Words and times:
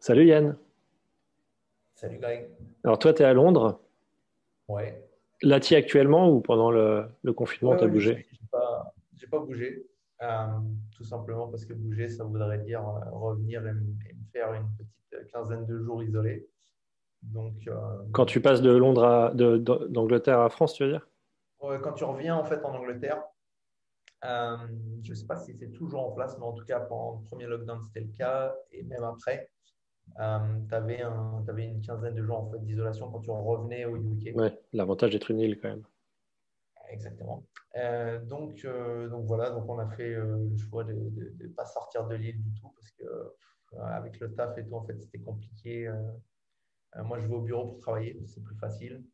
Salut 0.00 0.26
Yann. 0.26 0.56
Salut 1.94 2.18
Greg. 2.18 2.48
Alors 2.84 2.98
toi, 2.98 3.12
tu 3.12 3.22
es 3.22 3.24
à 3.24 3.32
Londres. 3.32 3.80
Ouais. 4.68 5.04
Là, 5.42 5.58
tu 5.58 5.74
actuellement 5.74 6.30
ou 6.30 6.40
pendant 6.40 6.70
le, 6.70 7.08
confinement, 7.34 7.76
tu 7.76 7.84
as 7.84 7.88
bougé 7.88 8.26
Je 8.30 8.36
n'ai 8.36 8.48
pas, 8.50 8.92
pas, 9.30 9.38
bougé. 9.40 9.86
Euh, 10.22 10.46
tout 10.96 11.04
simplement 11.04 11.48
parce 11.48 11.64
que 11.64 11.74
bouger, 11.74 12.08
ça 12.08 12.24
voudrait 12.24 12.58
dire 12.58 12.80
euh, 12.80 13.10
revenir 13.12 13.66
et, 13.66 13.72
me 13.72 13.94
faire 14.32 14.52
une 14.52 14.68
petite 14.76 15.32
quinzaine 15.32 15.66
de 15.66 15.78
jours 15.80 16.02
isolés. 16.02 16.48
Donc, 17.22 17.54
euh, 17.66 17.74
Quand 18.12 18.26
tu 18.26 18.40
passes 18.40 18.62
de 18.62 18.70
Londres 18.70 19.04
à, 19.04 19.32
d'Angleterre 19.34 20.40
à 20.40 20.48
France, 20.48 20.74
tu 20.74 20.84
veux 20.84 20.90
dire? 20.90 21.08
Quand 21.60 21.92
tu 21.92 22.04
reviens 22.04 22.36
en 22.36 22.44
fait 22.44 22.64
en 22.64 22.72
Angleterre, 22.72 23.20
je 24.22 25.10
ne 25.10 25.14
sais 25.14 25.26
pas 25.26 25.36
si 25.36 25.54
c'est 25.54 25.72
toujours 25.72 26.06
en 26.06 26.12
place, 26.12 26.36
mais 26.38 26.44
en 26.44 26.52
tout 26.52 26.64
cas 26.64 26.78
pendant 26.78 27.20
le 27.20 27.26
premier 27.26 27.46
lockdown, 27.46 27.80
c'était 27.82 28.06
le 28.06 28.12
cas. 28.16 28.54
Et 28.70 28.84
même 28.84 29.02
après, 29.02 29.50
euh, 30.20 30.38
tu 30.68 30.74
avais, 30.74 31.02
avais, 31.02 31.64
une 31.66 31.80
quinzaine 31.80 32.14
de 32.14 32.22
jours 32.22 32.38
en 32.38 32.50
fait, 32.50 32.58
d'isolation 32.64 33.10
quand 33.10 33.20
tu 33.20 33.30
revenais 33.30 33.84
au 33.84 33.96
UK. 33.96 34.34
Ouais, 34.34 34.58
l'avantage 34.72 35.12
d'être 35.12 35.30
une 35.30 35.40
île 35.40 35.58
quand 35.60 35.68
même. 35.68 35.84
Exactement. 36.90 37.44
Euh, 37.76 38.18
donc, 38.24 38.64
euh, 38.64 39.08
donc 39.08 39.26
voilà, 39.26 39.50
donc 39.50 39.68
on 39.68 39.78
a 39.78 39.88
fait 39.88 40.14
le 40.14 40.56
choix 40.56 40.84
de 40.84 40.92
ne 40.92 41.48
pas 41.48 41.66
sortir 41.66 42.06
de 42.06 42.14
l'île 42.14 42.42
du 42.42 42.54
tout 42.54 42.72
parce 42.74 42.90
que 42.92 43.04
avec 43.82 44.18
le 44.18 44.34
taf 44.34 44.56
et 44.56 44.64
tout, 44.64 44.74
en 44.74 44.84
fait, 44.84 44.98
c'était 44.98 45.18
compliqué. 45.18 45.92
moi, 47.04 47.20
je 47.20 47.26
vais 47.26 47.34
au 47.34 47.42
bureau 47.42 47.66
pour 47.66 47.80
travailler, 47.80 48.18
c'est 48.26 48.42
plus 48.42 48.56
facile. 48.56 49.04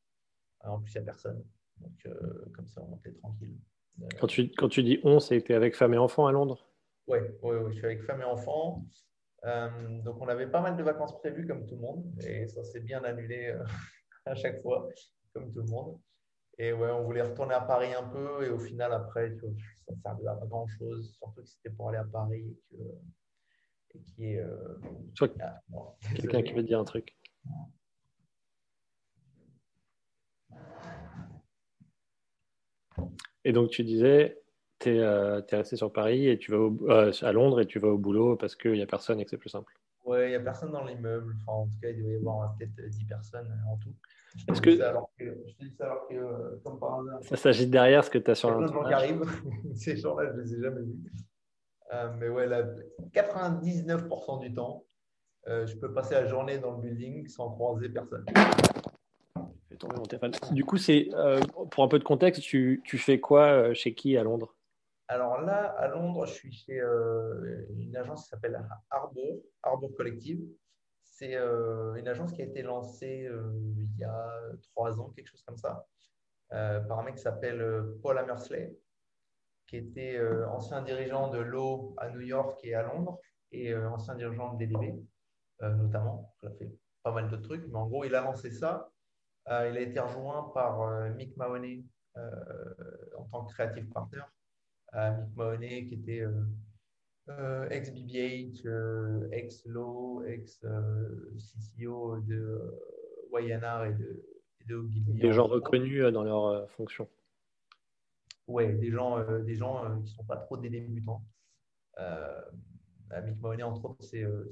en 0.61 0.79
plus, 0.81 0.93
il 0.93 0.99
n'y 0.99 1.03
a 1.03 1.05
personne. 1.05 1.45
Donc, 1.81 2.09
comme 2.55 2.69
ça, 2.69 2.83
on 2.89 2.97
était 2.97 3.13
tranquille. 3.15 3.57
Quand 4.21 4.27
tu, 4.27 4.49
quand 4.51 4.69
tu 4.69 4.83
dis 4.83 5.01
on, 5.03 5.21
c'était 5.21 5.55
avec 5.55 5.75
femme 5.75 5.95
et 5.95 5.99
enfant 5.99 6.27
à 6.27 6.33
Londres? 6.33 6.65
Oui, 7.07 7.19
ouais, 7.43 7.57
ouais, 7.57 7.73
je 7.73 7.77
suis 7.77 7.85
avec 7.85 8.03
femme 8.03 8.21
et 8.21 8.25
enfant. 8.25 8.85
Euh, 9.45 10.01
donc, 10.03 10.21
on 10.21 10.29
avait 10.29 10.47
pas 10.47 10.61
mal 10.61 10.77
de 10.77 10.83
vacances 10.83 11.19
prévues, 11.19 11.47
comme 11.47 11.67
tout 11.67 11.75
le 11.75 11.83
monde, 11.83 12.05
et 12.27 12.49
ça 12.49 12.65
s'est 12.65 12.81
bien 12.81 13.03
annulé 13.05 13.49
euh, 13.49 13.65
à 14.27 14.35
chaque 14.35 14.63
fois, 14.63 14.89
comme 15.33 15.53
tout 15.53 15.61
le 15.61 15.71
monde. 15.71 16.01
Et 16.57 16.73
ouais, 16.73 16.91
on 16.91 17.03
voulait 17.03 17.23
retourner 17.23 17.55
à 17.55 17.61
Paris 17.61 17.93
un 17.93 18.05
peu, 18.05 18.45
et 18.45 18.49
au 18.49 18.59
final, 18.59 18.93
après, 18.93 19.37
ça 19.41 19.47
ne 19.47 19.97
servait 20.01 20.29
à 20.29 20.35
pas 20.35 20.47
grand-chose, 20.47 21.15
surtout 21.19 21.43
que 21.43 21.49
c'était 21.49 21.71
pour 21.71 21.89
aller 21.89 21.99
à 21.99 22.05
Paris 22.05 22.57
et, 22.73 22.77
que, 22.77 23.99
et 23.99 24.01
qui 24.01 24.25
est. 24.33 24.39
Euh, 24.39 24.81
ah, 25.41 25.61
quelqu'un 26.17 26.43
qui 26.43 26.53
veut 26.53 26.63
dire 26.63 26.79
un 26.79 26.85
truc. 26.85 27.15
Et 33.45 33.53
donc, 33.53 33.71
tu 33.71 33.85
disais, 33.85 34.44
tu 34.79 34.91
es, 34.91 35.01
euh, 35.01 35.41
resté 35.51 35.77
sur 35.77 35.93
Paris 35.93 36.29
et 36.29 36.39
tu 36.39 36.51
vas 36.51 36.71
euh, 36.89 37.13
à 37.23 37.33
Londres 37.33 37.61
et 37.61 37.67
tu 37.67 37.79
vas 37.79 37.89
au 37.89 37.99
boulot 37.99 38.37
parce 38.37 38.55
qu'il 38.57 38.73
n'y 38.73 38.83
a 38.83 38.87
personne 38.87 39.21
et 39.21 39.25
que 39.25 39.31
c'est 39.31 39.39
plus 39.39 39.51
simple. 39.51 39.73
Oui, 40.05 40.19
il 40.25 40.29
n'y 40.29 40.35
a 40.35 40.41
personne 40.41 40.71
dans 40.71 40.85
l'immeuble. 40.85 41.35
Enfin, 41.41 41.61
en 41.61 41.67
tout 41.67 41.79
cas, 41.81 41.89
il 41.89 42.03
doit 42.03 42.13
y 42.13 42.17
avoir 42.17 42.55
peut-être 42.59 42.91
10 42.91 43.05
personnes 43.05 43.51
en 43.71 43.77
tout. 43.79 43.95
Est-ce 44.49 44.61
que... 44.61 44.77
Ça 44.77 44.91
alors 44.91 45.11
que, 45.19 45.25
je 45.25 45.55
te 45.55 45.65
dis 45.65 45.75
ça 45.77 45.85
alors 45.85 46.09
que, 46.09 46.15
euh, 46.15 46.61
comme 46.63 46.79
par 46.79 47.01
hasard, 47.01 47.23
ça 47.23 47.37
s'agit 47.37 47.67
derrière 47.67 48.05
ce 48.05 48.11
que 48.11 48.19
tu 48.19 48.31
as 48.31 48.35
sur 48.35 48.51
un 48.51 48.67
gens 48.67 48.85
qui 48.85 48.93
arrivent. 48.93 49.25
Ces 49.75 49.97
gens-là, 49.97 50.31
je 50.33 50.37
ne 50.37 50.43
les 50.43 50.55
ai 50.55 50.61
jamais 50.61 50.83
vus. 50.83 51.13
mais 52.19 52.29
ouais, 52.29 52.47
là, 52.47 52.65
99% 53.13 54.41
du 54.41 54.53
temps, 54.53 54.85
je 55.47 55.75
peux 55.77 55.93
passer 55.95 56.15
la 56.15 56.27
journée 56.27 56.59
dans 56.59 56.73
le 56.73 56.83
building 56.83 57.27
sans 57.29 57.51
croiser 57.51 57.89
personne. 57.89 58.27
Du 60.53 60.65
coup, 60.65 60.77
c'est 60.77 61.09
pour 61.71 61.85
un 61.85 61.89
peu 61.89 61.99
de 61.99 62.05
contexte, 62.05 62.43
tu, 62.43 62.83
tu 62.85 62.99
fais 62.99 63.21
quoi 63.21 63.73
chez 63.73 63.95
qui 63.95 64.17
à 64.17 64.23
Londres? 64.23 64.54
Alors 65.09 65.41
là, 65.43 65.67
à 65.79 65.89
Londres, 65.89 66.25
je 66.27 66.33
suis 66.33 66.53
chez 66.53 66.81
euh, 66.81 67.67
une 67.77 67.97
agence 67.97 68.25
qui 68.25 68.29
s'appelle 68.31 68.59
Arbor, 68.91 69.39
Arbor 69.63 69.95
Collective. 69.97 70.43
C'est 71.03 71.37
euh, 71.37 71.95
une 71.97 72.09
agence 72.09 72.33
qui 72.33 72.43
a 72.43 72.47
été 72.47 72.63
lancée 72.63 73.27
euh, 73.27 73.53
il 73.77 73.99
y 73.99 74.05
a 74.05 74.31
trois 74.73 74.99
ans, 75.01 75.11
quelque 75.11 75.29
chose 75.29 75.43
comme 75.43 75.59
ça, 75.59 75.87
par 76.51 76.99
un 76.99 77.03
mec 77.05 77.17
qui 77.17 77.23
s'appelle 77.23 77.85
Paul 78.03 78.19
Hammersley, 78.19 78.77
qui 79.67 79.77
était 79.77 80.21
ancien 80.47 80.83
dirigeant 80.83 81.29
de 81.29 81.39
l'eau 81.39 81.95
à 81.99 82.11
New 82.11 82.21
York 82.21 82.61
et 82.65 82.75
à 82.75 82.83
Londres, 82.83 83.19
et 83.53 83.75
ancien 83.75 84.15
dirigeant 84.15 84.55
de 84.55 84.65
DDB, 84.65 84.95
notamment. 85.61 86.35
Il 86.43 86.49
a 86.49 86.53
fait 86.53 86.73
pas 87.03 87.13
mal 87.13 87.29
de 87.29 87.37
trucs, 87.37 87.67
mais 87.69 87.77
en 87.77 87.87
gros, 87.87 88.05
il 88.05 88.15
a 88.15 88.21
lancé 88.21 88.51
ça. 88.51 88.91
il 89.49 89.53
a 89.77 89.81
été 89.81 89.99
rejoint 89.99 90.51
par 90.55 91.11
Mick 91.11 91.37
Mahoney 91.37 91.85
en 92.17 93.25
tant 93.31 93.45
que 93.45 93.53
creative 93.53 93.89
partner 93.89 94.23
Mick 94.95 95.37
Mahoney, 95.37 95.87
qui 95.87 95.95
était 95.95 96.21
euh, 96.21 96.45
euh, 97.29 97.69
ex-BBH, 97.69 98.67
euh, 98.67 99.29
ex-Low, 99.33 100.23
ex-CCO 100.25 102.21
de 102.21 102.61
Wayana 103.31 103.89
et 103.89 103.95
de, 103.95 104.23
de 104.69 104.87
Des 105.21 105.33
gens 105.33 105.47
reconnus 105.47 106.05
dans 106.13 106.23
leur 106.23 106.71
fonction. 106.73 107.09
Oui, 108.47 108.73
des 108.75 108.91
gens, 108.91 109.25
des 109.43 109.55
gens 109.55 109.97
qui 109.97 110.03
ne 110.03 110.07
sont 110.07 110.25
pas 110.25 110.37
trop 110.37 110.57
des 110.57 110.71
débutants. 110.71 111.25
Mick 111.99 113.41
Mahoney, 113.41 113.63
entre 113.63 113.85
autres, 113.85 114.03
c'est 114.05 114.23
le 114.23 114.51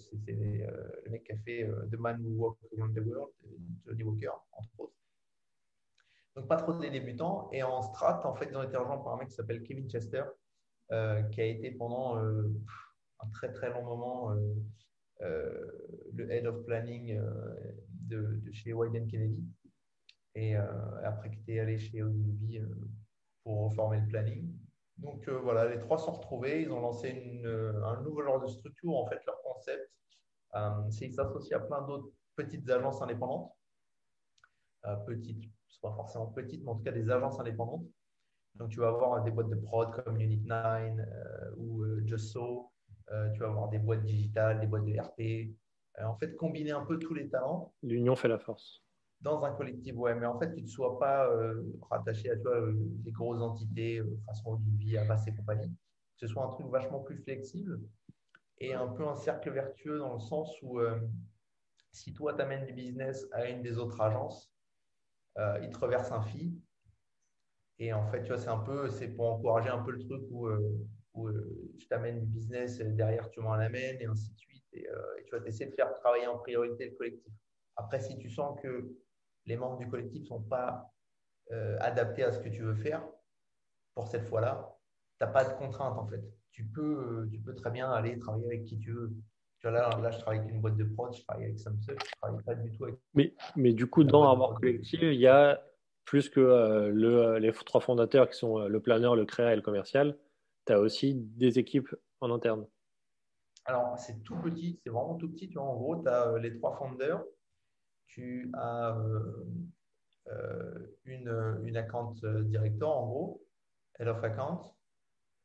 mec 1.10 1.24
qui 1.24 1.32
a 1.32 1.36
fait 1.38 1.68
The 1.90 1.98
Man 1.98 2.20
Who 2.24 2.30
Walked 2.36 2.68
Around 2.78 2.94
the 2.94 3.00
World, 3.06 3.32
Johnny 3.86 4.02
Walker, 4.02 4.30
entre 4.52 4.70
autres. 4.78 5.01
Donc, 6.36 6.48
pas 6.48 6.56
trop 6.56 6.72
des 6.72 6.90
débutants. 6.90 7.48
Et 7.52 7.62
en 7.62 7.82
strat, 7.82 8.26
en 8.26 8.34
fait, 8.34 8.48
ils 8.50 8.56
ont 8.56 8.62
été 8.62 8.76
rejoints 8.76 8.98
par 8.98 9.14
un 9.14 9.18
mec 9.18 9.28
qui 9.28 9.34
s'appelle 9.34 9.62
Kevin 9.62 9.88
Chester, 9.88 10.24
euh, 10.90 11.22
qui 11.24 11.40
a 11.40 11.46
été 11.46 11.70
pendant 11.70 12.18
euh, 12.18 12.48
un 13.20 13.28
très 13.28 13.52
très 13.52 13.70
long 13.70 13.82
moment 13.82 14.34
euh, 15.22 15.66
le 16.12 16.30
head 16.30 16.46
of 16.46 16.64
planning 16.64 17.20
de, 17.90 18.42
chez 18.52 18.72
Wyden 18.72 19.06
Kennedy. 19.06 19.44
Et 20.34 20.56
après, 20.56 21.30
qui 21.30 21.40
était 21.40 21.60
allé 21.60 21.78
chez 21.78 22.02
Ogilvy 22.02 22.60
pour 23.44 23.64
reformer 23.64 24.00
le 24.00 24.06
planning. 24.06 24.50
Donc 24.96 25.28
voilà, 25.28 25.68
les 25.68 25.78
trois 25.78 25.98
sont 25.98 26.12
retrouvés. 26.12 26.62
Ils 26.62 26.72
ont 26.72 26.80
lancé 26.80 27.42
un 27.44 28.00
nouveau 28.02 28.22
genre 28.22 28.40
de 28.40 28.46
structure. 28.46 28.96
En 28.96 29.06
fait, 29.06 29.20
leur 29.26 29.40
concept, 29.42 29.90
c'est 30.90 31.06
qu'ils 31.06 31.14
s'associent 31.14 31.58
à 31.58 31.60
plein 31.60 31.82
d'autres 31.82 32.10
petites 32.34 32.68
agences 32.70 33.02
indépendantes. 33.02 33.52
petites, 35.06 35.44
pas 35.82 35.92
forcément 35.92 36.26
petites, 36.26 36.62
mais 36.64 36.70
en 36.70 36.76
tout 36.76 36.84
cas 36.84 36.92
des 36.92 37.10
agences 37.10 37.38
indépendantes. 37.38 37.84
Donc, 38.54 38.70
tu 38.70 38.80
vas 38.80 38.88
avoir 38.88 39.22
des 39.24 39.30
boîtes 39.30 39.48
de 39.48 39.56
prod 39.56 39.90
comme 40.04 40.20
Unit 40.20 40.42
9 40.44 40.98
euh, 40.98 41.54
ou 41.56 41.82
euh, 41.82 42.02
Just 42.06 42.32
So. 42.32 42.70
Euh, 43.10 43.30
tu 43.32 43.40
vas 43.40 43.48
avoir 43.48 43.68
des 43.68 43.78
boîtes 43.78 44.04
digitales, 44.04 44.60
des 44.60 44.66
boîtes 44.66 44.84
de 44.84 44.98
RP. 44.98 45.54
en 46.02 46.16
fait, 46.16 46.36
combiner 46.36 46.72
un 46.72 46.84
peu 46.84 46.98
tous 46.98 47.14
les 47.14 47.28
talents. 47.28 47.72
L'union 47.82 48.14
fait 48.14 48.28
la 48.28 48.38
force. 48.38 48.82
Dans 49.20 49.42
un 49.44 49.52
collectif, 49.52 49.96
ouais. 49.96 50.14
Mais 50.14 50.26
en 50.26 50.38
fait, 50.38 50.54
tu 50.54 50.62
ne 50.62 50.66
sois 50.66 50.98
pas 50.98 51.28
rattaché 51.90 52.30
à 52.30 52.36
toi, 52.36 52.60
des 52.72 53.12
grosses 53.12 53.40
entités, 53.40 54.02
façon 54.26 54.52
Olivier, 54.52 54.98
Avast 54.98 55.28
et 55.28 55.34
compagnie. 55.34 55.68
Que 55.68 56.26
ce 56.26 56.26
soit 56.26 56.44
un 56.44 56.48
truc 56.48 56.66
vachement 56.68 57.00
plus 57.00 57.18
flexible 57.18 57.80
et 58.58 58.74
un 58.74 58.88
peu 58.88 59.06
un 59.06 59.14
cercle 59.14 59.50
vertueux 59.50 59.98
dans 59.98 60.14
le 60.14 60.20
sens 60.20 60.54
où 60.62 60.80
si 61.92 62.14
toi, 62.14 62.34
tu 62.34 62.42
amènes 62.42 62.66
du 62.66 62.72
business 62.72 63.26
à 63.32 63.48
une 63.48 63.62
des 63.62 63.78
autres 63.78 64.00
agences, 64.00 64.51
euh, 65.38 65.58
ils 65.62 65.70
te 65.70 65.78
reversent 65.78 66.12
un 66.12 66.22
fee. 66.22 66.54
Et 67.78 67.92
en 67.92 68.06
fait, 68.10 68.22
tu 68.22 68.28
vois, 68.28 68.38
c'est 68.38 68.48
un 68.48 68.58
peu, 68.58 68.90
c'est 68.90 69.08
pour 69.08 69.32
encourager 69.32 69.68
un 69.68 69.82
peu 69.82 69.92
le 69.92 69.98
truc 69.98 70.22
où, 70.30 70.46
euh, 70.46 70.86
où 71.14 71.28
euh, 71.28 71.72
je 71.78 71.86
t'amène 71.86 72.20
du 72.20 72.26
business, 72.26 72.78
derrière 72.78 73.30
tu 73.30 73.40
m'en 73.40 73.52
amènes, 73.52 74.00
et 74.00 74.06
ainsi 74.06 74.32
de 74.32 74.38
suite. 74.38 74.64
Et, 74.72 74.86
tu 75.26 75.36
vas 75.36 75.46
essayer 75.46 75.70
de 75.70 75.74
faire 75.74 75.92
travailler 75.94 76.26
en 76.26 76.38
priorité 76.38 76.86
le 76.86 76.96
collectif. 76.96 77.32
Après, 77.76 78.00
si 78.00 78.18
tu 78.18 78.30
sens 78.30 78.58
que 78.62 78.94
les 79.46 79.56
membres 79.56 79.78
du 79.78 79.88
collectif 79.88 80.22
ne 80.22 80.26
sont 80.26 80.42
pas 80.42 80.90
adaptés 81.80 82.24
à 82.24 82.32
ce 82.32 82.38
que 82.38 82.48
tu 82.48 82.62
veux 82.62 82.74
faire, 82.74 83.06
pour 83.94 84.08
cette 84.08 84.24
fois-là, 84.24 84.74
tu 85.18 85.24
n'as 85.24 85.30
pas 85.30 85.44
de 85.44 85.54
contrainte 85.58 85.98
en 85.98 86.06
fait. 86.06 86.22
Tu 86.52 86.64
peux, 86.64 87.28
tu 87.30 87.38
peux 87.40 87.54
très 87.54 87.70
bien 87.70 87.90
aller 87.90 88.18
travailler 88.18 88.46
avec 88.46 88.64
qui 88.64 88.78
tu 88.78 88.92
veux 88.92 89.14
là, 89.70 90.10
je 90.10 90.18
travaille 90.18 90.40
avec 90.40 90.50
une 90.50 90.60
boîte 90.60 90.76
de 90.76 90.84
prod, 90.84 91.14
je 91.14 91.22
travaille 91.22 91.44
avec 91.46 91.58
Samsung, 91.58 91.96
je 91.98 92.10
travaille 92.20 92.42
pas 92.42 92.54
du 92.54 92.72
tout 92.72 92.84
avec. 92.84 92.96
Mais, 93.14 93.34
mais 93.56 93.72
du 93.72 93.86
coup, 93.86 94.04
dans 94.04 94.24
Armor 94.24 94.54
Collective, 94.54 95.02
il 95.02 95.20
y 95.20 95.26
a 95.26 95.62
plus 96.04 96.28
que 96.28 96.40
euh, 96.40 96.90
le, 96.90 97.16
euh, 97.16 97.38
les 97.38 97.52
trois 97.52 97.80
fondateurs 97.80 98.28
qui 98.28 98.36
sont 98.36 98.58
euh, 98.58 98.68
le 98.68 98.80
planeur, 98.80 99.16
le 99.16 99.24
créa 99.24 99.52
et 99.52 99.56
le 99.56 99.62
commercial, 99.62 100.18
tu 100.66 100.72
as 100.72 100.80
aussi 100.80 101.14
des 101.14 101.58
équipes 101.58 101.94
en 102.20 102.30
interne. 102.30 102.66
Alors, 103.64 103.96
c'est 103.98 104.22
tout 104.24 104.36
petit, 104.36 104.80
c'est 104.82 104.90
vraiment 104.90 105.14
tout 105.14 105.30
petit. 105.30 105.48
Tu 105.48 105.54
vois, 105.54 105.64
en 105.64 105.76
gros, 105.76 106.02
tu 106.02 106.08
as 106.08 106.36
les 106.38 106.56
trois 106.58 106.76
founders, 106.76 107.22
tu 108.06 108.50
as 108.54 108.96
une, 111.04 111.60
une 111.64 111.76
account 111.76 112.14
director, 112.42 112.96
en 112.96 113.06
gros, 113.06 113.46
head 113.98 114.08
of 114.08 114.22
account. 114.24 114.74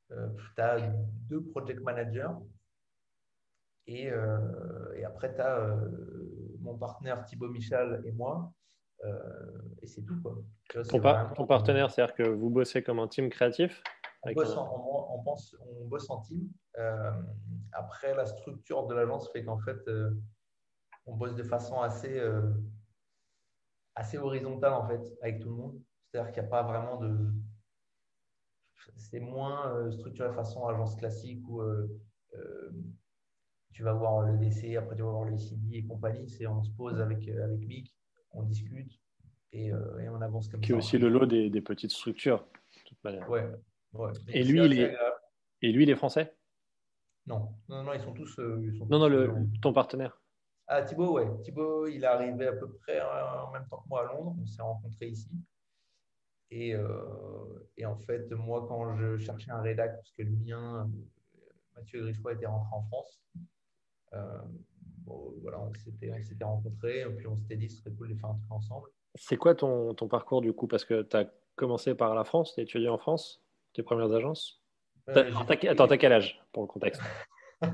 tu 0.09 0.61
as 0.61 0.79
deux 1.29 1.43
project 1.43 1.81
managers 1.81 2.33
euh, 3.89 4.93
et, 4.95 5.05
après, 5.05 5.33
tu 5.33 5.41
as 5.41 5.59
euh, 5.59 6.57
mon 6.59 6.77
partenaire 6.77 7.23
Thibaut 7.25 7.49
Michel 7.49 8.01
et 8.05 8.11
moi. 8.11 8.51
Euh, 9.05 9.61
et 9.81 9.87
c'est 9.87 10.03
tout. 10.03 10.19
Quoi. 10.21 10.35
ton, 11.35 11.45
partenaire, 11.45 11.91
c'est-à-dire 11.91 12.15
que 12.15 12.23
vous 12.23 12.49
bossez 12.49 12.83
comme 12.83 12.99
un 12.99 13.07
team 13.07 13.29
créatif 13.29 13.83
on 14.23 14.33
bosse, 14.33 14.57
en, 14.57 15.13
on, 15.13 15.87
bosse, 15.87 16.09
en, 16.09 16.19
team. 16.21 16.49
après, 17.71 18.13
la 18.15 18.25
structure 18.25 18.87
de 18.87 18.95
l'agence 18.95 19.31
fait 19.31 19.45
qu'en 19.45 19.59
fait, 19.59 19.79
on 21.05 21.15
bosse 21.15 21.35
de 21.35 21.43
façon 21.43 21.79
assez, 21.79 22.19
assez 23.95 24.17
horizontale 24.17 24.73
en 24.73 24.85
fait 24.87 24.99
avec 25.21 25.39
tout 25.39 25.49
le 25.49 25.55
monde. 25.55 25.81
C'est-à-dire 26.07 26.33
qu'il 26.33 26.41
n'y 26.41 26.47
a 26.47 26.49
pas 26.49 26.63
vraiment 26.63 26.97
de. 26.97 27.15
C'est 28.95 29.19
moins 29.19 29.89
structuré 29.91 30.33
façon 30.33 30.67
agence 30.67 30.95
classique 30.95 31.47
où 31.47 31.61
tu 33.73 33.83
vas 33.83 33.93
voir 33.93 34.21
le 34.21 34.37
DC, 34.37 34.75
après 34.75 34.95
tu 34.95 35.03
vas 35.03 35.11
voir 35.11 35.25
le 35.25 35.37
CD 35.37 35.77
et 35.77 35.83
compagnie. 35.85 36.29
C'est 36.29 36.47
on 36.47 36.63
se 36.63 36.71
pose 36.71 36.99
avec, 36.99 37.27
avec 37.27 37.59
Mick, 37.59 37.95
on 38.31 38.43
discute 38.43 38.91
et, 39.53 39.71
on 39.73 40.21
avance 40.21 40.47
comme 40.47 40.61
ça. 40.61 40.65
Qui 40.65 40.71
est 40.71 40.75
aussi 40.75 40.97
le 40.97 41.09
lot 41.09 41.25
des, 41.25 41.49
des 41.49 41.61
petites 41.61 41.91
structures, 41.91 42.39
de 42.39 42.83
toute 42.85 43.03
manière. 43.03 43.29
Ouais, 43.29 43.47
et, 44.27 44.43
lui, 44.43 44.63
il 44.65 44.79
est... 44.79 44.95
et 45.61 45.71
lui, 45.71 45.83
il 45.83 45.89
est 45.89 45.95
français? 45.95 46.35
Non. 47.25 47.53
non, 47.67 47.83
non, 47.83 47.93
ils 47.93 47.99
sont 47.99 48.13
tous. 48.13 48.39
Euh, 48.39 48.71
non, 48.89 48.99
non, 48.99 49.09
le, 49.09 49.33
ton 49.61 49.73
partenaire. 49.73 50.21
Ah, 50.67 50.81
Thibaut, 50.81 51.13
ouais. 51.13 51.27
Thibaut, 51.43 51.87
il 51.87 52.03
est 52.03 52.07
arrivé 52.07 52.47
à 52.47 52.53
peu 52.53 52.69
près 52.69 53.01
en 53.01 53.51
même 53.51 53.67
temps 53.69 53.81
que 53.81 53.89
moi 53.89 54.01
à 54.01 54.13
Londres. 54.13 54.35
On 54.41 54.45
s'est 54.45 54.61
rencontrés 54.61 55.07
ici. 55.07 55.29
Et, 56.49 56.73
euh, 56.73 57.67
et, 57.75 57.85
en 57.85 57.97
fait, 57.97 58.31
moi, 58.31 58.65
quand 58.67 58.95
je 58.95 59.17
cherchais 59.17 59.51
un 59.51 59.61
rédac, 59.61 59.95
parce 59.95 60.11
que 60.11 60.23
le 60.23 60.31
mien, 60.31 60.89
Mathieu 61.75 62.01
Grichois, 62.01 62.33
était 62.33 62.45
rentré 62.45 62.69
en 62.73 62.83
France, 62.83 63.21
euh, 64.13 64.39
voilà, 65.41 65.59
on 65.59 65.73
s'était 65.73 66.11
rencontrés. 66.43 67.01
Et 67.01 67.05
puis 67.05 67.27
on 67.27 67.35
s'était 67.35 67.57
dit, 67.57 67.69
ce 67.69 67.81
serait 67.81 67.91
cool 67.91 68.09
de 68.09 68.15
faire 68.15 68.29
un 68.29 68.35
truc 68.35 68.51
ensemble. 68.51 68.89
C'est 69.15 69.37
quoi 69.37 69.55
ton, 69.55 69.93
ton, 69.93 70.07
parcours 70.07 70.41
du 70.41 70.53
coup? 70.53 70.67
Parce 70.67 70.85
que 70.85 71.01
tu 71.01 71.17
as 71.17 71.25
commencé 71.55 71.95
par 71.95 72.13
la 72.13 72.23
France, 72.23 72.53
tu 72.53 72.59
as 72.59 72.63
étudié 72.63 72.89
en 72.89 72.97
France, 72.97 73.41
tes 73.73 73.83
premières 73.83 74.11
agences 74.13 74.61
euh, 75.09 75.31
attends, 75.69 75.87
t'as 75.87 75.97
quel 75.97 76.11
âge 76.11 76.39
pour 76.51 76.63
le 76.63 76.67
contexte? 76.67 77.01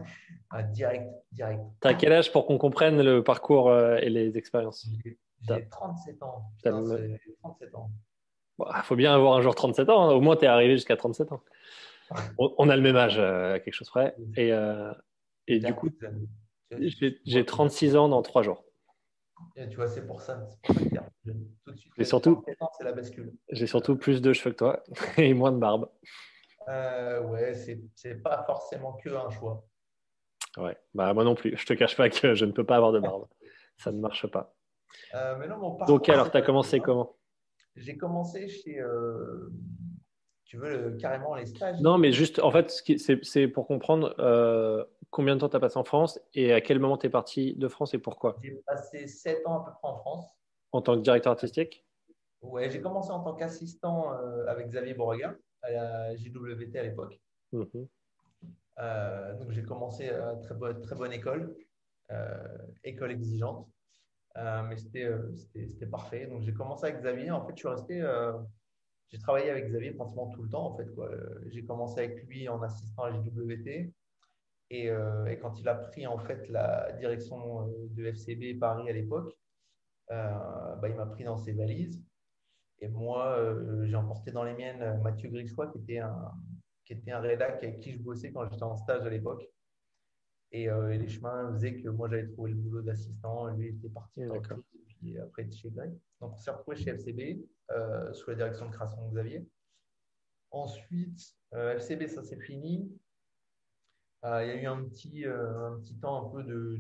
Ah, 0.56 0.62
Direct, 0.62 1.03
direct. 1.31 1.59
T'as 1.81 1.95
quel 1.95 2.13
âge 2.13 2.31
pour 2.31 2.45
qu'on 2.45 2.59
comprenne 2.59 3.01
le 3.01 3.24
parcours 3.24 3.69
euh, 3.69 3.97
et 3.97 4.09
les 4.09 4.38
expériences? 4.38 4.88
J'ai 5.03 5.68
37 5.68 6.21
ans. 6.21 6.44
Putain, 6.56 6.83
37 7.41 7.75
ans. 7.75 7.89
Il 8.59 8.83
faut 8.83 8.95
bien 8.95 9.13
avoir 9.13 9.35
un 9.35 9.41
jour 9.41 9.56
37 9.56 9.89
ans. 9.89 10.03
Hein. 10.03 10.13
Au 10.13 10.21
moins, 10.21 10.38
tu 10.38 10.45
es 10.45 10.47
arrivé 10.47 10.75
jusqu'à 10.75 10.95
37 10.95 11.31
ans. 11.31 11.41
on, 12.38 12.69
a 12.69 12.75
le 12.75 12.83
même 12.83 12.95
âge, 12.95 13.15
euh, 13.18 13.59
quelque 13.59 13.74
chose 13.74 13.89
près. 13.89 14.15
Et, 14.38 14.53
et 15.48 15.60
du 15.60 15.74
coup, 15.74 15.90
j'ai 17.25 17.45
36 17.45 17.95
ans 17.95 18.10
dans 18.10 18.22
3 18.22 18.44
jours. 18.44 18.63
tu 19.56 19.75
vois, 19.75 19.88
c'est 19.88 20.06
pour 20.06 20.22
ça. 20.22 20.48
Tout 20.63 20.74
de 20.74 21.78
suite, 21.78 21.94
et 21.98 22.04
surtout, 22.04 22.44
c'est 22.78 22.84
la 22.84 22.94
bascule. 22.94 23.34
J'ai 23.50 23.68
surtout 23.68 23.98
plus 23.98 24.22
de 24.22 24.34
cheveux 24.34 24.51
que 24.51 24.57
toi 24.57 24.84
et 25.18 25.34
moins 25.34 25.51
de 25.51 25.57
barbe. 25.57 25.90
Euh, 26.68 27.22
ouais, 27.24 27.54
c'est 27.54 28.16
pas 28.22 28.44
forcément 28.45 28.94
que 28.94 29.10
un 29.10 29.30
choix. 29.30 29.66
Ouais, 30.57 30.78
bah 30.94 31.13
moi 31.13 31.24
non 31.24 31.36
plus. 31.36 31.57
Je 31.57 31.66
te 31.66 31.74
cache 31.74 31.98
pas 31.98 32.10
que 32.10 32.36
je 32.36 32.45
ne 32.45 32.51
peux 32.51 32.63
pas 32.63 32.75
avoir 32.75 32.92
de 32.92 33.00
barbe. 33.00 33.28
Ça 33.78 33.92
ne 33.92 34.00
marche 34.00 34.28
pas. 34.28 34.56
Euh, 35.16 35.36
mais 35.40 35.48
non, 35.48 35.57
mon 35.57 35.86
Donc 35.86 36.07
alors, 36.10 36.30
tu 36.30 36.38
as 36.38 36.42
commencé 36.42 36.80
comment? 36.80 37.16
J'ai 37.75 37.98
commencé 37.98 38.48
chez. 38.48 38.80
Euh, 38.80 39.51
tu 40.45 40.57
veux 40.57 40.95
carrément 41.00 41.34
les 41.36 41.48
stages 41.48 41.80
Non, 41.81 41.98
mais 41.98 42.12
juste, 42.12 42.40
en 42.40 42.51
fait, 42.51 42.69
c'est 43.24 43.48
pour 43.48 43.66
comprendre 43.66 44.13
euh, 44.19 44.86
combien 45.13 45.36
de 45.36 45.39
temps 45.39 45.50
tu 45.50 45.56
as 45.56 45.60
passé 45.60 45.77
en 45.77 45.83
France 45.83 46.19
et 46.33 46.54
à 46.54 46.60
quel 46.60 46.80
moment 46.80 46.98
tu 46.98 47.07
es 47.07 47.10
parti 47.10 47.54
de 47.56 47.68
France 47.68 47.94
et 47.94 48.00
pourquoi? 48.00 48.36
J'ai 48.44 48.62
passé 48.65 49.07
7 49.07 49.45
ans 49.45 49.62
à 49.62 49.65
peu 49.65 49.71
près 49.71 49.88
en 49.88 49.98
France. 49.98 50.25
En 50.71 50.81
tant 50.81 50.98
que 50.98 51.01
directeur 51.01 51.31
artistique? 51.31 51.86
Ouais, 52.42 52.69
j'ai 52.69 52.81
commencé 52.81 53.12
en 53.12 53.21
tant 53.21 53.36
qu'assistant 53.36 54.12
avec 54.48 54.68
Xavier 54.68 54.95
Borrega 54.95 55.36
à 55.62 55.71
la 55.71 56.15
JWT 56.15 56.75
à 56.75 56.83
l'époque. 56.83 57.21
Mhm. 57.54 57.88
Euh, 58.80 59.38
donc 59.38 59.51
j'ai 59.51 59.63
commencé 59.63 60.10
à 60.10 60.36
très, 60.38 60.56
bonne, 60.56 60.81
très 60.81 60.95
bonne 60.95 61.13
école, 61.13 61.56
euh, 62.12 62.57
école 62.83 63.12
exigeante, 63.12 63.68
euh, 64.38 64.63
mais 64.63 64.77
c'était 64.77 65.86
parfait. 65.86 66.25
Donc 66.25 66.42
j'ai 66.42 66.54
commencé 66.54 66.86
avec 66.88 66.98
Xavier. 66.98 67.31
En 67.31 67.45
fait, 67.45 67.54
je 67.54 67.59
suis 67.59 67.68
resté, 67.68 68.04
j'ai 69.09 69.19
travaillé 69.19 69.51
avec 69.51 69.68
Xavier 69.68 69.92
pratiquement 69.92 70.27
tout 70.30 70.42
le 70.42 70.50
temps. 70.50 70.71
En 70.71 70.75
fait, 70.75 70.88
j'ai 71.48 71.63
commencé 71.63 72.00
avec 72.00 72.25
lui 72.25 72.50
en 72.50 72.62
assistant 72.62 73.04
à 73.04 73.12
la 73.12 73.21
JWT. 73.21 73.94
Et, 74.73 74.87
et, 74.87 75.37
quand 75.39 75.59
il 75.59 75.67
a 75.69 75.75
pris 75.75 76.07
en 76.07 76.17
fait 76.17 76.49
la 76.49 76.91
direction 76.93 77.67
de 77.91 78.05
FCB 78.05 78.59
Paris 78.59 78.89
à 78.89 78.93
l'époque, 78.93 79.37
bah, 80.09 80.81
il 80.89 80.95
m'a 80.95 81.05
pris 81.05 81.23
dans 81.23 81.37
ses 81.37 81.53
valises. 81.53 82.03
Et 82.83 82.89
moi, 82.89 83.37
euh, 83.39 83.85
j'ai 83.85 83.95
emporté 83.95 84.31
dans 84.31 84.43
les 84.43 84.53
miennes 84.53 84.81
euh, 84.81 84.97
Mathieu 84.97 85.29
Grichois, 85.29 85.71
qui 85.71 85.77
était 85.77 85.99
un, 85.99 86.33
qui 86.83 86.91
était 86.91 87.11
un 87.11 87.21
rédac 87.21 87.63
avec 87.63 87.79
qui 87.79 87.93
je 87.93 87.99
bossais 87.99 88.33
quand 88.33 88.43
j'étais 88.51 88.63
en 88.63 88.75
stage 88.75 89.05
à 89.05 89.09
l'époque. 89.09 89.49
Et, 90.51 90.69
euh, 90.69 90.89
les 90.89 91.07
chemins 91.07 91.49
faisaient 91.53 91.81
que 91.81 91.87
moi, 91.87 92.09
j'avais 92.09 92.27
trouvé 92.27 92.51
le 92.51 92.57
boulot 92.57 92.81
d'assistant, 92.81 93.47
lui 93.47 93.69
était 93.69 93.87
parti 93.87 94.21
et 94.21 94.29
puis 94.99 95.17
après 95.17 95.49
chez 95.49 95.69
Greg. 95.69 95.93
Donc, 96.19 96.33
on 96.33 96.37
s'est 96.37 96.51
retrouvé 96.51 96.75
chez 96.75 96.91
FCB, 96.91 97.45
sous 98.11 98.29
la 98.29 98.35
direction 98.35 98.67
de 98.67 98.71
création 98.73 99.07
de 99.07 99.11
Xavier. 99.11 99.47
Ensuite, 100.51 101.37
FCB, 101.53 102.07
ça 102.07 102.21
s'est 102.21 102.39
fini. 102.39 102.91
Il 104.25 104.47
y 104.47 104.51
a 104.51 104.55
eu 104.55 104.65
un 104.65 104.83
petit, 104.85 105.25
un 105.25 105.77
petit 105.79 105.99
temps 105.99 106.27
un 106.27 106.29
peu 106.29 106.43
de, 106.43 106.79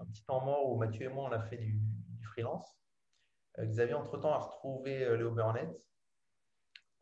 un 0.00 0.04
petit 0.06 0.24
temps 0.24 0.44
mort 0.44 0.70
où 0.70 0.76
Mathieu 0.76 1.06
et 1.06 1.08
moi, 1.08 1.28
on 1.30 1.32
a 1.32 1.40
fait 1.40 1.58
du 1.58 1.78
freelance. 2.22 2.76
Euh, 3.58 3.66
Xavier, 3.66 3.94
entre-temps, 3.94 4.32
a 4.32 4.38
retrouvé 4.38 5.04
euh, 5.04 5.16
Léo 5.16 5.30
Burnett. 5.30 5.70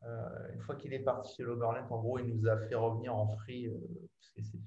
Euh, 0.05 0.53
une 0.53 0.61
fois 0.61 0.77
qu'il 0.77 0.93
est 0.93 1.01
parti 1.01 1.35
chez 1.35 1.45
Léo 1.45 1.57
Burnett, 1.57 1.85
en 1.91 2.01
gros, 2.01 2.19
il 2.19 2.27
nous 2.27 2.49
a 2.49 2.57
fait 2.57 2.75
revenir 2.75 3.15
en 3.15 3.29
free, 3.37 3.69
parce 3.69 4.31
que 4.31 4.43
c'est 4.43 4.59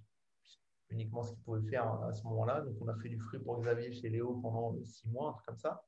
uniquement 0.89 1.23
ce 1.23 1.33
qu'il 1.33 1.43
pouvait 1.43 1.69
faire 1.69 1.87
à 2.03 2.13
ce 2.13 2.23
moment-là. 2.23 2.61
Donc, 2.61 2.75
on 2.81 2.87
a 2.87 2.95
fait 2.95 3.09
du 3.09 3.19
free 3.19 3.39
pour 3.39 3.59
Xavier 3.61 3.91
chez 3.91 4.09
Léo 4.09 4.39
pendant 4.41 4.75
six 4.83 5.07
mois, 5.09 5.29
un 5.29 5.33
truc 5.33 5.45
comme 5.45 5.57
ça. 5.57 5.83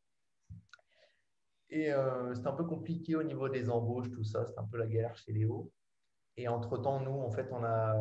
Et 1.69 1.91
c'était 2.35 2.47
un 2.47 2.53
peu 2.53 2.65
compliqué 2.65 3.15
au 3.15 3.23
niveau 3.23 3.50
des 3.50 3.69
embauches, 3.69 4.11
tout 4.11 4.23
ça. 4.23 4.45
C'était 4.45 4.59
un 4.59 4.67
peu 4.67 4.77
la 4.77 4.85
galère 4.85 5.15
chez 5.17 5.33
Léo. 5.33 5.71
Et 6.38 6.47
entre-temps, 6.47 7.00
nous, 7.00 7.19
en 7.21 7.30
fait, 7.30 7.47
on, 7.51 7.63
a, 7.63 7.95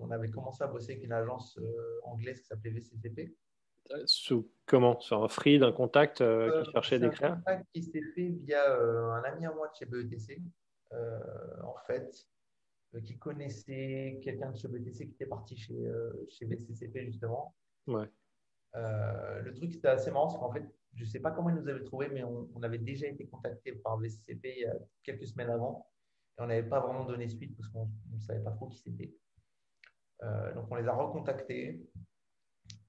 on 0.00 0.10
avait 0.10 0.30
commencé 0.30 0.64
à 0.64 0.66
bosser 0.66 0.92
avec 0.92 1.04
une 1.04 1.12
agence 1.12 1.58
anglaise 2.02 2.40
qui 2.40 2.46
s'appelait 2.46 2.70
VCCP, 2.70 3.36
sous 4.06 4.50
comment? 4.66 5.00
Sur 5.00 5.22
un 5.22 5.28
free, 5.28 5.58
d'un 5.58 5.72
contact 5.72 6.20
euh, 6.20 6.62
qui 6.62 6.68
euh, 6.68 6.72
cherchait 6.72 6.98
des 6.98 7.10
créas 7.10 7.32
Un 7.32 7.36
contact 7.36 7.66
qui 7.72 7.82
s'est 7.82 8.02
fait 8.14 8.28
via 8.28 8.70
euh, 8.70 9.10
un 9.12 9.22
ami 9.24 9.46
à 9.46 9.52
moi 9.52 9.68
de 9.68 9.74
chez 9.74 9.86
BETC, 9.86 10.40
en 10.92 11.76
fait, 11.86 12.26
qui 13.04 13.18
connaissait 13.18 14.20
quelqu'un 14.22 14.50
de 14.50 14.56
chez 14.56 14.68
BETC 14.68 14.98
qui 14.98 15.14
était 15.14 15.26
parti 15.26 15.56
chez, 15.56 15.90
chez 16.28 16.46
VCCP 16.46 17.06
justement. 17.06 17.54
Ouais. 17.86 18.08
le 18.74 19.52
truc, 19.54 19.72
c'était 19.72 19.88
assez 19.88 20.10
marrant, 20.10 20.28
c'est 20.28 20.38
qu'en 20.38 20.52
fait, 20.52 20.64
je 20.94 21.04
ne 21.04 21.08
sais 21.08 21.20
pas 21.20 21.30
comment 21.30 21.50
ils 21.50 21.56
nous 21.56 21.68
avaient 21.68 21.84
trouvé, 21.84 22.08
mais 22.08 22.24
on, 22.24 22.62
avait 22.62 22.78
déjà 22.78 23.06
été 23.06 23.26
contacté 23.26 23.72
par 23.72 23.98
VCCP 23.98 24.54
il 24.56 24.62
y 24.62 24.66
a 24.66 24.74
quelques 25.02 25.26
semaines 25.26 25.50
avant. 25.50 25.86
Et 26.38 26.42
on 26.42 26.46
n'avait 26.46 26.68
pas 26.68 26.80
vraiment 26.80 27.04
donné 27.04 27.28
suite 27.28 27.56
parce 27.56 27.68
qu'on 27.68 27.90
ne 28.12 28.20
savait 28.20 28.42
pas 28.42 28.52
trop 28.52 28.68
qui 28.68 28.78
c'était. 28.78 29.12
donc, 30.54 30.66
on 30.70 30.76
les 30.76 30.86
a 30.86 30.94
recontactés. 30.94 31.80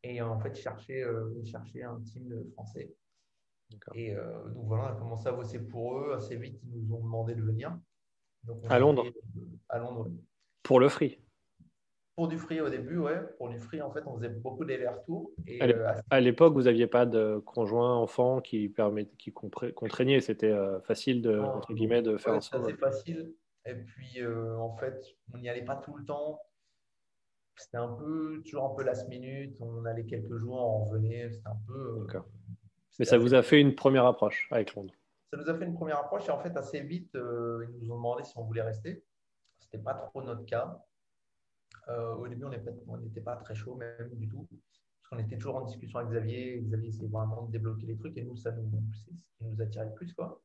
Et 0.03 0.21
en 0.21 0.39
fait, 0.39 0.55
chercher, 0.55 1.03
euh, 1.03 1.43
chercher 1.43 1.83
un 1.83 1.99
team 2.01 2.33
français. 2.53 2.95
Et 3.93 4.15
euh, 4.15 4.49
donc 4.49 4.65
voilà, 4.65 4.85
on 4.85 4.87
a 4.87 4.95
commencé 4.95 5.27
à 5.27 5.31
bosser 5.31 5.59
pour 5.59 5.97
eux. 5.97 6.13
Assez 6.13 6.37
vite, 6.37 6.59
ils 6.63 6.69
nous 6.71 6.95
ont 6.95 7.03
demandé 7.03 7.35
de 7.35 7.41
venir. 7.41 7.77
à 8.69 8.79
Londres 8.79 9.05
euh, 9.05 9.41
À 9.67 9.79
Londres. 9.79 10.09
Pour 10.63 10.79
le 10.79 10.89
free 10.89 11.19
Pour 12.19 12.27
du 12.27 12.38
free 12.38 12.59
au 12.59 12.69
début, 12.69 12.97
ouais. 12.97 13.21
Pour 13.38 13.47
du 13.47 13.57
free, 13.57 13.81
en 13.81 13.91
fait, 13.91 14.01
on 14.05 14.15
faisait 14.17 14.27
beaucoup 14.29 14.65
d'allers-retours. 14.65 15.31
À 16.09 16.19
l'époque, 16.19 16.53
vous 16.53 16.63
n'aviez 16.63 16.88
pas 16.88 17.05
de 17.05 17.41
conjoint 17.45 17.95
enfant 17.95 18.41
qui, 18.41 18.67
permet, 18.67 19.05
qui 19.17 19.31
contraignait. 19.31 20.19
C'était 20.19 20.53
facile 20.83 21.21
de, 21.21 21.39
entre 21.39 21.73
guillemets, 21.73 22.01
de 22.01 22.17
faire 22.17 22.33
ouais, 22.33 22.38
ensemble. 22.39 22.65
C'était 22.65 22.77
facile. 22.77 23.33
Et 23.65 23.75
puis, 23.75 24.19
en 24.25 24.75
fait, 24.75 25.15
on 25.33 25.38
n'y 25.38 25.47
allait 25.47 25.63
pas 25.63 25.77
tout 25.77 25.95
le 25.95 26.03
temps 26.03 26.41
c'était 27.59 27.77
un 27.77 27.89
peu, 27.89 28.41
toujours 28.43 28.71
un 28.71 28.75
peu 28.75 28.83
last 28.83 29.07
minute. 29.09 29.57
On 29.59 29.83
allait 29.85 30.05
quelques 30.05 30.38
jours, 30.38 30.55
on 30.55 30.85
revenait. 30.85 31.29
C'était 31.29 31.47
un 31.47 31.59
peu. 31.67 32.07
Euh, 32.15 32.19
Mais 32.97 33.05
ça 33.05 33.17
vous 33.17 33.33
a 33.33 33.43
fait 33.43 33.59
une 33.59 33.75
première 33.75 34.05
approche 34.05 34.47
avec 34.51 34.73
Londres? 34.75 34.93
Ça 35.31 35.38
nous 35.38 35.49
a 35.49 35.53
fait 35.53 35.65
une 35.65 35.75
première 35.75 35.99
approche 35.99 36.27
et 36.27 36.31
en 36.31 36.39
fait, 36.39 36.55
assez 36.55 36.79
vite, 36.79 37.13
euh, 37.15 37.67
ils 37.69 37.83
nous 37.83 37.91
ont 37.91 37.97
demandé 37.97 38.23
si 38.23 38.38
on 38.38 38.43
voulait 38.43 38.61
rester. 38.61 39.03
Ce 39.59 39.65
n'était 39.65 39.83
pas 39.83 39.93
trop 39.93 40.23
notre 40.23 40.45
cas. 40.45 40.83
Euh, 41.89 42.15
au 42.15 42.27
début, 42.27 42.46
on 42.46 42.98
n'était 42.98 43.22
pas 43.22 43.36
très 43.38 43.55
chaud, 43.55 43.75
même 43.75 44.10
du 44.13 44.27
tout. 44.27 44.48
Parce 44.50 45.10
qu'on 45.10 45.19
était 45.19 45.38
toujours 45.38 45.55
en 45.58 45.65
discussion 45.65 46.00
avec 46.00 46.12
Xavier. 46.12 46.62
Xavier 46.62 46.89
essayait 46.89 47.08
vraiment 47.08 47.43
de 47.43 47.51
débloquer 47.51 47.88
les 47.88 47.98
trucs 47.98 48.17
et 48.17 48.24
nous, 48.24 48.36
ça 48.36 48.51
nous, 48.51 48.69
c'est 48.93 49.12
ce 49.12 49.38
qui 49.38 49.43
nous 49.43 49.62
attirait 49.62 49.86
le 49.86 49.93
plus. 49.93 50.13
Quoi. 50.13 50.41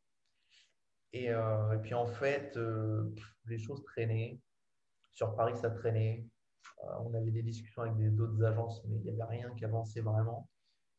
Et, 1.12 1.26
et 1.26 1.78
puis 1.82 1.94
en 1.94 2.06
fait, 2.06 2.58
les 3.46 3.58
choses 3.58 3.84
traînaient. 3.84 4.40
Sur 5.12 5.36
Paris, 5.36 5.56
ça 5.56 5.70
traînait. 5.70 6.26
Euh, 6.82 6.98
on 7.04 7.14
avait 7.14 7.30
des 7.30 7.42
discussions 7.42 7.82
avec 7.82 8.14
d'autres 8.14 8.42
agences, 8.44 8.84
mais 8.86 8.96
il 8.96 9.02
n'y 9.02 9.10
avait 9.10 9.36
rien 9.36 9.50
qui 9.54 9.64
avançait 9.64 10.00
vraiment. 10.00 10.48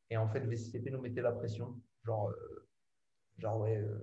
Et 0.09 0.17
en 0.17 0.27
fait, 0.29 0.41
VCCP 0.41 0.91
nous 0.91 1.01
mettait 1.01 1.21
la 1.21 1.31
pression. 1.31 1.79
Genre, 2.03 2.29
euh, 2.29 2.67
genre 3.37 3.59
ouais, 3.59 3.77
euh, 3.77 3.99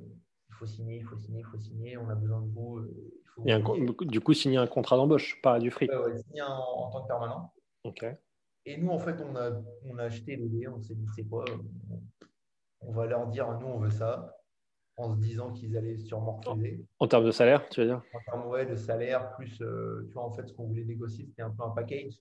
faut 0.62 0.66
signer, 0.66 0.96
il 0.98 1.04
faut 1.04 1.16
signer, 1.16 1.40
il 1.40 1.46
faut 1.46 1.58
signer, 1.58 1.96
on 1.96 2.08
a 2.08 2.14
besoin 2.14 2.40
de 2.40 2.48
vous. 2.52 2.86
du 4.06 4.20
coup, 4.20 4.32
signer 4.32 4.58
un 4.58 4.68
contrat 4.68 4.96
d'embauche, 4.96 5.40
pas 5.42 5.58
du 5.58 5.70
free. 5.70 5.88
Ouais, 5.90 6.16
signer 6.18 6.42
en, 6.42 6.90
tant 6.90 7.02
que 7.02 7.08
permanent. 7.08 7.52
Ok. 7.82 8.04
Et 8.64 8.76
nous, 8.76 8.90
en 8.90 8.98
fait, 8.98 9.20
on 9.20 9.34
a, 9.34 9.50
on 9.86 9.98
a 9.98 10.04
acheté 10.04 10.36
l'idée, 10.36 10.68
on 10.68 10.80
s'est 10.80 10.94
dit, 10.94 11.06
c'est 11.16 11.24
quoi 11.24 11.44
On 12.80 12.92
va 12.92 13.06
leur 13.06 13.26
dire, 13.26 13.58
nous, 13.58 13.66
on 13.66 13.78
veut 13.78 13.90
ça, 13.90 14.36
en 14.96 15.12
se 15.12 15.18
disant 15.18 15.52
qu'ils 15.52 15.76
allaient 15.76 15.98
sûrement 15.98 16.40
refuser. 16.44 16.86
En 17.00 17.08
termes 17.08 17.24
de 17.24 17.32
salaire, 17.32 17.68
tu 17.70 17.80
veux 17.80 17.86
dire? 17.86 18.02
En 18.14 18.20
termes 18.30 18.48
ouais, 18.48 18.64
de 18.64 18.76
salaire, 18.76 19.34
plus, 19.34 19.60
euh, 19.62 20.04
tu 20.06 20.14
vois, 20.14 20.24
en 20.24 20.30
fait, 20.30 20.46
ce 20.46 20.52
qu'on 20.52 20.68
voulait 20.68 20.84
négocier, 20.84 21.26
c'était 21.26 21.42
un 21.42 21.50
peu 21.50 21.64
un 21.64 21.70
package. 21.70 22.14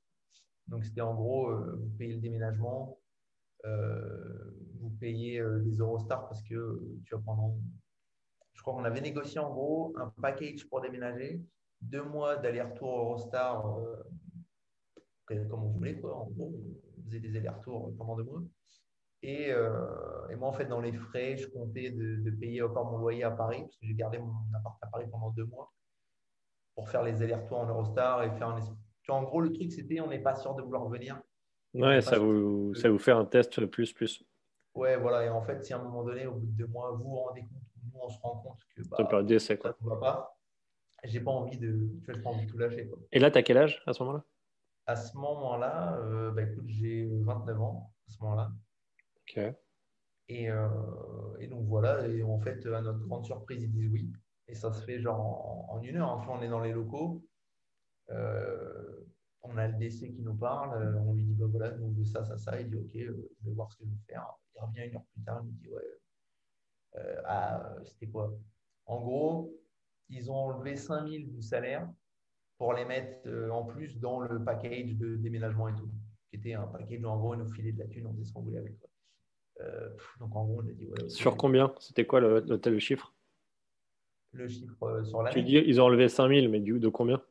Donc, 0.66 0.84
c'était 0.84 1.02
en 1.02 1.14
gros, 1.14 1.52
euh, 1.52 1.80
vous 1.80 1.90
payez 2.00 2.16
le 2.16 2.22
déménagement, 2.22 2.98
euh, 3.66 4.56
vous 4.80 4.90
payez 5.00 5.44
les 5.64 5.78
Eurostars 5.78 6.28
parce 6.28 6.42
que, 6.42 6.82
tu 7.06 7.14
vois, 7.14 7.24
pendant. 7.24 7.56
Je 8.62 8.64
crois 8.64 8.76
qu'on 8.76 8.86
avait 8.86 9.02
négocié 9.02 9.40
en 9.40 9.52
gros 9.52 9.92
un 9.98 10.14
package 10.22 10.70
pour 10.70 10.82
déménager, 10.82 11.42
deux 11.82 12.04
mois 12.04 12.36
d'aller-retour 12.38 13.00
Eurostar 13.00 13.66
comme 15.50 15.64
on 15.64 15.70
voulait. 15.70 16.00
Quoi. 16.00 16.16
En 16.16 16.30
gros, 16.30 16.54
on 17.00 17.04
faisait 17.06 17.20
des 17.20 17.36
allers-retours 17.36 17.92
pendant 17.98 18.16
deux 18.16 18.24
mois. 18.24 18.44
Et, 19.24 19.52
euh, 19.52 20.28
et, 20.30 20.36
moi, 20.36 20.50
en 20.50 20.54
fait, 20.54 20.66
dans 20.66 20.80
les 20.80 20.94
frais, 20.94 21.38
je 21.38 21.48
comptais 21.48 21.90
de, 21.90 22.30
payer 22.40 22.62
encore 22.62 22.92
mon 22.92 22.98
loyer 22.98 23.24
à 23.24 23.32
Paris, 23.32 23.62
parce 23.62 23.78
que 23.78 23.88
j'ai 23.88 23.96
gardé 23.96 24.20
mon 24.20 24.32
appart 24.56 24.78
à 24.84 24.88
Paris 24.88 25.06
pendant 25.12 25.32
deux 25.32 25.46
mois 25.46 25.72
pour 26.76 26.88
faire 26.88 27.04
les 27.04 27.22
allers-retours 27.22 27.60
en 27.60 27.68
Eurostar 27.68 28.24
et 28.24 28.32
faire 28.32 28.50
un. 28.50 28.60
Tu 28.60 29.12
vois, 29.12 29.16
en 29.16 29.24
gros, 29.24 29.42
le 29.42 29.52
truc, 29.52 29.72
c'était 29.72 30.00
on 30.02 30.08
n'est 30.08 30.22
pas 30.22 30.36
sûr 30.36 30.56
de 30.56 30.62
vouloir 30.62 30.84
revenir. 30.84 31.20
Ouais, 31.74 32.02
ça 32.02 32.20
vous, 32.20 32.74
ça 32.76 32.90
vous 32.90 33.00
fait 33.00 33.12
un 33.12 33.26
test 33.26 33.66
plus, 33.66 33.92
plus. 33.94 34.24
Ouais, 34.74 34.98
voilà. 34.98 35.26
Et 35.26 35.30
en 35.30 35.42
fait, 35.42 35.64
si 35.64 35.74
à 35.74 35.80
un 35.80 35.84
moment 35.84 36.04
donné, 36.04 36.26
au 36.26 36.34
bout 36.34 36.46
de 36.46 36.58
deux 36.58 36.68
mois, 36.68 36.92
vous 36.92 37.04
vous 37.04 37.16
rendez 37.16 37.42
compte, 37.42 37.64
nous, 37.86 38.00
on 38.02 38.10
se 38.10 38.20
rend 38.22 38.38
compte 38.38 38.60
que. 38.76 38.82
Bah, 38.88 39.08
ça 39.10 39.24
d'essai, 39.24 39.58
quoi. 39.58 39.72
Ça 39.72 39.78
ne 39.82 39.90
va 39.90 39.98
pas. 39.98 40.38
J'ai 41.04 41.20
pas 41.20 41.32
envie 41.32 41.58
de. 41.58 41.90
Tu 42.04 42.12
vois, 42.12 42.22
pas 42.22 42.30
envie 42.30 42.46
de 42.46 42.52
tout 42.52 42.58
lâcher. 42.58 42.88
Quoi. 42.88 43.00
Et 43.12 43.20
là, 43.20 43.32
tu 43.32 43.38
as 43.38 43.44
quel 43.44 43.58
âge 43.58 43.82
à 43.86 43.94
ce 43.94 44.04
moment-là? 44.04 44.24
À 44.86 44.96
ce 44.96 45.16
moment-là, 45.18 45.98
euh, 45.98 46.32
bah, 46.32 46.44
écoute, 46.44 46.68
j'ai 46.68 47.08
29 47.22 47.62
ans 47.62 47.94
à 48.08 48.12
ce 48.12 48.24
moment-là. 48.24 48.52
Ok. 49.22 49.44
Et, 50.28 50.50
euh, 50.50 50.68
et, 51.40 51.48
donc 51.48 51.66
voilà, 51.66 52.08
et 52.08 52.24
en 52.24 52.40
fait, 52.40 52.66
à 52.68 52.82
notre 52.82 53.00
grande 53.00 53.26
surprise, 53.26 53.64
ils 53.64 53.72
disent 53.72 53.90
oui. 53.92 54.12
Et 54.48 54.56
ça 54.56 54.72
se 54.72 54.84
fait 54.84 55.00
genre 55.00 55.70
en, 55.70 55.82
une 55.82 55.98
heure. 55.98 56.10
Enfin, 56.10 56.34
on 56.38 56.42
est 56.42 56.50
dans 56.50 56.60
les 56.60 56.72
locaux. 56.72 57.24
Euh, 58.10 59.06
on 59.44 59.58
a 59.58 59.68
le 59.68 59.78
DC 59.78 60.14
qui 60.14 60.22
nous 60.22 60.36
parle. 60.36 60.98
On 61.06 61.14
lui 61.14 61.24
dit 61.24 61.34
bah 61.34 61.48
voilà, 61.50 61.72
nous 61.78 61.86
on 61.86 61.92
veut 61.92 62.06
ça, 62.06 62.24
ça, 62.24 62.38
ça. 62.38 62.60
Il 62.60 62.70
dit 62.70 62.76
ok, 62.76 62.92
je 62.94 63.46
vais 63.46 63.54
voir 63.54 63.72
ce 63.72 63.78
que 63.78 63.86
je 63.86 63.90
vais 63.90 64.14
faire. 64.14 64.26
Il 64.56 64.62
revient 64.62 64.90
une 64.90 64.96
heure 64.96 65.06
plus 65.14 65.24
tard. 65.24 65.42
Il 65.44 65.48
me 65.48 65.54
dit 65.54 65.70
ouais. 65.70 66.01
Ah, 67.26 67.76
c'était 67.84 68.08
quoi? 68.08 68.34
En 68.86 69.00
gros, 69.02 69.54
ils 70.10 70.30
ont 70.30 70.36
enlevé 70.36 70.76
5000 70.76 71.32
du 71.32 71.42
salaire 71.42 71.88
pour 72.58 72.74
les 72.74 72.86
mettre 72.86 73.28
euh, 73.28 73.50
en 73.50 73.64
plus 73.64 74.00
dans 74.00 74.20
le 74.20 74.44
package 74.44 74.96
de 74.96 75.16
déménagement 75.16 75.70
et 75.70 75.74
tout, 75.74 75.90
qui 76.30 76.36
était 76.36 76.54
un 76.54 76.68
package 76.68 77.04
où 77.04 77.08
en 77.08 77.18
gros, 77.18 77.34
ils 77.34 77.40
nous 77.40 77.52
filaient 77.52 77.72
de 77.72 77.80
la 77.80 77.88
thune, 77.88 78.06
on 78.06 78.14
faisait 78.14 78.26
ce 78.26 78.34
qu'on 78.34 78.42
voulait 78.42 78.60
avec. 78.60 78.76
Euh, 79.62 79.90
donc 80.20 80.36
en 80.36 80.46
gros, 80.46 80.62
on 80.62 80.68
a 80.68 80.72
dit. 80.72 80.88
Sur 81.08 81.38
combien? 81.38 81.74
C'était 81.80 82.06
quoi 82.06 82.20
le, 82.20 82.42
le, 82.42 82.80
chiffre? 82.80 83.16
Le 84.34 84.48
chiffre 84.48 84.84
euh, 84.84 85.04
sur 85.04 85.24
l'année? 85.24 85.34
Tu 85.34 85.44
dis 85.44 85.56
ils 85.56 85.82
ont 85.82 85.86
enlevé 85.86 86.08
5000, 86.08 86.50
mais 86.50 86.60
du, 86.60 86.80
de 86.80 86.90
combien? 86.90 87.22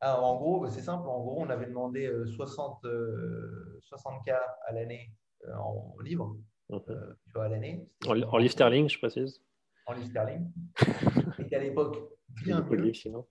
Ah, 0.00 0.20
En 0.20 0.36
gros, 0.36 0.68
c'est 0.70 0.80
simple. 0.80 1.06
En 1.06 1.20
gros, 1.20 1.40
on 1.40 1.50
avait 1.50 1.66
demandé 1.66 2.10
60, 2.26 2.84
60K 2.84 4.40
à 4.66 4.72
l'année 4.72 5.12
en, 5.56 5.94
livre. 6.02 6.36
Tu 6.68 7.32
vois, 7.34 7.44
à 7.44 7.48
l'année. 7.48 7.88
En, 8.06 8.20
en 8.20 8.36
livre 8.36 8.52
sterling, 8.52 8.88
je 8.88 8.98
précise. 8.98 9.42
En 9.86 9.94
livre 9.94 10.06
sterling. 10.08 10.50
et 11.50 11.54
à 11.54 11.58
l'époque, 11.58 11.96
bien 12.44 12.60
mieux. 12.62 12.92
sinon. 12.92 13.26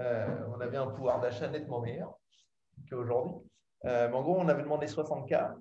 Euh, 0.00 0.26
on 0.54 0.60
avait 0.60 0.76
un 0.76 0.88
pouvoir 0.88 1.20
d'achat 1.20 1.48
nettement 1.48 1.80
meilleur 1.80 2.18
qu'aujourd'hui. 2.88 3.34
Euh, 3.84 4.08
mais 4.08 4.14
en 4.14 4.22
gros, 4.22 4.36
on 4.38 4.48
avait 4.48 4.62
demandé 4.62 4.86
60K 4.86 5.54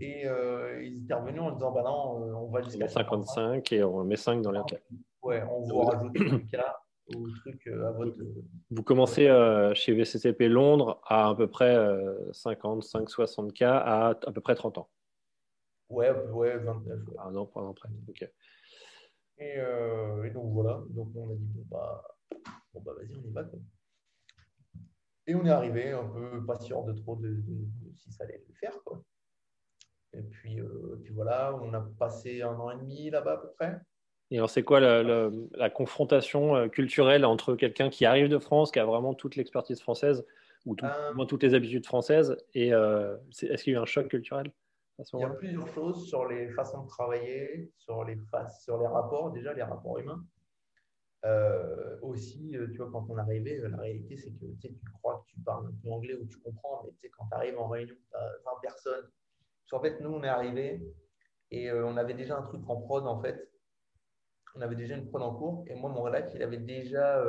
et 0.00 0.26
euh, 0.26 0.82
ils 0.82 1.04
étaient 1.04 1.14
revenus 1.14 1.42
en 1.42 1.50
disant 1.52 1.72
bah 1.72 1.82
non, 1.82 2.44
on 2.44 2.50
va 2.50 2.62
jusqu'à 2.62 2.88
55 2.88 3.72
et 3.72 3.84
on 3.84 4.04
met 4.04 4.16
5 4.16 4.40
dans 4.42 4.52
les 4.52 4.62
cas. 4.66 4.76
Ouais, 5.22 5.42
on 5.50 5.60
vous 5.62 5.80
rajoute 5.80 6.14
5K 6.14 6.64
au 7.14 7.28
truc 7.40 7.66
à 7.66 7.90
votre. 7.92 8.16
Vous 8.70 8.82
commencez 8.82 9.26
chez 9.74 9.92
VCCP 9.92 10.48
Londres 10.48 11.00
à 11.06 11.28
à 11.28 11.34
peu 11.34 11.48
près 11.48 11.76
55, 12.32 13.08
60K 13.08 13.64
à 13.64 14.08
à 14.08 14.32
peu 14.32 14.40
près 14.40 14.54
30 14.54 14.78
ans. 14.78 14.88
Ouais, 15.88 16.10
ouais 16.10 16.56
29. 16.58 17.00
Ah 17.18 17.30
non, 17.30 17.46
pas 17.46 17.68
après. 17.68 17.88
Ok. 18.08 18.28
Et, 19.38 19.58
et, 19.58 20.30
donc 20.30 20.52
voilà, 20.52 20.82
donc 20.88 21.08
on 21.14 21.30
a 21.30 21.34
dit 21.34 21.46
bon 21.54 21.64
bah 21.70 22.02
bon 22.72 22.80
bah 22.80 22.92
vas-y, 22.96 23.14
on 23.16 23.28
y 23.28 23.32
va. 23.32 23.44
Et 25.26 25.34
on 25.34 25.44
est 25.44 25.50
arrivé 25.50 25.90
un 25.90 26.04
peu 26.04 26.44
pas 26.46 26.58
sûr 26.58 26.84
de 26.84 26.92
trop 26.92 27.16
de, 27.16 27.42
si 27.96 28.12
ça 28.12 28.24
allait 28.24 28.42
le 28.48 28.54
faire. 28.54 28.82
Quoi. 28.84 29.02
Et 30.16 30.22
puis, 30.22 30.60
euh, 30.60 30.98
puis 31.02 31.12
voilà, 31.12 31.54
on 31.62 31.72
a 31.74 31.80
passé 31.98 32.42
un 32.42 32.54
an 32.54 32.70
et 32.70 32.76
demi 32.76 33.10
là-bas 33.10 33.32
à 33.32 33.36
peu 33.38 33.48
près. 33.58 33.78
Et 34.30 34.38
alors, 34.38 34.50
c'est 34.50 34.62
quoi 34.62 34.80
la, 34.80 35.02
la, 35.02 35.70
confrontation 35.70 36.56
euh, 36.56 36.68
culturelle 36.68 37.24
entre 37.24 37.54
quelqu'un 37.54 37.90
qui 37.90 38.04
arrive 38.04 38.28
de 38.28 38.38
France, 38.38 38.72
qui 38.72 38.78
a 38.78 38.84
vraiment 38.84 39.14
toute 39.14 39.36
l'expertise 39.36 39.80
française, 39.80 40.24
ou 40.64 40.74
tout, 40.74 40.86
euh, 40.86 41.24
toutes 41.26 41.42
les 41.42 41.54
habitudes 41.54 41.86
françaises, 41.86 42.36
et 42.54 42.68
est-ce 42.68 43.62
qu'il 43.62 43.72
y 43.72 43.76
a 43.76 43.78
eu 43.78 43.82
un 43.82 43.86
choc 43.86 44.08
culturel? 44.08 44.50
Il 44.98 45.20
y 45.20 45.24
a 45.24 45.30
plusieurs 45.30 45.68
choses 45.68 46.08
sur 46.08 46.26
les 46.26 46.48
façons 46.50 46.84
de 46.84 46.88
travailler, 46.88 47.70
sur 47.76 48.04
les, 48.04 48.18
sur 48.60 48.78
les 48.78 48.86
rapports, 48.86 49.30
déjà 49.30 49.52
les 49.52 49.62
rapports 49.62 49.98
humains. 49.98 50.24
Euh, 51.24 51.98
aussi, 52.02 52.56
euh, 52.56 52.68
tu 52.70 52.78
vois, 52.78 52.90
quand 52.90 53.06
on 53.08 53.16
arrivait, 53.16 53.58
euh, 53.58 53.68
la 53.68 53.78
réalité, 53.78 54.16
c'est 54.16 54.30
que 54.30 54.46
tu 54.60 54.74
crois 55.00 55.24
que 55.26 55.32
tu 55.32 55.40
parles 55.40 55.66
un 55.66 55.74
peu 55.82 55.90
anglais 55.90 56.14
ou 56.14 56.24
tu 56.26 56.38
comprends, 56.38 56.86
mais 57.02 57.08
quand 57.10 57.26
tu 57.26 57.34
arrives 57.34 57.58
en 57.58 57.68
réunion, 57.68 57.94
tu 57.94 58.16
as 58.16 58.32
20 58.44 58.60
personnes. 58.62 59.10
en 59.72 59.80
fait, 59.80 60.00
nous, 60.00 60.10
on 60.10 60.22
est 60.22 60.28
arrivé 60.28 60.82
et 61.50 61.72
on 61.72 61.96
avait 61.96 62.14
déjà 62.14 62.38
un 62.38 62.42
truc 62.42 62.62
en 62.68 62.80
prod, 62.80 63.06
en 63.06 63.20
fait. 63.20 63.50
On 64.54 64.60
avait 64.60 64.76
déjà 64.76 64.96
une 64.96 65.08
prod 65.08 65.22
en 65.22 65.34
cours. 65.34 65.64
Et 65.66 65.74
moi, 65.74 65.90
mon 65.90 66.02
relax, 66.02 66.32
il 66.34 66.42
avait 66.42 66.58
déjà, 66.58 67.22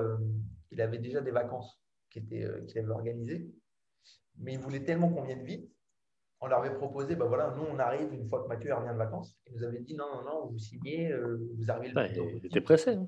il 0.72 0.82
avait 0.82 0.98
déjà 1.00 1.22
des 1.22 1.32
vacances 1.32 1.82
qu'il 2.10 2.28
qui 2.68 2.80
avait 2.80 2.90
organisées. 2.90 3.52
Mais 4.38 4.54
il 4.54 4.60
voulait 4.60 4.84
tellement 4.84 5.10
qu'on 5.10 5.24
vienne 5.24 5.44
vite. 5.44 5.72
On 6.40 6.48
leur 6.48 6.60
avait 6.60 6.76
proposé, 6.76 7.16
bah 7.16 7.26
voilà, 7.26 7.54
nous, 7.58 7.64
on 7.64 7.80
arrive 7.80 8.14
une 8.14 8.28
fois 8.28 8.44
que 8.44 8.48
Mathieu 8.48 8.74
revient 8.74 8.94
de 8.94 8.98
vacances. 8.98 9.36
Il 9.48 9.56
nous 9.56 9.64
avait 9.64 9.80
dit, 9.80 9.96
non, 9.96 10.06
non, 10.14 10.24
non, 10.24 10.46
vous 10.48 10.60
signez, 10.60 11.12
vous 11.58 11.72
arrivez 11.72 11.94
le 11.94 12.38
Il 12.38 12.46
était 12.46 12.62
pressé. 12.62 12.92
Hein. 12.92 13.08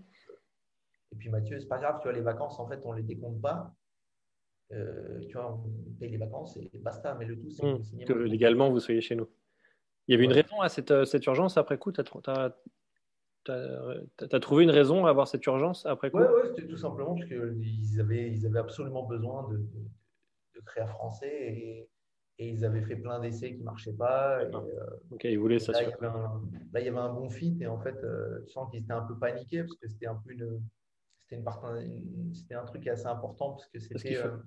Et 1.11 1.15
puis 1.15 1.29
Mathieu, 1.29 1.59
c'est 1.59 1.67
pas 1.67 1.79
grave, 1.79 1.97
tu 1.99 2.03
vois, 2.03 2.13
les 2.13 2.21
vacances, 2.21 2.59
en 2.59 2.67
fait, 2.67 2.81
on 2.85 2.93
les 2.93 3.03
décompte 3.03 3.41
pas. 3.41 3.73
Euh, 4.71 5.19
tu 5.27 5.33
vois, 5.33 5.53
on 5.53 5.99
paye 5.99 6.11
les 6.11 6.17
vacances 6.17 6.57
et 6.57 6.69
basta. 6.75 7.15
Mais 7.15 7.25
le 7.25 7.39
tout, 7.39 7.49
c'est 7.49 7.65
mmh, 7.65 8.05
que 8.05 8.13
légalement, 8.13 8.69
vous 8.69 8.79
soyez 8.79 9.01
chez 9.01 9.15
nous. 9.15 9.27
Il 10.07 10.11
y 10.13 10.15
avait 10.15 10.25
une 10.25 10.33
raison 10.33 10.61
à 10.61 10.69
cette, 10.69 10.91
euh, 10.91 11.05
cette, 11.05 11.25
urgence 11.25 11.57
après 11.57 11.77
coup? 11.77 11.91
Tu 11.91 12.01
as, 12.01 12.55
as, 13.47 14.39
trouvé 14.39 14.63
une 14.63 14.71
raison 14.71 15.05
à 15.05 15.09
avoir 15.09 15.27
cette 15.27 15.45
urgence 15.45 15.85
après 15.85 16.11
coup? 16.11 16.19
Oui, 16.19 16.23
ouais, 16.23 16.49
c'était 16.49 16.67
tout 16.67 16.77
simplement 16.77 17.15
parce 17.15 17.27
qu'ils 17.27 17.99
avaient, 17.99 18.31
ils 18.31 18.45
avaient 18.45 18.59
absolument 18.59 19.03
besoin 19.03 19.49
de, 19.49 19.57
de, 19.57 20.61
créer 20.65 20.83
un 20.83 20.87
français 20.87 21.31
et, 21.31 21.89
et, 22.39 22.49
ils 22.49 22.65
avaient 22.65 22.81
fait 22.81 22.95
plein 22.95 23.19
d'essais 23.19 23.53
qui 23.53 23.59
ne 23.59 23.65
marchaient 23.65 23.93
pas. 23.93 24.41
Et, 24.43 24.47
euh, 24.47 24.85
ok, 25.11 25.23
ils 25.25 25.37
voulaient 25.37 25.59
ça. 25.59 25.73
Là, 25.73 25.81
il 25.81 26.85
y 26.85 26.87
avait 26.87 26.97
un 26.97 27.13
bon 27.13 27.29
fit 27.29 27.57
et 27.61 27.67
en 27.67 27.79
fait, 27.79 27.95
je 28.01 28.47
sens 28.47 28.69
qu'ils 28.71 28.81
étaient 28.81 28.93
un 28.93 29.03
peu 29.03 29.17
paniqués 29.17 29.63
parce 29.63 29.75
que 29.75 29.87
c'était 29.87 30.07
un 30.07 30.15
peu 30.15 30.31
une 30.31 30.61
c'était 32.33 32.55
un 32.55 32.65
truc 32.65 32.87
assez 32.87 33.05
important 33.05 33.51
parce 33.51 33.67
que 33.67 33.79
c'était 33.79 34.17
euh, 34.17 34.37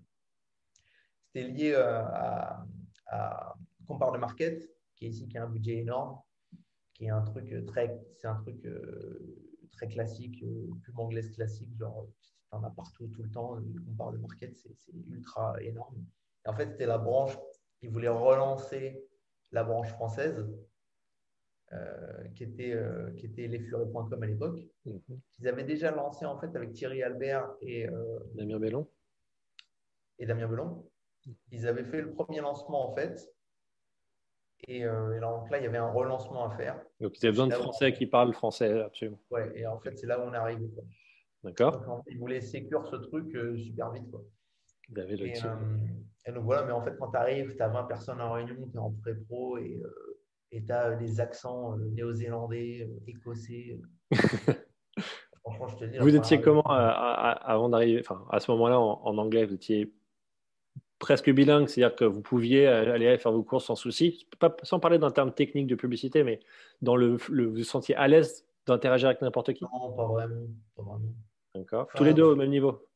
lié 1.35 1.73
euh, 1.75 2.03
à, 2.05 2.67
à 3.07 3.55
Compare 3.87 4.13
de 4.13 4.19
Market, 4.19 4.69
qui 4.97 5.07
est 5.07 5.11
ici, 5.11 5.29
qui 5.29 5.39
a 5.39 5.45
un 5.45 5.49
budget 5.49 5.79
énorme, 5.79 6.19
qui 6.95 7.07
est 7.07 7.11
un 7.11 7.23
truc 7.23 7.65
très, 7.67 8.01
c'est 8.17 8.27
un 8.27 8.37
truc 8.37 8.65
euh, 8.67 9.47
très 9.73 9.89
classique, 9.89 10.45
pub 10.83 10.99
anglaise 10.99 11.31
classique, 11.31 11.75
genre 11.79 12.07
tu 12.23 12.57
en 12.57 12.65
as 12.65 12.71
partout 12.71 13.07
tout 13.09 13.23
le 13.23 13.31
temps. 13.31 13.59
Compare 13.87 14.13
de 14.13 14.19
Market, 14.19 14.57
c'est 14.57 14.93
ultra 15.09 15.55
énorme. 15.63 16.05
Et 16.45 16.49
en 16.49 16.55
fait, 16.55 16.71
c'était 16.71 16.87
la 16.87 16.99
branche, 16.99 17.37
qui 17.83 17.89
voulait 17.89 18.09
relancer 18.09 19.05
la 19.51 19.65
branche 19.65 19.89
française 19.89 20.47
euh, 21.73 22.29
qui 22.37 22.45
était, 22.45 22.75
euh, 22.75 23.11
qui 23.17 23.27
était 23.27 23.49
lesfurets.com 23.49 24.23
à 24.23 24.27
l'époque. 24.27 24.61
Mhm. 24.85 25.01
Ils 25.41 25.49
avaient 25.49 25.65
déjà 25.65 25.91
lancé 25.91 26.25
en 26.25 26.39
fait 26.39 26.55
avec 26.55 26.75
Thierry 26.75 27.03
Albert 27.03 27.51
et 27.61 27.89
euh, 27.89 28.21
Damien 28.37 28.61
Bellon. 28.61 28.89
Et 30.21 30.27
Damien 30.27 30.47
Bellon. 30.47 30.89
Mhm. 31.27 31.35
Ils 31.51 31.67
avaient 31.67 31.85
fait 31.85 32.03
le 32.03 32.13
premier 32.13 32.41
lancement 32.41 32.89
en 32.89 32.95
fait. 32.95 33.29
Et, 34.69 34.85
donc 34.85 35.51
là, 35.51 35.59
il 35.59 35.65
y 35.65 35.67
avait 35.67 35.79
un 35.79 35.91
relancement 35.91 36.49
à 36.49 36.57
faire. 36.57 36.81
Donc, 37.01 37.19
ils 37.19 37.27
avaient 37.27 37.33
besoin 37.33 37.49
de 37.49 37.55
Français 37.55 37.93
qui 37.93 38.07
parlent 38.07 38.33
français, 38.33 38.81
absolument. 38.81 39.19
Ouais, 39.33 39.51
et 39.57 39.67
en 39.67 39.81
fait, 39.81 39.99
c'est 39.99 40.07
là 40.07 40.21
où 40.21 40.23
on 40.23 40.33
est 40.33 40.37
arrivé. 40.37 40.71
D'accord. 41.43 42.05
Ils 42.07 42.17
voulaient 42.17 42.41
sécuriser 42.41 42.89
ce 42.93 42.95
truc 42.95 43.37
super 43.59 43.91
vite. 43.91 44.09
Quoi. 44.09 44.23
Et, 44.97 46.29
et, 46.29 46.33
donc 46.33 46.45
voilà, 46.45 46.65
mais 46.65 46.73
en 46.73 46.83
fait, 46.83 46.97
quand 46.99 47.11
tu 47.11 47.17
arrives, 47.17 47.55
tu 47.57 47.63
as 47.63 47.69
20 47.69 47.85
personnes 47.85 48.21
en 48.21 48.33
réunion, 48.33 48.55
tu 48.71 48.77
es 48.77 48.81
en 48.81 48.91
pré-pro 48.91 49.59
et 49.59 49.81
et 50.53 50.63
tu 50.63 50.73
as 50.73 50.95
des 50.95 51.21
accents 51.21 51.73
euh, 51.73 51.91
néo-zélandais, 51.95 52.87
euh, 52.89 53.11
écossais. 53.11 53.81
Franchement, 55.41 55.67
je 55.69 55.77
te 55.77 55.85
dis. 55.87 55.99
Vous 55.99 56.15
étiez 56.15 56.41
comment 56.41 56.63
avant 56.63 57.69
d'arriver, 57.69 58.01
enfin, 58.01 58.25
à 58.31 58.39
ce 58.39 58.51
moment-là 58.53 58.79
en, 58.79 59.19
anglais, 59.19 59.45
vous 59.45 59.55
étiez 59.55 59.93
presque 61.01 61.31
bilingue, 61.31 61.67
c'est-à-dire 61.69 61.97
que 61.97 62.05
vous 62.05 62.21
pouviez 62.21 62.69
aller 62.69 63.19
faire 63.19 63.33
vos 63.33 63.43
courses 63.43 63.65
sans 63.65 63.75
souci, 63.75 64.29
pas, 64.39 64.55
sans 64.63 64.79
parler 64.79 64.99
d'un 64.99 65.11
terme 65.11 65.33
technique 65.33 65.67
de 65.67 65.75
publicité, 65.75 66.23
mais 66.23 66.39
dans 66.81 66.95
le, 66.95 67.17
le 67.29 67.47
vous 67.47 67.65
sentiez 67.65 67.97
à 67.97 68.07
l'aise 68.07 68.47
d'interagir 68.67 69.09
avec 69.09 69.21
n'importe 69.21 69.53
qui? 69.53 69.65
Non, 69.65 69.93
pas 69.95 70.07
vraiment. 70.07 71.01
D'accord. 71.57 71.89
Tous 71.97 72.05
les 72.05 72.15
deux 72.15 72.23
au 72.23 72.37
même 72.37 72.51
niveau? 72.51 72.87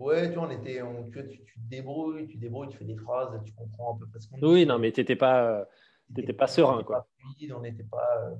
Ouais, 0.00 0.30
tu 0.30 0.38
vois, 0.38 0.48
on 0.48 0.50
était, 0.50 0.80
tu, 1.12 1.44
tu, 1.44 1.60
te 1.60 1.68
débrouilles, 1.68 2.26
tu 2.26 2.38
débrouilles, 2.38 2.70
tu 2.70 2.78
fais 2.78 2.86
des 2.86 2.96
phrases, 2.96 3.38
tu 3.44 3.52
comprends 3.52 3.94
à 3.94 3.98
peu 3.98 4.06
près 4.06 4.18
ce 4.18 4.28
qu'on. 4.28 4.38
Oui, 4.40 4.64
non, 4.64 4.78
mais 4.78 4.92
tu 4.92 5.00
n'étais 5.00 5.14
pas, 5.14 5.68
t'étais 6.14 6.32
pas 6.32 6.46
serein, 6.46 6.82
quoi. 6.82 7.06
on 7.54 7.60
n'était 7.60 7.84
pas, 7.84 8.32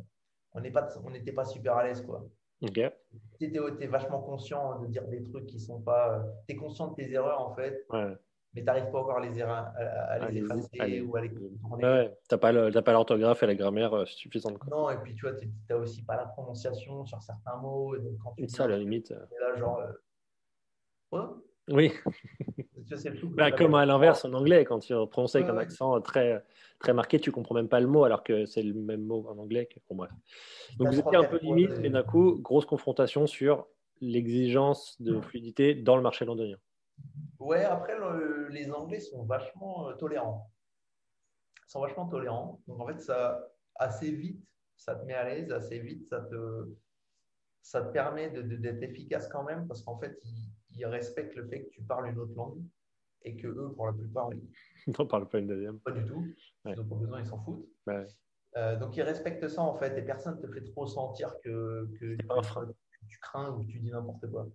on 0.55 0.61
n'était 0.61 0.73
pas, 0.73 0.89
on 1.05 1.11
n'était 1.11 1.33
pas 1.33 1.45
super 1.45 1.77
à 1.77 1.85
l'aise, 1.85 2.01
quoi. 2.01 2.27
Ok. 2.63 2.81
Tu 3.39 3.45
es, 3.45 3.87
vachement 3.87 4.21
conscient 4.21 4.81
de 4.81 4.87
dire 4.87 5.07
des 5.09 5.23
trucs 5.23 5.47
qui 5.47 5.61
sont 5.61 5.83
pas. 5.83 6.25
Tu 6.49 6.55
es 6.55 6.57
conscient 6.57 6.89
de 6.89 6.95
tes 6.95 7.13
erreurs, 7.13 7.43
en 7.43 7.55
fait. 7.55 7.87
Ouais. 7.91 8.17
Mais 8.55 8.63
tu 8.63 8.67
n'arrives 8.67 8.91
pas 8.91 8.99
encore 8.99 9.19
à 9.19 9.21
les, 9.21 9.39
erreurs, 9.39 9.71
à, 9.77 10.31
les 10.31 10.41
effacer 10.41 11.01
ou 11.03 11.15
à 11.15 11.21
les 11.21 11.33
tourner. 11.33 11.85
Ouais, 11.85 12.19
tu 12.29 12.35
n'as 12.35 12.83
pas 12.83 12.93
l'orthographe 12.93 13.43
et 13.43 13.47
la 13.47 13.55
grammaire 13.55 13.95
euh, 13.95 14.07
suffisante. 14.07 14.59
Quoi. 14.59 14.77
Non, 14.77 14.91
et 14.91 14.97
puis 14.97 15.15
tu 15.15 15.27
vois, 15.27 15.39
tu 15.39 15.49
n'as 15.69 15.77
aussi 15.77 16.03
pas 16.03 16.17
la 16.17 16.25
prononciation 16.25 17.05
sur 17.05 17.23
certains 17.23 17.57
mots. 17.59 17.95
Et 17.95 18.01
donc, 18.01 18.19
quand 18.19 18.33
tu 18.37 18.49
ça, 18.49 18.65
à 18.65 18.69
la 18.69 18.79
limite. 18.79 19.11
là, 19.11 19.57
genre. 19.57 19.79
Euh... 19.79 19.93
Ouais 21.13 21.27
oui. 21.71 21.93
bah, 23.35 23.53
comme 23.53 23.75
à 23.75 23.87
l'inverse 23.87 24.25
en 24.25 24.33
anglais, 24.33 24.65
quand 24.65 24.81
tu 24.81 24.95
prononces 25.11 25.35
avec 25.35 25.49
un 25.49 25.57
accent 25.57 26.01
très, 26.01 26.45
très 26.79 26.93
marqué, 26.93 27.21
tu 27.21 27.31
comprends 27.31 27.55
même 27.55 27.69
pas 27.69 27.81
le 27.81 27.87
mot 27.87 28.05
alors 28.05 28.23
que 28.23 28.47
c'est 28.47 28.63
le 28.63 28.75
même 28.75 29.05
mot 29.05 29.27
en 29.29 29.39
anglais. 29.39 29.69
Bon, 29.89 29.97
bref. 29.97 30.11
Donc 30.79 30.89
vous 30.89 30.99
étiez 30.99 31.17
un 31.17 31.25
peu 31.25 31.39
limite, 31.39 31.79
mais 31.81 31.91
d'un 31.91 32.03
coup, 32.03 32.39
grosse 32.41 32.67
confrontation 32.67 33.27
sur 33.27 33.67
l'exigence 34.01 35.01
de 35.01 35.21
fluidité 35.21 35.75
dans 35.75 35.97
le 35.97 36.03
marché 36.03 36.25
londonien. 36.25 36.57
Ouais, 37.39 37.65
après, 37.65 37.95
les 38.51 38.71
Anglais 38.71 39.01
sont 39.01 39.25
vachement 39.25 39.89
euh, 39.89 39.95
tolérants. 39.95 40.51
Ils 41.67 41.71
sont 41.71 41.81
vachement 41.81 42.07
tolérants. 42.07 42.61
Donc 42.67 42.81
en 42.81 42.87
fait, 42.87 43.01
ça, 43.01 43.49
assez 43.77 44.11
vite, 44.11 44.43
ça 44.77 44.95
te 44.95 45.05
met 45.05 45.15
à 45.15 45.25
l'aise, 45.25 45.53
assez 45.53 45.79
vite, 45.79 46.07
ça 46.07 46.21
te, 46.21 46.75
ça 47.63 47.83
te 47.83 47.93
permet 47.93 48.31
d'être 48.31 48.83
efficace 48.83 49.29
quand 49.29 49.45
même 49.45 49.67
parce 49.69 49.83
qu'en 49.83 49.99
fait, 49.99 50.19
ils 50.25 50.51
ils 50.81 50.87
respectent 50.87 51.37
le 51.37 51.47
fait 51.47 51.65
que 51.65 51.71
tu 51.71 51.83
parles 51.83 52.09
une 52.09 52.19
autre 52.19 52.35
langue 52.35 52.63
et 53.23 53.37
que 53.37 53.49
eux, 53.49 53.73
pour 53.75 53.87
la 53.87 53.93
plupart, 53.93 54.31
ils 54.33 54.95
n'en 54.99 55.07
parlent 55.07 55.29
pas 55.29 55.39
une 55.39 55.47
deuxième. 55.47 55.79
Pas 55.81 55.93
du 55.93 56.05
tout. 56.05 56.25
Ils 56.65 56.75
n'ont 56.75 56.85
pas 56.85 56.97
besoin, 56.97 57.21
ils 57.21 57.27
s'en 57.27 57.39
foutent. 57.39 57.69
Euh, 58.57 58.77
donc 58.77 58.97
ils 58.97 59.03
respectent 59.03 59.47
ça 59.47 59.63
en 59.63 59.75
fait 59.77 59.97
et 59.97 60.03
personne 60.03 60.37
ne 60.37 60.43
te 60.43 60.53
fait 60.53 60.65
trop 60.65 60.85
sentir 60.85 61.33
que, 61.45 61.89
que, 62.01 62.17
tu 63.09 63.19
crains 63.21 63.53
ou 63.53 63.61
que 63.61 63.67
tu 63.67 63.79
dis 63.79 63.91
n'importe 63.91 64.29
quoi. 64.29 64.49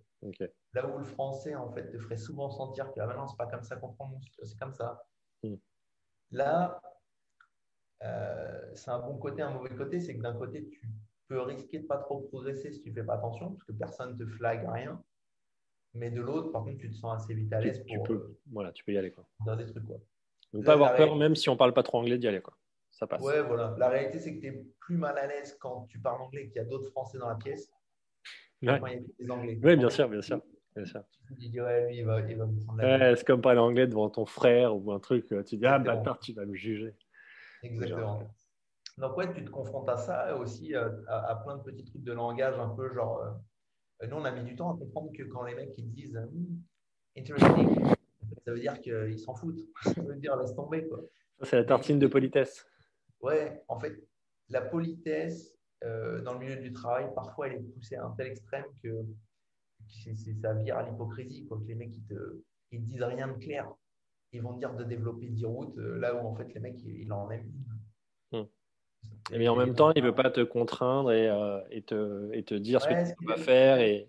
Là 0.74 0.86
où 0.86 0.98
le 0.98 1.04
français 1.04 1.54
en 1.54 1.72
fait 1.72 1.90
te 1.90 1.98
ferait 1.98 2.18
souvent 2.18 2.50
sentir 2.50 2.92
que 2.92 3.00
ah, 3.00 3.06
maintenant 3.06 3.26
c'est 3.26 3.38
pas 3.38 3.46
comme 3.46 3.62
ça 3.62 3.76
qu'on 3.76 3.94
prononce, 3.94 4.24
c'est 4.42 4.58
comme 4.58 4.74
ça. 4.74 5.02
Hmm. 5.42 5.54
Là, 6.30 6.80
euh, 8.02 8.70
c'est 8.74 8.90
un 8.90 8.98
bon 8.98 9.16
côté, 9.16 9.40
un 9.40 9.50
mauvais 9.50 9.74
côté, 9.74 10.00
c'est 10.00 10.16
que 10.16 10.22
d'un 10.22 10.36
côté 10.36 10.68
tu 10.68 10.86
peux 11.28 11.40
risquer 11.40 11.78
de 11.78 11.86
pas 11.86 11.98
trop 11.98 12.20
progresser 12.20 12.72
si 12.72 12.82
tu 12.82 12.92
fais 12.92 13.02
pas 13.02 13.14
attention 13.14 13.52
parce 13.52 13.64
que 13.64 13.72
personne 13.72 14.12
ne 14.12 14.24
te 14.24 14.26
flague 14.26 14.66
rien. 14.68 15.02
Mais 15.96 16.10
de 16.10 16.20
l'autre, 16.20 16.52
par 16.52 16.64
contre, 16.64 16.78
tu 16.78 16.90
te 16.90 16.94
sens 16.94 17.22
assez 17.22 17.34
vite 17.34 17.52
à 17.52 17.60
l'aise 17.60 17.78
pour. 17.78 17.88
Tu 17.88 18.12
peux, 18.12 18.14
euh, 18.14 18.38
voilà, 18.52 18.72
tu 18.72 18.84
peux 18.84 18.92
y 18.92 18.98
aller. 18.98 19.10
Quoi. 19.10 19.26
Dans 19.44 19.56
des 19.56 19.66
trucs. 19.66 19.84
Quoi. 19.84 19.98
Donc, 20.52 20.64
pas 20.64 20.74
avoir 20.74 20.94
peur, 20.96 21.16
même 21.16 21.34
si 21.34 21.48
on 21.48 21.56
parle 21.56 21.72
pas 21.72 21.82
trop 21.82 21.98
anglais, 21.98 22.18
d'y 22.18 22.28
aller. 22.28 22.40
Quoi. 22.40 22.56
Ça 22.90 23.06
passe. 23.06 23.22
Ouais, 23.22 23.42
voilà. 23.42 23.74
La 23.78 23.88
réalité, 23.88 24.18
c'est 24.18 24.34
que 24.36 24.40
tu 24.40 24.46
es 24.46 24.66
plus 24.80 24.96
mal 24.96 25.18
à 25.18 25.26
l'aise 25.26 25.56
quand 25.60 25.86
tu 25.88 25.98
parles 25.98 26.20
anglais 26.22 26.48
qu'il 26.48 26.56
y 26.56 26.60
a 26.60 26.64
d'autres 26.64 26.90
Français 26.90 27.18
dans 27.18 27.28
la 27.28 27.34
pièce. 27.34 27.70
Ouais. 28.62 28.78
Quand 28.80 28.86
il 28.86 28.94
y 28.94 28.96
a 28.96 29.00
des 29.18 29.30
Anglais. 29.30 29.60
Oui, 29.62 29.76
bien 29.76 29.90
sûr, 29.90 30.08
bien 30.08 30.22
sûr. 30.22 30.40
Bien 30.74 30.84
sûr. 30.84 31.02
Tu 31.26 31.34
te 31.34 31.40
dis, 31.40 31.60
ouais, 31.60 31.88
lui, 31.88 31.98
il 31.98 32.04
va, 32.04 32.20
il 32.20 32.36
va 32.36 32.46
me 32.46 32.60
prendre 32.64 32.82
la 32.82 32.98
ouais, 32.98 33.16
C'est 33.16 33.26
comme 33.26 33.40
parler 33.40 33.60
anglais 33.60 33.86
devant 33.86 34.10
ton 34.10 34.26
frère 34.26 34.76
ou 34.76 34.92
un 34.92 35.00
truc. 35.00 35.26
Tu 35.46 35.56
dis, 35.56 35.66
ah, 35.66 35.78
bâtard, 35.78 36.18
tu 36.18 36.32
vas 36.32 36.44
me 36.44 36.54
juger. 36.54 36.94
Exactement. 37.62 38.22
Donc, 38.98 39.16
ouais, 39.16 39.32
tu 39.34 39.44
te 39.44 39.50
confrontes 39.50 39.88
à 39.88 39.96
ça 39.96 40.36
aussi, 40.36 40.74
euh, 40.74 40.88
à, 41.06 41.30
à, 41.32 41.36
plein 41.36 41.56
de 41.56 41.62
petits 41.62 41.84
trucs 41.84 42.02
de 42.02 42.12
langage 42.12 42.58
un 42.58 42.68
peu 42.70 42.92
genre. 42.94 43.22
Euh, 44.02 44.04
euh, 44.04 44.08
nous, 44.08 44.16
on 44.16 44.24
a 44.24 44.30
mis 44.30 44.42
du 44.42 44.56
temps 44.56 44.74
à 44.74 44.78
comprendre 44.78 45.12
que 45.12 45.22
quand 45.24 45.44
les 45.44 45.54
mecs 45.54 45.72
ils 45.76 45.90
disent 45.90 46.16
hmm, 46.16 47.18
interesting, 47.18 47.94
ça 48.44 48.52
veut 48.52 48.60
dire 48.60 48.80
qu'ils 48.80 49.18
s'en 49.18 49.34
foutent. 49.34 49.66
Ça 49.82 50.02
veut 50.02 50.16
dire 50.16 50.36
laisse 50.36 50.54
tomber. 50.54 50.86
Quoi. 50.88 51.00
C'est 51.42 51.56
la 51.56 51.64
tartine 51.64 51.98
de 51.98 52.06
politesse. 52.06 52.66
Ouais, 53.20 53.64
en 53.68 53.78
fait, 53.78 54.02
la 54.48 54.60
politesse 54.60 55.56
euh, 55.84 56.22
dans 56.22 56.34
le 56.34 56.38
milieu 56.38 56.56
du 56.56 56.72
travail, 56.72 57.06
parfois, 57.14 57.48
elle 57.48 57.54
est 57.54 57.74
poussée 57.74 57.96
à 57.96 58.06
un 58.06 58.10
tel 58.12 58.28
extrême 58.28 58.64
que, 58.82 59.04
ça 60.40 60.54
vire 60.54 60.78
à 60.78 60.82
l'hypocrisie. 60.82 61.48
Les 61.66 61.74
mecs, 61.74 61.94
ils 61.94 62.04
te, 62.04 62.42
ils 62.72 62.84
disent 62.84 63.02
rien 63.02 63.28
de 63.28 63.34
clair. 63.34 63.70
Ils 64.32 64.42
vont 64.42 64.54
dire 64.54 64.74
de 64.74 64.84
développer 64.84 65.28
10 65.28 65.44
routes, 65.44 65.78
euh, 65.78 65.98
là 65.98 66.14
où 66.14 66.26
en 66.26 66.34
fait, 66.34 66.52
les 66.54 66.60
mecs, 66.60 66.82
ils, 66.82 67.12
en 67.12 67.30
aiment 67.30 67.46
une. 67.46 67.75
Mais 69.30 69.48
en 69.48 69.56
même 69.56 69.74
temps, 69.74 69.92
il 69.92 70.02
ne 70.02 70.08
veut 70.08 70.14
pas 70.14 70.30
te 70.30 70.40
contraindre 70.40 71.12
et, 71.12 71.28
euh, 71.28 71.60
et, 71.70 71.82
te, 71.82 72.32
et 72.32 72.44
te, 72.44 72.54
dire 72.54 72.80
ce 72.80 72.88
que 72.88 73.18
tu 73.18 73.26
vas 73.26 73.36
faire. 73.36 73.78
Et... 73.80 74.08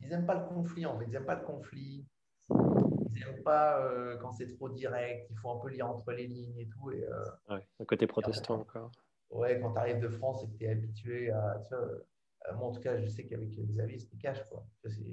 Ils 0.00 0.08
n'aiment 0.08 0.26
pas 0.26 0.34
le 0.34 0.46
conflit, 0.46 0.86
en 0.86 0.98
fait. 0.98 1.04
Ils 1.06 1.12
n'aiment 1.12 1.24
pas 1.24 1.36
le 1.36 1.44
conflit. 1.44 2.04
Ils 2.50 3.26
n'aiment 3.26 3.42
pas 3.42 3.84
euh, 3.84 4.16
quand 4.18 4.32
c'est 4.32 4.48
trop 4.56 4.68
direct. 4.68 5.26
Il 5.30 5.36
faut 5.38 5.50
un 5.50 5.58
peu 5.58 5.68
lire 5.68 5.88
entre 5.88 6.12
les 6.12 6.26
lignes 6.26 6.58
et 6.58 6.68
tout. 6.68 6.90
Et, 6.90 7.04
euh, 7.04 7.54
ouais, 7.54 7.86
côté 7.86 8.06
protestant 8.06 8.60
encore. 8.60 8.90
Ouais, 9.30 9.60
quand 9.60 9.72
tu 9.72 9.78
arrives 9.78 10.00
de 10.00 10.08
France 10.08 10.42
et 10.44 10.48
que 10.48 10.56
tu 10.58 10.64
es 10.64 10.70
habitué 10.70 11.30
à. 11.30 11.62
Tu 11.66 11.74
vois, 11.74 12.56
moi, 12.56 12.68
en 12.68 12.72
tout 12.72 12.80
cas, 12.80 12.98
je 12.98 13.06
sais 13.06 13.24
qu'avec 13.26 13.50
Xavier, 13.50 13.98
c'était 13.98 14.16
cash. 14.16 14.42
Quoi. 14.48 14.66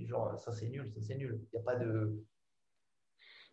Genre, 0.05 0.39
ça, 0.39 0.51
c'est 0.51 0.67
nul, 0.67 0.89
ça, 0.89 1.01
c'est 1.01 1.15
nul. 1.15 1.39
Il 1.53 1.57
n'y 1.57 1.61
a 1.61 1.63
pas 1.63 1.75
de. 1.75 2.23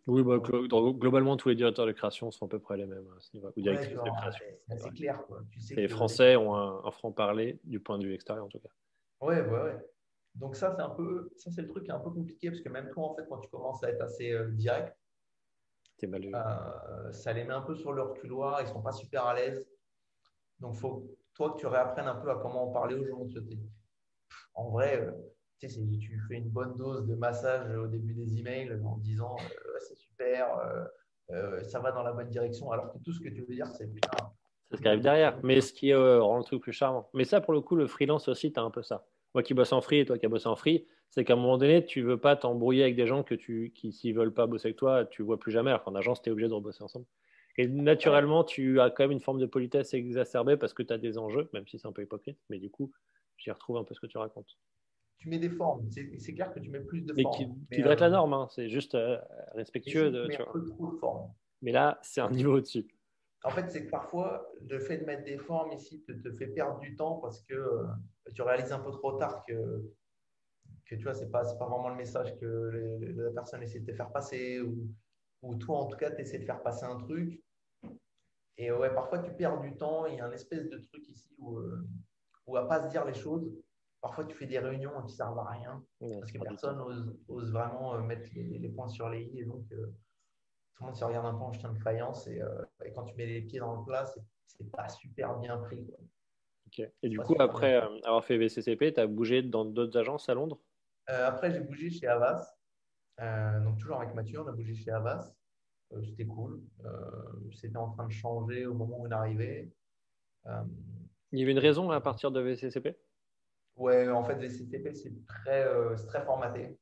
Oui, 0.06 0.22
bah, 0.22 0.38
globalement, 0.38 1.36
tous 1.36 1.48
les 1.48 1.54
directeurs 1.54 1.86
de 1.86 1.92
création 1.92 2.30
sont 2.30 2.46
à 2.46 2.48
peu 2.48 2.58
près 2.58 2.76
les 2.76 2.86
mêmes 2.86 3.06
à 3.16 3.20
ce 3.20 3.34
niveau. 3.34 3.50
c'est 3.56 4.90
clair. 4.94 5.22
Quoi. 5.26 5.42
les 5.70 5.88
Français 5.88 6.36
ont 6.36 6.54
un, 6.54 6.90
franc-parler 6.90 7.58
du 7.64 7.80
point 7.80 7.98
de 7.98 8.04
vue 8.04 8.14
extérieur, 8.14 8.44
en 8.44 8.48
tout 8.48 8.58
cas. 8.58 8.68
Ouais, 9.20 9.40
ouais, 9.40 9.62
ouais. 9.62 9.76
Donc, 10.34 10.56
ça, 10.56 10.74
c'est 10.76 10.82
un 10.82 10.90
peu, 10.90 11.30
ça, 11.36 11.50
c'est 11.50 11.62
le 11.62 11.68
truc 11.68 11.84
qui 11.84 11.90
est 11.90 11.94
un 11.94 12.00
peu 12.00 12.10
compliqué 12.10 12.50
parce 12.50 12.60
que 12.60 12.68
même 12.68 12.90
toi, 12.90 13.04
en 13.04 13.14
fait, 13.14 13.24
quand 13.28 13.38
tu 13.38 13.48
commences 13.48 13.82
à 13.84 13.90
être 13.90 14.02
assez 14.02 14.32
euh, 14.32 14.50
direct, 14.50 14.94
euh, 16.02 17.12
ça 17.12 17.32
les 17.32 17.44
met 17.44 17.54
un 17.54 17.62
peu 17.62 17.74
sur 17.74 17.92
leur 17.92 18.14
couloir, 18.14 18.60
ils 18.60 18.66
sont 18.66 18.82
pas 18.82 18.92
super 18.92 19.24
à 19.24 19.34
l'aise. 19.34 19.66
Donc, 20.60 20.74
faut 20.74 21.16
toi 21.34 21.52
que 21.52 21.58
tu 21.58 21.66
réapprennes 21.66 22.08
un 22.08 22.16
peu 22.16 22.30
à 22.30 22.36
comment 22.36 22.68
parler 22.68 22.94
aux 22.94 23.06
gens. 23.06 23.26
En 24.54 24.70
vrai, 24.70 25.00
euh, 25.00 25.12
tu 25.58 26.20
fais 26.28 26.36
une 26.36 26.50
bonne 26.50 26.76
dose 26.76 27.06
de 27.06 27.14
massage 27.14 27.74
au 27.76 27.86
début 27.86 28.14
des 28.14 28.38
emails 28.38 28.80
en 28.84 28.98
disant 28.98 29.36
euh, 29.36 29.63
euh, 30.20 30.84
euh, 31.30 31.62
ça 31.64 31.80
va 31.80 31.92
dans 31.92 32.02
la 32.02 32.12
bonne 32.12 32.28
direction, 32.28 32.70
alors 32.70 32.92
que 32.92 32.98
tout 32.98 33.12
ce 33.12 33.20
que 33.20 33.28
tu 33.28 33.42
veux 33.42 33.54
dire, 33.54 33.66
c'est 33.68 33.86
putain. 33.86 34.10
C'est 34.70 34.76
ce 34.76 34.82
qui 34.82 34.88
arrive 34.88 35.02
derrière, 35.02 35.38
mais 35.42 35.60
ce 35.60 35.72
qui 35.72 35.94
rend 35.94 36.38
le 36.38 36.44
truc 36.44 36.62
plus 36.62 36.72
charmant. 36.72 37.08
Mais 37.12 37.24
ça, 37.24 37.40
pour 37.40 37.52
le 37.52 37.60
coup, 37.60 37.76
le 37.76 37.86
freelance 37.86 38.28
aussi, 38.28 38.52
tu 38.52 38.58
as 38.58 38.62
un 38.62 38.70
peu 38.70 38.82
ça. 38.82 39.06
Moi 39.34 39.42
qui 39.42 39.52
bosse 39.52 39.72
en 39.72 39.80
free 39.80 39.98
et 39.98 40.04
toi 40.04 40.16
qui 40.16 40.26
as 40.26 40.28
bossé 40.28 40.46
en 40.46 40.56
free, 40.56 40.86
c'est 41.10 41.24
qu'à 41.24 41.34
un 41.34 41.36
moment 41.36 41.58
donné, 41.58 41.84
tu 41.84 42.02
veux 42.02 42.18
pas 42.18 42.34
t'embrouiller 42.36 42.82
avec 42.82 42.96
des 42.96 43.06
gens 43.06 43.22
que 43.22 43.34
tu, 43.34 43.72
qui, 43.74 43.92
s'ils 43.92 44.14
veulent 44.14 44.32
pas 44.32 44.46
bosser 44.46 44.68
avec 44.68 44.76
toi, 44.76 45.04
tu 45.04 45.22
vois 45.22 45.38
plus 45.38 45.52
jamais. 45.52 45.70
Alors 45.70 45.84
qu'en 45.84 45.94
agence, 45.94 46.22
tu 46.22 46.28
es 46.28 46.32
obligé 46.32 46.48
de 46.48 46.54
rebosser 46.54 46.82
ensemble. 46.82 47.06
Et 47.56 47.68
naturellement, 47.68 48.42
tu 48.42 48.80
as 48.80 48.90
quand 48.90 49.04
même 49.04 49.12
une 49.12 49.20
forme 49.20 49.38
de 49.38 49.46
politesse 49.46 49.94
exacerbée 49.94 50.56
parce 50.56 50.72
que 50.72 50.82
tu 50.82 50.92
as 50.92 50.98
des 50.98 51.18
enjeux, 51.18 51.48
même 51.52 51.66
si 51.68 51.78
c'est 51.78 51.86
un 51.86 51.92
peu 51.92 52.02
hypocrite. 52.02 52.38
Mais 52.48 52.58
du 52.58 52.70
coup, 52.70 52.92
j'y 53.36 53.50
retrouve 53.50 53.76
un 53.76 53.84
peu 53.84 53.94
ce 53.94 54.00
que 54.00 54.06
tu 54.06 54.18
racontes 54.18 54.56
tu 55.18 55.28
mets 55.28 55.38
des 55.38 55.50
formes. 55.50 55.88
C'est 55.90 56.34
clair 56.34 56.52
que 56.52 56.60
tu 56.60 56.70
mets 56.70 56.80
plus 56.80 57.02
de 57.02 57.14
formes. 57.14 57.34
Qui, 57.34 57.48
qui 57.72 57.78
devrait 57.78 57.94
être 57.94 58.00
la 58.00 58.06
euh, 58.06 58.10
norme, 58.10 58.34
hein. 58.34 58.48
c'est 58.50 58.68
juste 58.68 58.94
euh, 58.94 59.18
respectueux. 59.54 60.10
De, 60.10 60.26
tu 60.26 60.42
un 60.42 60.52
peu 60.52 60.64
trop 60.64 60.92
de 60.92 60.96
formes. 60.98 61.32
Mais 61.62 61.72
là, 61.72 61.98
c'est 62.02 62.20
un 62.20 62.30
niveau 62.30 62.56
au-dessus. 62.56 62.86
En 63.42 63.50
fait, 63.50 63.70
c'est 63.70 63.84
que 63.84 63.90
parfois, 63.90 64.50
le 64.68 64.78
fait 64.78 64.98
de 64.98 65.04
mettre 65.04 65.24
des 65.24 65.38
formes 65.38 65.72
ici 65.72 66.02
te, 66.02 66.12
te 66.12 66.32
fait 66.32 66.46
perdre 66.48 66.78
du 66.80 66.96
temps 66.96 67.16
parce 67.16 67.42
que 67.42 67.54
euh, 67.54 67.86
tu 68.34 68.42
réalises 68.42 68.72
un 68.72 68.80
peu 68.80 68.90
trop 68.90 69.18
tard 69.18 69.44
que, 69.46 69.82
que 70.86 70.94
tu 70.94 71.04
vois, 71.04 71.14
ce 71.14 71.24
n'est 71.24 71.30
pas, 71.30 71.42
pas 71.42 71.66
vraiment 71.66 71.90
le 71.90 71.96
message 71.96 72.38
que 72.38 72.98
la 73.16 73.30
personne 73.30 73.62
essaie 73.62 73.80
de 73.80 73.86
te 73.86 73.96
faire 73.96 74.10
passer 74.10 74.60
ou, 74.60 74.88
ou 75.42 75.56
toi, 75.56 75.78
en 75.78 75.86
tout 75.86 75.96
cas, 75.96 76.10
tu 76.10 76.22
essaies 76.22 76.38
de 76.38 76.44
faire 76.44 76.62
passer 76.62 76.84
un 76.84 76.96
truc. 76.96 77.42
Et 78.56 78.70
ouais, 78.70 78.94
parfois, 78.94 79.18
tu 79.18 79.32
perds 79.32 79.60
du 79.60 79.76
temps. 79.76 80.06
Il 80.06 80.16
y 80.16 80.20
a 80.20 80.26
un 80.26 80.32
espèce 80.32 80.68
de 80.68 80.78
truc 80.78 81.06
ici 81.08 81.34
où, 81.38 81.60
où 82.46 82.56
à 82.56 82.68
pas 82.68 82.82
se 82.82 82.88
dire 82.88 83.04
les 83.04 83.14
choses 83.14 83.52
Parfois, 84.04 84.26
tu 84.26 84.34
fais 84.36 84.44
des 84.44 84.58
réunions 84.58 84.90
qui 84.98 85.04
ne 85.04 85.08
servent 85.08 85.38
à 85.38 85.48
rien 85.48 85.82
parce 85.98 86.30
que 86.30 86.38
personne 86.38 86.78
ose, 87.26 87.50
vraiment 87.50 87.94
euh, 87.94 88.02
mettre 88.02 88.28
les, 88.34 88.68
points 88.68 88.86
sur 88.86 89.08
les 89.08 89.22
i 89.22 89.40
et 89.40 89.44
donc 89.46 89.64
euh, 89.72 89.86
tout 90.74 90.82
le 90.82 90.88
monde 90.88 90.94
se 90.94 91.04
regarde 91.06 91.24
un 91.24 91.32
peu 91.32 91.42
en 91.42 91.52
chien 91.54 91.72
de 91.72 91.78
faïence 91.78 92.26
et, 92.26 92.42
euh, 92.42 92.62
et, 92.84 92.92
quand 92.92 93.04
tu 93.04 93.14
mets 93.14 93.24
les 93.24 93.40
pieds 93.40 93.60
dans 93.60 93.78
le 93.78 93.82
plat, 93.82 94.04
c'est 94.46 94.70
pas 94.70 94.90
super 94.90 95.38
bien 95.38 95.56
pris. 95.56 95.90
Et 97.02 97.08
du 97.08 97.18
coup, 97.18 97.34
après 97.38 97.76
avoir 97.76 98.22
fait 98.22 98.36
VCCP, 98.36 98.92
tu 98.92 99.00
as 99.00 99.06
bougé 99.06 99.40
dans 99.40 99.64
d'autres 99.64 99.98
agences 99.98 100.28
à 100.28 100.34
Londres? 100.34 100.60
Après, 101.06 101.50
j'ai 101.50 101.60
bougé 101.60 101.88
chez 101.88 102.06
Avas. 102.06 102.46
donc, 103.18 103.78
toujours 103.78 104.02
avec 104.02 104.14
Mathieu, 104.14 104.38
on 104.42 104.46
a 104.46 104.52
bougé 104.52 104.74
chez 104.74 104.90
Avas. 104.90 105.32
C'était 106.04 106.26
cool. 106.26 106.60
C'était 107.54 107.78
en 107.78 107.88
train 107.88 108.06
de 108.06 108.12
changer 108.12 108.66
au 108.66 108.74
moment 108.74 108.98
où 109.00 109.06
on 109.06 109.10
arrivait. 109.10 109.72
Il 110.44 111.38
y 111.38 111.42
avait 111.42 111.52
une 111.52 111.58
raison 111.58 111.90
à 111.90 112.02
partir 112.02 112.30
de 112.30 112.42
VCCP 112.42 112.98
Ouais, 113.76 114.08
en 114.08 114.22
fait, 114.24 114.36
VCTP, 114.36 114.94
c'est 114.94 115.26
très, 115.26 115.66
euh, 115.66 115.96
très 116.06 116.24
formaté. 116.24 116.78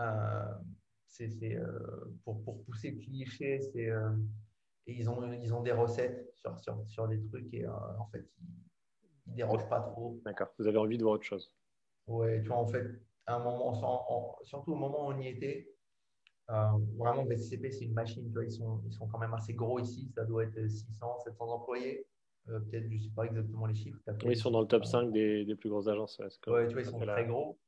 Euh, 0.00 0.54
c'est 1.06 1.28
pour, 2.24 2.42
pour, 2.44 2.64
pousser 2.64 2.92
le 2.92 2.98
cliché, 2.98 3.60
c'est 3.60 3.90
et 4.86 4.94
ils 4.94 5.10
ont, 5.10 5.32
ils 5.32 5.52
ont 5.52 5.62
des 5.62 5.72
recettes 5.72 6.32
sur, 6.36 6.58
sur, 6.58 6.82
sur 6.88 7.08
des 7.08 7.22
trucs 7.22 7.52
et 7.52 7.66
en 7.66 8.06
fait, 8.10 8.24
ils 9.26 9.32
ne 9.32 9.36
dérogent 9.36 9.68
pas 9.68 9.80
trop. 9.80 10.18
D'accord, 10.24 10.48
vous 10.58 10.66
avez 10.66 10.78
envie 10.78 10.96
de 10.96 11.02
voir 11.02 11.16
autre 11.16 11.24
chose. 11.24 11.52
Ouais, 12.06 12.40
tu 12.40 12.48
vois, 12.48 12.56
en 12.56 12.66
fait, 12.66 12.86
à 13.26 13.36
un 13.36 13.44
moment, 13.44 13.74
surtout 14.44 14.72
au 14.72 14.76
moment 14.76 15.08
où 15.08 15.12
on 15.12 15.20
y 15.20 15.28
était, 15.28 15.70
euh, 16.50 16.78
vraiment, 16.98 17.24
BCCP, 17.24 17.70
c'est 17.70 17.84
une 17.84 17.94
machine. 17.94 18.26
Tu 18.26 18.32
vois, 18.32 18.44
ils, 18.44 18.52
sont, 18.52 18.82
ils 18.84 18.92
sont 18.92 19.06
quand 19.06 19.18
même 19.18 19.34
assez 19.34 19.54
gros 19.54 19.78
ici. 19.78 20.10
Ça 20.14 20.24
doit 20.24 20.44
être 20.44 20.68
600, 20.68 21.20
700 21.24 21.48
employés. 21.48 22.06
Euh, 22.48 22.58
peut-être, 22.60 22.88
je 22.88 22.94
ne 22.94 22.98
sais 22.98 23.10
pas 23.14 23.24
exactement 23.24 23.66
les 23.66 23.74
chiffres. 23.74 23.98
Oui, 24.24 24.32
ils 24.32 24.36
sont 24.36 24.50
dans 24.50 24.60
le 24.60 24.66
top 24.66 24.84
5 24.84 25.12
des, 25.12 25.44
des 25.44 25.54
plus 25.54 25.68
grosses 25.68 25.88
agences. 25.88 26.18
Ouais, 26.46 26.66
tu 26.66 26.72
vois, 26.72 26.82
ils 26.82 26.86
sont 26.86 26.98
très 26.98 27.26
gros. 27.26 27.58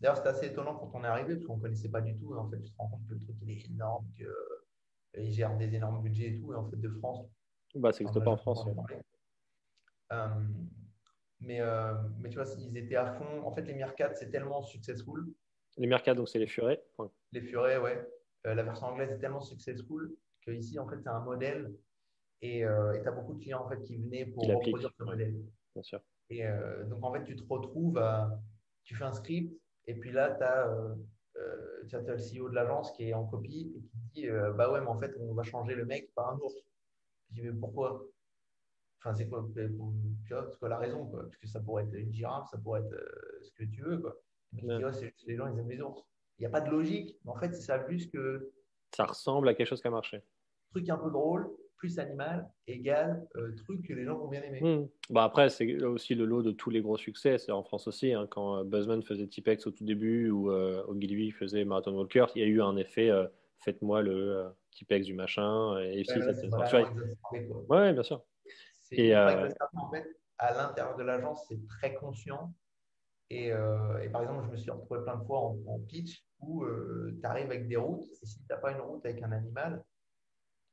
D'ailleurs, 0.00 0.16
c'était 0.16 0.28
assez 0.28 0.46
étonnant 0.46 0.76
quand 0.76 0.90
on 0.92 1.04
est 1.04 1.06
arrivé, 1.06 1.34
parce 1.34 1.46
qu'on 1.46 1.56
ne 1.56 1.62
connaissait 1.62 1.88
pas 1.88 2.02
du 2.02 2.16
tout. 2.16 2.34
En 2.34 2.48
fait, 2.50 2.60
tu 2.60 2.70
te 2.70 2.76
rends 2.76 2.88
compte 2.88 3.06
que 3.08 3.14
le 3.14 3.20
truc 3.20 3.36
il 3.42 3.50
est 3.50 3.66
énorme, 3.66 4.06
qu'ils 4.14 4.26
euh, 4.26 5.30
gèrent 5.30 5.56
des 5.56 5.74
énormes 5.74 6.02
budgets 6.02 6.28
et 6.32 6.38
tout. 6.38 6.52
Et 6.52 6.56
en 6.56 6.68
fait, 6.68 6.76
de 6.76 6.90
France. 6.90 7.26
Bah, 7.74 7.92
ça 7.92 8.04
n'existe 8.04 8.22
pas 8.22 8.30
en 8.30 8.36
France. 8.36 8.66
mais, 11.40 11.60
mais 12.18 12.28
tu 12.28 12.36
vois, 12.36 12.46
ils 12.58 12.76
étaient 12.76 12.96
à 12.96 13.12
fond. 13.14 13.42
En 13.42 13.52
fait, 13.52 13.62
les 13.62 13.74
Meerkat, 13.74 14.14
c'est 14.14 14.30
tellement 14.30 14.62
successful. 14.62 15.32
Les 15.78 15.86
Meerkat, 15.86 16.14
donc 16.14 16.28
c'est 16.28 16.38
les 16.38 16.46
furets. 16.46 16.82
Les 17.32 17.42
furets, 17.42 17.78
ouais. 17.78 18.06
Euh, 18.46 18.54
la 18.54 18.62
version 18.62 18.86
anglaise 18.86 19.10
est 19.10 19.18
tellement 19.18 19.40
successful 19.40 20.16
qu'ici, 20.42 20.78
en 20.78 20.88
fait, 20.88 21.00
c'est 21.02 21.08
un 21.08 21.20
modèle 21.20 21.74
et 22.42 22.64
euh, 22.64 23.00
tu 23.00 23.08
as 23.08 23.12
beaucoup 23.12 23.34
de 23.34 23.40
clients 23.40 23.64
en 23.64 23.68
fait, 23.68 23.82
qui 23.82 23.96
venaient 23.96 24.26
pour 24.26 24.46
reproduire 24.46 24.90
ce 24.98 25.04
modèle. 25.04 25.36
Bien 25.74 25.82
sûr. 25.82 26.00
Et 26.30 26.46
euh, 26.46 26.84
donc, 26.84 27.04
en 27.04 27.12
fait, 27.12 27.24
tu 27.24 27.36
te 27.36 27.44
retrouves, 27.48 28.02
tu 28.84 28.94
fais 28.94 29.04
un 29.04 29.12
script 29.12 29.56
et 29.86 29.94
puis 29.94 30.12
là, 30.12 30.34
tu 30.34 30.42
as, 30.42 31.98
as, 31.98 32.14
le 32.14 32.40
CEO 32.40 32.48
de 32.48 32.54
l'agence 32.54 32.92
qui 32.92 33.08
est 33.08 33.14
en 33.14 33.24
copie 33.24 33.72
et 33.76 33.80
qui 33.80 33.98
dit 34.14 34.28
Bah 34.56 34.70
ouais, 34.70 34.80
mais 34.80 34.88
en 34.88 34.98
fait, 34.98 35.14
on 35.20 35.34
va 35.34 35.42
changer 35.42 35.74
le 35.74 35.84
mec 35.84 36.12
par 36.14 36.30
un 36.30 36.38
ours. 36.38 36.54
Je 37.30 37.34
dis 37.34 37.42
Mais 37.42 37.52
pourquoi? 37.52 38.04
Enfin, 38.98 39.14
c'est 39.14 39.28
quoi, 39.28 39.46
quoi 40.58 40.68
la 40.68 40.78
raison 40.78 41.06
quoi? 41.06 41.22
Parce 41.22 41.36
que 41.36 41.46
ça 41.46 41.60
pourrait 41.60 41.84
être 41.84 41.94
une 41.94 42.12
girafe, 42.12 42.48
ça 42.50 42.58
pourrait 42.58 42.80
être 42.80 42.96
ce 43.42 43.50
que 43.52 43.64
tu 43.64 43.82
veux. 43.82 43.98
Quoi. 43.98 44.16
Mais 44.52 44.62
les 44.62 44.80
gens, 45.36 45.46
ils 45.46 45.58
aiment 45.58 45.68
les 45.68 45.80
ours. 45.80 46.02
Il 46.38 46.42
n'y 46.42 46.46
a 46.46 46.50
pas 46.50 46.60
de 46.60 46.70
logique, 46.70 47.18
mais 47.24 47.30
en 47.30 47.36
fait, 47.36 47.52
c'est 47.54 47.62
ça 47.62 47.86
juste 47.88 48.12
que. 48.12 48.52
Ça 48.94 49.04
ressemble 49.04 49.48
à 49.48 49.54
quelque 49.54 49.68
chose 49.68 49.80
qui 49.80 49.88
a 49.88 49.90
marché. 49.90 50.22
Truc 50.70 50.88
un 50.88 50.98
peu 50.98 51.10
drôle, 51.10 51.50
plus 51.76 51.98
animal, 51.98 52.48
égal, 52.66 53.26
euh, 53.36 53.54
truc 53.56 53.86
que 53.86 53.92
les 53.92 54.04
gens 54.04 54.16
vont 54.18 54.28
bien 54.28 54.42
aimer. 54.42 54.60
Hmm. 54.60 54.88
Bah 55.10 55.24
après, 55.24 55.50
c'est 55.50 55.82
aussi 55.84 56.14
le 56.14 56.24
lot 56.24 56.42
de 56.42 56.50
tous 56.50 56.70
les 56.70 56.80
gros 56.80 56.96
succès. 56.96 57.38
C'est 57.38 57.52
en 57.52 57.62
France 57.62 57.86
aussi, 57.88 58.12
hein, 58.12 58.26
quand 58.30 58.58
euh, 58.58 58.64
Buzzman 58.64 59.02
faisait 59.02 59.26
Tipex 59.26 59.66
au 59.66 59.70
tout 59.70 59.84
début 59.84 60.30
ou 60.30 60.50
euh, 60.50 60.82
Ogilvy 60.86 61.30
faisait 61.30 61.64
Marathon 61.64 61.96
Walker, 61.96 62.26
il 62.34 62.42
y 62.42 62.44
a 62.44 62.48
eu 62.48 62.62
un 62.62 62.76
effet 62.76 63.10
faites-moi 63.58 64.02
le 64.02 64.46
Tipex 64.70 65.06
du 65.06 65.14
machin. 65.14 65.78
Et 65.80 66.00
aussi, 66.00 66.18
ouais, 66.18 66.34
c'est 66.34 66.50
Ouais, 67.68 67.92
bien 67.92 68.02
sûr. 68.02 68.22
Et, 68.92 69.16
en 69.16 69.90
fait, 69.90 70.06
à 70.38 70.54
l'intérieur 70.54 70.96
de 70.96 71.02
l'agence, 71.02 71.44
c'est 71.48 71.66
très 71.66 71.94
conscient. 71.94 72.52
Et, 73.30 73.46
et, 73.48 74.08
par 74.12 74.22
exemple, 74.22 74.44
je 74.46 74.52
me 74.52 74.56
suis 74.56 74.70
retrouvé 74.70 75.02
plein 75.02 75.16
de 75.16 75.24
fois 75.24 75.40
en 75.40 75.78
pitch 75.88 76.26
où 76.40 76.64
euh, 76.64 77.16
tu 77.20 77.26
arrives 77.26 77.46
avec 77.46 77.68
des 77.68 77.76
routes, 77.76 78.06
et 78.22 78.26
si 78.26 78.38
tu 78.38 78.44
n'as 78.50 78.56
pas 78.56 78.72
une 78.72 78.80
route 78.80 79.04
avec 79.04 79.22
un 79.22 79.32
animal, 79.32 79.82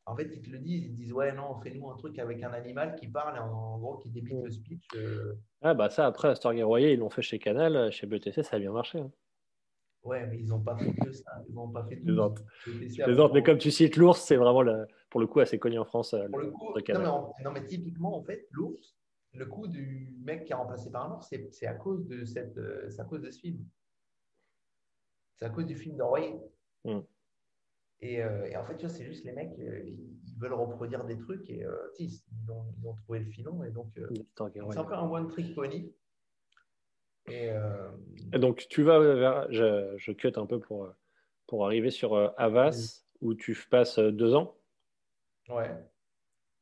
en 0.06 0.16
fait, 0.16 0.30
ils 0.34 0.42
te 0.42 0.50
le 0.50 0.60
disent, 0.60 0.86
ils 0.86 0.92
te 0.92 0.98
disent, 0.98 1.14
ouais, 1.14 1.32
non, 1.34 1.60
fais-nous 1.62 1.90
un 1.90 1.96
truc 1.96 2.20
avec 2.20 2.44
un 2.44 2.52
animal 2.52 2.96
qui 2.96 3.08
parle 3.08 3.38
et 3.38 3.40
en, 3.40 3.78
gros 3.78 3.98
qui 3.98 4.10
débite 4.10 4.44
le 4.44 4.52
speech. 4.52 4.86
Euh. 4.96 5.36
Ah, 5.62 5.74
bah 5.74 5.90
ça, 5.90 6.06
après, 6.06 6.28
Astor 6.28 6.54
Royer, 6.54 6.94
ils 6.94 7.00
l'ont 7.00 7.10
fait 7.10 7.22
chez 7.22 7.40
Canal, 7.40 7.92
chez 7.92 8.06
BTC, 8.06 8.44
ça 8.44 8.58
a 8.58 8.60
bien 8.60 8.72
marché. 8.72 9.00
Hein. 9.00 9.12
Ouais, 10.04 10.28
mais 10.28 10.40
ils 10.40 10.48
n'ont 10.48 10.60
pas 10.60 10.76
fait 10.78 10.94
que 10.94 11.14
ça. 11.14 11.32
Ils 11.48 11.56
n'ont 11.56 11.70
pas 11.70 11.86
fait 11.86 12.02
tout. 12.02 13.32
mais 13.34 13.44
comme 13.44 13.58
tu 13.58 13.72
cites 13.72 13.96
l'ours, 13.96 14.20
c'est 14.20 14.36
vraiment 14.36 14.70
pour 15.10 15.22
le 15.22 15.28
coup 15.28 15.40
assez 15.40 15.58
connu 15.58 15.80
en 15.80 15.86
France. 15.86 16.14
Euh, 16.14 16.28
pour 16.28 16.40
le 16.40 16.52
coup, 16.52 16.74
non, 16.90 17.52
mais 17.54 17.64
typiquement, 17.66 18.18
en 18.18 18.24
fait, 18.24 18.48
l'ours, 18.52 18.98
le 19.34 19.46
coup 19.46 19.68
du 19.68 20.14
mec 20.22 20.44
qui 20.44 20.52
est 20.52 20.56
remplacé 20.56 20.92
par 20.92 21.10
un 21.10 21.16
ours, 21.16 21.34
c'est 21.52 21.68
à 21.68 21.76
cause 21.76 22.06
de 22.06 22.26
cette, 22.26 22.60
à 23.00 23.04
cause 23.06 23.22
de 23.22 23.32
ce 23.32 23.40
film. 23.40 23.66
C'est 25.38 25.46
à 25.46 25.50
cause 25.50 25.66
du 25.66 25.76
film 25.78 25.96
de 25.96 26.04
Roy. 26.04 26.42
Euh, 28.04 28.46
et, 28.46 28.58
en 28.58 28.66
fait, 28.66 28.76
tu 28.78 28.86
vois, 28.86 28.94
c'est 28.94 29.06
juste 29.06 29.24
les 29.26 29.32
mecs, 29.32 29.58
euh, 29.60 29.82
ils, 29.86 30.10
veulent 30.40 30.54
reproduire 30.54 31.06
des 31.06 31.18
trucs 31.18 31.50
et 31.50 31.64
euh, 31.64 31.72
ils, 32.00 32.20
ont, 32.50 32.66
ils, 32.78 32.88
ont, 32.88 32.96
trouvé 32.96 33.20
le 33.20 33.26
filon. 33.26 33.64
Et 33.64 33.72
donc, 33.72 33.94
c'est 33.96 34.78
un 34.78 34.84
peu 34.84 34.94
un 34.94 35.10
one 35.10 35.28
trick 35.28 35.56
pony. 35.56 35.94
Et, 37.28 37.52
donc, 38.34 38.68
tu 38.70 38.84
vas 38.84 39.00
vers, 39.00 39.52
je, 39.52 39.94
je, 39.98 40.12
cut 40.12 40.34
un 40.36 40.46
peu 40.46 40.60
pour, 40.60 40.90
pour 41.48 41.66
arriver 41.66 41.92
sur 41.92 42.34
Avas, 42.38 42.72
mm. 43.22 43.26
où 43.26 43.34
tu 43.36 43.56
passes 43.70 44.00
deux 44.00 44.36
ans. 44.36 44.58
Ouais. 45.48 45.72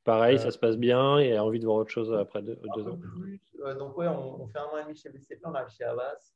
Pareil, 0.04 0.38
ça 0.38 0.52
se 0.52 0.58
passe 0.58 0.78
bien 0.78 1.20
et 1.20 1.36
a 1.36 1.44
envie 1.44 1.60
de 1.60 1.66
voir 1.66 1.78
autre 1.78 1.92
chose 1.92 2.14
après 2.14 2.42
deux, 2.44 2.56
ans. 2.88 2.98
Plus. 2.98 3.42
donc, 3.78 3.98
ouais, 3.98 4.08
on, 4.08 4.42
on, 4.42 4.48
fait 4.48 4.60
un 4.60 4.66
an 4.66 4.78
et 4.78 4.84
demi 4.84 4.96
chez 4.96 5.10
BCP, 5.10 5.42
on 5.46 5.54
arrive 5.54 5.70
chez 5.70 5.86
Avas. 5.86 6.34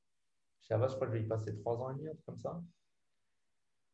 Chez 0.62 0.74
Avas, 0.74 0.88
je 0.88 0.96
crois 0.96 1.08
que 1.08 1.14
je 1.14 1.20
vais 1.20 1.26
y 1.26 1.28
passer 1.28 1.56
trois 1.58 1.78
ans 1.78 1.92
et 1.92 1.96
demi, 1.96 2.10
comme 2.26 2.38
ça. 2.38 2.60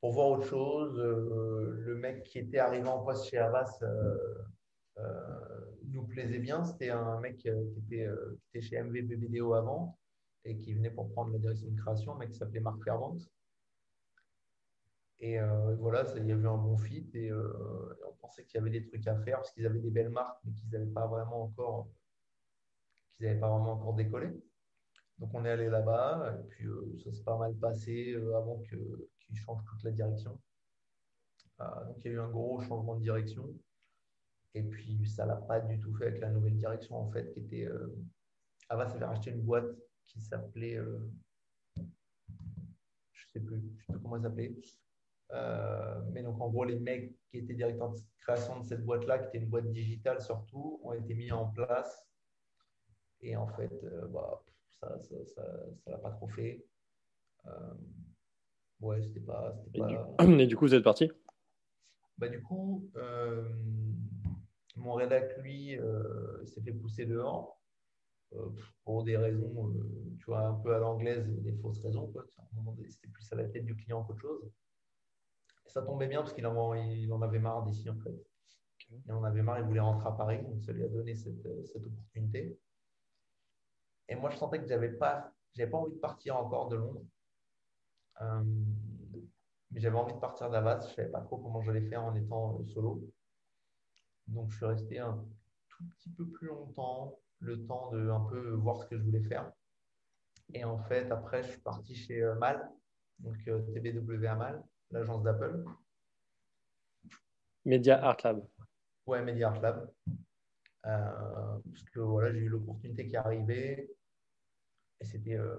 Pour 0.01 0.13
voir 0.13 0.29
autre 0.29 0.47
chose. 0.47 0.99
Euh, 0.99 1.75
le 1.85 1.95
mec 1.95 2.23
qui 2.23 2.39
était 2.39 2.57
arrivé 2.57 2.87
en 2.89 3.03
poste 3.03 3.29
chez 3.29 3.37
Avas 3.37 3.77
euh, 3.83 4.17
euh, 4.97 5.39
nous 5.85 6.03
plaisait 6.07 6.39
bien. 6.39 6.65
C'était 6.65 6.89
un 6.89 7.19
mec 7.19 7.37
qui 7.37 7.49
était, 7.49 8.09
chez 8.59 8.81
MVB 8.81 9.13
Vidéo 9.13 9.53
avant 9.53 9.97
et 10.43 10.57
qui 10.57 10.73
venait 10.73 10.89
pour 10.89 11.11
prendre 11.11 11.31
la 11.31 11.37
direction 11.37 11.69
de 11.69 11.79
création, 11.79 12.15
un 12.15 12.17
mec 12.17 12.31
qui 12.31 12.37
s'appelait 12.37 12.59
Marc 12.59 12.83
Fervent. 12.83 13.17
Et 15.19 15.37
voilà, 15.77 16.03
il 16.17 16.25
y 16.25 16.31
a 16.31 16.35
eu 16.35 16.47
un 16.47 16.57
bon 16.57 16.77
fit 16.79 17.07
et 17.13 17.31
on 17.31 18.13
pensait 18.19 18.43
qu'il 18.43 18.57
y 18.57 18.61
avait 18.61 18.71
des 18.71 18.83
trucs 18.83 19.05
à 19.05 19.15
faire 19.17 19.37
parce 19.37 19.51
qu'ils 19.51 19.67
avaient 19.67 19.77
des 19.77 19.91
belles 19.91 20.09
marques, 20.09 20.39
mais 20.43 20.51
qu'ils 20.53 20.67
n'avaient 20.71 20.91
pas 20.91 21.05
vraiment 21.05 21.43
encore, 21.43 21.89
pas 23.19 23.35
vraiment 23.35 23.73
encore 23.73 23.93
décollé. 23.93 24.29
Donc 25.19 25.29
on 25.35 25.45
est 25.45 25.51
allé 25.51 25.69
là-bas 25.69 26.39
et 26.39 26.47
puis 26.47 26.67
ça 27.03 27.11
s'est 27.11 27.23
pas 27.23 27.37
mal 27.37 27.53
passé 27.53 28.15
avant 28.35 28.57
qu'ils 29.31 29.39
changent 29.39 29.63
toute 29.65 29.83
la 29.83 29.91
direction. 29.91 30.39
Euh, 31.61 31.85
donc 31.85 31.97
il 31.99 32.05
y 32.05 32.09
a 32.09 32.13
eu 32.13 32.19
un 32.19 32.29
gros 32.29 32.61
changement 32.61 32.95
de 32.95 33.01
direction. 33.01 33.47
Et 34.53 34.63
puis 34.63 35.07
ça 35.07 35.25
l'a 35.25 35.37
pas 35.37 35.61
du 35.61 35.79
tout 35.79 35.95
fait 35.95 36.07
avec 36.07 36.19
la 36.19 36.29
nouvelle 36.29 36.57
direction 36.57 36.97
en 36.97 37.11
fait 37.11 37.31
qui 37.31 37.39
était. 37.39 37.67
Ava 38.69 38.87
s'avait 38.87 39.05
racheté 39.05 39.31
une 39.31 39.41
boîte 39.41 39.69
qui 40.07 40.21
s'appelait. 40.21 40.77
je 43.13 43.27
sais 43.31 43.39
plus, 43.39 43.61
je 43.77 43.85
sais 43.85 43.93
plus 43.93 44.01
comment 44.01 44.17
elle 44.17 44.23
s'appelait. 44.23 44.55
mais 46.11 46.23
donc 46.23 46.41
en 46.41 46.49
gros 46.49 46.65
les 46.65 46.79
mecs 46.79 47.15
qui 47.29 47.37
étaient 47.37 47.53
directeurs 47.53 47.91
de 47.91 47.99
création 48.19 48.59
de 48.59 48.65
cette 48.65 48.83
boîte-là, 48.83 49.19
qui 49.19 49.27
était 49.27 49.37
une 49.37 49.49
boîte 49.49 49.71
digitale 49.71 50.21
surtout, 50.21 50.81
ont 50.83 50.93
été 50.93 51.15
mis 51.15 51.31
en 51.31 51.47
place. 51.47 52.05
Et 53.21 53.37
en 53.37 53.47
fait, 53.47 53.85
bah, 54.09 54.43
ça 54.81 54.95
ne 54.95 54.99
ça, 54.99 55.15
ça, 55.77 55.91
l'a 55.91 55.97
pas 55.97 56.11
trop 56.11 56.27
fait. 56.27 56.65
Euh, 58.81 58.85
ouais, 58.85 59.01
c'était 59.01 59.19
pas. 59.19 59.55
Et, 59.73 59.79
pas... 59.79 59.87
Du... 59.87 60.33
Et, 60.41 60.47
du... 60.47 60.55
coup, 60.55 60.65
vous 60.65 60.75
êtes 60.75 60.83
parti? 60.83 61.11
Bah, 62.17 62.29
Du 62.29 62.41
coup, 62.41 62.89
euh, 62.95 63.49
mon 64.75 64.93
rédac, 64.93 65.37
lui, 65.37 65.77
euh, 65.77 66.45
s'est 66.45 66.61
fait 66.61 66.73
pousser 66.73 67.05
dehors 67.05 67.57
pour 68.85 69.03
des 69.03 69.17
raisons, 69.17 69.73
tu 70.17 70.25
vois, 70.27 70.47
un 70.47 70.53
peu 70.53 70.73
à 70.73 70.79
l'anglaise, 70.79 71.27
des 71.41 71.51
fausses 71.51 71.83
raisons. 71.83 72.13
C'était 72.87 73.09
plus 73.09 73.31
à 73.33 73.35
la 73.35 73.43
tête 73.43 73.65
du 73.65 73.75
client 73.75 74.03
qu'autre 74.05 74.21
chose. 74.21 74.49
Et 75.65 75.69
ça 75.69 75.81
tombait 75.81 76.07
bien 76.07 76.21
parce 76.21 76.31
qu'il 76.31 76.47
en, 76.47 76.73
il 76.73 77.11
en 77.11 77.21
avait 77.21 77.39
marre 77.39 77.63
d'ici, 77.63 77.89
en 77.89 77.97
fait. 77.97 78.15
Il 79.05 79.11
en 79.11 79.23
avait 79.25 79.41
marre, 79.41 79.59
il 79.59 79.65
voulait 79.65 79.81
rentrer 79.81 80.07
à 80.07 80.13
Paris, 80.13 80.41
donc 80.43 80.63
ça 80.63 80.71
lui 80.71 80.83
a 80.83 80.87
donné 80.87 81.13
cette, 81.13 81.45
cette 81.65 81.85
opportunité. 81.85 82.57
Et 84.07 84.15
moi, 84.15 84.29
je 84.29 84.37
sentais 84.37 84.59
que 84.59 84.65
je 84.65 84.69
n'avais 84.69 84.93
pas, 84.93 85.33
pas 85.57 85.77
envie 85.77 85.93
de 85.93 85.99
partir 85.99 86.37
encore 86.37 86.69
de 86.69 86.77
Londres. 86.77 87.03
Euh, 88.21 88.43
mais 89.71 89.79
j'avais 89.79 89.97
envie 89.97 90.13
de 90.13 90.19
partir 90.19 90.49
d'Avas. 90.49 90.81
Je 90.81 90.87
ne 90.87 90.95
savais 90.95 91.09
pas 91.09 91.21
trop 91.21 91.37
comment 91.37 91.61
j'allais 91.61 91.87
faire 91.87 92.03
en 92.03 92.15
étant 92.15 92.59
euh, 92.59 92.65
solo. 92.67 93.01
Donc, 94.27 94.51
je 94.51 94.57
suis 94.57 94.65
resté 94.65 94.99
un 94.99 95.23
tout 95.69 95.83
petit 95.89 96.09
peu 96.09 96.27
plus 96.27 96.47
longtemps, 96.47 97.19
le 97.39 97.65
temps 97.65 97.89
de 97.91 98.09
un 98.09 98.21
peu 98.21 98.51
voir 98.51 98.77
ce 98.77 98.87
que 98.87 98.97
je 98.97 99.03
voulais 99.03 99.23
faire. 99.23 99.51
Et 100.53 100.63
en 100.63 100.77
fait, 100.83 101.11
après, 101.11 101.43
je 101.43 101.49
suis 101.49 101.61
parti 101.61 101.95
chez 101.95 102.21
euh, 102.21 102.35
Mal, 102.35 102.69
donc 103.19 103.37
TBW 103.43 104.25
à 104.25 104.35
Mal, 104.35 104.63
l'agence 104.91 105.23
d'Apple. 105.23 105.63
Media 107.65 108.03
Art 108.03 108.17
Lab. 108.23 108.45
Ouais, 109.05 109.23
Media 109.23 109.49
Art 109.49 109.61
Lab. 109.61 109.91
parce 110.83 111.83
que 111.93 111.99
voilà, 111.99 112.31
j'ai 112.33 112.39
eu 112.39 112.49
l'opportunité 112.49 113.07
qui 113.07 113.15
est 113.15 113.19
arrivée. 113.19 113.89
Et 115.01 115.05
c'était 115.05 115.35
euh, 115.35 115.57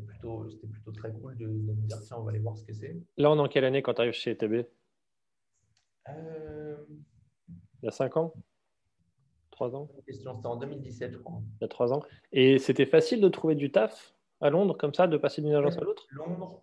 plutôt, 0.00 0.46
plutôt 0.70 0.92
très 0.92 1.12
cool 1.12 1.36
de, 1.36 1.46
me 1.46 1.86
dire 1.86 2.00
tiens, 2.02 2.16
on 2.18 2.22
va 2.22 2.30
aller 2.30 2.40
voir 2.40 2.56
ce 2.56 2.64
que 2.64 2.72
c'est. 2.72 2.96
Là, 3.16 3.30
on 3.30 3.36
est 3.36 3.40
en 3.40 3.48
quelle 3.48 3.64
année 3.64 3.82
quand 3.82 3.94
tu 3.94 4.00
arrives 4.00 4.12
chez 4.12 4.36
TB 4.36 4.66
euh... 6.08 6.76
Il 7.82 7.86
y 7.86 7.88
a 7.88 7.92
5 7.92 8.16
ans? 8.16 8.34
3 9.52 9.74
ans? 9.74 9.88
C'était 10.08 10.28
en 10.28 10.56
2017, 10.56 11.12
je 11.12 11.18
crois. 11.18 11.40
Il 11.60 11.62
y 11.62 11.64
a 11.64 11.68
3 11.68 11.92
ans. 11.92 12.02
Et 12.32 12.58
c'était 12.58 12.86
facile 12.86 13.20
de 13.20 13.28
trouver 13.28 13.54
du 13.54 13.70
taf 13.70 14.14
à 14.40 14.50
Londres, 14.50 14.76
comme 14.76 14.94
ça, 14.94 15.06
de 15.06 15.16
passer 15.16 15.42
d'une 15.42 15.54
agence 15.54 15.76
à 15.78 15.82
l'autre? 15.82 16.06
Londres, 16.10 16.62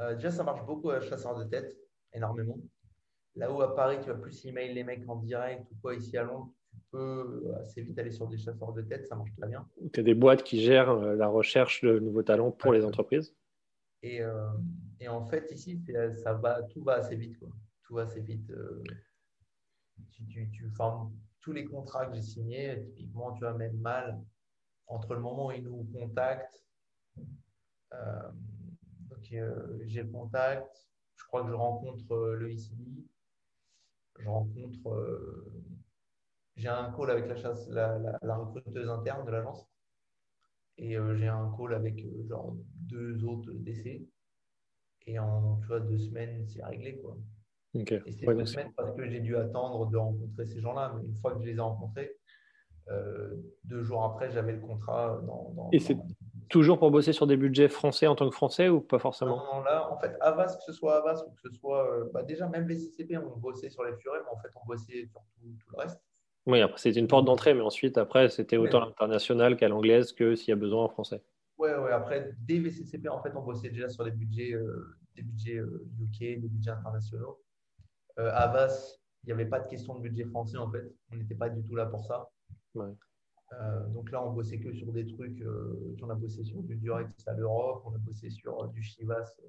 Euh, 0.00 0.16
déjà, 0.16 0.32
ça 0.32 0.42
marche 0.42 0.66
beaucoup 0.66 0.90
à 0.90 1.00
chasseur 1.00 1.38
de 1.38 1.44
tête, 1.44 1.76
énormément. 2.12 2.58
Là 3.36 3.52
où 3.52 3.62
à 3.62 3.76
Paris, 3.76 3.98
tu 4.00 4.08
vas 4.08 4.16
plus 4.16 4.44
email 4.44 4.74
les 4.74 4.82
mecs 4.82 5.08
en 5.08 5.16
direct 5.16 5.70
ou 5.70 5.76
quoi, 5.80 5.94
ici 5.94 6.16
à 6.16 6.24
Londres, 6.24 6.52
tu 6.74 6.80
peux 6.90 7.54
assez 7.60 7.82
vite 7.82 7.98
aller 7.98 8.10
sur 8.10 8.26
des 8.26 8.38
chasseurs 8.38 8.72
de 8.72 8.82
tête, 8.82 9.06
ça 9.06 9.16
marche 9.16 9.32
très 9.36 9.48
bien. 9.48 9.68
Tu 9.92 10.00
as 10.00 10.02
des 10.02 10.14
boîtes 10.14 10.42
qui 10.42 10.60
gèrent 10.60 10.90
euh, 10.90 11.14
la 11.14 11.28
recherche 11.28 11.82
de 11.82 11.98
nouveaux 11.98 12.22
talents 12.22 12.50
pour 12.50 12.72
les 12.72 12.84
entreprises. 12.84 13.34
Et, 14.02 14.20
euh, 14.20 14.48
et, 15.00 15.08
en 15.08 15.24
fait, 15.26 15.50
ici, 15.50 15.82
ça 16.22 16.34
va, 16.34 16.62
tout 16.64 16.82
va 16.82 16.94
assez 16.94 17.16
vite. 17.16 17.38
Quoi. 17.38 17.48
Tout 17.84 17.94
va 17.94 18.02
assez 18.02 18.20
vite. 18.20 18.52
tu, 20.10 20.26
tu, 20.26 20.50
tu 20.50 20.70
tous 21.40 21.52
les 21.52 21.64
contrats 21.66 22.06
que 22.06 22.14
j'ai 22.14 22.22
signés, 22.22 22.80
typiquement, 22.80 23.32
tu 23.32 23.40
vois, 23.40 23.52
même 23.52 23.76
mal, 23.76 24.18
entre 24.86 25.14
le 25.14 25.20
moment 25.20 25.48
où 25.48 25.52
ils 25.52 25.62
nous 25.62 25.86
contactent, 25.92 26.64
euh, 27.92 28.30
euh, 29.32 29.78
j'ai 29.86 30.02
le 30.02 30.10
contact, 30.10 30.88
je 31.16 31.24
crois 31.24 31.42
que 31.42 31.48
je 31.48 31.54
rencontre 31.54 32.12
euh, 32.14 32.36
le 32.36 32.52
ICD, 32.52 33.06
je 34.18 34.28
rencontre, 34.28 34.90
j'ai 36.56 36.68
un 36.68 36.92
call 36.92 37.10
avec 37.10 37.26
la, 37.26 37.36
chasse, 37.36 37.68
la, 37.68 38.36
recruteuse 38.36 38.88
interne 38.88 39.24
de 39.26 39.30
l'agence 39.30 39.68
et 40.78 40.96
j'ai 41.14 41.28
un 41.28 41.52
call 41.56 41.74
avec 41.74 42.04
genre 42.28 42.56
deux 42.76 43.24
autres 43.24 43.52
DC 43.52 44.06
et 45.06 45.18
en 45.18 45.56
tu 45.60 45.66
vois, 45.66 45.80
deux 45.80 45.98
semaines, 45.98 46.46
c'est 46.46 46.64
réglé. 46.64 46.98
Quoi. 46.98 47.16
Et 47.74 48.12
c'est 48.12 48.26
deux 48.26 48.46
semaines 48.46 48.72
parce 48.76 48.92
que 48.92 49.08
j'ai 49.08 49.20
dû 49.20 49.36
attendre 49.36 49.86
de 49.90 49.96
rencontrer 49.96 50.46
ces 50.46 50.60
gens-là, 50.60 50.94
mais 50.96 51.04
une 51.04 51.16
fois 51.16 51.34
que 51.34 51.40
je 51.40 51.46
les 51.46 51.56
ai 51.56 51.60
rencontrés, 51.60 52.16
deux 53.64 53.82
jours 53.82 54.04
après, 54.04 54.30
j'avais 54.30 54.52
le 54.52 54.60
contrat 54.60 55.20
dans. 55.26 55.52
dans 55.56 55.70
et 55.72 55.78
c'est 55.78 55.98
toujours 56.48 56.78
pour 56.78 56.90
bosser 56.90 57.12
sur 57.12 57.26
des 57.26 57.36
budgets 57.36 57.68
français 57.68 58.06
en 58.06 58.14
tant 58.14 58.28
que 58.28 58.34
français 58.34 58.68
ou 58.68 58.80
pas 58.80 58.98
forcément? 58.98 59.36
Non, 59.36 59.62
là, 59.62 59.90
en 59.90 59.98
fait, 59.98 60.16
Avas, 60.20 60.56
que 60.56 60.62
ce 60.62 60.72
soit 60.72 60.98
Avas 60.98 61.24
ou 61.26 61.30
que 61.30 61.40
ce 61.40 61.50
soit. 61.50 61.90
Euh, 61.90 62.10
bah, 62.12 62.22
déjà, 62.22 62.48
même 62.48 62.68
les 62.68 62.76
CCP, 62.76 63.16
on 63.18 63.36
bossait 63.38 63.70
sur 63.70 63.84
les 63.84 63.94
furets, 63.96 64.20
mais 64.22 64.30
en 64.30 64.40
fait, 64.40 64.50
on 64.62 64.66
bossait 64.66 65.06
sur 65.06 65.22
tout, 65.40 65.70
le 65.72 65.78
reste. 65.78 66.00
Oui, 66.46 66.60
après, 66.60 66.78
c'était 66.78 67.00
une 67.00 67.08
porte 67.08 67.24
d'entrée, 67.24 67.54
mais 67.54 67.62
ensuite, 67.62 67.96
après, 67.96 68.28
c'était 68.28 68.56
autant 68.56 68.82
à 68.82 68.86
l'international 68.86 69.56
qu'à 69.56 69.68
l'anglaise 69.68 70.12
que 70.12 70.34
s'il 70.34 70.50
y 70.50 70.52
a 70.52 70.56
besoin 70.56 70.84
en 70.84 70.88
français. 70.88 71.22
Oui, 71.56 71.70
ouais, 71.70 71.92
après, 71.92 72.32
des 72.40 72.58
VCCP, 72.58 73.08
en 73.08 73.22
fait, 73.22 73.32
on 73.34 73.42
bossait 73.42 73.70
déjà 73.70 73.88
sur 73.88 74.04
des 74.04 74.10
budgets, 74.10 74.52
euh, 74.52 74.96
des 75.14 75.22
budgets 75.22 75.56
UK, 75.56 75.62
euh, 75.62 76.40
des 76.40 76.48
budgets 76.48 76.70
internationaux. 76.70 77.40
Avas, 78.16 78.98
il 79.22 79.26
n'y 79.28 79.32
avait 79.32 79.46
pas 79.46 79.60
de 79.60 79.68
question 79.68 79.94
de 79.94 80.00
budget 80.00 80.24
français, 80.24 80.58
en 80.58 80.70
fait. 80.70 80.84
On 81.12 81.16
n'était 81.16 81.34
pas 81.34 81.48
du 81.48 81.62
tout 81.62 81.76
là 81.76 81.86
pour 81.86 82.04
ça. 82.04 82.28
Ouais. 82.74 82.92
Euh, 83.60 83.86
donc 83.88 84.10
là, 84.10 84.24
on 84.24 84.32
bossait 84.32 84.58
que 84.58 84.72
sur 84.72 84.92
des 84.92 85.06
trucs, 85.06 85.40
euh, 85.42 85.96
on 86.02 86.10
a 86.10 86.14
bossé 86.14 86.44
sur 86.44 86.62
du 86.62 86.76
Durex 86.76 87.12
à 87.26 87.34
l'Europe, 87.34 87.82
on 87.86 87.94
a 87.94 87.98
bossé 87.98 88.30
sur 88.30 88.62
euh, 88.62 88.68
du 88.68 88.82
Chivas, 88.82 89.32
que 89.36 89.42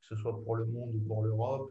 ce 0.00 0.16
soit 0.16 0.42
pour 0.44 0.56
le 0.56 0.66
monde 0.66 0.94
ou 0.94 1.00
pour 1.06 1.22
l'Europe. 1.22 1.70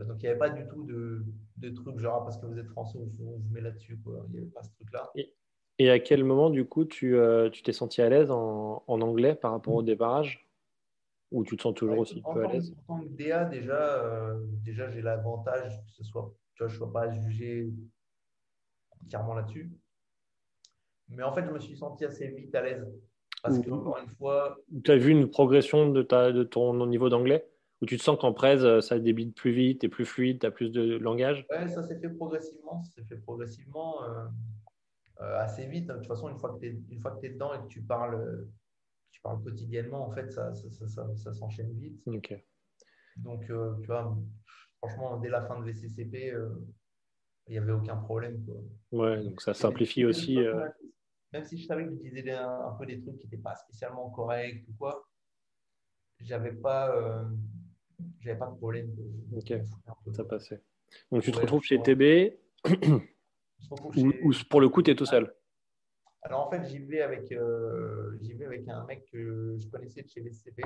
Donc 0.00 0.16
il 0.22 0.22
n'y 0.22 0.28
avait 0.28 0.38
pas 0.38 0.50
du 0.50 0.66
tout 0.66 0.84
de, 0.84 1.24
de 1.58 1.70
trucs 1.70 1.98
genre 1.98 2.20
ah, 2.20 2.24
parce 2.24 2.38
que 2.38 2.46
vous 2.46 2.58
êtes 2.58 2.68
français, 2.68 2.98
on 2.98 3.06
vous, 3.06 3.42
met 3.50 3.60
là-dessus. 3.60 3.98
Il 4.04 4.32
n'y 4.32 4.38
avait 4.38 4.50
pas 4.50 4.62
ce 4.62 4.70
truc-là. 4.72 5.10
Et, 5.14 5.34
et, 5.78 5.90
à 5.90 5.98
quel 5.98 6.24
moment, 6.24 6.50
du 6.50 6.64
coup, 6.64 6.84
tu 6.84 7.16
t'es 7.64 7.72
senti 7.72 8.00
à 8.02 8.08
l'aise 8.08 8.30
en, 8.30 8.82
en, 8.86 9.00
anglais 9.00 9.34
par 9.34 9.52
rapport 9.52 9.74
au 9.74 9.82
débarrage? 9.82 10.48
Ou 11.30 11.44
tu 11.44 11.56
te 11.56 11.62
sens 11.62 11.74
toujours 11.74 11.98
aussi 11.98 12.22
peu 12.22 12.44
à 12.44 12.52
l'aise? 12.52 12.74
En 12.86 12.98
tant 12.98 13.04
que 13.04 13.08
DA, 13.08 13.46
déjà, 13.46 14.36
déjà 14.64 14.90
j'ai 14.90 15.00
l'avantage 15.00 15.78
que 15.86 15.90
ce 15.92 16.04
soit, 16.04 16.34
tu 16.54 16.62
vois, 16.62 16.68
je 16.68 16.74
ne 16.74 16.78
sois 16.78 16.92
pas 16.92 17.10
jugé 17.10 17.72
entièrement 19.02 19.34
là-dessus. 19.34 19.72
Mais 21.08 21.22
en 21.22 21.32
fait, 21.32 21.44
je 21.44 21.50
me 21.50 21.58
suis 21.58 21.76
senti 21.76 22.04
assez 22.04 22.28
vite 22.28 22.54
à 22.54 22.62
l'aise. 22.62 22.86
Parce 23.42 23.58
que, 23.58 23.70
encore 23.70 23.98
une 23.98 24.08
fois. 24.08 24.56
Tu 24.84 24.90
as 24.90 24.96
vu 24.96 25.10
une 25.10 25.28
progression 25.28 25.90
de, 25.90 26.02
ta, 26.02 26.32
de 26.32 26.44
ton 26.44 26.86
niveau 26.86 27.08
d'anglais? 27.08 27.48
Où 27.82 27.86
tu 27.86 27.96
te 27.96 28.02
sens 28.02 28.16
qu'en 28.16 28.32
presse, 28.32 28.62
euh, 28.62 28.80
ça 28.80 29.00
débite 29.00 29.34
plus 29.34 29.50
vite, 29.50 29.82
et 29.82 29.88
plus 29.88 30.04
fluide, 30.04 30.38
tu 30.38 30.46
as 30.46 30.52
plus 30.52 30.70
de 30.70 30.98
langage? 30.98 31.44
Oui, 31.50 31.68
ça 31.68 31.82
s'est 31.82 31.98
fait 31.98 32.10
progressivement. 32.10 32.84
Ça 32.84 32.92
s'est 32.92 33.04
fait 33.04 33.16
progressivement 33.16 34.04
euh, 34.04 34.24
euh, 35.20 35.40
assez 35.40 35.66
vite. 35.66 35.88
De 35.88 35.94
toute 35.94 36.06
façon, 36.06 36.28
une 36.28 36.38
fois 36.38 36.54
que 36.54 36.60
tu 36.60 36.66
es, 36.66 36.70
es, 36.70 37.30
dedans 37.30 37.52
et 37.54 37.58
que 37.58 37.66
tu 37.66 37.82
parles, 37.82 38.46
tu 39.10 39.20
parles 39.20 39.42
quotidiennement, 39.42 40.06
en 40.06 40.12
fait, 40.12 40.30
ça, 40.30 40.54
ça, 40.54 40.86
ça, 40.86 41.16
ça 41.16 41.32
s'enchaîne 41.32 41.72
vite. 41.72 42.00
Donc, 43.16 43.46
tu 43.46 43.86
vois, 43.86 44.16
franchement, 44.78 45.16
dès 45.16 45.28
la 45.28 45.42
fin 45.42 45.58
de 45.58 45.64
VCCP, 45.64 46.36
il 47.48 47.50
n'y 47.50 47.58
avait 47.58 47.72
aucun 47.72 47.96
problème. 47.96 48.44
Quoi. 48.44 48.62
Ouais, 48.92 49.24
donc 49.24 49.42
ça 49.42 49.54
simplifie 49.54 50.04
aussi 50.04 50.38
même 51.32 51.44
si 51.44 51.56
je 51.56 51.66
savais 51.66 51.86
que 51.86 51.92
j'utilisais 51.92 52.32
un, 52.32 52.66
un, 52.66 52.72
peu 52.72 52.84
des 52.84 53.00
trucs 53.00 53.16
qui 53.18 53.24
n'étaient 53.24 53.42
pas 53.42 53.54
spécialement 53.54 54.10
corrects 54.10 54.66
ou 54.68 54.74
quoi, 54.74 55.08
j'avais 56.20 56.52
pas, 56.52 56.94
j'avais 58.22 58.38
pas 58.38 58.46
de 58.46 58.56
problème. 58.56 58.90
ok, 59.36 59.52
ça 60.12 60.24
passait. 60.24 60.62
Donc 61.10 61.22
tu 61.22 61.32
te 61.32 61.38
retrouves 61.38 61.62
chez 61.62 61.80
TB 61.80 62.34
ou, 64.24 64.32
pour 64.50 64.60
le 64.60 64.68
coup 64.68 64.82
tu 64.82 64.90
es 64.90 64.94
tout 64.94 65.06
seul 65.06 65.34
Alors 66.22 66.46
en 66.46 66.50
fait, 66.50 66.64
j'y 66.66 66.78
vais, 66.78 67.00
avec, 67.00 67.32
euh, 67.32 68.16
j'y 68.20 68.34
vais 68.34 68.44
avec 68.44 68.68
un 68.68 68.84
mec 68.84 69.06
que 69.10 69.56
je 69.58 69.68
connaissais 69.68 70.02
de 70.02 70.08
chez 70.08 70.20
VCP. 70.20 70.62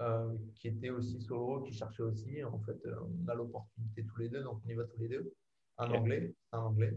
Euh, 0.00 0.32
qui 0.54 0.68
était 0.68 0.90
aussi 0.90 1.20
solo, 1.20 1.62
qui 1.62 1.72
cherchait 1.72 2.04
aussi. 2.04 2.44
En 2.44 2.60
fait, 2.60 2.78
on 2.86 3.28
a 3.28 3.34
l'opportunité 3.34 4.04
tous 4.04 4.20
les 4.20 4.28
deux, 4.28 4.44
donc 4.44 4.60
on 4.64 4.68
y 4.68 4.74
va 4.74 4.84
tous 4.84 5.00
les 5.00 5.08
deux. 5.08 5.34
Un 5.76 5.90
anglais, 5.90 6.34
un 6.52 6.60
anglais. 6.60 6.94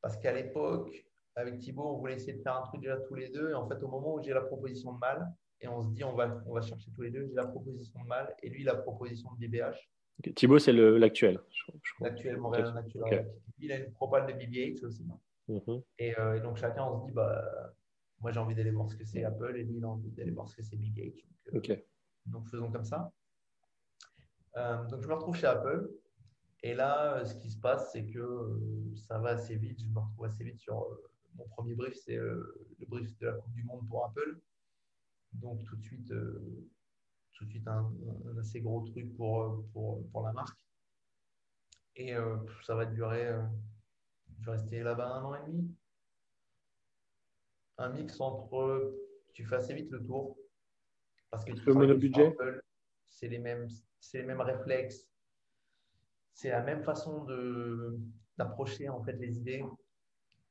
Parce 0.00 0.16
qu'à 0.16 0.32
l'époque, 0.32 1.04
avec 1.36 1.58
Thibaut, 1.58 1.84
on 1.84 1.98
voulait 1.98 2.14
essayer 2.14 2.32
de 2.32 2.42
faire 2.42 2.56
un 2.56 2.62
truc 2.62 2.80
déjà 2.80 2.96
tous 2.96 3.14
les 3.14 3.28
deux. 3.28 3.50
Et 3.50 3.54
en 3.54 3.68
fait, 3.68 3.82
au 3.82 3.88
moment 3.88 4.14
où 4.14 4.22
j'ai 4.22 4.32
la 4.32 4.40
proposition 4.40 4.94
de 4.94 4.98
mal, 4.98 5.30
et 5.60 5.68
on 5.68 5.82
se 5.82 5.90
dit 5.90 6.04
on 6.04 6.14
va, 6.14 6.42
on 6.46 6.54
va 6.54 6.60
chercher 6.60 6.90
tous 6.92 7.02
les 7.02 7.10
deux, 7.10 7.26
j'ai 7.26 7.34
la 7.34 7.46
proposition 7.46 8.00
de 8.02 8.06
mal 8.06 8.34
et 8.42 8.48
lui 8.48 8.62
la 8.62 8.76
proposition 8.76 9.30
de 9.32 9.46
BBH. 9.46 9.76
Thibaut, 10.34 10.58
c'est 10.58 10.72
l'actuel. 10.72 11.40
L'actuel, 12.00 12.38
Montréal 12.38 12.76
actuel. 12.76 13.30
Il 13.58 13.72
a 13.72 13.78
une 13.78 13.92
propale 13.92 14.26
de 14.26 14.32
BBH 14.32 14.84
aussi. 14.84 15.04
Mm-hmm. 15.48 15.82
Euh, 16.00 16.34
et, 16.34 16.40
donc 16.40 16.56
chacun, 16.56 16.84
on 16.84 17.00
se 17.00 17.06
dit 17.06 17.12
bah, 17.12 17.72
moi 18.20 18.32
j'ai 18.32 18.40
envie 18.40 18.54
d'aller 18.54 18.70
voir 18.70 18.88
ce 18.88 18.96
que 18.96 19.04
c'est 19.04 19.24
Apple 19.24 19.56
et 19.56 19.64
lui 19.64 19.78
il 19.78 19.84
a 19.84 19.88
envie 19.88 20.10
d'aller 20.10 20.30
voir 20.30 20.48
ce 20.48 20.56
que 20.56 20.62
c'est 20.62 20.76
BBH. 20.76 21.24
Donc, 21.52 21.70
euh, 21.70 21.76
donc, 22.26 22.46
faisons 22.48 22.70
comme 22.70 22.84
ça. 22.84 23.10
Euh, 24.56 24.84
donc 24.88 25.02
je 25.02 25.08
me 25.08 25.14
retrouve 25.14 25.36
chez 25.36 25.46
Apple. 25.46 25.88
Et 26.64 26.74
là, 26.74 27.24
ce 27.24 27.36
qui 27.36 27.50
se 27.50 27.58
passe, 27.58 27.92
c'est 27.92 28.04
que 28.04 28.58
ça 28.96 29.18
va 29.18 29.30
assez 29.30 29.56
vite. 29.56 29.80
Je 29.80 29.88
me 29.88 30.00
retrouve 30.00 30.24
assez 30.24 30.42
vite 30.42 30.58
sur 30.58 30.84
mon 31.36 31.46
premier 31.48 31.76
brief, 31.76 31.94
c'est 31.94 32.16
le 32.16 32.64
brief 32.88 33.16
de 33.18 33.26
la 33.26 33.32
Coupe 33.34 33.52
du 33.52 33.62
Monde 33.62 33.86
pour 33.88 34.04
Apple. 34.04 34.40
Donc 35.32 35.64
tout 35.64 35.76
de 35.76 35.82
suite, 35.82 36.10
euh, 36.10 36.66
tout 37.32 37.44
de 37.44 37.50
suite 37.50 37.68
un, 37.68 37.92
assez 38.40 38.60
gros 38.60 38.82
truc 38.82 39.14
pour, 39.16 39.64
pour, 39.72 40.08
pour 40.10 40.22
la 40.22 40.32
marque. 40.32 40.58
Et 41.96 42.14
euh, 42.14 42.36
ça 42.64 42.74
va 42.74 42.86
durer, 42.86 43.34
je 44.38 44.46
vais 44.46 44.52
rester 44.52 44.82
là-bas 44.82 45.08
un 45.08 45.24
an 45.24 45.34
et 45.34 45.46
demi. 45.46 45.74
Un 47.78 47.90
mix 47.90 48.20
entre, 48.20 48.96
tu 49.32 49.44
fais 49.44 49.56
assez 49.56 49.74
vite 49.74 49.90
le 49.90 50.04
tour. 50.04 50.36
Parce 51.30 51.44
que 51.44 51.52
le 51.52 51.74
monobudget, 51.74 52.36
c'est 53.04 53.28
les 53.28 53.38
mêmes, 53.38 53.68
c'est 54.00 54.18
les 54.18 54.24
mêmes 54.24 54.40
réflexes, 54.40 55.06
c'est 56.32 56.50
la 56.50 56.62
même 56.62 56.82
façon 56.82 57.24
de 57.24 57.98
d'approcher 58.38 58.88
en 58.88 59.02
fait 59.02 59.14
les 59.14 59.36
idées. 59.36 59.64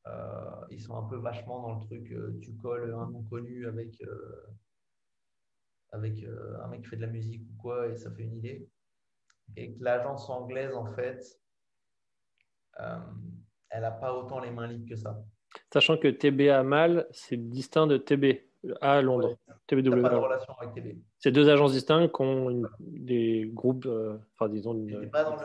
Euh, 0.08 0.66
ils 0.70 0.82
sont 0.82 0.96
un 0.96 1.08
peu 1.08 1.18
vachement 1.18 1.62
dans 1.62 1.80
le 1.80 1.86
truc, 1.86 2.12
euh, 2.12 2.38
tu 2.42 2.56
colles 2.56 2.94
un 2.94 3.10
nom 3.10 3.24
connu 3.24 3.68
avec, 3.68 4.02
euh, 4.02 4.46
avec 5.92 6.24
un 6.64 6.68
mec 6.68 6.82
qui 6.82 6.88
fait 6.88 6.98
de 6.98 7.02
la 7.02 7.08
musique 7.08 7.42
ou 7.42 7.62
quoi, 7.62 7.88
et 7.88 7.96
ça 7.96 8.12
fait 8.12 8.24
une 8.24 8.38
idée. 8.38 8.68
Et 9.56 9.74
que 9.74 9.84
l'agence 9.84 10.30
anglaise, 10.30 10.76
en 10.76 10.92
fait, 10.94 11.40
elle 12.78 13.82
n'a 13.82 13.92
pas 13.92 14.14
autant 14.14 14.40
les 14.40 14.52
mains 14.52 14.68
libres 14.68 14.88
que 14.90 14.96
ça. 14.96 15.24
Sachant 15.72 15.98
que 15.98 16.08
TB 16.08 16.50
à 16.50 16.64
Mal, 16.64 17.08
c'est 17.12 17.38
distinct 17.38 17.88
de 17.88 17.98
TB 17.98 18.44
à 18.82 19.02
Londres. 19.02 19.38
TBW. 19.68 20.02
Pas 20.02 20.10
de 20.10 20.16
relation 20.16 20.54
avec 20.60 20.74
TB. 20.74 20.98
C'est 21.20 21.32
deux 21.32 21.50
agences 21.50 21.72
distinctes 21.72 22.14
qui 22.14 22.22
ont 22.22 22.64
des 22.80 23.50
groupes, 23.54 23.88
enfin 24.34 24.50
disons, 24.50 24.88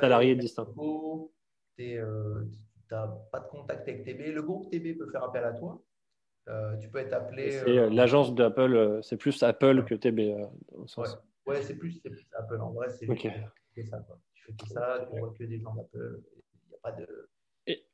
salariés 0.00 0.34
distincts. 0.34 0.66
Tu 1.76 2.00
pas 2.88 3.40
de 3.40 3.48
contact 3.48 3.88
avec 3.88 4.04
TB. 4.04 4.32
Le 4.34 4.42
groupe 4.42 4.70
TB 4.70 4.98
peut 4.98 5.10
faire 5.10 5.24
appel 5.24 5.44
à 5.44 5.52
toi. 5.52 5.82
Euh, 6.48 6.76
tu 6.78 6.88
peux 6.88 6.98
être 6.98 7.12
appelé. 7.12 7.50
C'est 7.52 7.78
euh, 7.78 7.90
l'agence 7.90 8.34
d'Apple, 8.34 8.74
euh, 8.74 9.02
c'est 9.02 9.16
plus 9.16 9.42
Apple 9.42 9.84
que 9.84 9.94
TB. 9.94 10.34
au 10.72 10.86
sens. 10.86 11.18
Ouais, 11.46 11.62
c'est 11.62 11.76
plus, 11.76 12.00
plus, 12.00 12.26
Apple. 12.32 12.60
En 12.60 12.72
vrai, 12.72 12.88
c'est 12.90 13.06
ça. 13.84 13.98
Quoi. 14.00 14.18
Tu 14.34 14.44
fais 14.44 14.52
que 14.52 14.68
ça, 14.68 15.06
tu 15.10 15.18
vois 15.18 15.32
que 15.38 15.44
des 15.44 15.60
gens 15.60 15.74
d'Apple. 15.74 16.20
Il 16.54 16.68
n'y 16.68 16.74
a 16.74 16.78
pas 16.82 16.92
de. 16.92 17.28
Et, 17.66 17.86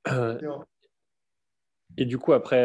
et, 1.99 2.07
du 2.07 2.19
coup, 2.19 2.33
après 2.33 2.65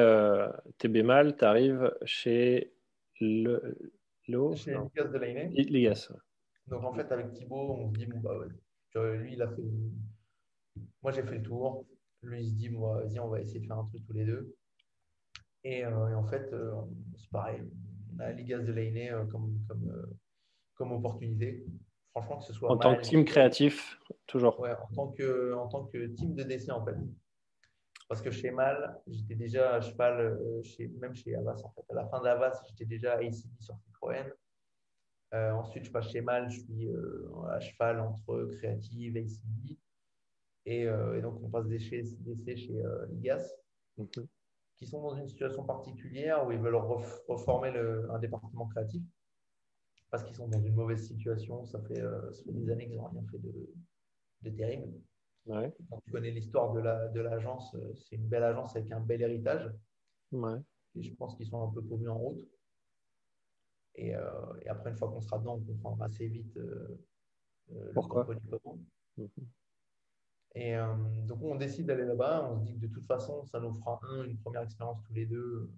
TB 0.77 1.03
Mal, 1.03 1.35
tu 1.35 1.43
arrives 1.43 1.93
chez 2.05 2.73
le. 3.19 3.77
Chez 4.55 4.71
Ligas 4.71 5.09
de 5.09 5.17
l'année. 5.17 5.49
Ligas. 5.49 6.13
Donc 6.67 6.81
en 6.85 6.93
fait, 6.93 7.11
avec 7.11 7.33
Thibaut, 7.33 7.75
on 7.77 7.89
se 7.89 7.97
dit, 7.97 8.05
bon, 8.05 8.19
bah, 8.21 8.37
ouais. 8.37 9.17
lui, 9.17 9.33
il 9.33 9.41
a 9.41 9.49
fait. 9.49 9.63
Moi, 11.01 11.11
j'ai 11.11 11.23
fait 11.23 11.39
le 11.39 11.43
tour. 11.43 11.85
Lui, 12.21 12.41
il 12.41 12.49
se 12.51 12.55
dit, 12.55 12.69
moi, 12.69 13.01
vas-y, 13.01 13.19
on 13.19 13.27
va 13.27 13.41
essayer 13.41 13.59
de 13.59 13.67
faire 13.67 13.79
un 13.79 13.85
truc 13.85 14.01
tous 14.07 14.13
les 14.13 14.23
deux. 14.23 14.55
Et, 15.63 15.85
euh, 15.85 16.17
en 16.17 16.25
fait, 16.25 16.51
euh, 16.53 16.73
c'est 17.17 17.29
pareil. 17.29 17.61
On 18.15 18.19
a 18.19 18.31
Ligas 18.31 18.59
de 18.59 18.71
Lainé 18.71 19.11
euh, 19.11 19.25
comme, 19.25 19.59
comme, 19.67 20.15
comme 20.75 20.91
opportunité. 20.91 21.65
Franchement, 22.11 22.39
que 22.39 22.45
ce 22.45 22.53
soit. 22.53 22.71
En 22.71 22.77
tant 22.77 22.95
que 22.95 23.01
team 23.01 23.25
créatif, 23.25 23.99
toujours. 24.27 24.59
Ouais, 24.59 24.73
en 24.73 24.93
tant 24.93 25.07
que, 25.09 25.53
en 25.53 25.67
tant 25.67 25.85
que 25.85 26.07
team 26.07 26.35
de 26.35 26.43
DC, 26.43 26.69
en 26.69 26.85
fait. 26.85 26.95
Parce 28.09 28.21
que 28.21 28.29
chez 28.29 28.51
Mal, 28.51 29.01
j'étais 29.07 29.35
déjà 29.35 29.75
à 29.75 29.81
cheval, 29.81 30.37
chez, 30.63 30.87
même 30.99 31.15
chez 31.15 31.33
Avas, 31.35 31.61
en 31.63 31.71
fait. 31.71 31.83
À 31.89 31.95
la 31.95 32.05
fin 32.07 32.21
d'Avas, 32.21 32.61
j'étais 32.67 32.85
déjà 32.85 33.13
à 33.13 33.17
ACD 33.17 33.49
sur 33.59 33.75
Citroën. 33.77 34.31
Euh, 35.33 35.51
ensuite, 35.53 35.85
je 35.85 35.91
passe 35.91 36.11
chez 36.11 36.21
Mal, 36.21 36.51
je 36.51 36.59
suis 36.59 36.87
euh, 36.89 37.31
à 37.49 37.59
cheval 37.59 37.99
entre 38.01 38.51
Creative, 38.57 39.17
ACD. 39.17 39.79
Et, 40.65 40.81
et, 40.81 41.21
donc, 41.21 41.41
on 41.41 41.49
passe 41.49 41.67
d'essai 41.67 42.03
chez, 42.03 42.55
chez 42.55 42.83
Ligas, 43.09 43.49
mhm. 43.97 44.27
Qui 44.77 44.87
sont 44.87 45.01
dans 45.01 45.15
une 45.15 45.27
situation 45.27 45.63
particulière 45.63 46.45
où 46.45 46.51
ils 46.51 46.59
veulent 46.59 46.81
reformer 47.27 47.71
le, 47.71 48.09
un 48.11 48.19
département 48.19 48.67
créatif 48.67 49.03
parce 50.09 50.23
qu'ils 50.23 50.35
sont 50.35 50.47
dans 50.47 50.61
une 50.61 50.75
mauvaise 50.75 51.07
situation. 51.07 51.65
Ça 51.65 51.81
fait, 51.81 52.01
des 52.45 52.69
années 52.69 52.87
qu'ils 52.87 52.97
n'ont 52.97 53.07
rien 53.07 53.23
fait 53.31 53.39
de, 53.39 53.73
de 54.41 54.49
terrible. 54.51 54.93
Quand 55.45 55.99
tu 56.05 56.11
connais 56.11 56.31
l'histoire 56.31 56.73
de 56.73 57.19
l'agence, 57.19 57.73
la, 57.73 57.79
de 57.79 57.93
c'est 57.95 58.15
une 58.15 58.27
belle 58.27 58.43
agence 58.43 58.75
avec 58.75 58.91
un 58.91 59.01
bel 59.01 59.21
héritage. 59.21 59.71
Et 60.95 61.03
je 61.03 61.13
pense 61.15 61.35
qu'ils 61.35 61.47
sont 61.47 61.61
un 61.63 61.71
peu 61.71 61.81
paumés 61.81 62.07
en 62.07 62.17
route. 62.17 62.47
Et, 63.95 64.15
euh, 64.15 64.21
et, 64.61 64.69
après, 64.69 64.91
une 64.91 64.97
fois 64.97 65.09
qu'on 65.09 65.21
sera 65.21 65.37
dedans, 65.39 65.55
on 65.55 65.61
comprendra 65.61 66.05
assez 66.05 66.27
vite 66.27 66.55
euh, 66.57 66.99
euh 67.71 67.91
pourquoi. 67.93 68.27
Mhm. 69.17 69.29
Et 70.55 70.75
euh, 70.75 70.93
donc, 71.27 71.41
on 71.41 71.55
décide 71.55 71.87
d'aller 71.87 72.05
là-bas. 72.05 72.49
On 72.51 72.59
se 72.59 72.65
dit 72.65 72.75
que 72.75 72.85
de 72.85 72.93
toute 72.93 73.05
façon, 73.05 73.43
ça 73.45 73.59
nous 73.59 73.73
fera 73.73 73.99
un, 74.03 74.23
une 74.23 74.37
première 74.37 74.61
expérience 74.61 75.01
tous 75.07 75.13
les 75.13 75.25
deux. 75.25 75.69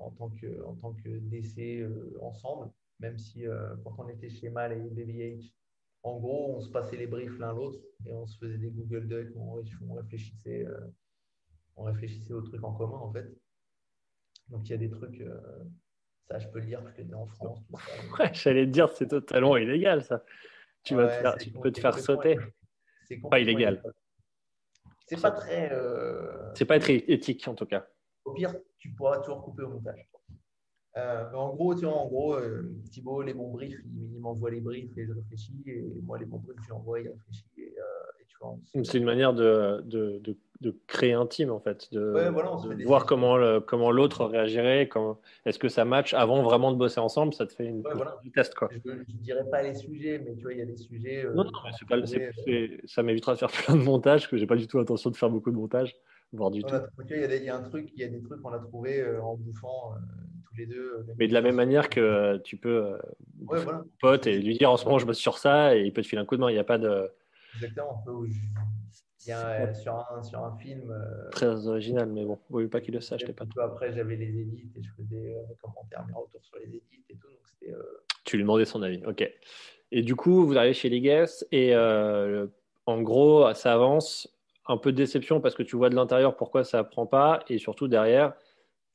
en 0.00 0.10
tant 0.12 0.30
que, 0.30 0.64
en 0.64 0.74
tant 0.74 0.92
que 0.92 1.18
DC 1.18 1.86
ensemble, 2.20 2.70
même 3.00 3.18
si 3.18 3.44
quand 3.82 3.94
on 3.98 4.08
était 4.08 4.30
chez 4.30 4.48
Mal 4.50 4.72
et 4.72 4.90
BBH, 4.90 5.52
en 6.04 6.18
gros, 6.18 6.54
on 6.56 6.60
se 6.60 6.68
passait 6.68 6.96
les 6.96 7.06
briefs 7.06 7.38
l'un 7.38 7.54
l'autre 7.54 7.80
et 8.06 8.12
on 8.12 8.26
se 8.26 8.36
faisait 8.36 8.58
des 8.58 8.70
Google 8.70 9.08
Docs, 9.08 9.32
on, 9.36 9.94
réfléchissait, 9.94 10.66
euh, 10.66 10.78
on 11.76 11.84
réfléchissait 11.84 12.34
aux 12.34 12.42
trucs 12.42 12.62
en 12.62 12.74
commun 12.74 12.98
en 12.98 13.10
fait. 13.10 13.26
Donc 14.50 14.68
il 14.68 14.72
y 14.72 14.74
a 14.74 14.78
des 14.78 14.90
trucs, 14.90 15.18
euh, 15.22 15.40
ça 16.28 16.38
je 16.38 16.46
peux 16.48 16.58
le 16.60 16.66
dire 16.66 16.82
parce 16.82 16.94
que 16.94 17.00
tu 17.00 17.10
es 17.10 17.14
en 17.14 17.26
France. 17.26 17.60
ouais, 18.18 18.30
j'allais 18.34 18.66
te 18.66 18.70
dire, 18.70 18.90
c'est 18.90 19.08
totalement 19.08 19.56
illégal 19.56 20.04
ça. 20.04 20.22
Tu, 20.82 20.94
vas 20.94 21.06
te 21.06 21.12
faire, 21.22 21.36
tu 21.38 21.50
peux 21.50 21.72
te 21.72 21.80
faire 21.80 21.98
sauter. 21.98 22.36
C'est 23.06 23.20
pas 23.20 23.38
illégal. 23.38 23.82
C'est 25.06 25.20
pas 25.20 25.30
très. 25.30 25.70
Euh, 25.72 26.52
c'est 26.54 26.64
pas 26.64 26.78
très 26.78 26.96
éthique 26.96 27.46
en 27.46 27.54
tout 27.54 27.66
cas. 27.66 27.86
Au 28.24 28.32
pire, 28.32 28.54
tu 28.78 28.90
pourras 28.90 29.18
toujours 29.18 29.42
couper 29.42 29.62
au 29.64 29.68
montage. 29.68 30.08
Euh, 30.96 31.32
en 31.32 31.54
gros, 31.54 31.74
tu 31.74 31.84
vois, 31.84 31.94
en 31.94 32.06
gros, 32.06 32.34
euh, 32.36 32.72
Thibaut, 32.90 33.22
les 33.22 33.34
bons 33.34 33.50
briefs, 33.50 33.80
il, 33.84 34.20
m'envoie 34.20 34.50
les 34.50 34.60
briefs 34.60 34.96
et 34.96 35.06
je 35.06 35.12
réfléchis. 35.12 35.62
Et 35.66 35.82
moi, 36.02 36.18
les 36.18 36.24
bons 36.24 36.38
briefs, 36.38 36.60
je 36.64 36.70
l'envoie 36.70 37.00
et 37.00 37.04
il 37.04 37.08
réfléchit. 37.08 37.44
Euh, 38.76 38.82
c'est 38.84 38.98
une 38.98 39.04
manière 39.04 39.34
de, 39.34 39.82
de, 39.84 40.20
de, 40.60 40.76
créer 40.86 41.12
un 41.12 41.26
team, 41.26 41.50
en 41.50 41.60
fait. 41.60 41.92
De, 41.92 42.84
voir 42.84 43.06
comment, 43.06 43.36
le, 43.36 43.60
comment 43.60 43.90
l'autre 43.90 44.24
réagirait. 44.24 44.88
Est-ce 45.44 45.58
que 45.58 45.68
ça 45.68 45.84
match 45.84 46.14
avant 46.14 46.42
vraiment 46.42 46.72
de 46.72 46.76
bosser 46.76 47.00
ensemble 47.00 47.34
Ça 47.34 47.46
te 47.46 47.52
fait 47.52 47.66
une, 47.66 47.82
test. 48.34 48.54
Quoi. 48.54 48.68
Je 48.72 48.90
ne 48.90 49.22
dirais 49.22 49.48
pas 49.50 49.62
les 49.62 49.74
sujets, 49.74 50.20
mais 50.24 50.34
tu 50.34 50.42
vois, 50.42 50.52
il 50.52 50.58
y 50.58 50.62
a 50.62 50.66
des 50.66 50.76
sujets. 50.76 51.24
non, 51.34 51.44
non, 51.44 51.50
pas, 51.88 51.96
ça 52.86 53.02
m'évitera 53.02 53.34
de 53.34 53.38
faire 53.38 53.50
plein 53.64 53.76
de 53.76 53.82
montage, 53.82 54.22
parce 54.22 54.30
que 54.30 54.36
je 54.36 54.42
n'ai 54.42 54.46
pas 54.48 54.56
du 54.56 54.66
tout 54.66 54.78
l'intention 54.78 55.10
de 55.10 55.16
faire 55.16 55.30
beaucoup 55.30 55.50
de 55.50 55.56
montage. 55.56 55.96
Voire 56.32 56.50
du 56.50 56.62
tout. 56.64 56.74
Il 57.10 57.44
y, 57.44 57.48
a 57.48 57.56
un 57.56 57.62
truc, 57.62 57.90
il 57.94 58.00
y 58.00 58.04
a 58.04 58.08
des 58.08 58.20
trucs 58.20 58.42
qu'on 58.42 58.52
a 58.52 58.58
trouvé 58.58 59.04
en 59.22 59.36
bouffant 59.36 59.94
deux. 60.64 61.04
Euh, 61.08 61.14
Mais 61.18 61.26
de 61.26 61.32
la 61.32 61.40
même 61.40 61.56
manière 61.56 61.88
que 61.88 62.00
euh, 62.00 62.38
tu 62.38 62.56
peux 62.56 62.84
euh, 62.84 62.96
ouais, 63.46 63.60
voilà. 63.62 63.82
pote 64.00 64.26
et 64.26 64.38
lui 64.38 64.56
dire 64.56 64.70
en 64.70 64.76
ce 64.76 64.84
moment 64.84 64.98
je 64.98 65.06
bosse 65.06 65.18
sur 65.18 65.38
ça 65.38 65.76
et 65.76 65.82
il 65.82 65.92
peut 65.92 66.02
te 66.02 66.06
filer 66.06 66.22
un 66.22 66.24
coup 66.24 66.36
de 66.36 66.40
main. 66.40 66.50
Il 66.50 66.54
n'y 66.54 66.60
a 66.60 66.64
pas 66.64 66.78
de. 66.78 67.10
Exactement. 67.54 68.04
Il 68.26 69.28
y 69.28 69.32
a, 69.32 69.72
sur, 69.72 69.94
un, 69.96 70.22
sur 70.22 70.44
un 70.44 70.56
film. 70.58 70.94
Très 71.32 71.66
original, 71.66 72.08
mais 72.10 72.24
bon, 72.24 72.38
oui, 72.50 72.68
pas 72.68 72.80
qu'il 72.80 72.94
le 72.94 73.00
sache. 73.00 73.24
Pas 73.32 73.46
peu 73.46 73.62
après, 73.62 73.92
j'avais 73.92 74.16
les 74.16 74.38
édits 74.40 74.70
et 74.76 74.82
je 74.82 74.90
faisais 74.92 75.36
des 75.48 75.56
commentaires, 75.62 76.04
mes 76.06 76.12
retours 76.12 76.44
sur 76.44 76.58
les 76.58 76.66
édits 76.66 77.04
et 77.08 77.16
tout. 77.16 77.28
Donc 77.28 77.40
c'était. 77.44 77.72
Tu 78.24 78.36
lui 78.36 78.42
demandais 78.42 78.64
son 78.64 78.82
avis, 78.82 79.02
ok. 79.06 79.28
Et 79.92 80.02
du 80.02 80.14
coup, 80.16 80.46
vous 80.46 80.56
arrivez 80.58 80.74
chez 80.74 80.88
Ligues 80.88 81.26
et 81.52 81.74
en 82.86 83.02
gros, 83.02 83.52
ça 83.54 83.72
avance. 83.72 84.28
Un 84.66 84.78
peu 84.78 84.92
de 84.92 84.96
déception 84.96 85.42
parce 85.42 85.54
que 85.54 85.62
tu 85.62 85.76
vois 85.76 85.90
de 85.90 85.94
l'intérieur 85.94 86.36
pourquoi 86.36 86.64
ça 86.64 86.82
prend 86.84 87.06
pas 87.06 87.44
et 87.48 87.58
surtout 87.58 87.86
derrière, 87.86 88.32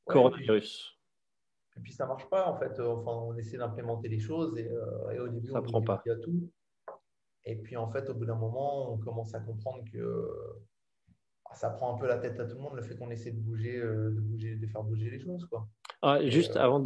coronavirus. 0.06 0.98
Et 1.78 1.80
puis 1.80 1.94
ça 1.94 2.08
marche 2.08 2.28
pas 2.28 2.48
en 2.48 2.58
fait. 2.58 2.80
Enfin, 2.80 3.12
on 3.12 3.38
essaie 3.38 3.58
d'implémenter 3.58 4.08
les 4.08 4.20
choses 4.20 4.58
et, 4.58 4.68
euh, 4.68 5.26
au 5.26 5.28
début 5.28 5.52
ça 5.52 5.60
on 5.60 5.62
prend 5.62 5.82
pas. 5.84 6.02
Il 6.08 6.10
y 6.10 6.12
a 6.12 6.18
tout. 6.18 6.50
Et 7.46 7.56
puis 7.56 7.78
en 7.78 7.90
fait, 7.90 8.10
au 8.10 8.14
bout 8.14 8.26
d'un 8.26 8.36
moment, 8.36 8.92
on 8.92 8.98
commence 8.98 9.34
à 9.34 9.40
comprendre 9.40 9.84
que 9.92 10.30
ah, 11.46 11.56
ça 11.56 11.70
prend 11.70 11.96
un 11.96 11.98
peu 11.98 12.08
la 12.08 12.18
tête 12.18 12.40
à 12.40 12.46
tout 12.46 12.56
le 12.56 12.62
monde 12.62 12.76
le 12.76 12.82
fait 12.82 12.96
qu'on 12.96 13.10
essaie 13.10 13.32
de 13.32 13.40
bouger, 13.40 13.78
euh, 13.78 14.12
de 14.12 14.20
bouger, 14.20 14.56
de 14.56 14.68
faire 14.68 14.84
bouger 14.84 15.10
les 15.10 15.20
choses 15.20 15.46
quoi. 15.46 15.68
Ah, 16.02 16.26
juste 16.28 16.56
euh, 16.56 16.62
avant 16.62 16.80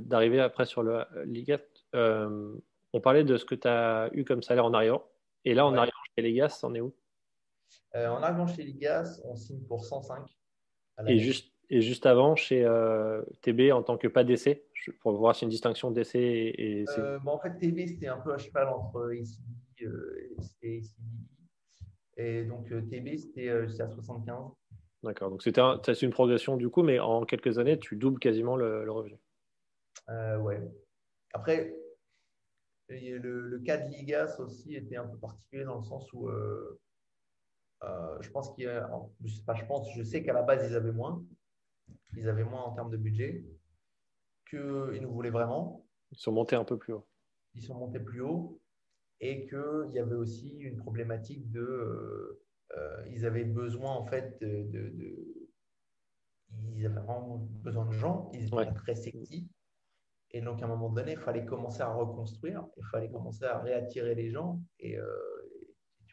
d'arriver 0.00 0.40
après 0.40 0.66
sur 0.66 0.82
le 0.82 1.04
Ligat, 1.24 1.60
on 1.94 3.00
parlait 3.00 3.24
de 3.24 3.36
ce 3.36 3.44
que 3.44 3.54
tu 3.54 3.68
as 3.68 4.10
eu 4.12 4.24
comme 4.24 4.42
salaire 4.42 4.64
en 4.64 4.74
arrivant. 4.74 5.04
Et 5.44 5.54
là, 5.54 5.66
en 5.66 5.74
arrivant 5.74 5.92
chez 6.16 6.22
Ligas, 6.22 6.60
on 6.62 6.74
est 6.74 6.80
où? 6.80 6.94
En 7.94 8.22
arrivant 8.22 8.46
chez 8.46 8.62
Ligas, 8.64 9.20
on 9.24 9.36
signe 9.36 9.62
pour 9.62 9.84
105. 9.84 10.24
Et 11.06 11.18
juste 11.18 11.52
et 11.70 11.82
juste 11.82 12.06
avant, 12.06 12.34
chez 12.34 12.64
euh, 12.64 13.22
TB, 13.42 13.72
en 13.72 13.82
tant 13.82 13.98
que 13.98 14.08
pas 14.08 14.24
d'essai, 14.24 14.64
pour 15.00 15.12
voir 15.12 15.36
si 15.36 15.44
une 15.44 15.50
distinction 15.50 15.90
d'essai 15.90 16.18
et. 16.56 16.84
Euh, 16.98 17.18
en 17.26 17.38
fait, 17.38 17.58
TB, 17.58 17.86
c'était 17.86 18.08
un 18.08 18.18
peu 18.18 18.32
à 18.32 18.38
cheval 18.38 18.68
entre 18.68 19.10
ACD 19.12 19.86
euh, 19.86 20.34
et 20.62 20.78
ACD. 20.78 20.88
Et 22.16 22.44
donc, 22.44 22.68
TB, 22.68 23.16
c'était 23.18 23.50
à 23.50 23.68
75. 23.68 24.52
D'accord. 25.02 25.30
Donc, 25.30 25.42
c'était 25.42 25.60
un, 25.60 25.78
une 25.78 26.10
progression 26.10 26.56
du 26.56 26.70
coup, 26.70 26.82
mais 26.82 26.98
en 26.98 27.24
quelques 27.24 27.58
années, 27.58 27.78
tu 27.78 27.96
doubles 27.96 28.18
quasiment 28.18 28.56
le, 28.56 28.90
revenu. 28.90 29.18
ouais. 30.08 30.60
Après, 31.34 31.74
le, 32.88 33.18
le, 33.18 33.58
cas 33.60 33.76
de 33.76 33.90
Ligas 33.90 34.36
aussi 34.38 34.74
était 34.74 34.96
un 34.96 35.06
peu 35.06 35.18
particulier 35.18 35.64
dans 35.64 35.76
le 35.76 35.84
sens 35.84 36.10
où. 36.14 36.30
je 37.82 38.30
pense 38.30 38.54
qu'il 38.54 38.66
je 39.24 39.34
je 39.54 39.64
pense, 39.66 39.94
je 39.94 40.02
sais 40.02 40.22
qu'à 40.24 40.32
la 40.32 40.42
base 40.42 40.66
ils 40.68 40.74
avaient 40.74 40.92
moins, 40.92 41.22
ils 42.16 42.28
avaient 42.28 42.44
moins 42.44 42.62
en 42.62 42.72
termes 42.72 42.90
de 42.90 42.96
budget 42.96 43.44
qu'ils 44.48 45.00
nous 45.02 45.12
voulaient 45.12 45.30
vraiment. 45.30 45.86
Ils 46.10 46.18
sont 46.18 46.32
montés 46.32 46.56
un 46.56 46.64
peu 46.64 46.78
plus 46.78 46.92
haut. 46.92 47.06
Ils 47.54 47.62
sont 47.62 47.74
montés 47.74 48.00
plus 48.00 48.22
haut 48.22 48.60
et 49.20 49.46
qu'il 49.46 49.90
y 49.92 49.98
avait 49.98 50.14
aussi 50.14 50.56
une 50.58 50.76
problématique 50.76 51.50
de. 51.50 51.60
Euh, 51.60 52.42
euh, 52.76 53.04
ils 53.10 53.24
avaient 53.26 53.44
besoin 53.44 53.92
en 53.92 54.04
fait 54.04 54.38
de, 54.40 54.68
Ils 56.76 56.86
avaient 56.86 57.00
vraiment 57.00 57.38
besoin 57.62 57.86
de 57.86 57.92
gens, 57.92 58.30
ils 58.34 58.46
étaient 58.46 58.74
très 58.74 58.94
sexy. 58.94 59.48
Et 60.30 60.42
donc, 60.42 60.60
à 60.60 60.66
un 60.66 60.68
moment 60.68 60.90
donné, 60.90 61.12
il 61.12 61.18
fallait 61.18 61.46
commencer 61.46 61.80
à 61.80 61.90
reconstruire, 61.92 62.66
il 62.76 62.84
fallait 62.90 63.10
commencer 63.10 63.44
à 63.44 63.58
réattirer 63.60 64.14
les 64.14 64.30
gens. 64.30 64.60
Et, 64.78 64.98
euh, 64.98 65.06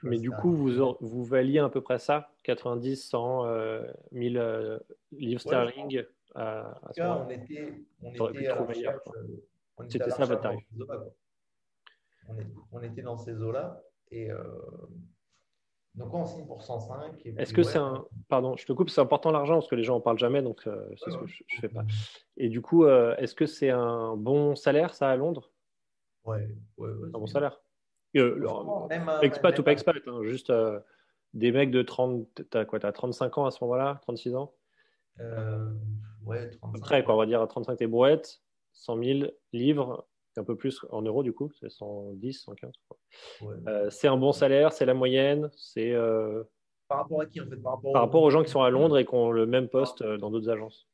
mais 0.06 0.18
du 0.18 0.32
coup, 0.32 0.52
vous, 0.52 0.96
vous 1.00 1.24
valiez 1.24 1.60
à 1.60 1.70
peu 1.70 1.82
près 1.82 2.00
ça 2.00 2.30
90, 2.44 3.10
100, 3.10 3.46
euh, 3.46 3.84
1000 4.12 4.38
euh, 4.38 4.80
livres 5.12 5.42
sterling 5.42 6.04
à, 6.36 6.78
à 6.88 6.94
ce 6.94 7.02
on 7.02 7.30
était, 7.30 7.84
on 8.02 8.30
était 8.30 8.48
à 8.48 8.56
la 8.56 8.66
recherche, 8.66 9.02
euh, 9.16 9.88
C'était 9.90 10.10
ça 10.12 10.26
votre 10.26 10.42
tarif 10.42 10.64
on, 12.28 12.36
on, 12.72 12.82
était 12.82 13.04
dans 13.04 13.18
ces 13.18 13.42
eaux-là. 13.42 13.82
Et 14.12 14.32
euh, 14.32 14.44
donc, 15.94 16.14
on 16.14 16.26
signe 16.26 16.46
pour 16.46 16.64
105. 16.64 17.22
Est-ce 17.38 17.54
que 17.54 17.64
c'est 17.64 17.78
un. 17.78 18.06
Pardon, 18.28 18.56
je 18.58 18.66
te 18.66 18.74
coupe, 18.74 18.90
c'est 18.90 19.02
important 19.02 19.32
l'argent 19.32 19.56
parce 19.56 19.68
que 19.68 19.76
les 19.76 19.84
gens 19.84 19.98
en 19.98 20.02
parlent 20.02 20.18
jamais, 20.18 20.42
donc 20.42 20.68
c'est 20.98 21.12
ce 21.12 21.18
que 21.18 21.28
je 21.28 21.44
ne 21.56 21.62
fais 21.62 21.70
pas. 21.70 21.86
Et 22.38 22.50
du 22.50 22.62
coup, 22.62 22.88
est-ce 22.88 23.36
que 23.36 23.46
c'est 23.46 23.70
un 23.70 24.16
bon 24.18 24.56
salaire, 24.56 24.94
ça, 24.94 25.10
à 25.10 25.16
Londres? 25.16 25.52
Ouais, 26.26 26.50
ouais, 26.78 26.90
ouais 26.90 27.10
Un 27.14 27.20
bon 27.20 27.28
salaire 27.28 27.60
euh, 28.16 28.88
expat 29.22 29.58
ou 29.60 29.64
pas 29.64 29.72
expat, 29.72 29.96
hein, 30.08 30.20
juste 30.24 30.50
euh, 30.50 30.80
des 31.34 31.52
mecs 31.52 31.72
de 31.72 31.82
30, 31.82 32.28
t'as 32.50 32.66
quoi, 32.66 32.84
as 32.86 32.92
35 32.92 33.38
ans 33.38 33.46
à 33.46 33.52
ce 33.52 33.64
moment-là, 33.64 34.00
36 34.04 34.36
ans? 34.36 34.54
Euh, 35.20 35.72
Ouais, 36.26 36.50
35. 36.50 36.78
Après, 36.80 37.04
quoi, 37.04 37.14
on 37.14 37.18
va 37.18 37.28
dire 37.28 37.40
à 37.40 37.48
35 37.48 37.76
t'es 37.76 37.86
brouette, 37.86 38.42
100 38.74 39.04
000 39.04 39.20
livres, 39.54 40.08
un 40.38 40.44
peu 40.44 40.56
plus 40.56 40.84
en 40.90 41.04
euros 41.04 41.22
du 41.22 41.34
coup, 41.34 41.52
c'est 41.60 41.70
110, 41.70 42.34
115. 42.34 42.74
c'est 43.92 44.08
un 44.08 44.18
bon 44.18 44.32
salaire, 44.32 44.74
c'est 44.74 44.86
la 44.86 44.96
moyenne, 44.96 45.52
c'est. 45.56 45.94
Par 46.88 47.00
rapport 47.00 47.22
à 47.22 47.26
qui 47.28 47.42
en 47.42 47.48
fait 47.48 47.58
Par 47.58 47.80
rapport, 47.94 48.24
aux... 48.24 48.32
gens 48.32 48.44
qui 48.44 48.50
sont 48.50 48.64
à 48.64 48.72
Londres 48.72 48.98
et 48.98 49.06
qui 49.06 49.14
ont 49.14 49.32
le 49.32 49.46
même 49.46 49.70
poste 49.70 50.04
dans 50.04 50.32
d'autres 50.32 50.50
agences. 50.50 50.88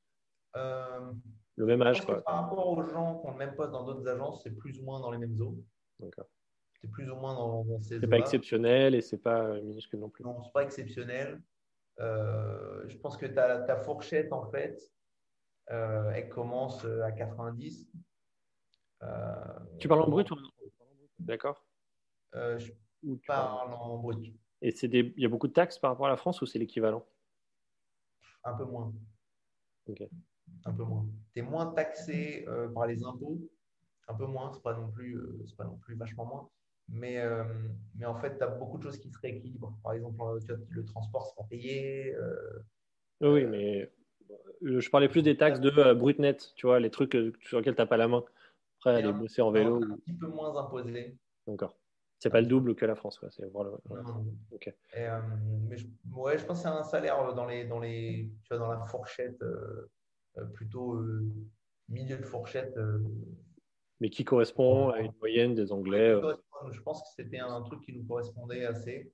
le 0.54 1.66
même 1.66 1.82
âge. 1.82 2.06
Quoi. 2.06 2.22
Par 2.24 2.44
rapport 2.44 2.68
aux 2.68 2.84
gens 2.84 3.20
qui 3.22 3.28
ont 3.28 3.32
le 3.32 3.38
même 3.38 3.56
poste 3.56 3.72
dans 3.72 3.86
d'autres 3.86 4.06
agences, 4.10 4.44
c'est 4.44 4.52
plus 4.52 4.82
ou 4.82 4.84
moins 4.84 5.00
dans 5.00 5.12
les 5.12 5.18
mêmes 5.18 5.40
eaux. 5.40 5.56
D'accord 6.00 6.28
c'est 6.82 6.90
plus 6.90 7.10
ou 7.12 7.16
moins 7.16 7.36
dans, 7.36 7.64
dans 7.64 7.80
ces 7.82 8.00
C'est 8.00 8.08
pas 8.08 8.18
exceptionnel 8.18 8.96
et 8.96 9.02
c'est 9.02 9.20
pas 9.20 9.44
euh, 9.44 9.62
minuscule 9.62 10.00
non 10.00 10.10
plus. 10.10 10.24
Non, 10.24 10.42
c'est 10.44 10.52
pas 10.52 10.64
exceptionnel. 10.64 11.42
Euh, 12.00 12.84
je 12.88 12.98
pense 12.98 13.18
que 13.18 13.28
ta, 13.28 13.60
ta 13.60 13.78
fourchette, 13.78 14.34
en 14.34 14.50
fait, 14.50 14.92
euh, 15.70 16.12
elle 16.16 16.30
commence 16.30 16.84
à 16.86 17.12
90. 17.12 17.88
tu 19.80 19.88
parles 19.88 20.02
en 20.02 20.10
brut 20.10 20.32
ou 20.32 20.38
D'accord. 21.20 21.64
je 22.34 22.72
parle 23.28 23.74
en 23.74 23.98
brut. 24.00 24.34
Et 24.64 24.74
il 24.86 25.20
y 25.20 25.26
a 25.26 25.30
beaucoup 25.30 25.48
de 25.48 25.54
taxes 25.54 25.78
par 25.78 25.92
rapport 25.92 26.08
à 26.08 26.10
la 26.10 26.18
France 26.18 26.42
ou 26.42 26.48
c'est 26.48 26.60
l'équivalent? 26.60 27.06
Un 28.44 28.54
peu 28.54 28.66
moins. 28.66 28.92
Un 30.66 30.74
peu 30.74 30.84
moins. 30.84 31.06
Tu 31.34 31.40
es 31.40 31.44
moins 31.44 31.68
taxé 31.68 32.48
par 32.74 32.88
les 32.88 33.04
impôts, 33.04 33.40
un 34.08 34.16
peu 34.16 34.26
moins, 34.26 34.52
c'est 34.52 34.64
pas 34.64 34.74
non 34.74 34.90
plus, 34.90 35.20
pas 35.56 35.66
non 35.66 35.78
plus 35.78 35.96
vachement 35.96 36.26
moins. 36.26 36.50
Mais, 36.92 37.20
euh, 37.20 37.44
mais 37.96 38.06
en 38.06 38.16
fait, 38.16 38.38
tu 38.38 38.44
as 38.44 38.48
beaucoup 38.48 38.78
de 38.78 38.84
choses 38.84 38.98
qui 38.98 39.10
se 39.10 39.20
rééquilibrent. 39.20 39.74
Par 39.82 39.94
exemple, 39.94 40.22
euh, 40.22 40.58
le 40.70 40.86
transport 40.86 41.28
sera 41.28 41.48
payé. 41.48 42.14
Euh, 42.16 42.60
oui, 43.22 43.46
mais 43.46 43.90
je 44.62 44.90
parlais 44.90 45.08
plus 45.08 45.22
des 45.22 45.38
taxes 45.38 45.60
de 45.60 45.94
brut 45.94 46.20
net, 46.20 46.54
tu 46.56 46.68
vois, 46.68 46.80
les 46.80 46.90
trucs 46.90 47.18
sur 47.42 47.58
lesquels 47.58 47.76
tu 47.76 47.82
n'as 47.82 47.88
pas 47.88 47.98
la 47.98 48.08
main. 48.08 48.24
Après, 48.80 48.96
aller 48.96 49.14
bosser 49.14 49.42
en 49.42 49.52
vélo. 49.52 49.82
Un 49.84 49.98
petit 49.98 50.14
peu 50.14 50.28
moins 50.28 50.56
imposé. 50.58 51.16
D'accord. 51.48 51.78
C'est 52.20 52.30
pas 52.30 52.42
le 52.42 52.48
double 52.48 52.76
que 52.76 52.86
la 52.86 52.96
France, 52.96 53.18
quoi. 53.18 53.30
C'est 53.32 53.48
voilà. 53.52 53.72
mais 55.70 55.78
je, 55.78 55.88
ouais, 56.14 56.38
je 56.38 56.46
pense 56.46 56.58
que 56.58 56.64
c'est 56.64 56.76
un 56.76 56.84
salaire 56.84 57.34
dans 57.34 57.46
les, 57.46 57.66
dans 57.66 57.80
les, 57.80 58.30
tu 58.44 58.50
vois, 58.50 58.58
dans 58.58 58.72
la 58.72 58.86
fourchette 58.86 59.44
plutôt 60.54 61.02
milieu 61.90 62.18
de 62.18 62.24
fourchette 62.26 62.78
mais 64.02 64.10
qui 64.10 64.26
correspond 64.26 64.90
à 64.90 65.00
une 65.00 65.14
moyenne 65.20 65.54
des 65.54 65.72
Anglais. 65.72 66.20
Euh. 66.66 66.72
Je 66.72 66.82
pense 66.82 67.02
que 67.02 67.10
c'était 67.16 67.40
un 67.40 67.62
truc 67.62 67.82
qui 67.82 67.94
nous 67.94 68.04
correspondait 68.04 68.66
assez. 68.66 69.12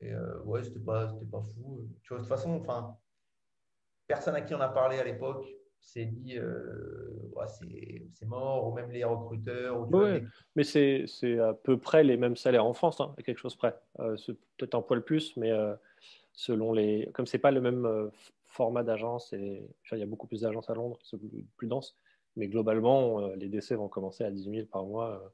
Et 0.00 0.12
euh, 0.12 0.40
ouais, 0.44 0.62
c'était 0.62 0.80
pas, 0.80 1.12
pas 1.30 1.42
fou. 1.42 1.88
Tu 2.02 2.08
vois, 2.08 2.18
de 2.18 2.22
toute 2.22 2.28
façon, 2.28 2.50
enfin, 2.60 2.96
personne 4.06 4.34
à 4.34 4.42
qui 4.42 4.54
on 4.54 4.60
a 4.60 4.68
parlé 4.68 4.98
à 4.98 5.04
l'époque 5.04 5.46
s'est 5.80 6.06
dit 6.06 6.36
euh, 6.36 7.30
ouais, 7.34 7.46
c'est 8.12 8.26
mort, 8.26 8.68
ou 8.68 8.74
même 8.74 8.90
les 8.90 9.04
recruteurs. 9.04 9.80
Ou, 9.80 9.90
mais 10.56 10.64
c'est 10.64 11.06
à 11.38 11.54
peu 11.54 11.78
près 11.78 12.02
les 12.04 12.16
mêmes 12.16 12.36
salaires 12.36 12.64
en 12.64 12.74
France, 12.74 13.00
hein, 13.00 13.14
à 13.16 13.22
quelque 13.22 13.38
chose 13.38 13.56
près. 13.56 13.76
c'est 14.16 14.36
peut-être 14.56 14.74
un 14.74 14.82
poil 14.82 15.02
plus, 15.02 15.36
mais 15.36 15.52
selon 16.32 16.72
les. 16.72 17.08
Comme 17.14 17.26
c'est 17.26 17.38
pas 17.38 17.52
le 17.52 17.60
même 17.60 18.10
format 18.44 18.82
d'agence, 18.82 19.32
et 19.32 19.68
il 19.92 19.98
y 19.98 20.02
a 20.02 20.06
beaucoup 20.06 20.26
plus 20.26 20.42
d'agences 20.42 20.68
à 20.68 20.74
Londres, 20.74 20.98
c'est 21.02 21.18
plus 21.56 21.68
dense. 21.68 21.96
Mais 22.38 22.46
globalement, 22.46 23.20
euh, 23.20 23.34
les 23.36 23.48
décès 23.48 23.74
vont 23.74 23.88
commencer 23.88 24.22
à 24.24 24.30
10 24.30 24.44
000 24.44 24.66
par 24.66 24.84
mois, 24.84 25.10
euh, 25.10 25.28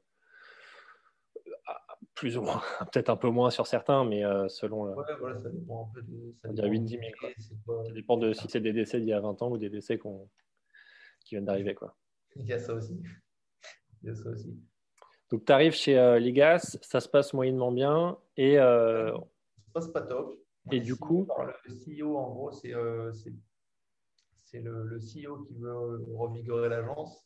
plus 2.15 2.37
ou 2.37 2.41
moins, 2.41 2.61
peut-être 2.91 3.09
un 3.09 3.17
peu 3.17 3.29
moins 3.29 3.49
sur 3.49 3.67
certains, 3.67 4.05
mais 4.05 4.23
euh, 4.23 4.47
selon. 4.47 4.93
Ouais, 4.93 5.05
voilà, 5.19 5.37
ça 5.37 5.49
dépend 5.49 5.89
un 5.89 5.93
peu 5.93 6.01
de. 6.01 6.33
Ça, 6.55 6.65
8 6.65 6.79
10 6.79 6.99
000. 6.99 7.83
Ça 7.85 7.91
dépend 7.91 8.17
de 8.17 8.33
si 8.33 8.47
c'est 8.49 8.61
des 8.61 8.73
décès 8.73 8.99
d'il 8.99 9.09
y 9.09 9.13
a 9.13 9.19
20 9.19 9.41
ans 9.41 9.51
ou 9.51 9.57
des 9.57 9.69
décès 9.69 9.99
qui 9.99 11.35
viennent 11.35 11.45
d'arriver. 11.45 11.75
Quoi. 11.75 11.95
Il 12.35 12.45
y 12.45 12.53
a 12.53 12.59
ça 12.59 12.73
aussi. 12.73 12.99
Il 14.01 14.09
y 14.09 14.11
a 14.11 14.15
ça 14.15 14.29
aussi. 14.29 14.57
Donc, 15.31 15.45
tu 15.45 15.51
arrives 15.51 15.73
chez 15.73 16.19
Ligas, 16.19 16.77
ça 16.81 16.99
se 16.99 17.09
passe 17.09 17.33
moyennement 17.33 17.71
bien. 17.71 18.17
Et, 18.37 18.55
Ça 18.55 19.13
se 19.67 19.71
passe 19.73 19.87
pas 19.89 20.01
top. 20.01 20.39
Et 20.71 20.79
du 20.79 20.95
coup. 20.95 21.27
Le 21.65 22.01
CEO, 22.01 22.17
en 22.17 22.29
gros, 22.29 22.51
c'est 22.51 22.73
c'est 24.55 24.61
le, 24.61 24.99
CEO 24.99 25.43
qui 25.43 25.55
veut 25.55 26.05
revigorer 26.15 26.69
l'agence. 26.69 27.25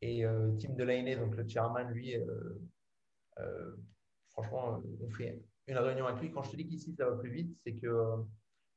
Et 0.00 0.24
euh, 0.24 0.50
Tim 0.58 0.72
Delaney, 0.74 1.16
donc 1.16 1.36
le 1.36 1.46
chairman, 1.46 1.88
lui, 1.92 2.16
euh, 2.16 2.60
euh, 3.38 3.76
franchement, 4.32 4.80
on 5.00 5.10
fait 5.10 5.42
une 5.66 5.78
réunion 5.78 6.06
avec 6.06 6.20
lui. 6.20 6.32
Quand 6.32 6.42
je 6.42 6.50
te 6.50 6.56
dis 6.56 6.66
qu'ici, 6.66 6.94
ça 6.94 7.08
va 7.08 7.16
plus 7.16 7.30
vite, 7.30 7.56
c'est 7.64 7.74
que 7.74 8.16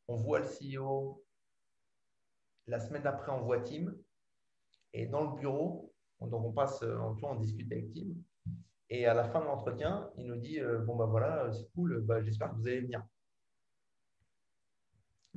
on 0.07 0.15
voit 0.15 0.39
le 0.39 0.45
CEO. 0.45 1.23
La 2.67 2.79
semaine 2.79 3.03
d'après, 3.03 3.31
on 3.31 3.41
voit 3.41 3.61
Tim. 3.61 3.93
Et 4.93 5.07
dans 5.07 5.31
le 5.31 5.39
bureau, 5.39 5.93
donc 6.21 6.45
on 6.45 6.53
passe, 6.53 6.81
en 6.83 7.15
on 7.21 7.35
discute 7.35 7.71
avec 7.71 7.91
Tim. 7.93 8.15
Et 8.89 9.05
à 9.05 9.13
la 9.13 9.25
fin 9.25 9.39
de 9.39 9.45
l'entretien, 9.45 10.09
il 10.17 10.27
nous 10.27 10.37
dit 10.37 10.59
Bon, 10.85 10.95
bah 10.95 11.05
voilà, 11.05 11.51
c'est 11.51 11.69
cool, 11.73 12.01
bah, 12.01 12.21
j'espère 12.21 12.51
que 12.51 12.55
vous 12.55 12.67
allez 12.67 12.81
venir. 12.81 13.03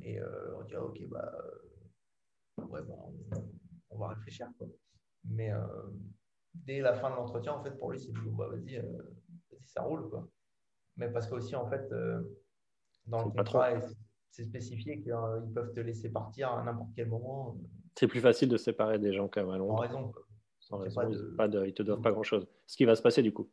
Et 0.01 0.19
on 0.55 0.63
dit 0.63 0.75
ah, 0.75 0.83
Ok, 0.83 1.01
bah, 1.09 1.31
ouais, 2.57 2.81
bah, 2.83 2.95
on, 3.89 3.97
va 3.97 4.09
réfléchir. 4.09 4.47
Mais 5.25 5.51
euh, 5.51 5.65
dès 6.53 6.79
la 6.81 6.93
fin 6.93 7.09
de 7.09 7.15
l'entretien, 7.15 7.53
en 7.53 7.63
fait, 7.63 7.71
pour 7.71 7.91
lui, 7.91 7.99
c'est 7.99 8.11
bon, 8.11 8.31
bah, 8.33 8.47
vas-y, 8.47 8.81
euh, 9.53 9.57
ça 9.65 9.81
roule. 9.83 10.09
Quoi. 10.09 10.27
Mais 10.97 11.09
parce 11.09 11.27
qu'aussi, 11.27 11.55
en 11.55 11.67
fait, 11.67 11.91
euh, 11.91 12.21
dans 13.05 13.25
le 13.25 13.31
contrat, 13.31 13.71
c'est 14.31 14.43
spécifié 14.43 15.01
qu'ils 15.01 15.13
peuvent 15.53 15.73
te 15.73 15.79
laisser 15.79 16.09
partir 16.09 16.51
à 16.51 16.63
n'importe 16.63 16.91
quel 16.95 17.07
moment. 17.07 17.57
C'est 17.95 18.07
plus 18.07 18.21
facile 18.21 18.49
de 18.49 18.57
séparer 18.57 18.99
des 18.99 19.13
gens 19.13 19.27
quand 19.27 19.41
même 19.41 19.53
à 19.53 19.57
Sans 19.57 19.75
raison. 19.75 20.13
Sans 20.59 20.77
raison, 20.77 21.01
pas 21.35 21.47
de... 21.47 21.65
ils 21.65 21.73
te 21.73 21.83
donnent 21.83 22.01
pas 22.01 22.11
grand-chose. 22.11 22.47
Ce 22.67 22.77
qui 22.77 22.85
va 22.85 22.95
se 22.95 23.01
passer 23.01 23.23
du 23.23 23.33
coup 23.33 23.49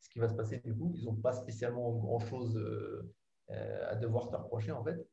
Ce 0.00 0.08
qui 0.08 0.18
va 0.18 0.28
se 0.28 0.34
passer 0.34 0.58
du 0.58 0.74
coup, 0.74 0.92
ils 0.96 1.04
n'ont 1.04 1.14
pas 1.14 1.32
spécialement 1.32 1.92
grand-chose 1.92 2.58
à 3.48 3.94
devoir 3.94 4.28
te 4.28 4.36
reprocher 4.36 4.72
en 4.72 4.82
fait. 4.82 5.06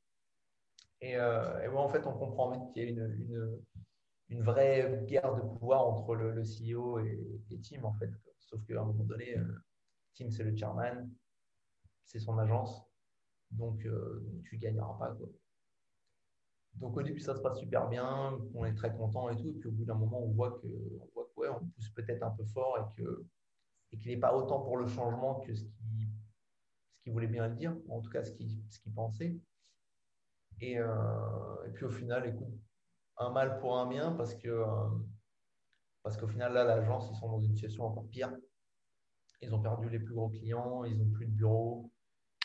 Et, 1.01 1.15
euh, 1.17 1.71
en 1.75 1.89
fait, 1.89 2.05
on 2.07 2.13
comprend 2.13 2.51
vite 2.51 2.73
qu'il 2.73 2.83
y 2.83 2.85
a 2.87 2.89
une, 2.89 3.61
une, 4.29 4.41
vraie 4.41 5.03
guerre 5.07 5.35
de 5.35 5.41
pouvoir 5.41 5.87
entre 5.87 6.15
le, 6.15 6.41
CEO 6.41 6.99
et, 6.99 7.41
Tim, 7.61 7.83
en 7.83 7.93
fait. 7.93 8.09
Sauf 8.39 8.65
qu'à 8.65 8.81
un 8.81 8.85
moment 8.85 9.03
donné, 9.03 9.37
euh, 9.37 9.43
Tim, 10.15 10.29
c'est 10.31 10.43
le 10.43 10.55
chairman, 10.55 11.09
c'est 12.03 12.19
son 12.19 12.37
agence, 12.37 12.81
donc 13.51 13.85
euh, 13.85 14.25
tu 14.45 14.55
ne 14.55 14.61
gagneras 14.61 14.97
pas. 14.97 15.15
Donc 16.75 16.97
au 16.97 17.03
début, 17.03 17.19
ça 17.19 17.35
se 17.35 17.41
passe 17.41 17.59
super 17.59 17.87
bien, 17.87 18.37
on 18.53 18.65
est 18.65 18.75
très 18.75 18.93
content 18.95 19.29
et 19.29 19.37
tout. 19.37 19.49
Et 19.49 19.53
puis 19.53 19.69
au 19.69 19.71
bout 19.71 19.85
d'un 19.85 19.95
moment, 19.95 20.23
on 20.23 20.31
voit 20.31 20.51
que, 20.59 20.67
on, 20.67 21.09
voit 21.13 21.29
ouais, 21.37 21.49
on 21.49 21.65
pousse 21.65 21.89
peut-être 21.89 22.23
un 22.23 22.31
peu 22.31 22.45
fort 22.45 22.77
et 22.79 23.01
que 23.01 23.25
et 23.91 23.97
qu'il 23.97 24.11
n'est 24.11 24.19
pas 24.19 24.35
autant 24.35 24.61
pour 24.61 24.77
le 24.77 24.87
changement 24.87 25.39
que 25.41 25.53
ce 25.53 25.63
qu'il 25.63 26.09
ce 27.05 27.11
voulait 27.11 27.27
bien 27.27 27.47
le 27.47 27.55
dire, 27.55 27.75
en 27.89 28.01
tout 28.01 28.09
cas 28.09 28.23
ce 28.23 28.31
qu'il 28.31 28.49
ce 28.69 28.89
pensait. 28.89 29.37
Et, 30.59 30.79
euh, 30.79 31.65
et, 31.67 31.71
puis 31.71 31.85
au 31.85 31.89
final, 31.89 32.25
écoute, 32.25 32.53
un 33.17 33.29
mal 33.29 33.59
pour 33.59 33.77
un 33.77 33.87
bien 33.87 34.11
parce 34.13 34.33
que 34.33 34.47
euh, 34.47 34.89
parce 36.03 36.17
qu'au 36.17 36.27
final, 36.27 36.53
là, 36.53 36.63
l'agence, 36.63 37.09
ils 37.11 37.15
sont 37.17 37.29
dans 37.29 37.39
une 37.39 37.55
situation 37.55 37.85
encore 37.85 38.07
pire. 38.09 38.31
Ils 39.41 39.53
ont 39.53 39.61
perdu 39.61 39.89
les 39.89 39.99
plus 39.99 40.13
gros 40.13 40.29
clients, 40.29 40.83
ils 40.83 40.97
n'ont 40.97 41.09
plus 41.09 41.25
de 41.25 41.31
bureau. 41.31 41.91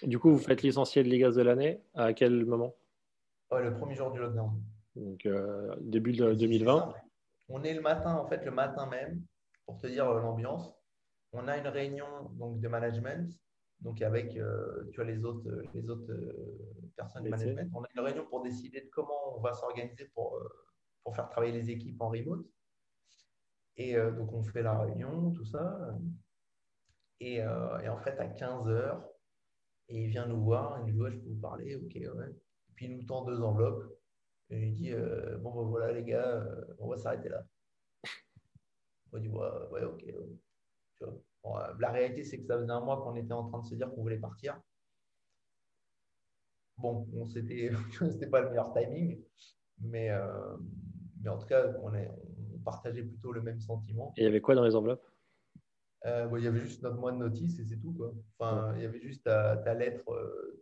Du 0.03 0.19
coup, 0.19 0.31
vous 0.31 0.39
faites 0.39 0.63
licencier 0.63 1.03
de 1.03 1.09
Ligas 1.09 1.33
de 1.33 1.43
l'année. 1.43 1.81
À 1.95 2.13
quel 2.13 2.45
moment? 2.45 2.75
Le 3.53 3.75
premier 3.75 3.95
jour 3.95 4.11
du 4.11 4.19
lockdown. 4.19 4.63
Donc, 4.97 5.27
euh, 5.27 5.75
début 5.81 6.13
de 6.13 6.35
2020. 6.35 6.95
On 7.49 7.63
est 7.63 7.75
le 7.75 7.81
matin, 7.81 8.15
en 8.15 8.27
fait, 8.27 8.45
le 8.45 8.51
matin 8.51 8.87
même, 8.87 9.23
pour 9.67 9.79
te 9.79 9.87
dire 9.87 10.13
l'ambiance. 10.13 10.73
On 11.33 11.49
a 11.49 11.57
une 11.59 11.69
réunion 11.69 12.07
donc, 12.39 12.61
de 12.61 12.69
management 12.69 13.31
donc 13.81 14.03
avec 14.03 14.37
euh, 14.37 14.89
tu 14.93 14.97
vois, 14.97 15.11
les 15.11 15.25
autres, 15.25 15.49
euh, 15.49 15.63
les 15.75 15.89
autres 15.89 16.11
euh, 16.13 16.91
personnes 16.97 17.25
du 17.25 17.31
management. 17.31 17.71
On 17.75 17.83
a 17.83 17.89
une 17.95 18.01
réunion 18.01 18.27
pour 18.27 18.43
décider 18.43 18.81
de 18.83 18.89
comment 18.93 19.37
on 19.37 19.41
va 19.41 19.55
s'organiser 19.55 20.11
pour, 20.15 20.39
pour 21.03 21.15
faire 21.15 21.29
travailler 21.29 21.53
les 21.53 21.71
équipes 21.71 22.01
en 22.01 22.09
remote. 22.09 22.47
Et 23.77 23.95
donc 23.95 24.33
on 24.35 24.43
fait 24.43 24.63
la 24.63 24.79
réunion, 24.79 25.31
tout 25.31 25.45
ça. 25.45 25.97
Et, 27.21 27.37
et 27.37 27.89
en 27.89 27.99
fait, 27.99 28.19
à 28.19 28.27
15 28.27 28.69
heures, 28.69 29.07
et 29.89 30.05
il 30.05 30.09
vient 30.09 30.27
nous 30.27 30.43
voir, 30.43 30.79
il 30.81 30.87
nous 30.87 30.93
dit 30.93 31.01
ouais, 31.01 31.11
je 31.11 31.19
peux 31.19 31.29
vous 31.29 31.41
parler, 31.41 31.77
ok, 31.77 31.95
ouais. 31.95 32.31
Et 32.31 32.73
puis 32.75 32.87
il 32.87 32.97
nous 32.97 33.03
tend 33.05 33.25
deux 33.25 33.43
enveloppes. 33.43 33.93
Et 34.49 34.69
il 34.69 34.73
dit 34.73 34.93
bon, 35.41 35.55
ben 35.55 35.69
voilà 35.69 35.93
les 35.93 36.05
gars, 36.05 36.45
on 36.79 36.89
va 36.89 36.97
s'arrêter 36.97 37.29
là. 37.29 37.45
On 39.13 39.19
dit 39.19 39.29
ouais, 39.29 39.49
ouais 39.71 39.85
ok. 39.85 40.05
Euh, 41.47 41.75
la 41.79 41.91
réalité, 41.91 42.25
c'est 42.25 42.39
que 42.39 42.47
ça 42.47 42.59
faisait 42.59 42.71
un 42.71 42.81
mois 42.81 43.03
qu'on 43.03 43.17
était 43.17 43.33
en 43.33 43.49
train 43.49 43.61
de 43.61 43.67
se 43.67 43.75
dire 43.75 43.91
qu'on 43.91 44.03
voulait 44.03 44.19
partir. 44.19 44.61
Bon, 46.79 47.07
on 47.15 47.27
c'était, 47.29 47.71
pas 48.31 48.41
le 48.41 48.51
meilleur 48.51 48.73
timing, 48.73 49.23
mais, 49.81 50.11
euh, 50.11 50.57
en 51.27 51.39
tout 51.39 51.47
cas, 51.47 51.67
on 51.83 52.59
partageait 52.65 53.03
plutôt 53.03 53.33
le 53.33 53.43
même 53.43 53.61
sentiment. 53.61 54.13
Et 54.17 54.23
il 54.23 54.25
y 54.25 54.27
avait 54.29 54.41
quoi 54.41 54.55
dans 54.55 54.65
les 54.65 54.75
enveloppes? 54.75 55.05
Euh, 56.07 56.29
Il 56.37 56.45
y 56.45 56.47
avait 56.47 56.61
juste 56.61 56.83
notre 56.83 56.97
mois 56.97 57.13
de 57.13 57.19
notice 57.19 57.59
et 57.59 57.65
c'est 57.65 57.77
tout. 57.77 57.93
Quoi. 57.93 58.13
Enfin, 58.39 58.73
il 58.77 58.83
y 58.83 58.87
avait 58.87 59.01
juste 59.01 59.25
ta, 59.25 59.57
ta 59.59 59.75
lettre, 59.75 60.05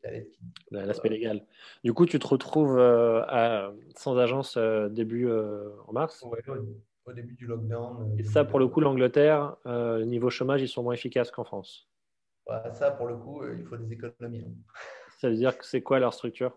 ta 0.02 0.10
lettre 0.10 0.30
qui. 0.30 0.40
L'aspect 0.70 1.08
légal. 1.08 1.46
Du 1.84 1.92
coup, 1.92 2.06
tu 2.06 2.18
te 2.18 2.26
retrouves 2.26 2.78
à, 2.78 3.72
sans 3.96 4.16
agence 4.18 4.58
début 4.58 5.30
en 5.30 5.92
mars? 5.92 6.24
Ouais, 6.24 6.42
au 7.08 7.12
début 7.12 7.34
du 7.34 7.46
lockdown. 7.46 8.14
Et 8.18 8.24
ça, 8.24 8.44
pour 8.44 8.58
le 8.58 8.68
coup, 8.68 8.80
l'Angleterre, 8.80 9.56
euh, 9.66 10.04
niveau 10.04 10.30
chômage, 10.30 10.62
ils 10.62 10.68
sont 10.68 10.82
moins 10.82 10.94
efficaces 10.94 11.30
qu'en 11.30 11.44
France? 11.44 11.88
ça, 12.72 12.90
pour 12.92 13.06
le 13.06 13.16
coup, 13.16 13.42
euh, 13.42 13.56
il 13.58 13.64
faut 13.66 13.76
des 13.76 13.92
économies. 13.92 14.44
Hein. 14.46 14.52
Ça 15.18 15.28
veut 15.28 15.36
dire 15.36 15.56
que 15.58 15.66
c'est 15.66 15.82
quoi 15.82 15.98
leur 15.98 16.14
structure? 16.14 16.56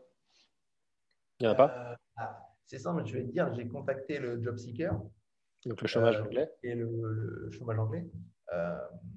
Il 1.40 1.44
n'y 1.44 1.50
en 1.50 1.52
a 1.52 1.56
pas? 1.56 1.92
Euh, 1.92 1.96
ah, 2.18 2.50
C'est 2.66 2.78
simple, 2.78 3.06
je 3.06 3.14
vais 3.14 3.24
te 3.24 3.32
dire, 3.32 3.54
j'ai 3.54 3.68
contacté 3.68 4.20
le 4.20 4.42
job 4.42 4.58
seeker. 4.58 5.02
Donc 5.66 5.82
le 5.82 5.88
chômage 5.88 6.22
anglais. 6.22 6.50
Et 6.64 6.76
le, 6.76 7.50
chômage 7.52 7.80
anglais. 7.80 8.06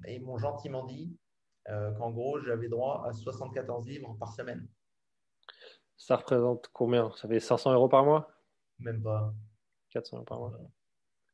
Et 0.05 0.15
ils 0.15 0.23
m'ont 0.23 0.37
gentiment 0.37 0.85
dit 0.85 1.17
qu'en 1.65 2.11
gros, 2.11 2.39
j'avais 2.39 2.69
droit 2.69 3.05
à 3.07 3.13
74 3.13 3.87
livres 3.87 4.15
par 4.19 4.31
semaine. 4.33 4.67
Ça 5.97 6.17
représente 6.17 6.69
combien? 6.73 7.11
Ça 7.15 7.27
fait 7.27 7.39
500 7.39 7.73
euros 7.73 7.89
par 7.89 8.03
mois? 8.03 8.29
Même 8.79 9.01
pas. 9.01 9.33
400 9.89 10.17
euros 10.17 10.25
par 10.25 10.39
mois 10.39 10.59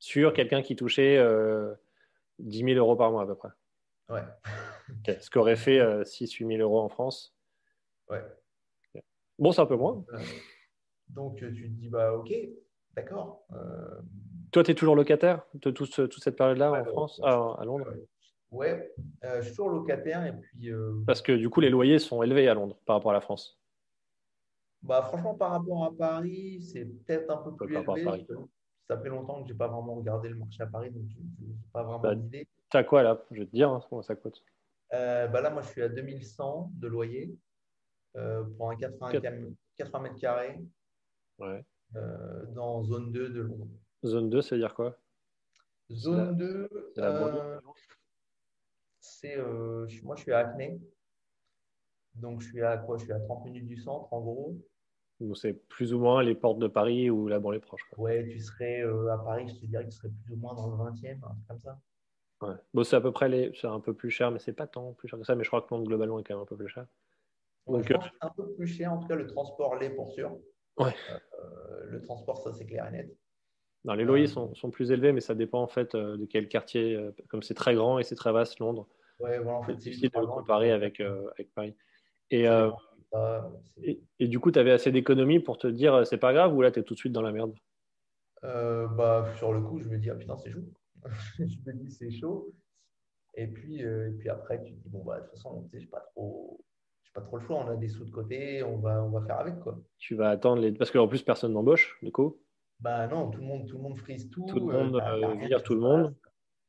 sur 0.01 0.33
quelqu'un 0.33 0.63
qui 0.63 0.75
touchait 0.75 1.23
10 2.39 2.59
000 2.59 2.71
euros 2.71 2.95
par 2.95 3.11
mois 3.11 3.21
à 3.21 3.27
peu 3.27 3.35
près. 3.35 3.49
Ouais. 4.09 4.23
Ce 5.19 5.29
qu'aurait 5.29 5.55
fait 5.55 5.79
6-8 5.79 6.57
000 6.57 6.61
euros 6.61 6.81
en 6.81 6.89
France. 6.89 7.35
Ouais. 8.09 8.23
Bon, 9.37 9.51
c'est 9.51 9.61
un 9.61 9.67
peu 9.67 9.75
moins. 9.75 10.03
donc, 11.07 11.37
tu 11.37 11.45
te 11.51 11.67
dis, 11.67 11.87
bah, 11.87 12.13
ok, 12.13 12.33
d'accord. 12.95 13.45
Toi, 14.51 14.63
tu 14.63 14.71
es 14.71 14.75
toujours 14.75 14.95
locataire 14.95 15.45
de 15.53 15.71
toute 15.71 16.23
cette 16.23 16.35
période-là 16.35 16.71
en 16.71 16.85
France, 16.85 17.21
à 17.23 17.63
Londres 17.65 17.87
Ouais, 18.51 18.93
je 19.23 19.41
suis 19.41 19.51
toujours 19.51 19.69
locataire. 19.69 20.25
Et 20.25 20.33
puis, 20.33 20.71
Parce 21.07 21.21
que 21.21 21.31
du 21.31 21.49
coup, 21.49 21.61
les 21.61 21.69
loyers 21.69 21.99
sont 21.99 22.21
élevés 22.21 22.47
à 22.47 22.53
Londres 22.53 22.77
par 22.85 22.97
rapport 22.97 23.11
à 23.11 23.13
la 23.13 23.21
France. 23.21 23.61
Bah, 24.81 25.03
franchement, 25.03 25.35
par 25.35 25.51
rapport 25.51 25.85
à 25.85 25.95
Paris, 25.95 26.61
c'est 26.61 26.85
peut-être 26.85 27.29
un 27.29 27.37
peu 27.37 27.55
plus 27.55 27.75
élevé. 27.75 28.25
Ça 28.87 28.97
fait 28.97 29.09
longtemps 29.09 29.41
que 29.41 29.47
je 29.47 29.53
n'ai 29.53 29.57
pas 29.57 29.67
vraiment 29.67 29.95
regardé 29.95 30.27
le 30.27 30.35
marché 30.35 30.63
à 30.63 30.65
Paris, 30.65 30.89
donc 30.89 31.03
je 31.07 31.45
n'ai 31.45 31.53
pas 31.71 31.83
vraiment 31.83 31.99
bah, 31.99 32.15
d'idée. 32.15 32.47
Tu 32.69 32.77
as 32.77 32.83
quoi 32.83 33.03
là? 33.03 33.23
Je 33.31 33.39
vais 33.39 33.45
te 33.45 33.51
dire 33.51 33.69
hein, 33.69 33.81
comment 33.89 34.01
ça 34.01 34.15
coûte. 34.15 34.43
Euh, 34.93 35.27
bah 35.27 35.39
là, 35.39 35.49
moi, 35.49 35.61
je 35.61 35.69
suis 35.69 35.81
à 35.81 35.87
2100 35.87 36.71
de 36.73 36.87
loyer 36.87 37.33
euh, 38.17 38.43
pour 38.57 38.69
un 38.69 38.75
80, 38.75 39.19
mètres 40.01 40.19
carrés 40.19 40.59
ouais. 41.39 41.63
Euh, 41.95 42.45
dans 42.47 42.83
zone 42.83 43.11
2 43.11 43.29
de 43.29 43.41
Londres. 43.41 43.67
Zone 44.05 44.29
2, 44.29 44.41
ça 44.41 44.55
veut 44.55 44.61
dire 44.61 44.73
quoi? 44.73 44.97
Zone 45.91 46.37
2, 46.37 46.69
c'est 48.99 49.37
euh, 49.37 49.87
moi, 50.03 50.15
je 50.15 50.21
suis 50.21 50.31
à 50.31 50.39
Acne. 50.39 50.79
Donc, 52.15 52.41
je 52.41 52.47
suis 52.47 52.61
à 52.61 52.77
quoi? 52.77 52.97
Je 52.97 53.03
suis 53.03 53.13
à 53.13 53.19
30 53.19 53.45
minutes 53.45 53.67
du 53.67 53.77
centre, 53.77 54.11
en 54.13 54.21
gros 54.21 54.57
c'est 55.35 55.53
plus 55.67 55.93
ou 55.93 55.99
moins 55.99 56.23
les 56.23 56.35
portes 56.35 56.59
de 56.59 56.67
Paris 56.67 57.09
ou 57.09 57.27
la 57.27 57.39
banlieue 57.39 57.59
proche. 57.59 57.81
Quoi. 57.89 58.03
Ouais, 58.03 58.27
tu 58.27 58.39
serais 58.39 58.81
euh, 58.81 59.11
à 59.11 59.17
Paris, 59.17 59.47
je 59.47 59.59
te 59.59 59.65
dirais 59.65 59.83
que 59.85 59.89
tu 59.89 59.97
serais 59.97 60.09
plus 60.09 60.33
ou 60.33 60.37
moins 60.37 60.53
dans 60.55 60.67
le 60.67 60.75
20e, 60.77 61.19
comme 61.47 61.59
ça. 61.59 61.79
Ouais. 62.41 62.55
Bon, 62.73 62.83
c'est 62.83 62.95
à 62.95 63.01
peu 63.01 63.11
près 63.11 63.29
les... 63.29 63.51
c'est 63.59 63.67
un 63.67 63.79
peu 63.79 63.93
plus 63.93 64.09
cher, 64.09 64.31
mais 64.31 64.39
c'est 64.39 64.53
pas 64.53 64.67
tant 64.67 64.93
plus 64.93 65.07
cher 65.07 65.19
que 65.19 65.25
ça. 65.25 65.35
Mais 65.35 65.43
je 65.43 65.49
crois 65.49 65.61
que 65.61 65.67
Londres 65.71 65.85
globalement 65.85 66.19
est 66.19 66.23
quand 66.23 66.33
même 66.33 66.43
un 66.43 66.47
peu 66.47 66.57
plus 66.57 66.69
cher. 66.69 66.87
Donc, 67.67 67.87
je 67.87 67.93
pense 67.93 68.05
euh, 68.05 68.09
un 68.21 68.29
peu 68.29 68.51
plus 68.53 68.67
cher, 68.67 68.91
en 68.91 68.97
tout 68.97 69.07
cas 69.07 69.15
le 69.15 69.27
transport 69.27 69.75
l'est 69.75 69.91
pour 69.91 70.09
sûr. 70.11 70.35
Ouais. 70.77 70.93
Euh, 71.09 71.85
le 71.85 72.01
transport, 72.01 72.41
ça 72.41 72.53
c'est 72.53 72.65
clair 72.65 72.87
et 72.87 72.91
net. 72.91 73.17
Non, 73.83 73.93
les 73.93 74.03
loyers 74.03 74.27
sont, 74.27 74.53
sont, 74.53 74.69
plus 74.69 74.91
élevés, 74.91 75.11
mais 75.11 75.21
ça 75.21 75.33
dépend 75.33 75.61
en 75.61 75.67
fait 75.67 75.95
de 75.95 76.25
quel 76.25 76.47
quartier. 76.47 77.09
comme 77.29 77.41
c'est 77.41 77.55
très 77.55 77.73
grand 77.73 77.97
et 77.97 78.03
c'est 78.03 78.15
très 78.15 78.31
vaste, 78.31 78.59
Londres. 78.59 78.87
Ouais, 79.19 79.39
voilà, 79.39 79.57
en 79.57 79.63
fait, 79.63 79.73
c'est 79.73 79.89
difficile 79.89 80.11
de 80.13 80.19
le 80.19 80.27
comparer 80.27 80.71
avec, 80.71 80.99
avec 80.99 81.51
Paris. 81.55 81.75
Et, 82.29 82.47
et, 84.19 84.27
du 84.27 84.39
coup, 84.39 84.51
tu 84.51 84.59
avais 84.59 84.71
assez 84.71 84.91
d'économies 84.91 85.39
pour 85.39 85.57
te 85.57 85.67
dire 85.67 85.93
euh, 85.93 86.03
c'est 86.05 86.17
pas 86.17 86.33
grave 86.33 86.55
ou 86.55 86.61
là 86.61 86.71
tu 86.71 86.79
es 86.79 86.83
tout 86.83 86.93
de 86.93 86.99
suite 86.99 87.13
dans 87.13 87.21
la 87.21 87.31
merde? 87.31 87.53
Euh, 88.43 88.87
bah, 88.87 89.27
Sur 89.37 89.53
le 89.53 89.61
coup, 89.61 89.79
je 89.79 89.87
me 89.87 89.97
dis 89.97 90.09
ah 90.09 90.15
putain, 90.15 90.37
c'est 90.37 90.51
chaud. 90.51 90.63
je 91.39 91.43
me 91.43 91.73
dis 91.73 91.91
c'est 91.91 92.11
chaud. 92.11 92.53
Et 93.35 93.47
puis, 93.47 93.83
euh, 93.83 94.09
et 94.09 94.11
puis 94.13 94.29
après, 94.29 94.61
tu 94.63 94.73
te 94.73 94.79
dis 94.79 94.89
bon, 94.89 95.03
bah, 95.03 95.19
de 95.19 95.25
toute 95.25 95.35
façon, 95.35 95.67
je 95.73 95.79
n'ai 95.79 95.85
pas, 95.87 96.01
trop, 96.11 96.63
pas 97.13 97.21
trop 97.21 97.37
le 97.37 97.45
choix. 97.45 97.57
On 97.57 97.67
a 97.69 97.75
des 97.75 97.89
sous 97.89 98.05
de 98.05 98.11
côté, 98.11 98.63
on 98.63 98.77
va, 98.77 99.03
on 99.03 99.09
va 99.09 99.25
faire 99.25 99.39
avec. 99.39 99.59
quoi. 99.59 99.77
Tu 100.01 100.15
vas 100.15 100.29
attendre 100.29 100.61
les. 100.61 100.73
Parce 100.73 100.91
qu'en 100.91 101.07
plus, 101.07 101.23
personne 101.23 101.53
n'embauche, 101.53 101.97
du 102.03 102.11
coup 102.11 102.37
Bah 102.81 103.07
non, 103.07 103.29
tout 103.29 103.39
le 103.39 103.47
monde, 103.47 103.67
tout 103.67 103.77
le 103.77 103.83
monde 103.83 103.97
frise 103.97 104.29
tout. 104.29 104.45
Tout 104.47 104.59
le 104.59 104.77
monde, 104.77 104.95
euh, 104.95 105.59
tout 105.59 105.75
le 105.75 105.81
monde 105.81 106.13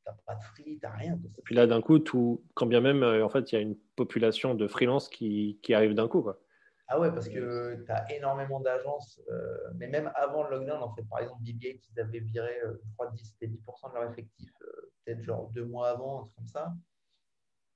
t'as 0.05 0.13
pas 0.25 0.35
de 0.35 0.43
free, 0.43 0.79
t'as 0.81 0.91
rien. 0.91 1.17
Et 1.37 1.41
puis 1.43 1.55
là, 1.55 1.65
d'un 1.65 1.81
coup, 1.81 1.97
tout, 1.97 2.43
quand 2.55 2.65
bien 2.65 2.81
même, 2.81 3.03
en 3.03 3.29
fait, 3.29 3.51
il 3.51 3.55
y 3.55 3.57
a 3.57 3.61
une 3.61 3.77
population 3.95 4.53
de 4.53 4.67
freelance 4.67 5.07
qui, 5.07 5.59
qui 5.63 5.73
arrive 5.73 5.93
d'un 5.93 6.09
coup. 6.09 6.21
Quoi. 6.21 6.41
Ah 6.87 6.99
ouais, 6.99 7.11
parce 7.11 7.29
que 7.29 7.83
tu 7.85 7.91
as 7.91 8.11
énormément 8.13 8.59
d'agences, 8.59 9.21
euh, 9.31 9.71
mais 9.75 9.87
même 9.87 10.11
avant 10.15 10.43
le 10.43 10.57
lockdown, 10.57 10.83
en 10.83 10.93
fait, 10.93 11.03
par 11.03 11.19
exemple, 11.19 11.41
BBA, 11.41 11.79
ils 11.89 11.99
avaient 11.99 12.19
viré, 12.19 12.59
euh, 12.63 12.73
je 12.85 12.93
crois, 12.93 13.09
10, 13.09 13.31
c'était 13.31 13.47
10% 13.47 13.89
de 13.89 13.95
leur 13.95 14.11
effectif, 14.11 14.51
euh, 14.61 14.91
peut-être 15.03 15.23
genre 15.23 15.49
deux 15.51 15.65
mois 15.65 15.89
avant, 15.89 16.19
un 16.19 16.21
truc 16.23 16.35
comme 16.35 16.47
ça. 16.47 16.73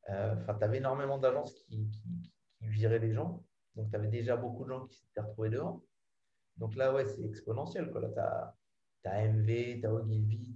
Enfin, 0.10 0.56
tu 0.58 0.64
avais 0.64 0.78
énormément 0.78 1.18
d'agences 1.18 1.54
qui, 1.54 1.90
qui, 1.90 2.32
qui, 2.60 2.68
viraient 2.68 3.00
les 3.00 3.14
gens. 3.14 3.44
Donc, 3.78 3.90
tu 3.90 3.96
avais 3.96 4.08
déjà 4.08 4.36
beaucoup 4.36 4.66
de 4.66 4.70
gens 4.70 4.86
qui 4.88 4.98
s'étaient 4.98 5.22
retrouvés 5.22 5.50
dehors. 5.50 5.80
Donc 6.58 6.76
là, 6.76 6.94
ouais, 6.94 7.06
c'est 7.06 7.24
exponentiel. 7.24 7.92
Là, 7.94 8.10
tu 8.14 8.20
as, 8.20 9.12
as, 9.12 9.28
MV, 9.28 9.80
tu 9.80 9.86
as 9.86 9.94
Ogilvy, 9.94 10.48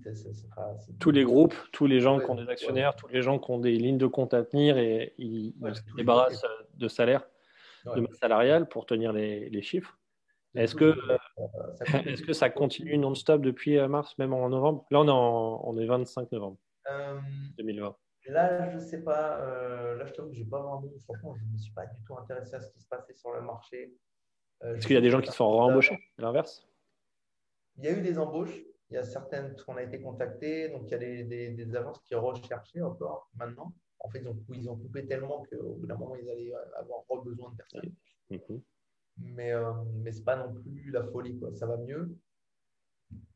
tous 1.00 1.12
les 1.12 1.24
groupes, 1.24 1.54
tous 1.72 1.86
les 1.86 2.00
gens 2.00 2.20
qui 2.20 2.30
ont 2.30 2.36
des 2.36 2.50
actionnaires, 2.50 2.96
tous 2.96 3.08
les 3.08 3.22
gens 3.22 3.40
qui 3.40 3.52
ont 3.52 3.60
des 3.60 3.78
lignes 3.78 3.98
de 3.98 4.08
compte 4.08 4.34
à 4.34 4.44
tenir 4.44 4.78
et 4.78 5.14
ils, 5.18 5.54
se 5.74 5.96
débarrassent 5.96 6.44
de 6.74 6.88
salaire 6.88 7.24
de 7.86 8.02
masse 8.02 8.18
salariale 8.18 8.68
pour 8.68 8.86
tenir 8.86 9.14
les, 9.14 9.62
chiffres. 9.62 9.98
Est-ce 10.56 10.76
que, 10.76 10.96
est 12.06 12.26
que 12.26 12.34
ça 12.34 12.50
continue 12.50 12.98
non-stop 12.98 13.42
depuis 13.42 13.78
euh, 13.78 13.88
mars, 13.88 14.18
même 14.18 14.34
en 14.34 14.50
novembre? 14.50 14.86
Là, 14.92 15.00
on 15.00 15.08
est, 15.08 15.12
on 15.12 15.78
est 15.80 15.86
25 15.86 16.32
novembre 16.34 16.58
2020. 17.58 17.96
Euh, 18.28 18.32
là, 18.32 18.70
je 18.70 18.76
ne 18.76 18.82
sais 18.82 19.02
pas. 19.02 19.40
Euh, 19.40 19.96
là, 19.96 20.06
je 20.06 20.14
t'avoue 20.14 20.30
que 20.30 20.36
je 20.36 20.44
n'ai 20.44 20.50
pas 20.50 20.62
vraiment. 20.62 20.84
Franchement, 21.06 21.36
je 21.36 21.44
ne 21.46 21.52
me 21.52 21.58
suis 21.58 21.74
pas 21.74 21.86
du 21.86 22.02
tout 22.06 22.18
intéressé 22.18 22.56
à 22.56 22.60
ce 22.60 22.72
qui 22.72 22.80
se 22.80 22.88
passait 22.88 23.14
sur 23.14 23.32
le 23.32 23.42
marché. 23.42 23.94
Est-ce 24.64 24.86
qu'il 24.86 24.96
y 24.96 24.98
a 24.98 25.02
des 25.02 25.10
gens 25.10 25.22
qui 25.22 25.32
se 25.32 25.36
font 25.36 25.68
L'inverse? 26.18 26.68
Il 27.78 27.86
y 27.86 27.88
a 27.88 27.92
eu 27.92 28.02
des 28.02 28.20
embauches. 28.20 28.62
Il 28.90 28.96
y 28.96 28.98
a 28.98 29.04
certaines 29.04 29.56
qui 29.56 29.64
ont 29.70 29.78
été 29.78 30.02
contactées. 30.02 30.70
Donc, 30.70 30.84
il 30.88 30.92
y 30.92 30.94
a 30.96 30.98
des, 30.98 31.52
des 31.52 31.76
agences 31.76 32.02
qui 32.02 32.14
recherchaient 32.14 32.82
encore 32.82 33.30
maintenant. 33.36 33.74
En 34.00 34.10
fait, 34.10 34.20
ils 34.20 34.28
ont, 34.28 34.38
ils 34.54 34.70
ont 34.70 34.76
coupé 34.76 35.06
tellement 35.06 35.44
qu'au 35.44 35.76
bout 35.76 35.88
d'un 35.88 35.96
moment, 35.96 36.16
ils 36.16 36.30
allaient 36.30 36.54
avoir 36.76 37.04
besoin 37.24 37.52
de 37.52 37.56
personnes. 37.56 37.94
Mhm. 38.30 38.62
Mais, 39.18 39.52
euh, 39.52 39.72
mais 39.96 40.12
ce 40.12 40.20
n'est 40.20 40.26
pas 40.26 40.36
non 40.36 40.54
plus 40.54 40.92
la 40.92 41.04
folie. 41.04 41.38
Quoi. 41.40 41.54
Ça 41.54 41.66
va 41.66 41.78
mieux. 41.78 42.18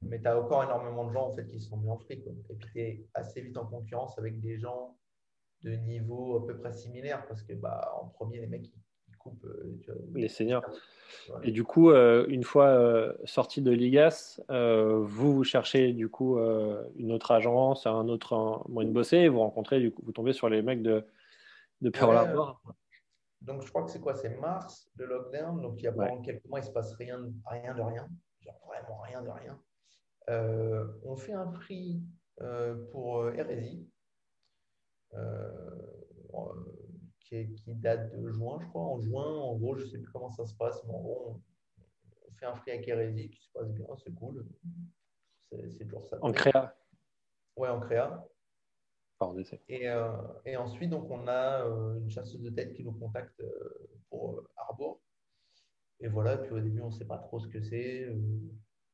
Mais 0.02 0.22
tu 0.22 0.28
as 0.28 0.40
encore 0.40 0.64
énormément 0.64 1.06
de 1.06 1.14
gens 1.14 1.28
en 1.28 1.32
fait, 1.32 1.48
qui 1.48 1.60
sont 1.60 1.78
mis 1.78 1.90
en 1.90 1.98
fric. 1.98 2.26
Et 2.28 2.32
puis, 2.32 2.70
tu 2.74 2.80
es 2.80 3.08
assez 3.14 3.42
vite 3.42 3.58
en 3.58 3.66
concurrence 3.66 4.18
avec 4.20 4.40
des 4.40 4.58
gens 4.58 4.98
de 5.64 5.72
niveau 5.72 6.38
à 6.38 6.46
peu 6.46 6.58
près 6.58 6.74
similaire 6.74 7.26
parce 7.28 7.42
que 7.42 7.54
bah, 7.54 7.92
en 8.00 8.08
premier, 8.08 8.40
les 8.40 8.48
mecs, 8.48 8.68
ils, 9.08 9.18
coupent. 9.18 9.46
Euh, 9.46 9.82
les 10.14 10.28
seniors. 10.28 10.64
Et 11.44 11.52
du 11.52 11.64
coup, 11.64 11.92
euh, 11.92 12.26
une 12.28 12.44
fois 12.44 12.68
euh, 12.68 13.14
sorti 13.26 13.62
de 13.62 13.72
Ligas, 13.72 14.42
euh, 14.50 15.00
vous, 15.00 15.34
vous 15.34 15.44
cherchez 15.44 15.94
du 15.94 16.10
coup 16.10 16.38
une 16.96 17.12
autre 17.12 17.32
agence, 17.32 17.88
un 17.88 18.08
autre 18.08 18.64
moyen 18.70 18.90
de 18.90 18.94
bosser, 18.94 19.18
et 19.18 19.30
vous 19.30 19.40
rencontrez, 19.40 19.80
du 19.80 19.92
coup, 19.92 20.04
vous 20.06 20.12
tombez 20.12 20.34
sur 20.34 20.50
les 20.50 20.62
mecs 20.62 20.82
de, 20.82 21.06
de 21.82 21.90
Pearl 21.90 22.16
Harbor. 22.16 22.62
Donc, 23.42 23.62
je 23.64 23.70
crois 23.70 23.84
que 23.84 23.92
c'est 23.92 24.02
quoi? 24.02 24.16
C'est 24.16 24.38
mars, 24.40 24.90
le 24.96 25.06
lockdown. 25.06 25.62
Donc, 25.62 25.80
il 25.80 25.84
y 25.84 25.88
a 25.88 25.92
pendant 25.92 26.22
quelques 26.22 26.46
mois, 26.46 26.60
il 26.60 26.64
ne 26.64 26.68
se 26.68 26.72
passe 26.72 26.94
rien, 26.96 27.20
rien 27.46 27.76
de 27.76 27.82
rien. 27.82 28.08
Genre 28.42 28.60
vraiment 28.68 29.00
rien 29.00 29.22
de 29.22 29.30
rien. 29.30 29.60
On 30.28 31.16
fait 31.18 31.34
un 31.34 31.48
prix 31.48 32.02
pour 32.92 33.26
RSI 33.26 33.88
qui, 37.26 37.76
date 37.76 38.16
de 38.16 38.30
juin, 38.32 38.60
je 38.62 38.68
crois. 38.68 38.84
En 38.84 39.00
juin, 39.00 39.26
en 39.26 39.56
gros, 39.56 39.76
je 39.76 39.86
ne 39.86 39.90
sais 39.90 39.98
plus 39.98 40.12
comment 40.12 40.32
ça 40.32 40.46
se 40.46 40.54
passe, 40.54 40.84
mais 40.86 40.94
en 40.94 41.02
gros, 41.02 41.42
on, 42.28 42.34
fait 42.36 42.46
un 42.46 42.56
free 42.56 42.72
à 42.72 42.78
Kérésie 42.80 43.30
qui 43.30 43.42
se 43.42 43.50
passe 43.54 43.72
bien, 43.72 43.88
c'est 44.04 44.14
cool. 44.14 44.46
C'est 45.52 45.86
toujours 45.86 46.06
ça. 46.06 46.18
En 46.22 46.32
créa 46.32 46.76
Ouais, 47.56 47.70
en 47.70 47.80
créa. 47.80 48.28
Et, 49.70 49.88
euh, 49.90 50.12
et, 50.46 50.58
ensuite, 50.58 50.90
donc, 50.90 51.10
on 51.10 51.28
a 51.28 51.66
euh, 51.66 52.00
une 52.00 52.10
chasseuse 52.10 52.42
de 52.42 52.50
tête 52.50 52.74
qui 52.74 52.84
nous 52.84 52.92
contacte 52.92 53.40
euh, 53.40 53.90
pour 54.10 54.44
Arbour. 54.58 55.02
Et 56.02 56.10
voilà, 56.10 56.38
puis 56.38 56.52
au 56.52 56.60
début, 56.60 56.82
on 56.82 56.88
ne 56.88 56.92
sait 56.92 57.06
pas 57.06 57.18
trop 57.18 57.40
ce 57.40 57.48
que 57.48 57.62
c'est. 57.62 58.14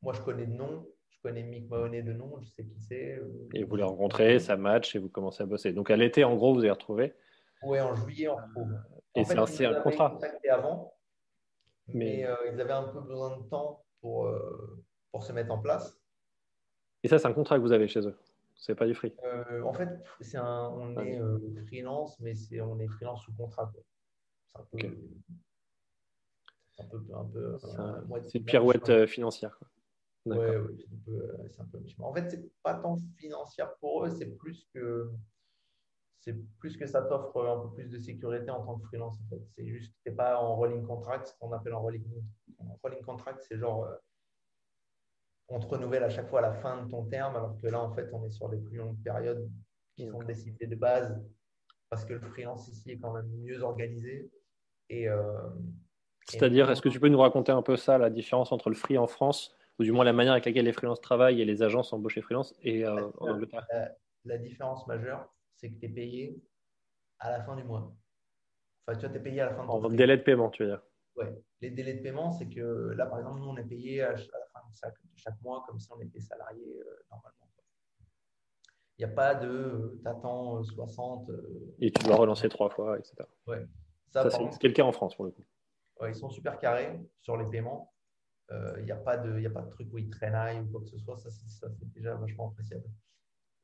moi, 0.01 0.13
je 0.13 0.21
connais 0.21 0.45
de 0.45 0.53
nom. 0.53 0.87
Je 1.11 1.21
connais 1.21 1.43
Mick 1.43 1.69
Mahoney 1.69 2.01
de 2.01 2.13
nom, 2.13 2.39
je 2.41 2.47
sais 2.49 2.63
qui 2.63 2.79
c'est. 2.79 3.21
Et 3.53 3.63
vous 3.63 3.75
les 3.75 3.83
rencontrez, 3.83 4.39
ça 4.39 4.57
match 4.57 4.95
et 4.95 4.99
vous 4.99 5.09
commencez 5.09 5.43
à 5.43 5.45
bosser. 5.45 5.71
Donc 5.73 5.91
à 5.91 5.97
l'été, 5.97 6.23
en 6.23 6.35
gros, 6.35 6.53
vous 6.53 6.61
avez 6.61 6.71
retrouvé 6.71 7.13
oui, 7.63 7.79
en 7.79 7.95
juillet, 7.95 8.27
on 8.27 8.35
retrouve. 8.35 8.75
Et 9.15 9.23
c'est 9.23 9.65
un 9.65 9.81
contrat. 9.81 10.17
avant, 10.49 10.93
mais, 11.87 12.25
euh, 12.25 12.35
ils 12.51 12.59
avaient 12.59 12.71
un 12.71 12.87
peu 12.87 13.01
besoin 13.01 13.37
de 13.37 13.43
temps 13.43 13.83
pour, 13.99 14.25
euh, 14.25 14.83
pour 15.11 15.23
se 15.23 15.31
mettre 15.33 15.51
en 15.51 15.59
place. 15.59 15.99
Et 17.03 17.07
ça, 17.07 17.19
c'est 17.19 17.27
un 17.27 17.33
contrat 17.33 17.57
que 17.57 17.61
vous 17.61 17.71
avez 17.71 17.87
chez 17.87 18.07
eux 18.07 18.17
C'est 18.55 18.75
pas 18.75 18.85
du 18.85 18.93
free 18.93 19.13
euh, 19.23 19.61
En 19.63 19.73
fait, 19.73 19.89
un, 20.35 20.69
on 20.69 20.97
est 20.97 21.65
freelance, 21.67 22.19
mais 22.19 22.35
c'est 22.35 22.61
on 22.61 22.79
est 22.79 22.87
freelance 22.87 23.23
sous 23.23 23.33
contrat. 23.33 23.71
C'est 23.73 24.59
un 24.59 24.63
peu. 24.71 24.97
C'est 26.71 26.83
un 26.83 26.85
peu. 26.87 26.97
Un 27.13 27.25
peu 27.25 28.21
c'est 28.27 28.39
une 28.39 28.45
pirouette 28.45 29.05
financière. 29.05 29.59
Oui, 30.25 30.37
ouais, 30.37 30.75
c'est 31.49 31.61
un, 31.61 31.65
peu, 31.65 31.79
En 31.99 32.13
fait, 32.13 32.29
c'est 32.29 32.51
pas 32.61 32.75
tant 32.75 32.95
financière 33.17 33.75
pour 33.77 34.05
eux, 34.05 34.09
c'est 34.09 34.37
plus 34.37 34.67
que 34.73 35.11
c'est 36.19 36.35
plus 36.59 36.77
que 36.77 36.85
ça 36.85 37.01
t'offre 37.01 37.43
un 37.47 37.67
peu 37.67 37.73
plus 37.73 37.89
de 37.89 37.97
sécurité 37.97 38.51
en 38.51 38.63
tant 38.63 38.77
que 38.77 38.85
freelance. 38.85 39.17
En 39.19 39.29
fait. 39.29 39.41
C'est 39.49 39.65
juste 39.65 39.91
que 39.91 39.97
tu 40.03 40.09
n'es 40.09 40.15
pas 40.15 40.39
en 40.39 40.55
rolling 40.55 40.85
contract, 40.85 41.27
ce 41.27 41.33
qu'on 41.39 41.51
appelle 41.51 41.73
en 41.73 41.81
rolling, 41.81 42.05
en 42.59 42.77
rolling 42.83 43.01
contract. 43.01 43.43
C'est 43.49 43.57
genre, 43.57 43.85
euh, 43.85 43.95
on 45.47 45.59
te 45.59 45.65
renouvelle 45.65 46.03
à 46.03 46.09
chaque 46.09 46.29
fois 46.29 46.39
à 46.39 46.43
la 46.43 46.53
fin 46.53 46.83
de 46.83 46.89
ton 46.91 47.05
terme, 47.05 47.35
alors 47.35 47.59
que 47.59 47.67
là, 47.67 47.81
en 47.81 47.91
fait, 47.91 48.07
on 48.13 48.23
est 48.25 48.31
sur 48.31 48.49
des 48.49 48.59
plus 48.59 48.77
longues 48.77 49.01
périodes 49.03 49.49
qui 49.95 50.07
sont 50.07 50.21
décidées 50.21 50.67
de 50.67 50.75
base 50.75 51.19
parce 51.89 52.05
que 52.05 52.13
le 52.13 52.21
freelance 52.21 52.67
ici 52.67 52.91
est 52.91 52.99
quand 52.99 53.13
même 53.13 53.27
mieux 53.39 53.61
organisé. 53.63 54.31
Et, 54.89 55.09
euh, 55.09 55.49
C'est-à-dire, 56.27 56.69
est-ce 56.69 56.81
que 56.81 56.89
tu 56.89 56.99
peux 56.99 57.09
nous 57.09 57.19
raconter 57.19 57.51
un 57.51 57.63
peu 57.63 57.77
ça, 57.77 57.97
la 57.97 58.09
différence 58.09 58.51
entre 58.51 58.69
le 58.69 58.75
free 58.75 58.97
en 58.97 59.07
France, 59.07 59.55
ou 59.79 59.83
du 59.83 59.91
moins 59.91 60.03
la 60.03 60.13
manière 60.13 60.33
avec 60.33 60.45
laquelle 60.45 60.65
les 60.65 60.73
freelances 60.73 61.01
travaillent 61.01 61.41
et 61.41 61.45
les 61.45 61.63
agences 61.63 61.93
embauchées 61.93 62.21
freelance, 62.21 62.53
et 62.61 62.85
euh, 62.85 63.09
en 63.19 63.29
Angleterre 63.29 63.65
la 64.25 64.37
différence 64.37 64.85
majeure, 64.87 65.27
c'est 65.55 65.69
que 65.69 65.79
tu 65.79 65.85
es 65.85 65.89
payé 65.89 66.41
à 67.19 67.31
la 67.31 67.43
fin 67.43 67.55
du 67.55 67.63
mois. 67.63 67.93
Enfin, 68.85 68.97
tu 68.97 69.05
vois, 69.05 69.09
tu 69.09 69.17
es 69.17 69.23
payé 69.23 69.41
à 69.41 69.45
la 69.47 69.55
fin 69.55 69.63
de 69.63 69.69
En 69.69 69.89
délai 69.89 70.17
de 70.17 70.23
paiement, 70.23 70.49
tu 70.49 70.63
veux 70.63 70.69
dire 70.69 70.81
Ouais. 71.15 71.33
Les 71.59 71.71
délais 71.71 71.95
de 71.95 72.01
paiement, 72.01 72.31
c'est 72.31 72.47
que 72.47 72.93
là, 72.95 73.05
par 73.05 73.19
exemple, 73.19 73.39
nous, 73.39 73.47
on 73.47 73.57
est 73.57 73.65
payé 73.65 74.01
à 74.01 74.11
la 74.11 74.17
fin 74.17 74.61
de 74.69 74.75
chaque, 75.15 75.41
mois 75.41 75.63
comme 75.67 75.79
si 75.79 75.91
on 75.91 75.99
était 75.99 76.21
salarié 76.21 76.79
euh, 76.79 77.03
normalement. 77.11 77.37
Il 78.97 79.05
n'y 79.05 79.11
a 79.11 79.15
pas 79.15 79.35
de 79.35 79.99
t'attends 80.03 80.63
60. 80.63 81.29
Et 81.79 81.91
tu 81.91 82.05
dois 82.05 82.15
relancer 82.15 82.47
trois 82.49 82.69
fois, 82.69 82.97
etc. 82.97 83.15
Ouais. 83.47 83.65
Ça, 84.11 84.29
c'est 84.29 84.73
cas 84.73 84.83
en 84.83 84.91
France 84.91 85.15
pour 85.15 85.25
le 85.25 85.31
coup. 85.31 85.43
Ouais, 85.99 86.11
ils 86.11 86.15
sont 86.15 86.29
super 86.29 86.59
carrés 86.59 86.99
sur 87.19 87.35
les 87.35 87.49
paiements. 87.49 87.93
Euh, 88.51 88.75
il 88.79 88.85
n'y 88.85 88.91
a, 88.91 88.97
pas 88.97 89.17
de, 89.17 89.45
a 89.45 89.49
pas 89.49 89.61
de 89.61 89.69
truc 89.69 89.87
où 89.93 89.97
ils 89.97 90.09
traînaillent 90.09 90.59
ou 90.59 90.71
quoi 90.71 90.81
que 90.81 90.87
ce 90.87 90.97
soit. 90.97 91.17
Ça, 91.17 91.29
c'est 91.29 91.93
déjà 91.93 92.15
vachement 92.15 92.49
appréciable. 92.49 92.83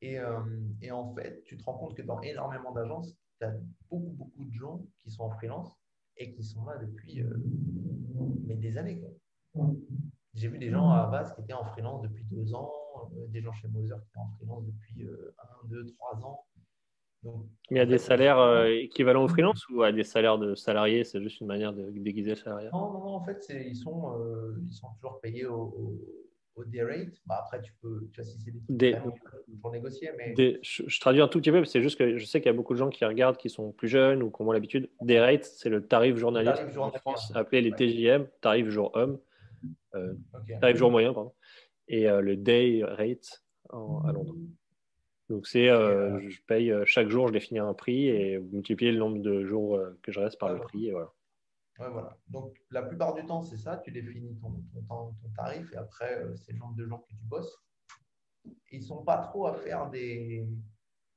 Et, 0.00 0.18
euh, 0.18 0.40
et, 0.80 0.90
en 0.90 1.14
fait, 1.14 1.42
tu 1.44 1.58
te 1.58 1.64
rends 1.64 1.76
compte 1.76 1.96
que 1.96 2.02
dans 2.02 2.20
énormément 2.22 2.72
d'agences, 2.72 3.14
tu 3.38 3.46
as 3.46 3.54
beaucoup, 3.90 4.12
beaucoup 4.12 4.44
de 4.44 4.52
gens 4.52 4.80
qui 4.98 5.10
sont 5.10 5.24
en 5.24 5.30
freelance 5.30 5.76
et 6.16 6.32
qui 6.32 6.42
sont 6.42 6.64
là 6.64 6.78
depuis 6.78 7.20
euh, 7.22 7.36
mais 8.46 8.56
des 8.56 8.78
années. 8.78 9.04
J'ai 10.34 10.48
vu 10.48 10.58
des 10.58 10.70
gens 10.70 10.90
à 10.90 11.06
base 11.06 11.34
qui 11.34 11.42
étaient 11.42 11.52
en 11.52 11.64
freelance 11.64 12.02
depuis 12.02 12.24
deux 12.24 12.54
ans, 12.54 12.70
des 13.28 13.42
gens 13.42 13.52
chez 13.52 13.68
Moser 13.68 13.94
qui 13.94 14.08
étaient 14.08 14.18
en 14.18 14.28
freelance 14.36 14.64
depuis 14.64 15.06
un, 15.06 15.68
deux, 15.68 15.86
trois 15.86 16.16
ans. 16.24 16.46
Mais 17.70 17.80
à 17.80 17.86
des 17.86 17.98
salaires 17.98 18.38
euh, 18.38 18.66
équivalents 18.66 19.24
au 19.24 19.28
freelance 19.28 19.68
ou 19.68 19.82
à 19.82 19.92
des 19.92 20.04
salaires 20.04 20.38
de 20.38 20.54
salariés 20.54 21.04
C'est 21.04 21.20
juste 21.22 21.40
une 21.40 21.46
manière 21.46 21.72
de 21.72 21.90
déguiser 21.90 22.30
le 22.30 22.36
salariat? 22.36 22.70
Non, 22.72 22.92
non, 22.92 23.00
non, 23.00 23.14
en 23.14 23.24
fait, 23.24 23.44
ils 23.50 23.76
sont, 23.76 24.14
euh, 24.18 24.56
ils 24.66 24.72
sont 24.72 24.88
toujours 24.96 25.20
payés 25.20 25.46
au, 25.46 26.00
au, 26.54 26.64
day 26.64 26.82
rate. 26.82 27.14
Bah, 27.26 27.42
après, 27.44 27.60
tu 27.60 27.72
peux, 27.80 28.08
tu 28.12 28.20
vois, 28.20 28.24
si 28.24 28.38
c'est 28.40 28.52
des 28.68 28.96
pour 29.60 29.70
négocier. 29.72 30.10
Mais... 30.16 30.34
je, 30.62 31.00
traduis 31.00 31.22
un 31.22 31.28
tout 31.28 31.40
petit 31.40 31.50
peu, 31.50 31.64
c'est 31.64 31.82
juste 31.82 31.98
que 31.98 32.18
je 32.18 32.24
sais 32.24 32.40
qu'il 32.40 32.46
y 32.46 32.54
a 32.54 32.56
beaucoup 32.56 32.74
de 32.74 32.78
gens 32.78 32.88
qui 32.88 33.04
regardent, 33.04 33.36
qui 33.36 33.50
sont 33.50 33.72
plus 33.72 33.88
jeunes 33.88 34.22
ou 34.22 34.30
qui 34.30 34.42
ont 34.42 34.52
l'habitude. 34.52 34.88
Day 35.02 35.20
rate, 35.20 35.44
c'est 35.44 35.68
le 35.68 35.86
tarif 35.86 36.22
en 36.24 36.90
France, 36.92 37.32
appelé 37.34 37.62
les 37.62 37.72
TJM, 37.72 38.26
tarif 38.40 38.68
jour 38.68 38.90
homme, 38.94 39.18
euh, 39.94 40.14
tarif 40.60 40.76
jour 40.76 40.90
moyen, 40.90 41.12
pardon, 41.12 41.32
et 41.88 42.08
le 42.08 42.36
day 42.36 42.82
rate 42.84 43.42
à 43.70 44.12
Londres. 44.12 44.34
Donc, 45.28 45.46
c'est 45.46 45.68
euh, 45.68 46.16
euh, 46.16 46.28
je 46.28 46.40
paye 46.42 46.70
euh, 46.70 46.84
chaque 46.86 47.08
jour, 47.08 47.28
je 47.28 47.32
définis 47.32 47.58
un 47.60 47.74
prix 47.74 48.08
et 48.08 48.38
vous 48.38 48.48
multipliez 48.50 48.92
le 48.92 48.98
nombre 48.98 49.18
de 49.18 49.44
jours 49.44 49.80
que 50.02 50.12
je 50.12 50.20
reste 50.20 50.38
par 50.38 50.52
le 50.52 50.60
prix. 50.60 50.88
Et 50.88 50.92
voilà. 50.92 51.12
Ouais, 51.78 51.90
voilà. 51.90 52.18
Donc, 52.28 52.58
la 52.70 52.82
plupart 52.82 53.14
du 53.14 53.24
temps, 53.24 53.42
c'est 53.42 53.56
ça. 53.56 53.76
Tu 53.78 53.92
définis 53.92 54.36
ton, 54.40 54.50
ton, 54.88 55.12
ton 55.12 55.28
tarif 55.36 55.72
et 55.72 55.76
après, 55.76 56.24
c'est 56.36 56.52
le 56.52 56.58
nombre 56.58 56.74
de 56.76 56.86
jours 56.86 57.02
que 57.06 57.08
tu 57.08 57.24
bosses. 57.24 57.56
Ils 58.72 58.80
ne 58.80 58.84
sont 58.84 59.04
pas 59.04 59.18
trop 59.18 59.46
à 59.46 59.54
faire 59.54 59.90
des, 59.90 60.46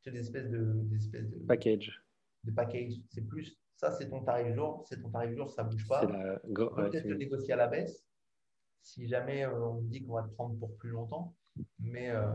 des 0.05 0.19
espèces 0.19 0.49
de. 0.49 0.73
Des 0.85 0.97
espèces 0.97 1.29
de 1.29 1.39
package. 1.47 2.03
De 2.43 2.51
package. 2.51 2.93
C'est 3.09 3.27
plus 3.27 3.57
ça, 3.75 3.91
c'est 3.91 4.09
ton 4.09 4.21
tarif 4.21 4.53
jour. 4.53 4.85
C'est 4.87 5.01
ton 5.01 5.09
tarif 5.09 5.35
jour, 5.35 5.49
ça 5.49 5.63
ne 5.63 5.69
bouge 5.71 5.87
pas. 5.87 6.05
Peut-être 6.05 7.07
le 7.07 7.15
négocier 7.15 7.53
à 7.53 7.57
la 7.57 7.67
baisse 7.67 8.05
si 8.83 9.07
jamais 9.07 9.45
on 9.45 9.81
dit 9.81 10.03
qu'on 10.03 10.13
va 10.13 10.23
te 10.23 10.33
prendre 10.33 10.57
pour 10.57 10.75
plus 10.77 10.89
longtemps. 10.89 11.35
Mais, 11.79 12.09
euh, 12.09 12.25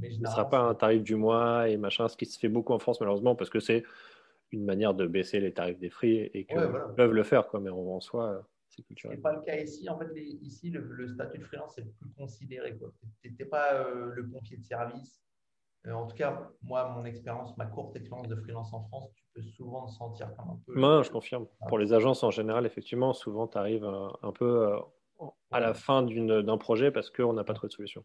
mais 0.00 0.10
Ce 0.10 0.20
ne 0.20 0.26
sera 0.26 0.48
pas 0.48 0.60
un 0.60 0.74
tarif 0.74 1.02
du 1.02 1.16
mois 1.16 1.68
et 1.68 1.76
machin, 1.76 2.08
ce 2.08 2.16
qui 2.16 2.26
se 2.26 2.38
fait 2.38 2.48
beaucoup 2.48 2.72
en 2.72 2.78
France 2.78 3.00
malheureusement 3.00 3.34
parce 3.34 3.50
que 3.50 3.60
c'est 3.60 3.84
une 4.52 4.64
manière 4.64 4.94
de 4.94 5.06
baisser 5.06 5.40
les 5.40 5.52
tarifs 5.52 5.78
des 5.78 5.90
free 5.90 6.30
et 6.34 6.44
qu'ils 6.44 6.70
peuvent 6.96 7.12
le 7.12 7.22
faire, 7.22 7.46
quoi, 7.46 7.60
mais 7.60 7.70
en, 7.70 8.00
soi, 8.00 8.46
c'est 8.68 8.82
culturel. 8.82 9.16
Ce 9.16 9.18
n'est 9.18 9.22
pas 9.22 9.32
le 9.32 9.42
cas 9.42 9.56
ici. 9.56 9.88
En 9.88 9.98
fait, 9.98 10.10
ici, 10.16 10.70
le, 10.70 11.08
statut 11.08 11.38
de 11.38 11.44
freelance 11.44 11.78
est 11.78 11.84
plus 11.84 12.10
considéré. 12.16 12.76
Tu 13.22 13.34
n'es 13.38 13.44
pas 13.44 13.74
euh, 13.74 14.12
le 14.12 14.28
pompier 14.28 14.56
de 14.56 14.64
service. 14.64 15.22
Euh, 15.86 15.92
en 15.92 16.06
tout 16.06 16.16
cas, 16.16 16.50
moi, 16.62 16.88
mon 16.90 17.04
expérience, 17.04 17.56
ma 17.56 17.66
courte 17.66 17.96
expérience 17.96 18.28
de 18.28 18.36
freelance 18.36 18.72
en 18.72 18.82
France, 18.88 19.08
tu 19.14 19.24
peux 19.34 19.42
souvent 19.42 19.86
te 19.86 19.92
sentir 19.92 20.34
comme 20.36 20.50
un 20.50 20.60
peu. 20.66 21.02
Je 21.02 21.10
confirme. 21.10 21.46
Pour 21.68 21.78
les 21.78 21.92
agences 21.92 22.22
en 22.22 22.30
général, 22.30 22.66
effectivement, 22.66 23.12
souvent, 23.12 23.46
tu 23.46 23.56
arrives 23.56 23.84
un, 23.84 24.32
peu 24.32 24.76
à 25.50 25.60
la 25.60 25.74
fin 25.74 26.02
d'un 26.02 26.58
projet 26.58 26.90
parce 26.90 27.10
qu'on 27.10 27.32
n'a 27.32 27.44
pas 27.44 27.54
trop 27.54 27.66
de 27.66 27.72
solution. 27.72 28.04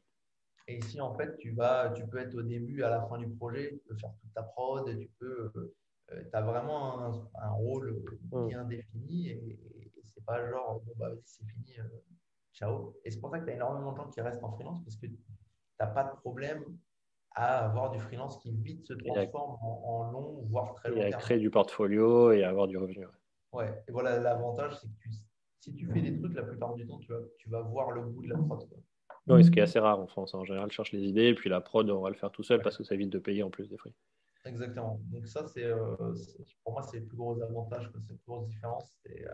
Et 0.68 0.78
ici, 0.78 1.00
en 1.00 1.16
fait, 1.16 1.38
tu, 1.38 1.52
vas, 1.52 1.92
tu 1.92 2.06
peux 2.08 2.18
être 2.18 2.36
au 2.36 2.42
début, 2.42 2.84
à 2.84 2.90
la 2.90 3.02
fin 3.04 3.18
du 3.18 3.30
projet, 3.30 3.72
tu 3.72 3.80
peux 3.88 3.96
faire 3.96 4.14
toute 4.20 4.34
ta 4.34 4.44
prod, 4.44 4.98
tu 4.98 5.10
peux, 5.20 5.52
euh, 6.12 6.24
as 6.34 6.42
vraiment 6.42 7.14
un, 7.36 7.50
rôle 7.52 8.04
mm. 8.32 8.48
bien 8.48 8.64
défini 8.66 9.30
et, 9.30 9.60
et 9.80 9.92
c'est 10.04 10.26
pas 10.26 10.48
genre, 10.50 10.82
bon, 10.86 10.94
bah, 10.98 11.12
c'est 11.24 11.46
fini, 11.46 11.80
euh, 11.80 11.84
ciao. 12.54 12.96
Et 13.04 13.12
c'est 13.12 13.20
pour 13.20 13.30
ça 13.30 13.40
que 13.40 13.46
tu 13.46 13.52
as 13.52 13.56
énormément 13.56 13.92
de 13.92 13.98
gens 13.98 14.10
qui 14.10 14.22
restent 14.22 14.44
en 14.44 14.52
freelance 14.54 14.84
parce 14.84 14.96
que 14.96 15.08
tu 15.08 15.18
n'as 15.80 15.88
pas 15.88 16.04
de 16.04 16.16
problème 16.22 16.64
à 17.36 17.66
avoir 17.66 17.92
du 17.92 18.00
freelance 18.00 18.38
qui 18.38 18.52
vite 18.52 18.86
se 18.86 18.94
transforme 18.94 19.58
en, 19.62 20.12
long, 20.12 20.42
voire 20.50 20.74
très 20.76 20.90
long. 20.90 20.98
Et 20.98 21.14
à 21.14 21.18
créer 21.18 21.38
du 21.38 21.50
portfolio 21.50 22.32
et 22.32 22.44
avoir 22.44 22.68
du 22.68 22.78
revenu. 22.78 23.06
Ouais, 23.52 23.84
et 23.88 23.92
voilà, 23.92 24.20
l'avantage, 24.20 24.80
c'est 24.80 24.88
que 24.88 25.16
si 25.60 25.76
tu 25.76 25.86
fais 25.88 26.02
des 26.02 26.18
trucs, 26.18 26.34
la 26.34 26.44
plupart 26.44 26.74
du 26.76 26.88
temps, 26.88 26.98
tu 27.00 27.12
vas, 27.12 27.20
tu 27.38 27.50
vas 27.50 27.62
voir 27.62 27.92
le 27.92 28.04
bout 28.04 28.24
de 28.24 28.30
la 28.30 28.38
prod. 28.38 28.68
Oui, 29.28 29.44
ce 29.44 29.50
qui 29.50 29.60
est 29.60 29.64
assez 29.64 29.80
rare 29.80 30.00
en 30.00 30.08
France. 30.08 30.34
En 30.36 30.46
général, 30.46 30.72
cherche 30.72 30.92
les 30.92 31.04
idées, 31.04 31.26
et 31.26 31.36
puis 31.36 31.50
la 31.50 31.62
prod, 31.62 31.90
on 31.90 32.02
va 32.02 32.10
le 32.10 32.16
faire 32.16 32.32
tout 32.32 32.44
seul 32.44 32.62
parce 32.62 32.78
que 32.78 32.84
ça 32.84 32.94
évite 32.94 33.10
de 33.10 33.20
payer 33.20 33.44
en 33.44 33.50
plus 33.50 33.68
des 33.68 33.78
frais. 33.78 33.94
Exactement. 34.46 35.00
Donc 35.12 35.28
ça, 35.28 35.48
c'est 35.48 35.66
euh, 35.66 35.96
pour 36.64 36.74
moi, 36.74 36.84
c'est 36.84 37.00
le 37.00 37.06
plus 37.06 37.18
gros 37.18 37.42
avantage, 37.42 37.90
c'est 37.92 37.98
la 37.98 38.04
plus 38.04 38.18
grosse 38.28 38.48
différence. 38.48 38.96
Euh, 39.10 39.28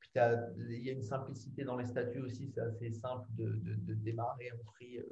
puis 0.00 0.10
il 0.14 0.84
y 0.84 0.90
a 0.90 0.92
une 0.92 1.02
simplicité 1.02 1.64
dans 1.64 1.76
les 1.76 1.84
statuts 1.84 2.20
aussi, 2.20 2.48
c'est 2.52 2.60
assez 2.60 2.90
simple 2.92 3.26
de, 3.36 3.60
de, 3.62 3.94
démarrer 3.94 4.50
en 4.52 4.70
free 4.72 4.98
euh, 4.98 5.04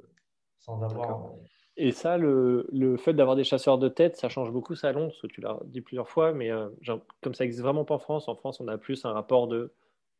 sans 0.57 0.81
avoir. 0.81 1.31
Et 1.77 1.91
ça, 1.91 2.17
le, 2.17 2.67
le 2.73 2.97
fait 2.97 3.13
d'avoir 3.13 3.35
des 3.35 3.43
chasseurs 3.43 3.77
de 3.77 3.87
tête, 3.87 4.17
ça 4.17 4.27
change 4.27 4.51
beaucoup 4.51 4.75
ça 4.75 4.89
à 4.89 4.91
Londres, 4.91 5.13
que 5.21 5.27
tu 5.27 5.39
l'as 5.39 5.59
dit 5.65 5.81
plusieurs 5.81 6.09
fois, 6.09 6.33
mais 6.33 6.49
comme 7.21 7.35
ça 7.35 7.43
n'existe 7.43 7.61
vraiment 7.61 7.85
pas 7.85 7.95
en 7.95 7.99
France, 7.99 8.27
en 8.27 8.35
France, 8.35 8.59
on 8.59 8.67
a 8.67 8.79
plus 8.79 9.05
un 9.05 9.11
rapport 9.11 9.47
de 9.47 9.71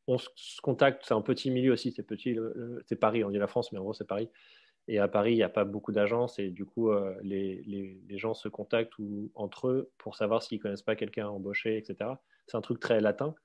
on 0.07 0.17
se 0.17 0.61
contacte, 0.61 1.03
c'est 1.05 1.13
un 1.13 1.21
petit 1.21 1.51
milieu 1.51 1.73
aussi, 1.73 1.91
c'est 1.91 2.03
petit, 2.03 2.37
c'est 2.85 2.95
Paris, 2.95 3.23
on 3.23 3.29
dit 3.29 3.37
la 3.37 3.47
France, 3.47 3.71
mais 3.71 3.79
en 3.79 3.83
gros 3.83 3.93
c'est 3.93 4.07
Paris. 4.07 4.29
Et 4.89 4.99
à 4.99 5.09
Paris, 5.09 5.33
il 5.33 5.35
n'y 5.35 5.43
a 5.43 5.49
pas 5.49 5.65
beaucoup 5.65 5.91
d'agences 5.91 6.39
et 6.39 6.49
du 6.49 6.65
coup, 6.65 6.91
euh, 6.91 7.17
les, 7.21 7.61
les, 7.63 8.17
gens 8.17 8.33
se 8.33 8.47
contactent 8.47 8.97
ou, 8.99 9.31
entre 9.35 9.67
eux 9.67 9.91
pour 9.97 10.15
savoir 10.15 10.41
s'ils 10.41 10.59
ne 10.59 10.63
connaissent 10.63 10.81
pas 10.81 10.95
quelqu'un 10.95 11.27
embauché, 11.27 11.77
etc. 11.77 12.11
C'est 12.47 12.55
un 12.55 12.61
truc 12.61 12.79
très 12.79 13.01
latin 13.01 13.35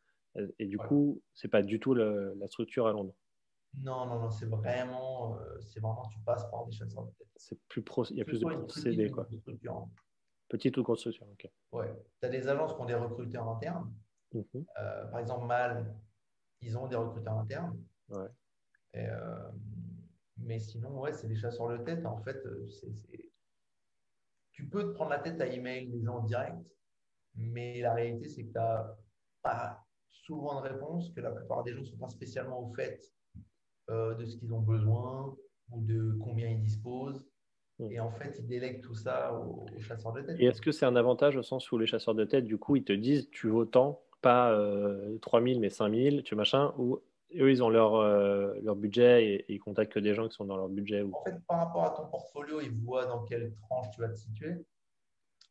et 0.59 0.67
du 0.67 0.79
coup, 0.79 1.21
ce 1.35 1.47
n'est 1.47 1.51
pas 1.51 1.63
du 1.63 1.81
tout 1.81 1.95
la 1.95 2.47
structure 2.47 2.87
à 2.87 2.93
Londres. 2.93 3.15
Non, 3.81 4.07
non, 4.07 4.21
non, 4.21 4.31
c'est 4.31 4.47
vraiment, 4.47 5.37
euh, 5.37 5.61
c'est 5.61 5.81
vraiment, 5.81 6.07
tu 6.13 6.19
passes 6.21 6.49
par 6.51 6.67
des 6.67 6.73
chasseurs 6.73 7.05
de 7.05 7.11
tête. 7.13 7.29
C'est 7.37 7.59
plus 7.69 7.83
pro, 7.83 8.05
il 8.11 8.19
y 8.19 8.21
a 8.21 8.25
plus 8.25 8.41
de 8.41 8.47
procédés, 8.47 9.11
quoi. 9.11 9.27
Petite 10.49 10.77
ou 10.77 10.83
construction, 10.83 11.27
ok. 11.33 11.51
Ouais, 11.73 11.91
tu 12.21 12.27
as 12.27 12.29
des 12.29 12.47
agences 12.47 12.75
qui 12.75 12.81
ont 12.81 12.85
des 12.85 12.95
recruteurs 12.95 13.49
internes. 13.49 13.93
Mhm. 14.35 14.67
Euh, 14.79 15.07
par 15.07 15.21
exemple, 15.21 15.47
Mal, 15.47 15.95
ils 16.63 16.77
ont 16.79 16.87
des 16.87 16.97
recruteurs 16.97 17.39
internes. 17.39 17.79
Euh, 18.97 19.51
mais 20.39 20.59
sinon, 20.59 21.01
ouais, 21.01 21.13
c'est 21.13 21.29
des 21.29 21.37
chasseurs 21.37 21.69
de 21.69 21.79
tête. 21.79 22.05
En 22.07 22.19
fait, 22.23 22.45
euh, 22.47 22.69
tu 24.53 24.69
peux 24.69 24.85
te 24.85 24.95
prendre 24.95 25.11
la 25.11 25.19
tête 25.19 25.41
à 25.41 25.47
email 25.47 25.87
les 25.87 26.03
gens 26.03 26.19
en 26.19 26.25
direct, 26.25 26.57
mais 27.35 27.81
la 27.81 27.95
réalité, 27.95 28.29
c'est 28.29 28.45
que 28.45 28.53
tu 28.53 28.59
n'as 28.59 28.95
pas 29.43 29.85
souvent 30.09 30.61
de 30.61 30.69
réponse, 30.69 31.11
que 31.11 31.21
la 31.21 31.31
plupart 31.31 31.65
des 31.65 31.73
gens 31.73 31.81
ne 31.81 31.87
sont 31.87 31.97
pas 31.97 32.09
spécialement 32.09 32.61
au 32.61 32.73
fait 32.75 33.01
euh, 33.91 34.15
de 34.15 34.27
ce 34.27 34.37
qu'ils 34.37 34.53
ont 34.53 34.61
besoin 34.61 35.35
ou 35.71 35.81
de 35.81 36.17
combien 36.23 36.49
ils 36.49 36.61
disposent. 36.61 37.25
Et 37.91 37.99
en 37.99 38.13
fait, 38.13 38.37
ils 38.39 38.47
délèguent 38.47 38.83
tout 38.83 38.95
ça 38.95 39.35
aux, 39.35 39.67
chasseurs 39.81 40.13
de 40.13 40.23
tête. 40.23 40.37
Et 40.39 40.45
est-ce 40.45 40.61
que 40.61 40.71
c'est 40.71 40.87
un 40.87 40.95
avantage 40.95 41.37
au 41.37 41.43
sens 41.43 41.73
où 41.73 41.79
les 41.79 41.87
chasseurs 41.87 42.15
de 42.15 42.25
tête, 42.25 42.45
du 42.45 42.59
coup, 42.59 42.77
ils 42.77 42.85
te 42.85 42.93
disent 42.93 43.29
tu 43.31 43.49
vaux 43.49 43.65
tant 43.65 44.01
pas 44.23 44.57
3000 45.21 45.57
euh, 45.57 45.61
mais 45.61 45.71
5000, 45.71 46.23
tu 46.23 46.35
machin, 46.35 46.73
ou 46.79 47.01
eux, 47.35 47.51
ils 47.51 47.63
ont 47.63 47.69
leur, 47.69 47.97
euh, 47.97 48.55
leur 48.63 48.77
budget 48.77 49.27
et, 49.27 49.53
ils 49.53 49.59
contactent 49.59 49.93
que 49.93 49.99
des 49.99 50.15
gens 50.15 50.29
qui 50.29 50.35
sont 50.35 50.45
dans 50.45 50.57
leur 50.57 50.69
budget. 50.69 51.03
En 51.03 51.23
fait, 51.25 51.39
par 51.47 51.59
rapport 51.59 51.85
à 51.85 51.91
ton 51.91 52.07
portfolio, 52.07 52.61
ils 52.61 52.73
voient 52.73 53.07
dans 53.07 53.25
quelle 53.25 53.55
tranche 53.55 53.91
tu 53.91 54.01
vas 54.01 54.09
te 54.09 54.17
situer, 54.17 54.65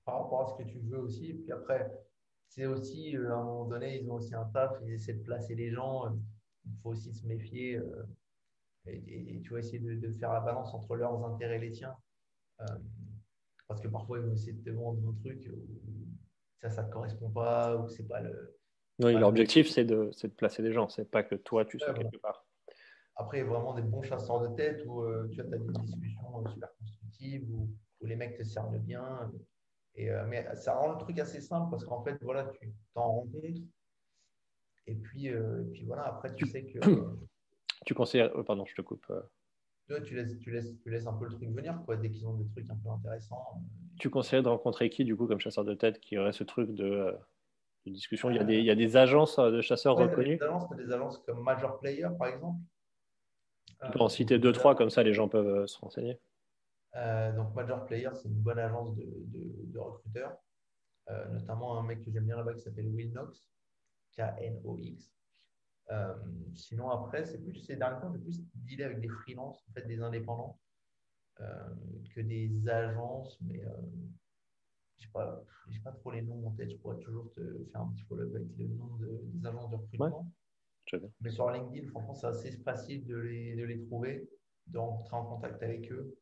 par 0.06 0.24
rapport 0.24 0.42
à 0.42 0.48
ce 0.48 0.64
que 0.64 0.68
tu 0.68 0.80
veux 0.80 1.00
aussi. 1.00 1.32
Et 1.32 1.34
puis 1.34 1.52
après, 1.52 1.92
c'est 2.48 2.66
aussi, 2.66 3.16
euh, 3.16 3.32
à 3.32 3.36
un 3.36 3.44
moment 3.44 3.66
donné, 3.66 4.00
ils 4.00 4.10
ont 4.10 4.16
aussi 4.16 4.34
un 4.36 4.46
taf, 4.46 4.72
ils 4.84 4.94
essaient 4.94 5.14
de 5.14 5.24
placer 5.24 5.56
les 5.56 5.72
gens. 5.72 6.06
Il 6.66 6.78
faut 6.82 6.90
aussi 6.90 7.14
se 7.14 7.26
méfier 7.26 7.80
et, 8.88 9.42
tu 9.44 9.54
vas 9.54 9.60
essayer 9.60 9.80
de, 9.80 10.12
faire 10.12 10.34
la 10.34 10.40
balance 10.40 10.74
entre 10.74 10.96
leurs 10.96 11.24
intérêts 11.26 11.58
et 11.58 11.60
les 11.60 11.72
tiens. 11.72 11.96
parce 13.68 13.82
que 13.82 13.88
parfois, 13.88 14.20
ils 14.20 14.26
vont 14.26 14.34
essayer 14.34 14.54
de 14.54 14.64
te 14.64 14.70
vendre 14.70 15.02
un 15.10 15.14
truc 15.14 15.50
où 15.52 15.82
ça, 16.62 16.70
ça 16.70 16.84
te 16.84 16.92
correspond 16.92 17.32
pas 17.32 17.76
ou 17.78 17.88
c'est 17.88 18.08
pas 18.08 18.22
le 18.22 18.61
oui, 19.04 19.14
leur 19.14 19.30
objectif, 19.30 19.70
c'est 19.70 19.86
de, 19.86 20.12
de, 20.24 20.28
placer 20.28 20.62
des 20.62 20.74
gens, 20.74 20.90
c'est 20.90 21.10
pas 21.10 21.24
que 21.24 21.36
toi, 21.36 21.66
tu 21.66 21.80
sois 21.80 21.94
quelque 21.94 22.18
part. 22.18 22.46
Après, 23.16 23.38
il 23.38 23.42
y 23.42 23.44
a 23.44 23.48
vraiment 23.48 23.74
des 23.74 23.82
bons 23.82 24.02
chasseurs 24.02 24.42
de 24.42 24.56
tête 24.56 24.84
où 24.86 25.02
euh, 25.02 25.28
tu 25.32 25.42
as 25.42 25.44
des 25.44 25.60
discussions 25.60 26.44
super 26.48 26.70
constructives, 26.80 27.52
où, 27.52 27.70
où, 28.00 28.06
les 28.06 28.16
mecs 28.16 28.38
te 28.38 28.44
servent 28.44 28.78
bien. 28.80 29.32
Et, 29.96 30.10
euh, 30.10 30.26
mais 30.28 30.48
ça 30.56 30.76
rend 30.76 30.94
le 30.94 30.98
truc 30.98 31.20
assez 31.20 31.42
simple 31.42 31.70
parce 31.70 31.84
qu'en 31.84 32.04
fait, 32.04 32.18
voilà, 32.22 32.46
tu 32.60 32.74
t'en 32.94 33.12
rencontres. 33.12 33.62
Et 34.88 34.96
puis, 34.96 35.30
euh, 35.30 35.62
et 35.62 35.72
puis 35.72 35.84
voilà, 35.84 36.04
après, 36.04 36.34
tu 36.36 36.46
sais 36.46 36.66
que. 36.66 36.80
Tu 37.84 37.96
conseilles. 37.96 38.30
pardon, 38.46 38.64
je 38.64 38.76
te 38.76 38.82
coupe. 38.84 39.12
tu, 40.06 40.16
laisses, 40.16 40.38
tu, 40.38 40.52
laisses, 40.52 40.78
tu 40.84 40.92
laisses 40.92 41.08
un 41.08 41.14
peu 41.14 41.26
le 41.26 41.32
truc 41.32 41.50
venir, 41.50 41.82
quoi, 41.84 41.98
dès 41.98 42.12
qu'ils 42.12 42.28
ont 42.28 42.36
des 42.36 42.48
trucs 42.50 42.70
un 42.70 42.76
peu 42.76 42.90
intéressants. 42.92 43.60
Tu 44.00 44.12
conseillerais 44.12 44.44
de 44.44 44.50
rencontrer 44.50 44.92
qui, 44.92 45.04
du 45.04 45.16
coup, 45.16 45.26
comme 45.26 45.40
chasseur 45.40 45.66
de 45.66 45.74
tête, 45.74 46.00
qui 46.00 46.16
aurait 46.20 46.32
ce 46.32 46.44
truc 46.44 46.76
de, 46.76 47.18
discussion 47.88 48.30
il 48.30 48.38
y, 48.38 48.40
a 48.40 48.44
des, 48.44 48.58
il 48.58 48.66
y, 48.66 48.72
a 48.72 48.76
des, 48.76 48.98
agences 48.98 49.38
de 49.40 49.62
chasseurs 49.62 49.96
reconnues 49.96 50.38
des 50.38 50.44
agences, 50.44 50.70
des 50.76 50.92
agences 50.92 51.18
comme 51.26 51.42
Major 51.42 51.80
Player, 51.80 52.08
par 52.18 52.28
exemple. 52.28 52.60
Tu 53.84 53.92
peux 53.92 54.00
en 54.00 54.10
citer 54.10 54.38
deux, 54.38 54.52
trois, 54.52 54.76
comme 54.76 54.92
ça 54.92 55.02
les 55.02 55.14
gens 55.14 55.28
peuvent 55.28 55.66
se 55.66 55.80
renseigner. 55.80 56.20
Euh, 56.96 57.32
donc 57.34 57.56
Major 57.56 57.86
Player, 57.86 58.10
c'est 58.14 58.28
une 58.28 58.42
bonne 58.42 58.60
agence 58.60 58.96
de, 58.96 59.06
de, 59.06 59.80
recruteurs, 59.80 60.38
euh, 61.10 61.28
notamment 61.30 61.80
un 61.80 61.84
mec 61.84 62.04
que 62.04 62.12
j'aime 62.12 62.26
bien 62.26 62.36
là-bas 62.36 62.54
qui 62.54 62.62
s'appelle 62.62 62.88
Will 62.88 63.12
Knox, 63.12 63.46
K-N-O-X. 64.18 65.14
Euh, 65.92 66.16
sinon, 66.54 66.90
après, 66.90 67.26
c'est 67.26 67.40
plus 67.40 67.56
ces 67.56 67.76
derniers 67.78 68.02
temps, 68.02 68.12
j'ai 68.12 68.20
plus 68.20 68.44
dealer 68.56 68.86
avec 68.86 69.02
des 69.02 69.10
freelances, 69.10 69.64
en 69.70 69.74
fait, 69.74 69.88
des 69.88 70.02
indépendants, 70.02 70.60
que 72.14 72.22
des 72.22 72.70
agences, 72.70 73.40
mais 73.42 73.64
je 75.02 75.08
n'ai 75.08 75.12
pas, 75.12 75.44
pas 75.84 75.92
trop 75.92 76.12
les 76.12 76.22
noms 76.22 76.48
en 76.48 76.52
tête. 76.52 76.72
Je 76.72 76.78
pourrais 76.78 77.00
toujours 77.00 77.30
te 77.32 77.42
faire 77.72 77.82
un 77.82 77.88
petit 77.88 78.04
follow-up 78.04 78.36
avec 78.36 78.48
le 78.58 78.68
nom 78.68 78.98
des 78.98 79.46
agences 79.46 79.70
de 79.70 79.76
recrutement. 79.76 80.28
Mais 81.22 81.30
sur 81.30 81.50
LinkedIn, 81.50 81.88
franchement, 81.90 82.14
c'est 82.14 82.28
assez 82.28 82.52
facile 82.52 83.06
de 83.06 83.16
les, 83.16 83.56
de 83.56 83.64
les 83.64 83.80
trouver, 83.80 84.30
de 84.68 84.78
rentrer 84.78 85.16
en 85.16 85.26
contact 85.26 85.62
avec 85.64 85.92
eux 85.92 86.18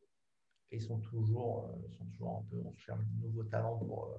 et 0.72 0.76
ils 0.76 0.82
sont 0.82 0.98
toujours, 0.98 1.68
euh, 1.68 1.88
sont 1.98 2.04
toujours 2.12 2.38
un 2.38 2.50
peu, 2.50 2.56
on 2.64 2.74
cherche 2.76 3.00
de 3.00 3.26
nouveaux 3.26 3.42
talents 3.44 3.78
pour, 3.78 4.04
euh, 4.04 4.18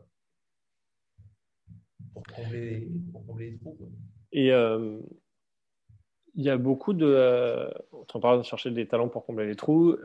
pour, 2.14 2.24
combler, 2.24 2.90
pour 3.12 3.26
combler 3.26 3.52
les 3.52 3.58
trous. 3.58 3.78
Et 4.34 4.52
euh, 4.52 5.00
il 6.36 6.44
y 6.44 6.50
a 6.50 6.58
beaucoup 6.58 6.94
de. 6.94 7.70
on 7.92 8.20
parle 8.20 8.40
de 8.40 8.44
chercher 8.44 8.72
des 8.72 8.88
talents 8.88 9.10
pour 9.10 9.26
combler 9.26 9.48
les 9.48 9.56
trous, 9.56 9.96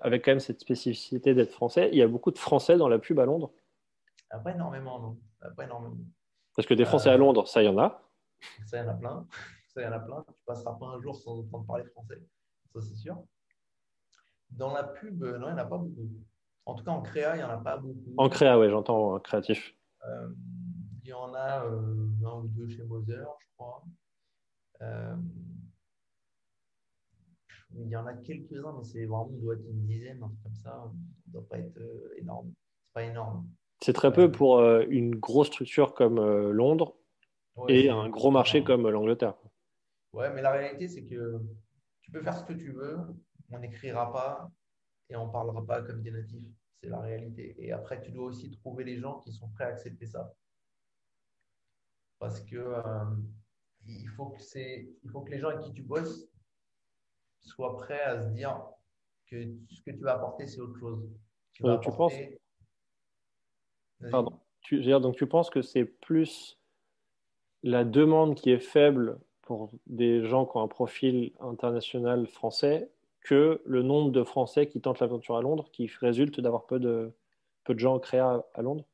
avec 0.00 0.24
quand 0.24 0.32
même 0.32 0.40
cette 0.40 0.60
spécificité 0.60 1.34
d'être 1.34 1.52
français. 1.52 1.88
Il 1.92 1.98
y 1.98 2.02
a 2.02 2.08
beaucoup 2.08 2.30
de 2.30 2.38
Français 2.38 2.76
dans 2.76 2.88
la 2.88 2.98
pub 2.98 3.18
à 3.18 3.24
Londres 3.24 3.52
Pas 4.38 4.52
énormément, 4.52 4.98
non. 5.00 5.18
Pas 5.56 5.64
énormément. 5.64 5.96
Parce 6.56 6.66
que 6.66 6.74
des 6.74 6.84
Français 6.84 7.10
à 7.10 7.16
Londres, 7.16 7.46
ça, 7.46 7.62
il 7.62 7.66
y 7.66 7.68
en 7.68 7.78
a. 7.78 8.00
Ça, 8.66 8.78
il 8.78 8.84
y 8.84 8.88
en 8.88 8.90
a 8.90 8.94
plein. 8.94 9.26
Ça, 9.68 9.80
il 9.80 9.84
y 9.84 9.88
en 9.88 9.92
a 9.92 9.98
plein. 9.98 10.24
Tu 10.28 10.34
passeras 10.46 10.74
pas 10.74 10.86
un 10.86 11.00
jour 11.00 11.16
sans 11.16 11.40
entendre 11.40 11.66
parler 11.66 11.84
français. 11.86 12.22
Ça, 12.72 12.80
c'est 12.80 12.94
sûr. 12.94 13.24
Dans 14.50 14.72
la 14.72 14.84
pub, 14.84 15.20
euh, 15.24 15.36
non, 15.38 15.48
il 15.48 15.54
n'y 15.54 15.60
en 15.60 15.64
a 15.64 15.66
pas 15.66 15.78
beaucoup. 15.78 16.08
En 16.64 16.74
tout 16.76 16.84
cas, 16.84 16.92
en 16.92 17.02
créa, 17.02 17.34
il 17.34 17.38
n'y 17.38 17.44
en 17.44 17.50
a 17.50 17.58
pas 17.58 17.76
beaucoup. 17.78 18.14
En 18.16 18.28
créa, 18.28 18.56
oui, 18.56 18.70
j'entends 18.70 19.18
créatif. 19.18 19.74
Euh, 20.06 20.28
il 21.02 21.08
y 21.08 21.12
en 21.12 21.34
a 21.34 21.64
euh, 21.64 22.06
un 22.24 22.34
ou 22.36 22.46
deux 22.48 22.68
chez 22.68 22.84
Moser, 22.84 23.24
je 23.40 23.46
crois. 23.56 23.84
il 27.74 27.88
y 27.88 27.96
en 27.96 28.06
a 28.06 28.14
quelques-uns, 28.14 28.74
mais 28.78 28.84
c'est 28.84 29.06
vraiment, 29.06 29.26
on 29.26 29.38
doit 29.38 29.54
être 29.54 29.66
une 29.68 29.86
dizaine, 29.86 30.22
un 30.22 30.28
truc 30.28 30.42
comme 30.44 30.54
ça. 30.54 30.70
Ça 30.70 30.92
ne 31.26 31.32
doit 31.32 31.48
pas 31.48 31.58
être 31.58 31.80
énorme. 32.16 32.52
C'est 32.84 32.92
pas 32.92 33.02
énorme. 33.02 33.48
C'est 33.84 33.92
très 33.92 34.14
peu 34.14 34.32
pour 34.32 34.62
une 34.64 35.14
grosse 35.14 35.48
structure 35.48 35.92
comme 35.92 36.18
Londres 36.52 36.96
et 37.68 37.90
un 37.90 38.08
gros 38.08 38.30
marché 38.30 38.64
comme 38.64 38.88
l'Angleterre. 38.88 39.34
Ouais, 40.14 40.32
mais 40.32 40.40
la 40.40 40.52
réalité, 40.52 40.88
c'est 40.88 41.04
que 41.04 41.38
tu 42.00 42.10
peux 42.10 42.22
faire 42.22 42.34
ce 42.34 42.44
que 42.44 42.54
tu 42.54 42.72
veux 42.72 42.96
on 43.50 43.58
n'écrira 43.58 44.10
pas 44.10 44.50
et 45.10 45.16
on 45.16 45.26
ne 45.26 45.32
parlera 45.32 45.66
pas 45.66 45.82
comme 45.82 46.00
des 46.00 46.10
natifs. 46.10 46.48
C'est 46.80 46.88
la 46.88 47.00
réalité. 47.00 47.54
Et 47.58 47.72
après, 47.72 48.00
tu 48.00 48.10
dois 48.10 48.24
aussi 48.24 48.50
trouver 48.50 48.84
les 48.84 48.96
gens 48.96 49.18
qui 49.18 49.32
sont 49.32 49.48
prêts 49.50 49.64
à 49.64 49.68
accepter 49.68 50.06
ça. 50.06 50.34
Parce 52.18 52.40
que 52.40 52.56
euh, 52.56 53.04
il, 53.86 54.08
faut 54.16 54.30
que 54.30 54.38
il 54.56 55.10
faut 55.10 55.20
que 55.20 55.30
les 55.30 55.40
gens 55.40 55.48
avec 55.48 55.60
qui 55.60 55.74
tu 55.74 55.82
bosses 55.82 56.26
soient 57.42 57.76
prêts 57.76 58.00
à 58.00 58.22
se 58.22 58.30
dire 58.30 58.64
que 59.26 59.36
ce 59.68 59.82
que 59.82 59.90
tu 59.90 60.00
vas 60.00 60.14
apporter, 60.14 60.46
c'est 60.46 60.60
autre 60.60 60.78
chose. 60.78 61.06
Tu, 61.52 61.62
penses 61.62 62.14
Pardon. 64.10 64.38
Tu, 64.60 64.80
dire, 64.80 65.00
donc 65.00 65.16
tu 65.16 65.26
penses 65.26 65.50
que 65.50 65.62
c'est 65.62 65.84
plus 65.84 66.58
la 67.62 67.84
demande 67.84 68.34
qui 68.34 68.50
est 68.50 68.58
faible 68.58 69.18
pour 69.42 69.70
des 69.86 70.24
gens 70.24 70.46
qui 70.46 70.56
ont 70.56 70.62
un 70.62 70.68
profil 70.68 71.32
international 71.40 72.26
français 72.26 72.90
que 73.20 73.62
le 73.64 73.82
nombre 73.82 74.10
de 74.10 74.22
Français 74.22 74.68
qui 74.68 74.80
tentent 74.80 75.00
l'aventure 75.00 75.36
à 75.36 75.42
Londres, 75.42 75.68
qui 75.72 75.90
résulte 76.00 76.40
d'avoir 76.40 76.66
peu 76.66 76.78
de, 76.78 77.12
peu 77.64 77.74
de 77.74 77.78
gens 77.78 77.98
créés 77.98 78.20
à, 78.20 78.62
Londres? 78.62 78.84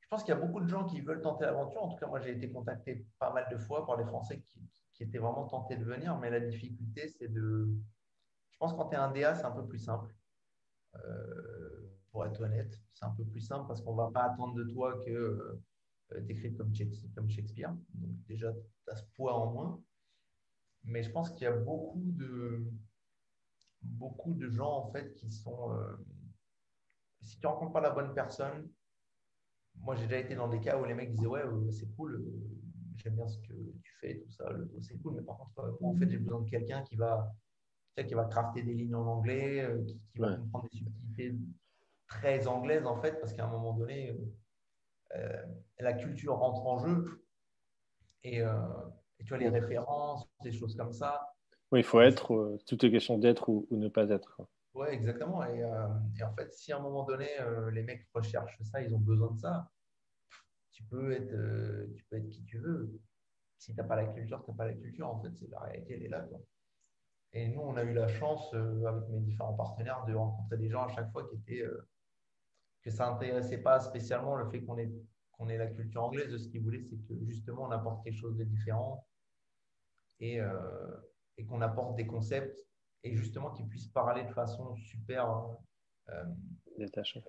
Je 0.00 0.08
pense 0.08 0.24
qu'il 0.24 0.34
y 0.34 0.36
a 0.36 0.40
beaucoup 0.40 0.60
de 0.60 0.68
gens 0.68 0.84
qui 0.84 1.00
veulent 1.00 1.20
tenter 1.20 1.44
l'aventure. 1.44 1.82
En 1.82 1.88
tout 1.88 1.96
cas, 1.96 2.06
moi, 2.06 2.20
j'ai 2.20 2.32
été 2.32 2.50
contacté 2.50 3.06
pas 3.18 3.32
mal 3.32 3.46
de 3.50 3.56
fois 3.56 3.86
par 3.86 3.96
des 3.96 4.04
Français 4.04 4.40
qui, 4.40 4.60
qui 4.94 5.04
étaient 5.04 5.18
vraiment 5.18 5.46
tentés 5.46 5.76
de 5.76 5.84
venir. 5.84 6.16
Mais 6.18 6.30
la 6.30 6.40
difficulté, 6.40 7.08
c'est 7.08 7.28
de. 7.28 7.68
Je 8.50 8.58
pense 8.58 8.72
que 8.72 8.78
quand 8.78 8.88
tu 8.88 8.94
es 8.94 8.98
un 8.98 9.12
DA, 9.12 9.34
c'est 9.34 9.44
un 9.44 9.52
peu 9.52 9.64
plus 9.64 9.78
simple. 9.78 10.12
Euh, 10.96 11.87
pour 12.18 12.26
être 12.26 12.40
honnête, 12.40 12.76
c'est 12.94 13.04
un 13.04 13.10
peu 13.10 13.24
plus 13.24 13.40
simple 13.40 13.68
parce 13.68 13.80
qu'on 13.80 13.92
ne 13.92 13.98
va 13.98 14.10
pas 14.10 14.24
attendre 14.24 14.52
de 14.54 14.64
toi 14.64 14.98
que 15.06 15.10
euh, 15.10 15.62
tu 16.26 16.32
écrives 16.32 16.56
comme, 16.56 16.72
comme 17.14 17.30
Shakespeare. 17.30 17.72
Donc, 17.94 18.10
déjà, 18.26 18.52
tu 18.52 18.90
as 18.90 18.96
ce 18.96 19.04
poids 19.14 19.34
en 19.34 19.52
moins. 19.52 19.80
Mais 20.82 21.04
je 21.04 21.10
pense 21.12 21.30
qu'il 21.30 21.42
y 21.42 21.46
a 21.46 21.52
beaucoup 21.52 22.02
de 22.16 22.64
beaucoup 23.82 24.34
de 24.34 24.50
gens 24.50 24.72
en 24.72 24.90
fait 24.90 25.14
qui 25.14 25.30
sont. 25.30 25.72
Euh, 25.74 25.94
si 27.20 27.38
tu 27.38 27.46
rencontres 27.46 27.72
pas 27.72 27.80
la 27.80 27.90
bonne 27.90 28.12
personne, 28.14 28.68
moi 29.76 29.94
j'ai 29.94 30.08
déjà 30.08 30.18
été 30.18 30.34
dans 30.34 30.48
des 30.48 30.60
cas 30.60 30.76
où 30.76 30.84
les 30.84 30.94
mecs 30.94 31.12
disaient 31.12 31.26
ouais 31.26 31.44
euh, 31.44 31.70
c'est 31.70 31.94
cool, 31.94 32.16
euh, 32.16 32.96
j'aime 32.96 33.14
bien 33.14 33.28
ce 33.28 33.38
que 33.38 33.52
tu 33.80 33.92
fais, 34.00 34.18
tout 34.18 34.30
ça, 34.32 34.50
c'est 34.80 35.00
cool, 35.02 35.14
mais 35.14 35.22
par 35.22 35.36
contre 35.36 35.78
moi 35.80 35.92
en 35.92 35.96
fait 35.96 36.10
j'ai 36.10 36.18
besoin 36.18 36.40
de 36.40 36.50
quelqu'un 36.50 36.82
qui 36.82 36.96
va 36.96 37.32
qui 38.06 38.14
va 38.14 38.24
crafter 38.26 38.62
des 38.62 38.74
lignes 38.74 38.94
en 38.94 39.06
anglais, 39.06 39.68
qui, 40.12 40.20
va 40.20 40.36
comprendre 40.36 40.68
des 40.70 40.78
subtilités 40.78 41.36
très 42.08 42.46
anglaises 42.46 42.86
en 42.86 43.00
fait, 43.00 43.20
parce 43.20 43.32
qu'à 43.32 43.44
un 43.44 43.50
moment 43.50 43.74
donné 43.74 44.16
la 45.78 45.92
culture 45.94 46.36
rentre 46.36 46.66
en 46.66 46.78
jeu 46.78 47.24
et, 48.24 48.38
et 48.38 49.24
tu 49.24 49.34
as 49.34 49.38
les 49.38 49.48
références, 49.48 50.28
des 50.42 50.52
choses 50.52 50.76
comme 50.76 50.92
ça. 50.92 51.34
Oui, 51.70 51.80
il 51.80 51.84
faut 51.84 52.00
être, 52.00 52.34
euh, 52.34 52.58
tout 52.66 52.84
est 52.84 52.90
question 52.90 53.18
d'être 53.18 53.48
ou, 53.48 53.66
ne 53.70 53.88
pas 53.88 54.08
être. 54.08 54.40
Oui, 54.74 54.88
exactement. 54.88 55.42
Euh, 55.42 55.88
et, 56.18 56.22
en 56.22 56.34
fait, 56.34 56.52
si 56.54 56.72
à 56.72 56.78
un 56.78 56.80
moment 56.80 57.04
donné, 57.04 57.28
euh, 57.40 57.70
les 57.70 57.82
mecs 57.82 58.06
recherchent 58.14 58.58
ça, 58.62 58.80
ils 58.80 58.94
ont 58.94 59.00
besoin 59.00 59.32
de 59.32 59.38
ça, 59.38 59.70
tu 60.72 60.84
peux 60.84 61.12
être, 61.12 61.94
tu 61.94 62.04
peux 62.04 62.16
être 62.16 62.28
qui 62.30 62.44
tu 62.44 62.58
veux. 62.58 62.98
Si 63.58 63.72
tu 63.72 63.76
n'as 63.76 63.84
pas 63.84 63.96
la 63.96 64.06
culture, 64.06 64.42
tu 64.44 64.50
n'as 64.50 64.56
pas 64.56 64.66
la 64.66 64.74
culture. 64.74 65.08
En 65.08 65.20
fait, 65.20 65.34
c'est 65.34 65.50
la 65.50 65.58
réalité, 65.60 65.94
elle 65.94 66.04
est 66.04 66.08
là. 66.08 66.26
Et 67.32 67.48
nous, 67.48 67.60
on 67.60 67.76
a 67.76 67.82
eu 67.82 67.92
la 67.92 68.06
chance, 68.06 68.54
avec 68.54 69.08
mes 69.08 69.20
différents 69.20 69.54
partenaires, 69.54 70.04
de 70.06 70.14
rencontrer 70.14 70.56
des 70.56 70.70
gens 70.70 70.84
à 70.84 70.88
chaque 70.88 71.10
fois 71.10 71.28
qui 71.28 71.34
étaient. 71.36 71.64
Que 72.82 72.90
ça 72.90 73.10
n'intéressait 73.10 73.58
pas 73.58 73.80
spécialement 73.80 74.36
le 74.36 74.48
fait 74.50 74.62
qu'on 74.62 74.78
ait, 74.78 74.90
qu'on 75.32 75.48
ait 75.48 75.58
la 75.58 75.66
culture 75.66 76.04
anglaise. 76.04 76.30
De 76.30 76.38
ce 76.38 76.48
qu'ils 76.48 76.62
voulaient, 76.62 76.82
c'est 76.82 76.96
que 76.96 77.14
justement, 77.26 77.64
on 77.64 77.70
apporte 77.70 78.04
quelque 78.04 78.18
chose 78.18 78.36
de 78.36 78.44
différent. 78.44 79.06
Et, 80.20 80.40
et 81.36 81.44
qu'on 81.44 81.60
apporte 81.60 81.94
des 81.94 82.06
concepts 82.06 82.58
et 83.04 83.16
justement 83.16 83.50
qu'ils 83.50 83.68
puissent 83.68 83.88
parler 83.88 84.24
de 84.24 84.32
façon 84.32 84.76
super 84.76 85.46
euh, 86.10 86.24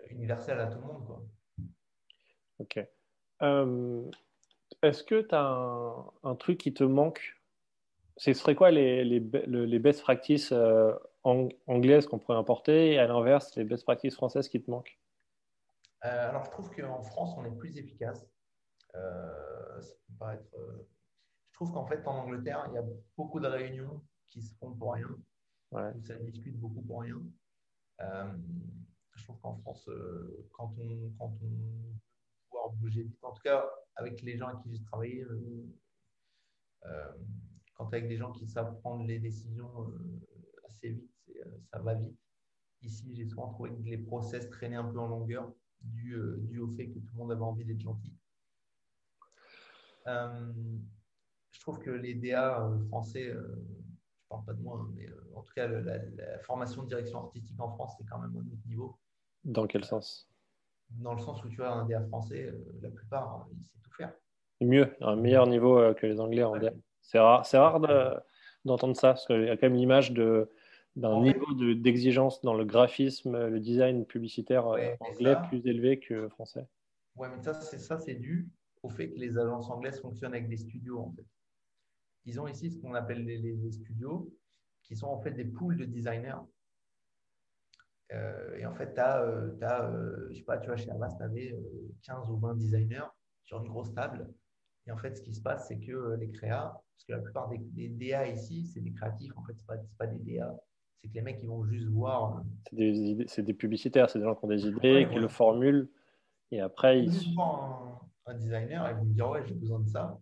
universelle 0.10 0.60
à 0.60 0.68
tout 0.68 0.80
le 0.80 0.86
monde. 0.86 1.06
Quoi. 1.06 1.24
Ok. 2.60 2.80
Euh, 3.42 4.12
est-ce 4.82 5.04
que 5.04 5.22
tu 5.22 5.36
as 5.36 6.06
un, 6.24 6.36
truc 6.36 6.58
qui 6.58 6.74
te 6.74 6.84
manque? 6.84 7.40
Ce 8.18 8.34
serait 8.34 8.56
quoi 8.56 8.72
les, 8.72 9.06
les, 9.06 9.20
les 9.20 9.80
best 9.80 10.02
practices 10.02 10.52
euh, 10.52 10.94
anglaises 11.24 12.06
qu'on 12.06 12.20
pourrait 12.20 12.38
importer 12.38 12.94
et 12.94 13.00
à 13.00 13.08
l'inverse, 13.08 13.56
les 13.56 13.64
best 13.64 13.84
practices 13.84 14.16
françaises 14.16 14.50
qui 14.50 14.62
te 14.62 14.70
manquent? 14.70 15.00
Alors, 16.02 16.46
je 16.46 16.52
trouve 16.52 16.70
qu'en 16.72 17.02
France, 17.04 17.36
on 17.38 17.46
est 17.46 17.58
plus 17.58 17.78
efficace. 17.78 18.26
ça 18.94 19.94
peut 20.08 20.18
pas 20.18 20.36
être 20.36 20.56
je 21.60 21.66
trouve 21.66 21.74
qu'en 21.74 21.86
fait, 21.86 22.08
en 22.08 22.20
Angleterre, 22.20 22.68
il 22.70 22.76
y 22.76 22.78
a 22.78 22.86
beaucoup 23.18 23.42
de 23.42 23.48
réunions 23.48 24.02
qui 24.30 24.42
se 24.42 24.56
font 24.56 24.74
pour 24.74 24.94
rien, 24.94 25.10
où 25.72 26.02
ça 26.06 26.16
discute 26.16 26.58
beaucoup 26.58 26.82
pour 26.82 27.02
rien. 27.02 27.22
Euh, 28.00 28.38
je 29.16 29.24
trouve 29.26 29.42
qu'en 29.42 29.58
France, 29.58 29.86
euh, 29.90 30.48
quand, 30.54 30.74
on, 30.80 31.12
quand 31.20 31.34
on 31.44 31.98
pouvoir 32.50 32.72
bouger 32.76 33.04
vite, 33.04 33.22
en 33.24 33.34
tout 33.34 33.42
cas 33.42 33.70
avec 33.98 34.22
les 34.22 34.38
gens 34.38 34.48
avec 34.48 34.62
qui 34.62 34.74
j'ai 34.74 34.84
travaillé, 34.86 35.26
euh, 36.86 37.12
quand 37.74 37.88
avec 37.88 38.08
des 38.08 38.16
gens 38.16 38.32
qui 38.32 38.48
savent 38.48 38.80
prendre 38.80 39.06
les 39.06 39.20
décisions 39.20 39.94
assez 40.64 40.92
vite, 40.92 41.12
ça 41.74 41.80
va 41.80 41.96
vite. 41.96 42.18
Ici, 42.84 43.14
j'ai 43.16 43.28
souvent 43.28 43.50
trouvé 43.50 43.72
que 43.72 43.82
les 43.84 43.98
process 43.98 44.50
traînaient 44.50 44.78
un 44.78 44.86
peu 44.86 45.00
en 45.00 45.10
longueur, 45.10 45.52
dû, 45.82 46.16
dû 46.40 46.60
au 46.60 46.70
fait 46.70 46.88
que 46.88 47.00
tout 47.00 47.14
le 47.14 47.18
monde 47.18 47.32
avait 47.32 47.42
envie 47.42 47.66
d'être 47.66 47.82
gentil 47.82 48.14
je 51.60 51.60
trouve 51.60 51.80
que 51.80 51.92
les 51.92 52.14
DA 52.14 52.62
euh, 52.62 52.80
français, 52.88 53.28
euh, 53.28 53.42
je 54.22 54.28
parle 54.30 54.46
pas 54.46 54.54
de 54.54 54.62
moi, 54.62 54.80
hein, 54.82 54.90
mais 54.96 55.08
euh, 55.08 55.36
en 55.36 55.42
tout 55.42 55.54
cas, 55.54 55.68
la, 55.68 56.40
formation 56.44 56.84
de 56.84 56.88
direction 56.88 57.20
artistique 57.20 57.60
en 57.60 57.70
France, 57.70 57.96
c'est 57.98 58.06
quand 58.06 58.20
même 58.20 58.32
un 58.36 58.52
autre 58.52 58.68
niveau. 58.68 58.98
Dans 59.44 59.68
quel 59.68 59.84
sens? 59.84 60.28
Dans 60.90 61.14
le 61.14 61.20
sens 61.20 61.44
où 61.44 61.50
tu 61.50 61.62
as 61.64 61.72
un 61.72 61.86
DA 61.86 62.02
français, 62.08 62.54
la 62.82 62.90
plupart, 62.90 63.48
il 63.54 63.62
sait 63.62 63.78
tout 63.84 63.92
faire. 63.92 64.14
Mieux, 64.62 64.96
un 65.02 65.16
meilleur 65.16 65.48
niveau 65.48 65.94
que 65.94 66.06
les 66.06 66.20
Anglais 66.20 66.44
en 66.44 66.58
DA. 66.58 66.72
C'est 67.02 67.20
rare, 67.20 67.46
c'est 67.46 67.58
rare 67.58 67.80
d'entendre 68.66 68.96
ça, 68.96 69.10
parce 69.10 69.26
qu'il 69.26 69.44
y 69.44 69.50
a 69.50 69.56
quand 69.56 69.68
même 69.68 69.76
l'image 69.76 70.12
de, 70.12 70.50
d'un 70.96 71.22
niveau 71.22 71.54
d'exigence 71.76 72.42
dans 72.42 72.54
le 72.54 72.66
graphisme, 72.66 73.48
le 73.48 73.60
design 73.60 74.06
publicitaire 74.06 74.68
anglais 74.68 75.38
plus 75.48 75.66
élevé 75.66 76.00
que 76.00 76.28
français. 76.30 76.68
Ouais, 77.16 77.30
mais 77.30 77.42
ça, 77.42 77.54
c'est 77.54 77.80
ça, 77.80 77.98
c'est 77.98 78.16
dû 78.16 78.50
au 78.84 78.90
fait 78.90 79.10
que 79.10 79.20
les 79.20 79.38
agences 79.38 79.70
anglaises 79.70 80.00
fonctionnent 80.00 80.34
avec 80.34 80.48
des 80.48 80.58
studios 80.58 81.00
en 81.00 81.12
fait. 81.12 81.26
Ils 82.26 82.40
ont 82.40 82.48
ici 82.48 82.70
ce 82.70 82.78
qu'on 82.78 82.94
appelle 82.94 83.26
les, 83.26 83.72
studios, 83.72 84.32
qui 84.84 84.96
sont 84.96 85.08
en 85.08 85.20
fait 85.20 85.32
des 85.32 85.46
pools 85.46 85.78
de 85.78 85.86
designers. 85.86 86.42
Euh, 88.12 88.58
et 88.58 88.66
en 88.66 88.74
fait, 88.74 88.94
tu 88.94 89.00
as, 89.00 89.22
euh, 89.22 89.56
euh, 89.62 90.28
je 90.30 90.38
sais 90.38 90.44
pas, 90.44 90.58
tu 90.58 90.68
vois, 90.68 90.76
chez 90.76 90.90
Avast, 90.90 91.18
tu 91.18 91.24
avais 91.24 91.56
15 92.04 92.30
ou 92.30 92.38
20 92.38 92.56
designers 92.56 93.08
sur 93.44 93.60
une 93.64 93.70
grosse 93.70 93.94
table. 93.94 94.32
Et 94.88 94.92
en 94.92 94.98
fait, 94.98 95.16
ce 95.16 95.22
qui 95.22 95.34
se 95.34 95.42
passe, 95.42 95.68
c'est 95.68 95.80
que 95.80 96.16
les 96.20 96.32
créas, 96.32 96.72
parce 96.72 97.06
que 97.06 97.12
la 97.14 97.20
plupart 97.20 97.50
des, 97.50 97.90
DA 97.90 98.28
ici, 98.28 98.66
c'est 98.66 98.82
des 98.82 98.92
créatifs, 98.92 99.36
en 99.38 99.44
fait, 99.44 99.54
ce 99.54 99.62
n'est 99.62 99.68
pas, 99.68 99.78
pas, 99.98 100.08
des 100.08 100.20
DA. 100.20 100.56
C'est 101.02 101.10
que 101.10 101.14
les 101.14 101.22
mecs, 101.22 101.40
ils 101.42 101.48
vont 101.48 101.64
juste 101.66 101.88
voir. 101.88 102.44
C'est 102.70 102.76
des, 102.76 103.26
des, 103.44 103.54
publicitaires, 103.54 104.10
c'est 104.10 104.20
des 104.20 104.26
gens 104.26 104.36
qui 104.36 104.46
ont 104.46 104.50
des 104.50 104.68
idées, 104.68 105.08
qui 105.10 105.18
le 105.18 105.28
formulent. 105.28 105.90
Et 106.52 106.60
après, 106.60 107.00
ils. 107.00 107.14
Ils 107.14 107.40
un, 107.40 108.00
un 108.26 108.34
designer, 108.36 108.90
ils 108.90 108.98
vont 108.98 109.06
me 109.06 109.14
dire, 109.14 109.30
ouais, 109.30 109.42
j'ai 109.46 109.54
besoin 109.54 109.80
de 109.80 109.88
ça. 109.88 110.20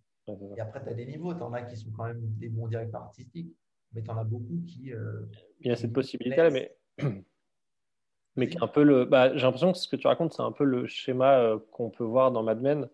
Et 0.56 0.60
après, 0.60 0.84
tu 0.84 0.90
as 0.90 0.94
des 0.94 1.06
niveaux. 1.06 1.34
Tu 1.34 1.42
en 1.42 1.54
as 1.54 1.64
qui 1.64 1.78
sont 1.78 1.92
quand 1.96 2.06
même 2.06 2.22
des 2.38 2.50
bons 2.50 2.68
directeurs 2.68 3.02
artistiques, 3.02 3.56
mais 3.94 4.02
tu 4.02 4.10
en 4.10 4.18
as 4.18 4.24
beaucoup 4.24 4.62
qui. 4.68 4.92
Euh, 4.94 5.26
Il 5.62 5.68
y 5.68 5.72
a 5.72 5.76
cette 5.76 5.94
possibilité, 5.94 6.50
mais. 6.52 6.76
mais 8.36 8.50
un 8.62 8.68
peu 8.68 8.84
le. 8.84 9.06
Bah, 9.06 9.36
j'ai 9.36 9.44
l'impression 9.44 9.72
que 9.72 9.78
ce 9.78 9.88
que 9.88 9.96
tu 9.96 10.08
racontes, 10.08 10.34
c'est 10.34 10.42
un 10.42 10.52
peu 10.52 10.64
le 10.64 10.86
schéma 10.88 11.40
euh, 11.40 11.60
qu'on 11.72 11.90
peut 11.90 12.04
voir 12.04 12.32
dans 12.32 12.44
Mad 12.44 12.62
Men, 12.62 12.90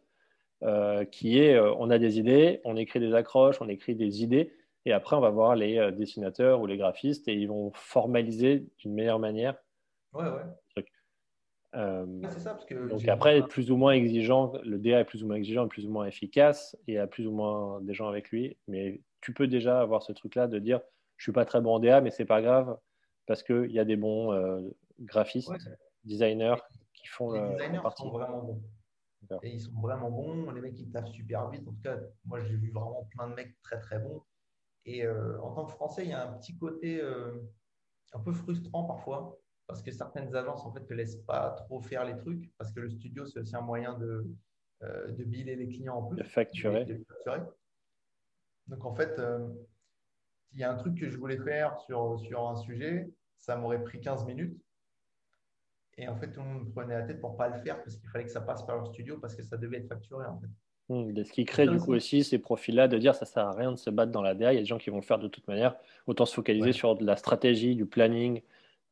euh, 0.63 1.05
qui 1.05 1.39
est 1.39 1.59
on 1.59 1.89
a 1.89 1.97
des 1.97 2.19
idées, 2.19 2.61
on 2.65 2.77
écrit 2.77 2.99
des 2.99 3.13
accroches, 3.13 3.61
on 3.61 3.69
écrit 3.69 3.95
des 3.95 4.21
idées, 4.23 4.53
et 4.85 4.93
après, 4.93 5.15
on 5.15 5.21
va 5.21 5.29
voir 5.29 5.55
les 5.55 5.91
dessinateurs 5.91 6.61
ou 6.61 6.67
les 6.67 6.77
graphistes, 6.77 7.27
et 7.27 7.33
ils 7.33 7.47
vont 7.47 7.71
formaliser 7.73 8.67
d'une 8.79 8.93
meilleure 8.93 9.19
manière. 9.19 9.55
Ouais, 10.13 10.25
ouais. 10.25 10.43
Euh, 11.75 12.05
ça, 12.29 12.51
parce 12.51 12.65
que 12.65 12.87
donc 12.87 13.07
après, 13.07 13.41
plus 13.47 13.71
ou 13.71 13.77
moins 13.77 13.93
exigeant, 13.93 14.53
le 14.63 14.77
DA 14.77 14.99
est 14.99 15.05
plus 15.05 15.23
ou 15.23 15.27
moins 15.27 15.37
exigeant, 15.37 15.67
plus 15.67 15.85
ou 15.87 15.89
moins 15.89 16.05
efficace, 16.05 16.77
et 16.87 16.99
a 16.99 17.07
plus 17.07 17.25
ou 17.25 17.31
moins 17.31 17.81
des 17.81 17.93
gens 17.93 18.07
avec 18.07 18.29
lui. 18.29 18.57
Mais 18.67 19.01
tu 19.21 19.33
peux 19.33 19.47
déjà 19.47 19.81
avoir 19.81 20.03
ce 20.03 20.11
truc-là 20.11 20.47
de 20.47 20.59
dire, 20.59 20.81
je 21.17 21.23
suis 21.23 21.31
pas 21.31 21.45
très 21.45 21.61
bon 21.61 21.75
en 21.75 21.79
DA, 21.79 22.01
mais 22.01 22.11
c'est 22.11 22.25
pas 22.25 22.41
grave, 22.41 22.77
parce 23.25 23.41
qu'il 23.41 23.71
y 23.71 23.79
a 23.79 23.85
des 23.85 23.95
bons 23.95 24.33
euh, 24.33 24.61
graphistes, 24.99 25.51
designers 26.03 26.61
qui 26.93 27.07
font 27.07 27.31
les 27.31 27.41
designers 27.55 27.81
sont 27.97 28.11
vraiment 28.11 28.43
bons. 28.43 28.61
Et 29.41 29.53
ils 29.53 29.61
sont 29.61 29.79
vraiment 29.81 30.11
bons. 30.11 30.51
Les 30.51 30.61
mecs, 30.61 30.77
ils 30.77 30.91
taffent 30.91 31.11
super 31.11 31.49
vite. 31.49 31.67
En 31.67 31.71
tout 31.71 31.81
cas, 31.81 31.97
moi, 32.25 32.41
j'ai 32.41 32.55
vu 32.55 32.71
vraiment 32.71 33.07
plein 33.15 33.29
de 33.29 33.33
mecs 33.33 33.59
très, 33.63 33.79
très 33.79 33.97
bons. 33.97 34.21
Et 34.85 35.05
euh, 35.05 35.39
en 35.41 35.53
tant 35.53 35.65
que 35.65 35.71
Français, 35.71 36.03
il 36.03 36.09
y 36.09 36.13
a 36.13 36.29
un 36.29 36.33
petit 36.33 36.57
côté 36.57 37.01
un 38.13 38.19
peu 38.19 38.31
frustrant 38.31 38.83
parfois 38.83 39.37
parce 39.67 39.81
que 39.81 39.91
certaines 39.91 40.35
agences 40.35 40.65
en 40.65 40.71
fait 40.71 40.85
te 40.85 40.93
laissent 40.93 41.21
pas 41.25 41.51
trop 41.51 41.81
faire 41.81 42.05
les 42.05 42.17
trucs 42.17 42.51
parce 42.57 42.71
que 42.71 42.79
le 42.79 42.89
studio 42.89 43.25
c'est 43.25 43.39
aussi 43.39 43.55
un 43.55 43.61
moyen 43.61 43.97
de 43.97 44.27
euh, 44.83 45.11
de 45.11 45.23
biller 45.23 45.55
les 45.55 45.67
clients 45.67 45.95
en 45.95 46.03
plus. 46.03 46.17
De 46.17 46.23
facturer. 46.23 46.85
donc 48.67 48.85
en 48.85 48.93
fait 48.93 49.17
euh, 49.19 49.47
il 50.51 50.59
y 50.59 50.63
a 50.63 50.71
un 50.71 50.75
truc 50.75 50.99
que 50.99 51.09
je 51.09 51.17
voulais 51.17 51.37
faire 51.37 51.77
sur 51.79 52.19
sur 52.19 52.47
un 52.47 52.55
sujet. 52.55 53.09
Ça 53.37 53.57
m'aurait 53.57 53.83
pris 53.83 53.99
15 53.99 54.25
minutes. 54.25 54.57
Et 55.97 56.07
en 56.07 56.15
fait 56.15 56.31
tout 56.31 56.41
le 56.41 56.45
monde 56.45 56.65
me 56.65 56.71
prenait 56.71 56.97
la 56.97 57.03
tête 57.03 57.19
pour 57.19 57.37
pas 57.37 57.49
le 57.49 57.61
faire 57.61 57.77
parce 57.83 57.95
qu'il 57.97 58.09
fallait 58.09 58.25
que 58.25 58.31
ça 58.31 58.41
passe 58.41 58.65
par 58.65 58.79
le 58.79 58.85
studio 58.85 59.19
parce 59.19 59.35
que 59.35 59.43
ça 59.43 59.57
devait 59.57 59.77
être 59.77 59.87
facturé 59.87 60.25
en 60.25 60.39
fait 60.39 60.49
hmm, 60.89 61.23
ce 61.23 61.31
qui 61.31 61.45
crée 61.45 61.67
du 61.67 61.77
coup 61.77 61.93
aussi 61.93 62.23
ces 62.23 62.39
profils-là 62.39 62.87
de 62.87 62.97
dire 62.97 63.15
ça 63.15 63.25
sert 63.25 63.45
à 63.45 63.53
rien 63.53 63.71
de 63.71 63.77
se 63.77 63.89
battre 63.89 64.11
dans 64.11 64.21
la 64.21 64.33
DA. 64.33 64.53
Il 64.53 64.55
y 64.55 64.59
a 64.59 64.61
des 64.61 64.67
gens 64.67 64.77
qui 64.77 64.89
vont 64.89 64.97
le 64.97 65.03
faire 65.03 65.19
de 65.19 65.27
toute 65.27 65.47
manière. 65.47 65.75
Autant 66.07 66.25
se 66.25 66.33
focaliser 66.33 66.73
sur 66.73 66.95
de 66.95 67.05
la 67.05 67.15
stratégie, 67.15 67.75
du 67.75 67.85
planning, 67.85 68.41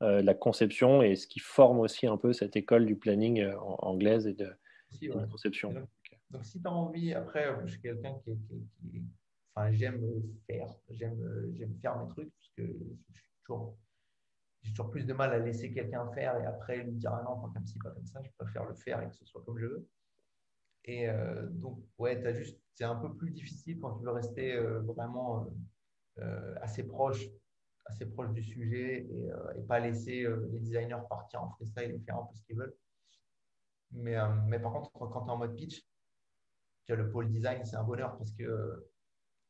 euh, 0.01 0.21
la 0.21 0.33
conception 0.33 1.03
et 1.03 1.15
ce 1.15 1.27
qui 1.27 1.39
forme 1.39 1.79
aussi 1.79 2.07
un 2.07 2.17
peu 2.17 2.33
cette 2.33 2.55
école 2.55 2.85
du 2.85 2.95
planning 2.95 3.41
euh, 3.41 3.55
anglaise 3.59 4.25
et 4.25 4.33
de, 4.33 4.51
conception. 5.29 5.73
Donc, 6.31 6.45
si 6.45 6.61
tu 6.61 6.67
as 6.67 6.71
envie, 6.71 7.13
après, 7.13 7.53
je 7.65 7.71
suis 7.71 7.81
quelqu'un 7.81 8.15
qui, 8.23 8.31
enfin, 9.53 9.71
j'aime 9.73 10.01
faire, 10.47 10.69
j'aime, 10.89 11.53
j'aime 11.55 11.75
faire 11.81 11.97
mes 12.01 12.09
trucs 12.09 12.31
parce 12.33 12.49
que 12.57 12.73
toujours, 13.45 13.77
j'ai 14.63 14.71
toujours 14.71 14.89
plus 14.89 15.05
de 15.05 15.13
mal 15.13 15.31
à 15.33 15.39
laisser 15.39 15.71
quelqu'un 15.71 16.09
faire 16.13 16.35
et 16.37 16.45
après 16.45 16.83
lui 16.83 16.93
dire 16.93 17.11
ah 17.13 17.23
non, 17.23 17.39
pas 17.39 17.51
comme 17.53 17.65
ci, 17.65 17.77
pas 17.79 17.91
comme 17.91 18.05
ça. 18.05 18.21
Je 18.23 18.29
préfère 18.37 18.65
le 18.65 18.73
faire 18.73 19.01
et 19.01 19.07
que 19.07 19.15
ce 19.15 19.25
soit 19.25 19.43
comme 19.45 19.59
je 19.59 19.65
veux. 19.65 19.87
Et 20.85 21.09
euh, 21.09 21.47
donc, 21.49 21.79
ouais, 21.97 22.25
as 22.25 22.33
juste, 22.33 22.59
c'est 22.75 22.83
un 22.83 22.95
peu 22.95 23.13
plus 23.13 23.31
difficile 23.31 23.79
quand 23.79 23.97
tu 23.97 24.03
veux 24.03 24.11
rester 24.11 24.57
vraiment 24.83 25.47
assez 26.61 26.83
proche 26.83 27.25
assez 27.85 28.05
proche 28.05 28.31
du 28.31 28.43
sujet 28.43 29.07
et, 29.09 29.31
euh, 29.31 29.61
pas 29.67 29.79
laisser 29.79 30.23
euh, 30.23 30.47
les 30.51 30.59
designers 30.59 31.01
partir 31.09 31.43
en 31.43 31.49
freestyle 31.51 31.91
et 31.91 31.99
faire 31.99 32.17
un 32.17 32.25
peu 32.25 32.35
ce 32.35 32.43
qu'ils 32.43 32.57
veulent. 32.57 32.75
Mais, 33.91 34.17
euh, 34.17 34.27
mais 34.47 34.59
par 34.59 34.73
contre, 34.73 34.91
quand 34.91 35.21
tu 35.21 35.27
es 35.27 35.31
en 35.31 35.37
mode 35.37 35.55
pitch, 35.55 35.85
tu 36.85 36.93
as 36.93 36.95
le 36.95 37.11
pôle 37.11 37.29
design, 37.29 37.65
c'est 37.65 37.75
un 37.75 37.83
bonheur 37.83 38.17
parce 38.17 38.31
que, 38.31 38.89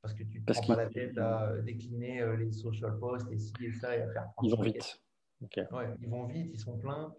parce 0.02 0.14
que 0.14 0.24
tu 0.24 0.40
ne 0.40 0.46
prends 0.46 0.68
pas 0.68 0.76
la 0.76 0.90
tête 0.90 1.18
à 1.18 1.58
décliner 1.62 2.26
les 2.38 2.52
social 2.52 2.98
posts 3.00 3.32
et 3.32 3.38
ci 3.38 3.54
et 3.62 3.72
ça 3.72 3.96
et 3.96 4.02
à 4.02 4.12
faire. 4.12 4.30
Ils 4.42 4.52
vont 4.52 4.62
vite. 4.62 5.02
Ouais, 5.72 5.96
ils 6.00 6.10
vont 6.10 6.26
vite, 6.26 6.52
ils 6.54 6.60
sont 6.60 6.78
pleins. 6.78 7.14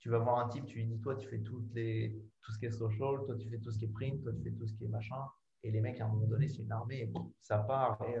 Tu 0.00 0.10
vas 0.10 0.18
voir 0.18 0.38
un 0.38 0.48
type, 0.48 0.66
tu 0.66 0.78
lui 0.78 0.86
dis, 0.86 1.00
toi, 1.00 1.14
tu 1.14 1.28
fais 1.28 1.40
toutes 1.40 1.72
les, 1.74 2.18
tout 2.40 2.52
ce 2.52 2.58
qui 2.58 2.66
est 2.66 2.70
social, 2.70 3.16
toi, 3.26 3.36
tu 3.38 3.48
fais 3.48 3.58
tout 3.58 3.70
ce 3.70 3.78
qui 3.78 3.84
est 3.84 3.92
print, 3.92 4.22
toi, 4.22 4.32
tu 4.32 4.42
fais 4.42 4.52
tout 4.52 4.66
ce 4.66 4.74
qui 4.74 4.84
est 4.84 4.88
machin. 4.88 5.22
Et 5.62 5.70
les 5.70 5.80
mecs, 5.80 6.00
à 6.00 6.06
un 6.06 6.08
moment 6.08 6.26
donné, 6.26 6.48
c'est 6.48 6.62
une 6.62 6.72
armée, 6.72 7.12
ça 7.38 7.58
part. 7.58 8.02
Et, 8.02 8.16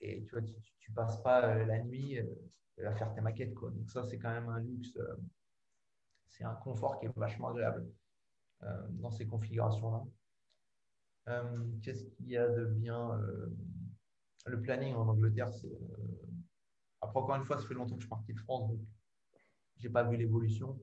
et 0.00 0.24
tu 0.24 0.30
vois, 0.30 0.42
tu, 0.42 0.92
passes 0.92 1.20
pas 1.22 1.44
euh, 1.46 1.64
la 1.64 1.82
nuit 1.82 2.18
euh, 2.18 2.88
à 2.88 2.94
faire 2.94 3.12
tes 3.14 3.20
maquettes. 3.20 3.54
Quoi. 3.54 3.70
Donc 3.70 3.90
ça, 3.90 4.02
c'est 4.04 4.18
quand 4.18 4.30
même 4.30 4.48
un 4.48 4.60
luxe. 4.60 4.96
Euh, 4.96 5.16
c'est 6.28 6.44
un 6.44 6.54
confort 6.54 6.98
qui 6.98 7.06
est 7.06 7.16
vachement 7.16 7.48
agréable 7.48 7.86
dans 8.90 9.10
ces 9.10 9.26
configurations-là. 9.26 10.04
Qu'est-ce 11.82 12.06
qu'il 12.06 12.28
y 12.28 12.36
a 12.36 12.48
de 12.48 12.64
bien 12.64 13.20
Le 14.46 14.60
planning 14.60 14.94
en 14.94 15.06
Angleterre, 15.06 15.52
c'est. 15.52 15.70
Après, 17.02 17.20
encore 17.20 17.36
une 17.36 17.44
fois, 17.44 17.58
ça 17.58 17.68
fait 17.68 17.74
longtemps 17.74 17.94
que 17.94 18.00
je 18.00 18.06
suis 18.06 18.10
parti 18.10 18.32
de 18.32 18.40
France, 18.40 18.68
donc 18.68 18.80
j'ai 19.78 19.88
pas 19.88 20.04
vu 20.04 20.16
l'évolution. 20.16 20.78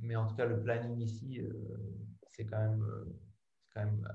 Mais 0.00 0.16
en 0.16 0.26
tout 0.26 0.34
cas, 0.36 0.46
le 0.46 0.60
planning 0.60 1.00
ici, 1.00 1.40
c'est 2.28 2.46
quand 2.46 2.58
même, 2.58 2.84
quand 3.74 3.84
même 3.84 4.06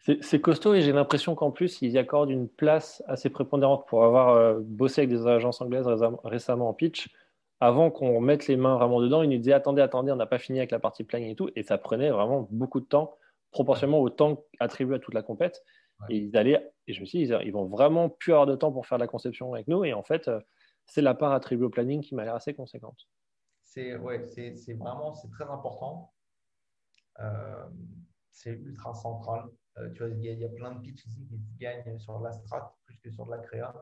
c'est 0.00 0.40
costaud 0.40 0.74
et 0.74 0.82
j'ai 0.82 0.92
l'impression 0.92 1.34
qu'en 1.34 1.50
plus, 1.50 1.82
ils 1.82 1.90
y 1.90 1.98
accordent 1.98 2.30
une 2.30 2.48
place 2.48 3.02
assez 3.06 3.30
prépondérante 3.30 3.86
pour 3.86 4.04
avoir 4.04 4.30
euh, 4.30 4.58
bossé 4.60 5.02
avec 5.02 5.10
des 5.10 5.26
agences 5.26 5.60
anglaises 5.60 5.86
récemment 6.24 6.68
en 6.68 6.74
pitch. 6.74 7.10
Avant 7.60 7.90
qu'on 7.90 8.20
mette 8.20 8.46
les 8.46 8.56
mains 8.56 8.76
vraiment 8.76 9.00
dedans, 9.00 9.22
ils 9.22 9.30
nous 9.30 9.38
disaient 9.38 9.52
attendez, 9.52 9.82
attendez, 9.82 10.12
on 10.12 10.16
n'a 10.16 10.26
pas 10.26 10.38
fini 10.38 10.58
avec 10.58 10.70
la 10.70 10.78
partie 10.78 11.04
planning 11.04 11.30
et 11.30 11.34
tout. 11.34 11.50
Et 11.56 11.62
ça 11.62 11.76
prenait 11.76 12.10
vraiment 12.10 12.48
beaucoup 12.50 12.80
de 12.80 12.86
temps, 12.86 13.16
proportionnellement 13.50 14.00
au 14.00 14.10
temps 14.10 14.44
attribué 14.60 14.96
à 14.96 14.98
toute 14.98 15.14
la 15.14 15.22
compète. 15.22 15.64
Et 16.08 16.16
ils 16.16 16.36
allaient, 16.36 16.64
et 16.86 16.92
je 16.92 17.00
me 17.00 17.06
suis 17.06 17.26
dit, 17.26 17.32
ils 17.44 17.52
vont 17.52 17.66
vraiment 17.66 18.08
plus 18.08 18.32
avoir 18.32 18.46
de 18.46 18.54
temps 18.54 18.70
pour 18.70 18.86
faire 18.86 18.98
la 18.98 19.08
conception 19.08 19.52
avec 19.52 19.66
nous. 19.66 19.84
Et 19.84 19.92
en 19.92 20.04
fait, 20.04 20.28
euh, 20.28 20.40
c'est 20.88 21.02
la 21.02 21.14
part 21.14 21.32
attribuée 21.32 21.66
au 21.66 21.70
planning 21.70 22.00
qui 22.00 22.14
m'a 22.14 22.24
l'air 22.24 22.34
assez 22.34 22.54
conséquente. 22.54 23.06
C'est 23.62 23.96
ouais, 23.96 24.24
vraiment 24.74 25.14
c'est 25.14 25.30
très 25.30 25.44
important. 25.44 26.12
Euh, 27.20 27.68
c'est 28.30 28.52
ultra 28.52 28.94
central. 28.94 29.44
Euh, 29.76 29.90
tu 29.90 29.98
vois, 29.98 30.08
il 30.08 30.24
y, 30.24 30.44
a 30.44 30.48
plein 30.48 30.74
de 30.74 30.80
pitchs 30.80 31.06
ici 31.06 31.26
qui 31.26 31.38
gagnent 31.58 31.98
sur 31.98 32.18
la 32.20 32.32
strat 32.32 32.76
plus 32.86 32.98
que 32.98 33.10
sur 33.10 33.26
la 33.26 33.38
créa. 33.38 33.74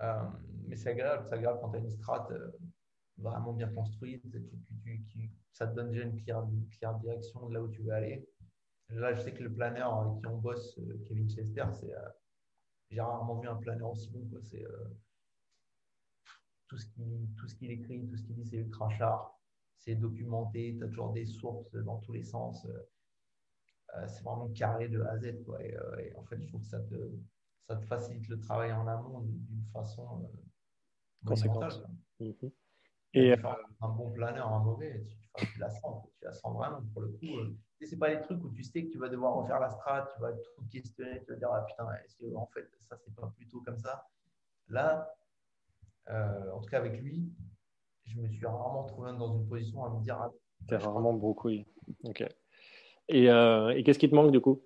Euh, 0.00 0.22
mais 0.66 0.76
c'est 0.76 0.90
agréable, 0.90 1.24
c'est 1.28 1.34
agréable 1.34 1.58
quand 1.60 1.70
tu 1.70 1.76
as 1.76 1.80
une 1.80 1.90
strat 1.90 2.28
vraiment 3.16 3.52
bien 3.52 3.68
construite. 3.74 4.24
ça 5.50 5.66
te 5.66 5.74
donne 5.74 5.90
déjà 5.90 6.04
une 6.04 6.68
claire, 6.68 6.94
direction 7.00 7.48
de 7.48 7.54
là 7.54 7.62
où 7.62 7.68
tu 7.68 7.82
veux 7.82 7.92
aller. 7.92 8.28
Là, 8.90 9.12
je 9.12 9.22
sais 9.22 9.34
que 9.34 9.42
le 9.42 9.52
planeur 9.52 10.16
qui 10.20 10.26
on 10.26 10.38
bosse, 10.38 10.78
Kevin 11.06 11.28
Chester, 11.28 11.64
c'est 11.72 11.92
j'ai 12.90 13.00
rarement 13.00 13.38
vu 13.40 13.48
un 13.48 13.56
planeur 13.56 13.90
aussi 13.90 14.08
bon. 14.10 14.26
C'est 14.40 14.64
tout 16.68 16.78
ce 17.48 17.54
qu'il 17.56 17.70
écrit, 17.70 18.06
tout 18.06 18.16
ce 18.16 18.22
qu'il 18.22 18.36
dit, 18.36 18.44
c'est 18.44 18.56
ultra 18.56 18.88
sharp, 18.90 19.34
c'est 19.76 19.94
documenté, 19.94 20.76
tu 20.76 20.84
as 20.84 20.88
toujours 20.88 21.12
des 21.12 21.24
sources 21.24 21.74
dans 21.74 21.98
tous 21.98 22.12
les 22.12 22.24
sens. 22.24 22.66
Euh, 23.96 24.06
c'est 24.06 24.22
vraiment 24.22 24.48
carré 24.48 24.88
de 24.88 25.00
A 25.02 25.12
à 25.12 25.18
Z. 25.18 25.44
Quoi. 25.44 25.58
Euh, 25.60 25.96
et, 25.98 26.14
en 26.16 26.24
fait, 26.24 26.40
je 26.40 26.46
trouve 26.48 26.60
que 26.60 26.66
ça 26.66 26.80
te, 26.80 26.94
ça 27.66 27.76
te 27.76 27.86
facilite 27.86 28.28
le 28.28 28.38
travail 28.38 28.72
en 28.72 28.86
amont 28.86 29.20
d'une 29.20 29.64
façon 29.72 30.22
euh, 30.22 31.26
conséquente. 31.26 31.86
Mhm. 32.20 32.50
Et 33.14 33.32
un 33.32 33.88
bon 33.88 34.10
planeur, 34.10 34.52
un 34.52 34.62
mauvais, 34.62 35.06
tu, 35.36 35.58
la 35.58 35.70
sens, 35.70 36.06
tu 36.18 36.24
la 36.26 36.32
sens 36.32 36.54
vraiment 36.54 36.82
pour 36.92 37.00
le 37.00 37.08
coup. 37.08 37.56
c'est 37.80 37.98
pas 37.98 38.10
les 38.10 38.20
trucs 38.20 38.44
où 38.44 38.50
tu 38.50 38.62
sais 38.62 38.84
que 38.84 38.90
tu 38.90 38.98
vas 38.98 39.08
devoir 39.08 39.34
refaire 39.34 39.60
la 39.60 39.70
strat, 39.70 40.06
tu 40.14 40.20
vas 40.20 40.32
tout 40.32 40.66
questionner, 40.70 41.22
tu 41.24 41.32
vas 41.32 41.38
dire 41.38 41.48
ah 41.50 41.64
putain, 41.66 41.90
est-ce 42.04 42.16
que 42.16 42.34
en 42.34 42.46
fait 42.48 42.68
ça 42.80 42.98
c'est 42.98 43.14
pas 43.14 43.32
plutôt 43.34 43.62
comme 43.62 43.78
ça? 43.78 44.06
Là, 44.68 45.10
en 46.08 46.60
tout 46.60 46.68
cas 46.70 46.78
avec 46.78 47.00
lui, 47.00 47.30
je 48.04 48.20
me 48.20 48.28
suis 48.28 48.46
rarement 48.46 48.84
trouvé 48.84 49.12
dans 49.12 49.36
une 49.36 49.46
position 49.46 49.84
à 49.84 49.90
me 49.90 50.02
dire 50.02 50.18
ah, 50.20 50.32
T'es 50.66 50.76
rarement 50.76 51.12
beaucoup. 51.12 51.50
Ok. 52.04 52.24
Et, 53.08 53.30
euh, 53.30 53.70
et 53.70 53.82
qu'est-ce 53.82 53.98
qui 53.98 54.10
te 54.10 54.14
manque 54.14 54.32
du 54.32 54.40
coup? 54.40 54.62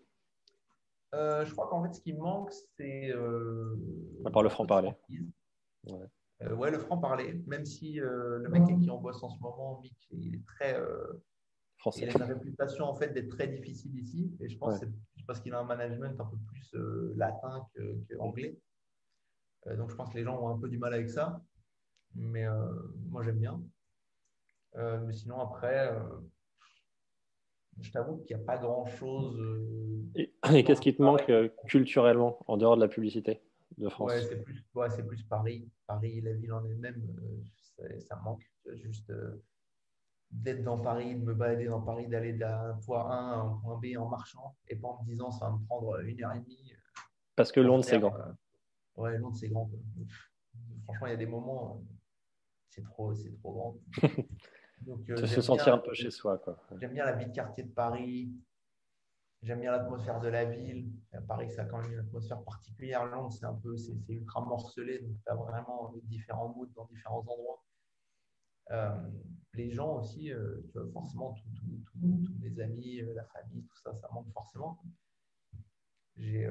Euh, 1.15 1.45
je 1.45 1.53
crois 1.53 1.69
qu'en 1.69 1.83
fait, 1.83 1.93
ce 1.93 2.01
qui 2.01 2.13
manque, 2.15 2.53
c'est. 2.77 3.11
Euh, 3.11 3.77
à 4.25 4.31
part 4.31 4.43
le 4.43 4.49
franc-parler. 4.49 4.93
Ouais. 5.87 6.09
Euh, 6.43 6.55
ouais. 6.55 6.71
le 6.71 6.79
franc-parler. 6.79 7.41
Même 7.47 7.67
si 7.67 7.95
le 7.95 8.49
mec 8.49 8.63
avec 8.63 8.81
qui 8.81 8.91
on 8.91 9.01
bosse 9.01 9.23
en 9.23 9.29
ce 9.29 9.39
moment, 9.41 9.81
Mick, 9.83 9.97
il 10.11 10.37
est 10.37 10.47
très. 10.47 10.81
Français. 11.77 12.03
Il 12.03 12.09
a 12.11 12.25
une 12.25 12.33
réputation 12.33 12.85
en 12.85 12.95
fait 12.95 13.09
d'être 13.09 13.29
très 13.29 13.49
difficile 13.49 13.99
ici. 13.99 14.33
Et 14.41 14.49
je 14.49 14.57
pense 14.57 14.79
que 14.79 14.87
c'est 14.87 15.27
parce 15.27 15.41
qu'il 15.41 15.53
a 15.53 15.59
un 15.59 15.65
management 15.65 16.19
un 16.19 16.25
peu 16.25 16.37
plus 16.47 16.75
latin 17.17 17.67
qu'anglais. 18.09 18.57
Donc 19.67 19.91
je 19.91 19.95
pense 19.95 20.11
que 20.11 20.19
les 20.19 20.25
gens 20.25 20.41
ont 20.41 20.49
un 20.49 20.59
peu 20.59 20.69
du 20.69 20.79
mal 20.79 20.95
avec 20.95 21.09
ça. 21.11 21.41
Mais 22.15 22.45
moi, 23.09 23.23
j'aime 23.23 23.39
bien. 23.39 23.63
mais 24.75 25.13
sinon, 25.13 25.41
après 25.41 25.91
je 27.81 27.91
t'avoue 27.91 28.19
qu'il 28.19 28.37
n'y 28.37 28.43
a 28.43 28.45
pas 28.45 28.59
grand-chose. 28.59 29.39
Euh, 29.41 30.11
et, 30.15 30.33
qu'est-ce 30.65 30.81
qui 30.81 30.95
te 30.95 31.03
manque 31.03 31.29
euh, 31.31 31.49
culturellement 31.67 32.39
en 32.47 32.57
dehors 32.57 32.77
de 32.77 32.83
la 32.83 32.89
publicité 32.89 33.43
de 33.79 33.89
France? 33.89 34.11
Ouais, 34.11 34.23
c'est 34.23 34.43
plus, 34.43 34.65
ouais, 34.75 34.89
plus, 35.07 35.23
Paris. 35.25 35.71
Paris, 35.87 36.21
la 36.21 36.35
ville 36.35 36.53
en 36.53 36.65
elle-même, 36.65 37.03
euh, 37.81 38.01
ça 38.01 38.17
manque. 38.17 38.43
Juste 38.75 39.13
d'être 40.31 40.63
dans 40.63 40.79
Paris, 40.79 41.15
de 41.15 41.25
me 41.25 41.35
balader 41.35 41.67
dans 41.67 41.83
Paris, 41.83 42.07
d'aller 42.07 42.33
d'un 42.33 42.79
point 42.87 43.11
A 43.11 43.15
à 43.15 43.37
un 43.41 43.59
point 43.63 43.79
B 43.79 43.99
en 43.99 44.09
marchant 44.09 44.57
et 44.69 44.77
pas 44.77 44.89
en 44.89 45.03
me 45.03 45.09
disant 45.09 45.31
ça 45.31 45.47
va 45.47 45.57
me 45.57 45.67
prendre 45.67 45.99
une 46.01 46.23
heure 46.23 46.33
et 46.33 46.41
demie. 46.41 46.73
Parce 47.37 47.51
que 47.51 47.61
Londres, 47.61 47.85
c'est 47.85 47.99
grand. 47.99 48.15
Ouais, 48.97 49.19
Londres, 49.19 49.37
c'est 49.37 49.49
grand. 49.49 49.71
Franchement, 50.85 51.07
il 51.07 51.11
y 51.11 51.15
a 51.15 51.17
des 51.17 51.27
moments, 51.27 51.83
c'est 52.69 52.83
trop, 52.83 53.13
trop 53.41 53.53
grand. 53.53 53.77
Donc, 54.81 55.09
euh, 55.11 55.27
se 55.27 55.41
sentir 55.41 55.75
un 55.75 55.79
peu 55.79 55.95
chez 55.95 56.11
soi. 56.11 56.41
J'aime 56.81 56.93
bien 56.93 57.05
la 57.05 57.13
vie 57.13 57.27
de 57.27 57.33
quartier 57.33 57.65
de 57.65 57.71
Paris. 57.71 58.33
J'aime 59.43 59.61
bien 59.61 59.73
l'atmosphère 59.73 60.21
de 60.21 60.29
la 60.29 60.45
ville. 60.45 60.93
Paris, 61.29 61.51
ça 61.51 61.63
a 61.63 61.65
quand 61.67 61.79
même 61.83 61.93
une 61.93 61.99
atmosphère 62.01 62.43
particulière. 62.43 63.05
Londres, 63.07 63.33
c'est 63.33 63.45
un 63.45 63.55
peu, 63.55 63.77
c'est 63.77 63.97
ultra 64.09 64.41
morcelé. 64.41 65.01
Donc, 65.01 65.17
tu 65.25 65.33
as 65.33 65.35
vraiment 65.35 65.93
différents 66.05 66.53
moods 66.55 66.71
dans 66.75 66.87
différents 66.87 67.21
endroits. 67.21 67.65
Euh, 68.71 69.11
les 69.55 69.71
gens 69.71 69.97
aussi, 69.97 70.33
euh, 70.33 70.63
tu 70.71 70.79
vois, 70.79 70.91
forcément, 70.93 71.35
tous 71.35 72.01
mes 72.41 72.61
amis, 72.61 73.03
la 73.15 73.25
famille, 73.27 73.65
tout 73.65 73.77
ça, 73.83 73.95
ça 73.95 74.09
manque 74.13 74.33
forcément. 74.33 74.83
J'ai. 76.17 76.49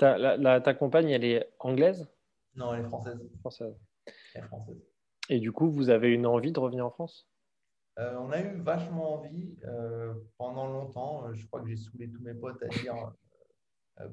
Ta, 0.00 0.60
ta 0.62 0.74
compagne, 0.74 1.10
elle 1.10 1.24
est 1.24 1.52
anglaise? 1.58 2.08
Non, 2.56 2.72
elle 2.72 2.80
est 2.80 2.88
française. 2.88 3.20
Française. 3.40 3.78
Elle 4.34 4.42
est 4.42 4.46
française. 4.46 4.82
Et 5.28 5.38
du 5.40 5.52
coup, 5.52 5.70
vous 5.70 5.90
avez 5.90 6.08
une 6.08 6.24
envie 6.24 6.52
de 6.52 6.58
revenir 6.58 6.86
en 6.86 6.90
France? 6.90 7.28
Euh, 7.98 8.16
On 8.18 8.30
a 8.30 8.40
eu 8.40 8.56
vachement 8.62 9.16
envie 9.16 9.56
euh, 9.64 10.14
pendant 10.38 10.66
longtemps. 10.68 11.26
Euh, 11.26 11.34
je 11.34 11.46
crois 11.46 11.60
que 11.60 11.68
j'ai 11.68 11.76
saoulé 11.76 12.10
tous 12.10 12.22
mes 12.22 12.32
potes 12.32 12.62
à 12.62 12.68
dire 12.68 12.94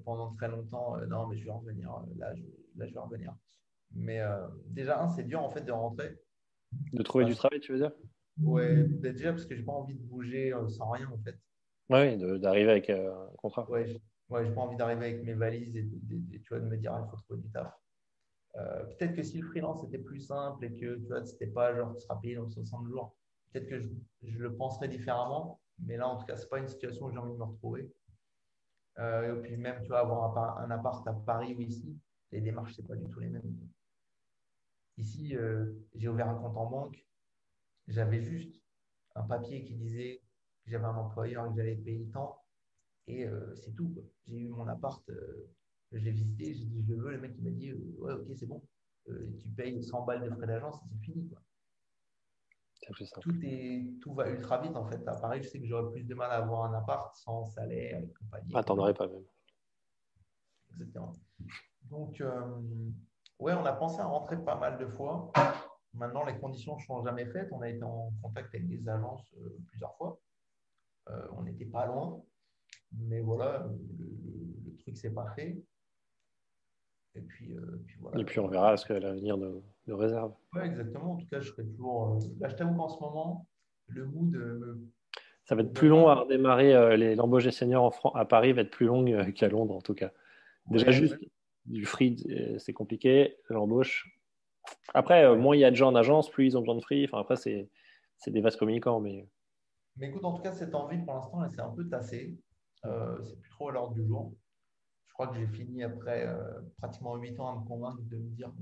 pendant 0.04 0.36
très 0.36 0.50
longtemps 0.50 0.98
non, 1.08 1.28
mais 1.28 1.38
je 1.38 1.46
vais 1.46 1.52
revenir. 1.52 1.90
Là, 2.18 2.36
je, 2.36 2.44
là, 2.76 2.86
je 2.86 2.94
vais 2.94 3.00
revenir. 3.00 3.34
Mais 3.96 4.20
déjà, 4.66 5.02
un, 5.02 5.08
c'est 5.08 5.24
dur 5.24 5.42
en 5.42 5.50
fait 5.50 5.62
de 5.62 5.72
rentrer. 5.72 6.20
De 6.92 7.02
trouver 7.02 7.24
du 7.24 7.36
travail, 7.36 7.62
tu 7.62 7.72
veux 7.72 7.78
dire? 7.78 7.94
Ouais, 8.44 8.84
déjà 8.84 9.32
parce 9.32 9.46
que 9.46 9.56
j'ai 9.56 9.64
pas 9.64 9.72
envie 9.72 9.96
de 9.96 10.04
bouger 10.04 10.54
sans 10.68 10.90
rien 10.90 11.10
en 11.10 11.18
fait. 11.24 11.38
Oui, 11.90 12.18
d'arriver 12.42 12.72
avec 12.72 12.90
un 12.90 13.30
contrat. 13.38 13.66
Ouais, 13.72 13.98
j'ai 14.30 14.36
ouais, 14.36 14.54
pas 14.54 14.62
envie 14.62 14.76
d'arriver 14.76 15.06
avec 15.06 15.24
mes 15.24 15.34
valises 15.34 15.76
et 15.76 15.84
de, 15.84 16.38
tu 16.38 16.50
vois, 16.50 16.60
de 16.60 16.66
me 16.66 16.78
dire 16.78 16.98
il 17.04 17.10
faut 17.10 17.18
trouver 17.18 17.42
du 17.42 17.50
taf. 17.50 17.74
Euh, 18.56 18.86
peut-être 18.86 19.16
que 19.16 19.24
si 19.24 19.38
le 19.38 19.48
freelance 19.48 19.84
était 19.84 20.00
plus 20.00 20.20
simple 20.20 20.66
et 20.66 20.76
que 20.76 20.96
tu 20.96 21.08
vois, 21.08 21.24
c'était 21.26 21.48
pas 21.48 21.76
genre 21.76 21.94
tu 21.94 22.02
seras 22.02 22.16
payé 22.16 22.36
dans 22.36 22.50
60 22.50 22.88
jours, 22.88 23.16
peut-être 23.52 23.68
que 23.68 23.80
je, 23.80 24.38
le 24.38 24.56
penserais 24.56 24.88
différemment. 24.88 25.62
Mais 25.80 25.98
là, 25.98 26.08
en 26.08 26.18
tout 26.18 26.26
cas, 26.26 26.36
c'est 26.36 26.50
pas 26.50 26.60
une 26.60 26.68
situation 26.68 27.06
où 27.06 27.12
j'ai 27.12 27.20
envie 27.20 27.34
de 27.34 27.38
me 27.38 27.44
retrouver. 27.44 27.94
Euh, 28.98 29.36
et 29.36 29.42
puis 29.42 29.58
même, 29.58 29.82
tu 29.84 29.90
vois, 29.90 30.00
avoir 30.00 30.60
un, 30.60 30.72
appart 30.72 31.08
à 31.08 31.14
Paris 31.14 31.54
ou 31.56 31.62
ici, 31.62 32.00
les 32.32 32.42
démarches, 32.42 32.74
c'est 32.76 32.88
pas 32.88 32.96
du 32.96 33.08
tout 33.10 33.20
les 33.20 33.30
mêmes. 33.30 33.44
Ici, 34.98 35.36
euh, 35.36 35.74
j'ai 35.94 36.10
ouvert 36.10 36.28
un 36.28 36.36
compte 36.36 36.58
en 36.58 36.66
banque. 36.66 37.06
J'avais 37.88 38.22
juste 38.22 38.60
un 39.16 39.24
papier 39.24 39.64
qui 39.64 39.76
disait 39.76 40.24
que 40.64 40.72
j'avais 40.72 40.86
un 40.86 40.96
employeur 40.96 41.46
et 41.46 41.50
que 41.50 41.56
j'allais 41.56 41.76
payer 41.76 42.10
tant. 42.10 42.37
Et 43.08 43.26
c'est 43.56 43.74
tout. 43.74 43.94
J'ai 44.28 44.38
eu 44.38 44.50
mon 44.50 44.68
appart 44.68 45.04
je 45.92 45.98
l'ai 46.00 46.12
visité, 46.12 46.54
j'ai 46.54 46.66
dit 46.66 46.84
je 46.84 46.94
le 46.94 47.02
veux. 47.02 47.12
Le 47.12 47.20
mec 47.20 47.34
il 47.38 47.44
m'a 47.44 47.52
dit 47.52 47.70
euh, 47.70 47.96
ouais, 48.00 48.14
ok, 48.14 48.28
c'est 48.36 48.46
bon. 48.46 48.62
Euh, 49.10 49.32
tu 49.40 49.48
payes 49.50 49.82
100 49.82 50.04
balles 50.04 50.24
de 50.24 50.36
frais 50.36 50.48
d'agence 50.48 50.76
et 50.76 50.88
c'est 50.90 51.00
fini. 51.00 51.28
Quoi. 51.30 51.42
Tout, 53.22 53.34
est, 53.44 54.00
tout 54.02 54.14
va 54.14 54.30
ultra 54.30 54.62
vite 54.62 54.76
en 54.76 54.86
fait. 54.86 55.06
À 55.08 55.16
Paris, 55.16 55.42
je 55.44 55.50
sais 55.50 55.60
que 55.60 55.66
j'aurais 55.66 55.92
plus 55.92 56.04
de 56.04 56.14
mal 56.14 56.32
à 56.32 56.36
avoir 56.36 56.66
un 56.66 56.78
appart 56.78 57.16
sans 57.16 57.46
salaire 57.46 58.02
et 58.02 58.14
compagnie. 58.14 58.52
Ah, 58.54 58.64
t'en 58.64 58.78
aurais 58.78 58.94
pas 58.94 59.08
même. 59.08 59.24
Exactement. 60.72 61.14
Donc, 61.84 62.22
euh, 62.22 62.62
ouais, 63.40 63.54
on 63.54 63.66
a 63.66 63.74
pensé 63.74 64.00
à 64.00 64.06
rentrer 64.06 64.38
pas 64.38 64.56
mal 64.56 64.78
de 64.78 64.86
fois. 64.86 65.32
Maintenant, 65.94 66.24
les 66.24 66.38
conditions 66.38 66.76
ne 66.76 66.82
sont 66.82 67.04
jamais 67.04 67.26
faites. 67.26 67.52
On 67.52 67.62
a 67.62 67.70
été 67.70 67.84
en 67.84 68.12
contact 68.22 68.54
avec 68.54 68.68
des 68.68 68.88
agences 68.88 69.34
plusieurs 69.68 69.96
fois. 69.96 70.20
on 71.32 71.42
n'était 71.44 71.66
pas 71.66 71.88
loin. 71.88 72.22
Mais 73.00 73.22
voilà, 73.22 73.68
le, 74.00 74.06
le 74.66 74.78
truc 74.78 74.98
s'est 74.98 75.14
pas 75.14 75.30
fait. 75.36 75.58
Et 77.18 77.22
puis, 77.22 77.56
euh, 77.56 77.82
puis 77.86 77.98
voilà. 78.00 78.20
Et 78.20 78.24
puis 78.24 78.40
on 78.40 78.48
verra 78.48 78.78
ce 78.78 78.86
que 78.86 78.94
l'avenir 78.94 79.38
nous, 79.38 79.64
réserve. 79.88 80.34
Oui, 80.54 80.62
exactement. 80.62 81.14
En 81.14 81.18
tout 81.18 81.26
cas, 81.28 81.40
je 81.40 81.50
serai 81.50 81.66
toujours. 81.66 82.14
Euh, 82.14 82.20
là, 82.40 82.50
je 82.50 82.56
t'avoue 82.56 82.76
qu'en 82.76 82.90
ce 82.90 83.00
moment, 83.00 83.48
le 83.88 84.06
mood. 84.06 84.36
Euh, 84.36 84.78
ça 85.46 85.56
va 85.56 85.62
être 85.62 85.74
plus 85.74 85.88
long 85.88 86.10
à 86.10 86.16
redémarrer. 86.16 87.16
L'embauche 87.16 87.46
des 87.46 87.52
seniors 87.52 87.98
en 88.04 88.10
à 88.12 88.26
Paris 88.26 88.52
va 88.52 88.62
être 88.62 88.70
plus 88.70 88.86
longue 88.86 89.32
qu'à 89.34 89.48
Londres, 89.48 89.76
en 89.76 89.82
tout 89.82 89.94
cas. 89.94 90.12
Déjà, 90.70 90.92
juste 90.92 91.18
du 91.66 91.86
free, 91.86 92.18
c'est 92.58 92.74
compliqué. 92.74 93.38
L'embauche. 93.48 94.14
Après, 94.94 95.34
moins 95.38 95.56
il 95.56 95.60
y 95.60 95.64
a 95.64 95.72
de 95.72 95.76
gens 95.78 95.88
en 95.88 95.96
agence, 95.96 96.30
plus 96.30 96.48
ils 96.48 96.58
ont 96.58 96.60
besoin 96.60 96.76
de 96.76 96.82
free. 96.82 97.06
Enfin, 97.06 97.20
après, 97.22 97.38
c'est 97.38 97.70
des 98.28 98.42
vases 98.42 98.58
communicants. 98.58 99.00
Mais... 99.00 99.26
mais 99.96 100.10
écoute, 100.10 100.26
en 100.26 100.34
tout 100.34 100.42
cas, 100.42 100.52
cette 100.52 100.76
envie, 100.76 100.98
pour 100.98 101.14
l'instant, 101.14 101.42
elle 101.42 101.52
s'est 101.52 101.62
un 101.62 101.72
peu 101.72 101.88
tassée. 101.88 102.38
C'est 102.84 103.40
plus 103.40 103.50
trop 103.50 103.70
à 103.70 103.72
l'ordre 103.74 103.94
du 103.94 104.06
jour 104.06 104.34
je 105.18 105.24
crois 105.24 105.34
que 105.34 105.40
j'ai 105.40 105.48
fini 105.48 105.84
après 105.84 106.28
euh, 106.28 106.62
pratiquement 106.78 107.16
8 107.16 107.40
ans 107.40 107.58
à 107.58 107.60
me 107.60 107.66
convaincre 107.66 108.02
de 108.04 108.18
me 108.18 108.30
dire 108.36 108.54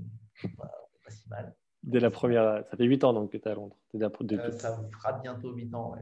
bah, 0.56 0.72
pas 1.04 1.10
si 1.10 1.28
mal. 1.28 1.54
Dès 1.82 2.00
la 2.00 2.10
première, 2.10 2.64
ça 2.64 2.76
fait 2.78 2.84
8 2.84 3.04
ans 3.04 3.12
donc 3.12 3.30
que 3.30 3.36
tu 3.36 3.44
es 3.44 3.50
à 3.50 3.54
Londres. 3.54 3.76
Euh, 3.94 4.52
ça 4.52 4.82
fera 4.90 5.12
bientôt 5.20 5.52
8 5.52 5.74
ans. 5.74 5.94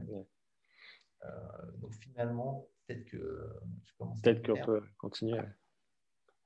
Euh, 1.23 1.29
donc 1.81 1.93
finalement, 1.95 2.69
peut-être 2.87 3.03
que 3.03 3.49
je 3.83 3.91
commence 3.97 4.21
Peut-être 4.21 4.45
qu'on 4.45 4.65
peut 4.65 4.81
continuer. 4.97 5.41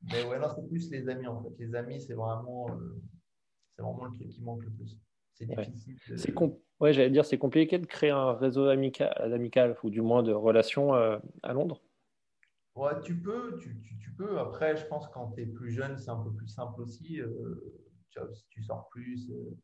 Mais 0.02 0.26
ouais, 0.26 0.40
c'est 0.56 0.68
plus 0.68 0.90
les 0.90 1.08
amis 1.08 1.28
en 1.28 1.44
fait. 1.44 1.54
Les 1.60 1.76
amis, 1.76 2.02
c'est 2.02 2.16
vraiment, 2.16 2.68
c'est 3.76 3.84
vraiment 3.84 4.06
le 4.06 4.14
truc 4.14 4.30
qui 4.30 4.42
manque 4.42 4.64
le 4.64 4.72
plus. 4.72 5.00
C'est 5.36 5.46
difficile. 5.46 5.98
C'est 6.18 6.34
ouais, 6.80 6.94
j'allais 6.94 7.10
dire, 7.10 7.26
c'est 7.26 7.38
compliqué 7.38 7.78
de 7.78 7.86
créer 7.86 8.12
un 8.12 8.34
réseau 8.34 8.68
amical, 8.68 9.14
amical 9.34 9.76
ou 9.84 9.90
du 9.90 10.02
moins 10.02 10.24
de 10.24 10.34
relations 10.34 10.94
à 10.94 11.54
Londres. 11.54 11.82
Ouais, 12.80 12.98
tu 13.04 13.14
peux, 13.14 13.58
tu, 13.60 13.78
tu, 13.82 14.12
peux. 14.12 14.40
Après, 14.40 14.78
je 14.78 14.86
pense 14.86 15.08
que 15.08 15.14
quand 15.14 15.32
tu 15.32 15.42
es 15.42 15.46
plus 15.46 15.70
jeune, 15.70 15.98
c'est 15.98 16.12
un 16.12 16.24
peu 16.24 16.32
plus 16.32 16.48
simple 16.48 16.82
aussi. 16.82 17.20
Euh, 17.20 17.30
tu, 18.10 18.20
tu, 18.50 18.64
sors 18.64 18.88
plus. 18.90 19.30
Euh. 19.32 19.58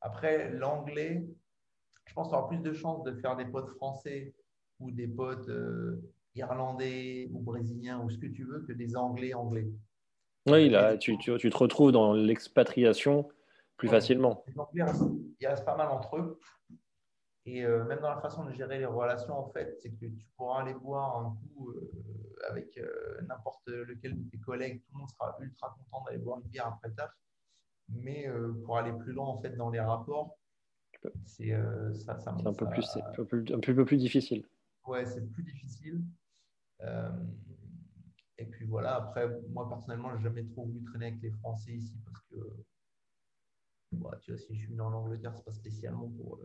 Après, 0.00 0.50
l'anglais, 0.52 1.26
je 2.06 2.14
pense 2.14 2.28
que 2.28 2.32
tu 2.32 2.38
auras 2.38 2.48
plus 2.48 2.62
de 2.62 2.72
chances 2.72 3.02
de 3.04 3.12
faire 3.12 3.36
des 3.36 3.44
potes 3.44 3.68
français 3.76 4.34
ou 4.80 4.90
des 4.90 5.08
potes 5.08 5.48
euh, 5.50 6.00
irlandais 6.36 7.28
ou 7.32 7.40
brésiliens 7.40 8.00
ou 8.00 8.08
ce 8.08 8.16
que 8.16 8.26
tu 8.26 8.44
veux 8.44 8.60
que 8.60 8.72
des 8.72 8.96
anglais 8.96 9.34
anglais. 9.34 9.68
Oui, 10.46 10.70
là, 10.70 10.96
tu, 10.96 11.18
tu, 11.18 11.36
tu 11.36 11.50
te 11.50 11.56
retrouves 11.58 11.92
dans 11.92 12.14
l'expatriation 12.14 13.28
plus 13.78 13.88
facilement. 13.88 14.44
Il 14.74 15.46
reste 15.46 15.64
pas 15.64 15.76
mal 15.76 15.88
entre 15.88 16.18
eux. 16.18 16.38
Et 17.46 17.62
même 17.62 18.00
dans 18.00 18.10
la 18.10 18.20
façon 18.20 18.44
de 18.44 18.52
gérer 18.52 18.78
les 18.78 18.84
relations, 18.84 19.38
en 19.38 19.48
fait, 19.48 19.74
c'est 19.80 19.90
que 19.90 20.04
tu 20.04 20.26
pourras 20.36 20.60
aller 20.60 20.74
boire 20.74 21.16
un 21.16 21.30
coup 21.54 21.72
avec 22.46 22.76
euh, 22.78 23.20
n'importe 23.26 23.66
lequel 23.68 24.16
de 24.16 24.30
tes 24.30 24.38
collègues, 24.38 24.82
tout 24.82 24.92
le 24.92 24.98
monde 25.00 25.10
sera 25.10 25.36
ultra 25.40 25.76
content 25.76 26.04
d'aller 26.04 26.18
boire 26.18 26.38
une 26.38 26.48
bière 26.48 26.66
après 26.66 26.90
taf. 26.92 27.10
Mais 27.88 28.28
euh, 28.28 28.52
pour 28.64 28.76
aller 28.78 28.92
plus 28.92 29.12
loin 29.12 29.26
en 29.26 29.40
fait 29.40 29.50
dans 29.56 29.70
les 29.70 29.80
rapports, 29.80 30.38
c'est 31.24 31.52
euh, 31.52 31.92
ça, 31.94 32.18
ça, 32.18 32.32
un, 32.32 32.52
peu 32.52 32.68
plus, 32.68 32.96
un, 32.96 33.12
peu 33.12 33.24
plus, 33.24 33.54
un 33.54 33.60
peu 33.60 33.84
plus 33.84 33.96
difficile. 33.96 34.44
Ouais, 34.86 35.04
c'est 35.04 35.26
plus 35.32 35.42
difficile. 35.42 36.02
et 38.38 38.46
puis 38.46 38.66
voilà, 38.66 38.96
après, 38.96 39.28
moi 39.50 39.68
personnellement, 39.68 40.10
je 40.10 40.16
n'ai 40.16 40.22
jamais 40.22 40.44
trop 40.44 40.66
voulu 40.66 40.84
traîner 40.84 41.06
avec 41.08 41.22
les 41.22 41.30
Français 41.30 41.72
ici 41.72 41.96
parce 42.04 42.20
que, 42.30 42.36
bah, 43.92 44.18
tu 44.22 44.32
vois, 44.32 44.38
si 44.38 44.54
je 44.54 44.60
suis 44.60 44.68
venu 44.68 44.80
en 44.80 44.92
Angleterre, 44.92 45.32
ce 45.34 45.38
n'est 45.38 45.44
pas 45.44 45.52
spécialement 45.52 46.08
pour, 46.08 46.40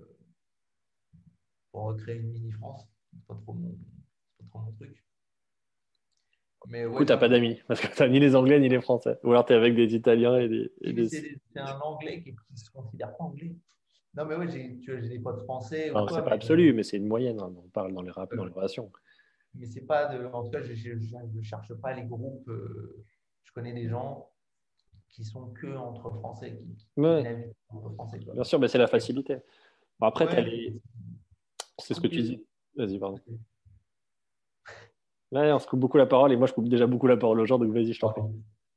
pour 1.72 1.84
recréer 1.84 2.18
une 2.18 2.32
mini-France. 2.32 2.88
Ce 3.12 3.16
n'est 3.16 3.22
pas, 3.28 3.36
trop 3.36 3.54
mon, 3.54 3.72
pas 3.72 4.46
trop 4.50 4.60
mon 4.60 4.72
truc. 4.74 5.04
Mais 6.68 6.84
du 6.84 6.92
coup, 6.92 7.04
tu 7.04 7.12
n'as 7.12 7.18
pas 7.18 7.28
d'amis, 7.28 7.60
parce 7.68 7.82
que 7.82 7.88
tu 7.88 8.02
n'as 8.02 8.08
ni 8.08 8.20
les 8.20 8.36
Anglais 8.36 8.60
ni 8.60 8.70
les 8.70 8.80
Français. 8.80 9.20
Ou 9.24 9.32
alors 9.32 9.46
tu 9.46 9.52
es 9.54 9.56
avec 9.56 9.76
des 9.76 9.96
Italiens 9.96 10.40
et 10.40 10.48
des. 10.48 10.72
C'est 11.10 11.60
un 11.60 11.80
Anglais 11.82 12.24
qui 12.24 12.32
ne 12.32 12.56
se 12.56 12.72
considère 12.72 13.16
pas 13.18 13.26
anglais. 13.26 13.56
Non, 14.16 14.26
mais 14.26 14.36
oui, 14.36 14.50
j'ai 14.50 15.10
des 15.10 15.20
potes 15.20 15.42
français. 15.44 15.92
C'est 16.10 16.24
pas 16.24 16.34
absolu, 16.34 16.74
mais 16.74 16.84
c'est 16.84 16.98
une 16.98 17.08
moyenne. 17.08 17.40
Hein. 17.40 17.54
On 17.58 17.68
parle 17.70 17.94
dans 17.94 18.02
les, 18.02 18.12
dans 18.12 18.46
les 18.46 18.52
relations. 18.52 18.92
mais 19.56 19.66
c'est 19.66 19.86
pas 19.86 20.16
de. 20.16 20.26
En 20.28 20.44
tout 20.44 20.52
cas, 20.52 20.62
je 20.62 20.94
ne 20.94 21.42
cherche 21.42 21.74
pas 21.76 21.94
les 21.94 22.06
groupes. 22.06 22.48
Euh, 22.48 23.04
je 23.44 23.52
connais 23.52 23.74
des 23.74 23.90
gens 23.90 24.33
qui 25.14 25.24
sont 25.24 25.52
que 25.52 25.68
entre 25.78 26.10
Français, 26.10 26.58
qui, 26.58 26.88
entre 27.70 27.94
Français. 27.94 28.20
Bien 28.20 28.44
sûr, 28.44 28.60
mais 28.60 28.68
c'est 28.68 28.80
la 28.80 28.88
facilité. 28.88 29.38
Bon, 30.00 30.08
après, 30.08 30.28
c'est 31.80 31.94
ce 31.94 32.02
que 32.02 32.08
tu 32.08 32.22
dis. 32.22 32.46
Vas-y, 32.76 32.98
pardon. 32.98 33.20
Là, 35.32 35.56
on 35.56 35.60
se 35.60 35.68
coupe 35.68 35.80
beaucoup 35.80 35.98
la 35.98 36.08
parole 36.08 36.32
et 36.32 36.36
moi, 36.36 36.48
je 36.48 36.54
coupe 36.54 36.68
déjà 36.68 36.88
beaucoup 36.88 37.08
la 37.08 37.18
parole 37.18 37.40
aux 37.40 37.46
gens, 37.46 37.60
donc 37.60 37.72
vas-y, 37.72 37.94
je 37.94 38.00
t'en 38.00 38.12
prie. 38.12 38.24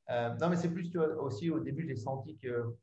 Euh, 0.09 0.33
non, 0.35 0.49
mais 0.49 0.55
c'est 0.55 0.71
plus 0.71 0.89
tu 0.89 0.97
vois, 0.97 1.21
aussi 1.21 1.49
au 1.49 1.59
début, 1.59 1.85
j'ai 1.87 1.95
senti 1.95 2.37
que 2.37 2.75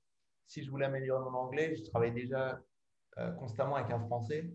si 0.46 0.62
je 0.62 0.70
voulais 0.70 0.86
améliorer 0.86 1.24
mon 1.24 1.38
anglais, 1.38 1.74
je 1.76 1.84
travaillais 1.84 2.12
déjà 2.12 2.60
euh, 3.18 3.30
constamment 3.32 3.76
avec 3.76 3.90
un 3.92 4.00
Français. 4.00 4.52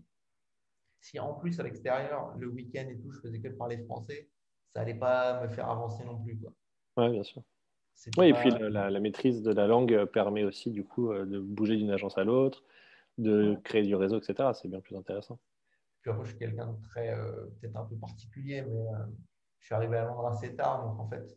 Si 1.00 1.18
en 1.18 1.34
plus 1.34 1.58
à 1.58 1.62
l'extérieur, 1.62 2.34
le 2.38 2.48
week-end 2.48 2.86
et 2.88 2.98
tout, 2.98 3.10
je 3.10 3.20
faisais 3.20 3.40
que 3.40 3.48
parler 3.48 3.78
français, 3.84 4.28
ça 4.68 4.82
allait 4.82 4.94
pas 4.94 5.42
me 5.42 5.48
faire 5.48 5.68
avancer 5.68 6.04
non 6.04 6.18
plus. 6.22 6.38
Quoi. 6.38 6.52
Ouais, 6.98 7.10
bien 7.10 7.22
sûr. 7.22 7.42
Oui, 8.16 8.28
et 8.28 8.32
puis 8.32 8.50
la, 8.50 9.00
maîtrise 9.00 9.42
de 9.42 9.52
la 9.52 9.66
langue 9.66 10.04
permet 10.06 10.44
aussi 10.44 10.70
du 10.70 10.84
coup 10.84 11.12
euh, 11.12 11.26
de 11.26 11.38
bouger 11.38 11.76
d'une 11.76 11.90
agence 11.90 12.16
à 12.16 12.24
l'autre, 12.24 12.64
de 13.18 13.56
créer 13.64 13.82
du 13.82 13.94
réseau, 13.94 14.18
etc. 14.18 14.50
C'est 14.54 14.68
bien 14.68 14.80
plus 14.80 14.96
intéressant. 14.96 15.38
Puis 16.00 16.10
après, 16.10 16.24
je 16.24 16.30
suis 16.30 16.38
quelqu'un 16.38 16.68
de 16.68 16.82
très, 16.88 17.10
euh, 17.10 17.46
peut-être 17.60 17.76
un 17.76 17.84
peu 17.84 17.96
particulier, 17.96 18.62
mais 18.62 18.84
je 19.58 19.66
suis 19.66 19.74
arrivé 19.74 19.98
à 19.98 20.06
Londres 20.06 20.26
assez 20.28 20.56
tard, 20.56 20.86
donc 20.86 20.98
en 20.98 21.08
fait, 21.08 21.36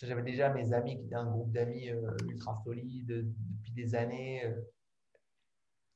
j'avais 0.00 0.22
déjà 0.22 0.50
mes 0.50 0.72
amis 0.72 0.98
qui 0.98 1.06
étaient 1.06 1.14
un 1.16 1.30
groupe 1.30 1.50
d'amis 1.52 1.90
ultra 2.28 2.60
solide 2.64 3.06
depuis 3.06 3.72
des 3.72 3.94
années 3.94 4.52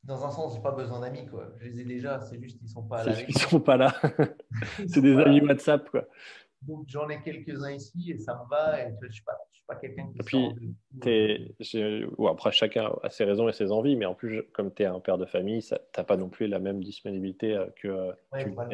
dans 0.07 0.25
un 0.25 0.31
sens, 0.31 0.55
j'ai 0.55 0.63
pas 0.63 0.71
besoin 0.71 1.01
d'amis, 1.01 1.27
quoi. 1.27 1.49
Je 1.57 1.65
les 1.65 1.81
ai 1.81 1.85
déjà, 1.85 2.21
c'est 2.21 2.41
juste 2.41 2.59
qu'ils 2.59 2.69
sont 2.69 2.85
pas 2.85 3.05
là. 3.05 3.13
Ils 3.29 3.37
sont 3.37 3.61
pas 3.61 3.77
là. 3.77 3.93
c'est 4.89 5.01
des 5.01 5.17
amis 5.19 5.41
WhatsApp, 5.41 5.91
quoi. 5.91 6.07
Donc 6.63 6.85
j'en 6.87 7.09
ai 7.09 7.21
quelques-uns 7.23 7.73
ici 7.73 8.13
et 8.13 8.19
ça 8.19 8.41
me 8.43 8.49
va. 8.49 8.81
Et 8.83 8.95
je 9.03 9.13
suis 9.13 9.25
pas, 9.25 9.37
suis 9.67 9.75
pas 9.75 9.77
quelqu'un 9.77 10.07
qui. 10.13 10.19
Et 10.19 11.57
puis, 11.65 12.29
après 12.29 12.53
chacun 12.53 12.91
a 13.03 13.11
ses 13.11 13.25
raisons 13.25 13.49
et 13.49 13.53
ses 13.53 13.73
envies, 13.73 13.97
mais 13.97 14.07
en 14.07 14.15
plus, 14.15 14.43
comme 14.53 14.73
tu 14.73 14.83
es 14.83 14.87
un 14.87 15.01
père 15.01 15.19
de 15.19 15.27
famille, 15.27 15.63
tu 15.63 15.75
n'as 15.75 16.05
pas 16.05 16.17
non 16.17 16.29
plus 16.29 16.47
la 16.47 16.59
même 16.59 16.83
disponibilité 16.83 17.57
euh, 17.57 17.67
que. 17.77 17.89
Euh, 17.89 18.13
pas. 18.55 18.69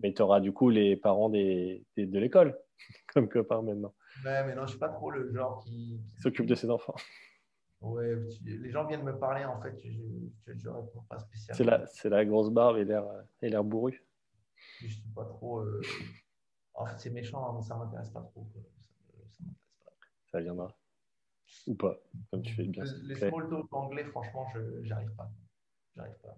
Mais 0.00 0.12
tu 0.12 0.22
auras 0.22 0.40
du 0.40 0.52
coup 0.52 0.70
les 0.70 0.96
parents 0.96 1.28
des, 1.28 1.84
de 1.96 2.18
l'école 2.18 2.58
comme 3.12 3.28
copains 3.28 3.62
maintenant. 3.62 3.94
Ouais, 4.24 4.44
mais 4.44 4.54
non, 4.54 4.62
je 4.62 4.70
suis 4.70 4.78
pas 4.78 4.88
trop 4.88 5.10
le 5.10 5.32
genre 5.32 5.62
qui, 5.64 6.00
qui 6.08 6.20
s'occupe 6.20 6.46
de 6.46 6.54
ses 6.54 6.70
enfants. 6.70 6.96
Ouais, 7.80 8.16
les 8.44 8.72
gens 8.72 8.84
viennent 8.88 9.04
me 9.04 9.16
parler, 9.16 9.44
en 9.44 9.60
fait, 9.60 9.78
je 9.78 9.88
ne 9.88 10.74
réponds 10.74 11.04
pas 11.08 11.20
spécialement. 11.20 11.56
C'est 11.56 11.64
la, 11.64 11.86
c'est 11.86 12.08
la 12.08 12.24
grosse 12.24 12.50
barbe 12.50 12.78
et 12.78 12.84
l'air, 12.84 13.62
bourru. 13.62 14.04
Je 14.80 14.86
ne 14.86 14.90
suis 14.90 15.00
pas 15.14 15.24
trop. 15.24 15.60
Euh, 15.60 15.80
en 16.74 16.86
fait, 16.86 16.98
c'est 16.98 17.10
méchant, 17.10 17.52
mais 17.52 17.62
ça 17.62 17.76
ne 17.76 17.84
m'intéresse 17.84 18.10
pas 18.10 18.22
trop. 18.22 18.44
Ça. 18.52 18.58
Ça 20.30 20.40
viendra. 20.40 20.76
Ou 21.66 21.74
pas, 21.74 21.98
comme 22.30 22.42
tu 22.42 22.54
fais 22.54 22.64
bien. 22.64 22.84
Les, 23.02 23.14
small 23.14 23.48
talk 23.48 23.72
anglais, 23.72 24.04
franchement, 24.04 24.46
je 24.54 24.88
n'arrive 24.88 25.14
pas. 25.16 25.30
J'arrive 25.96 26.18
pas. 26.22 26.36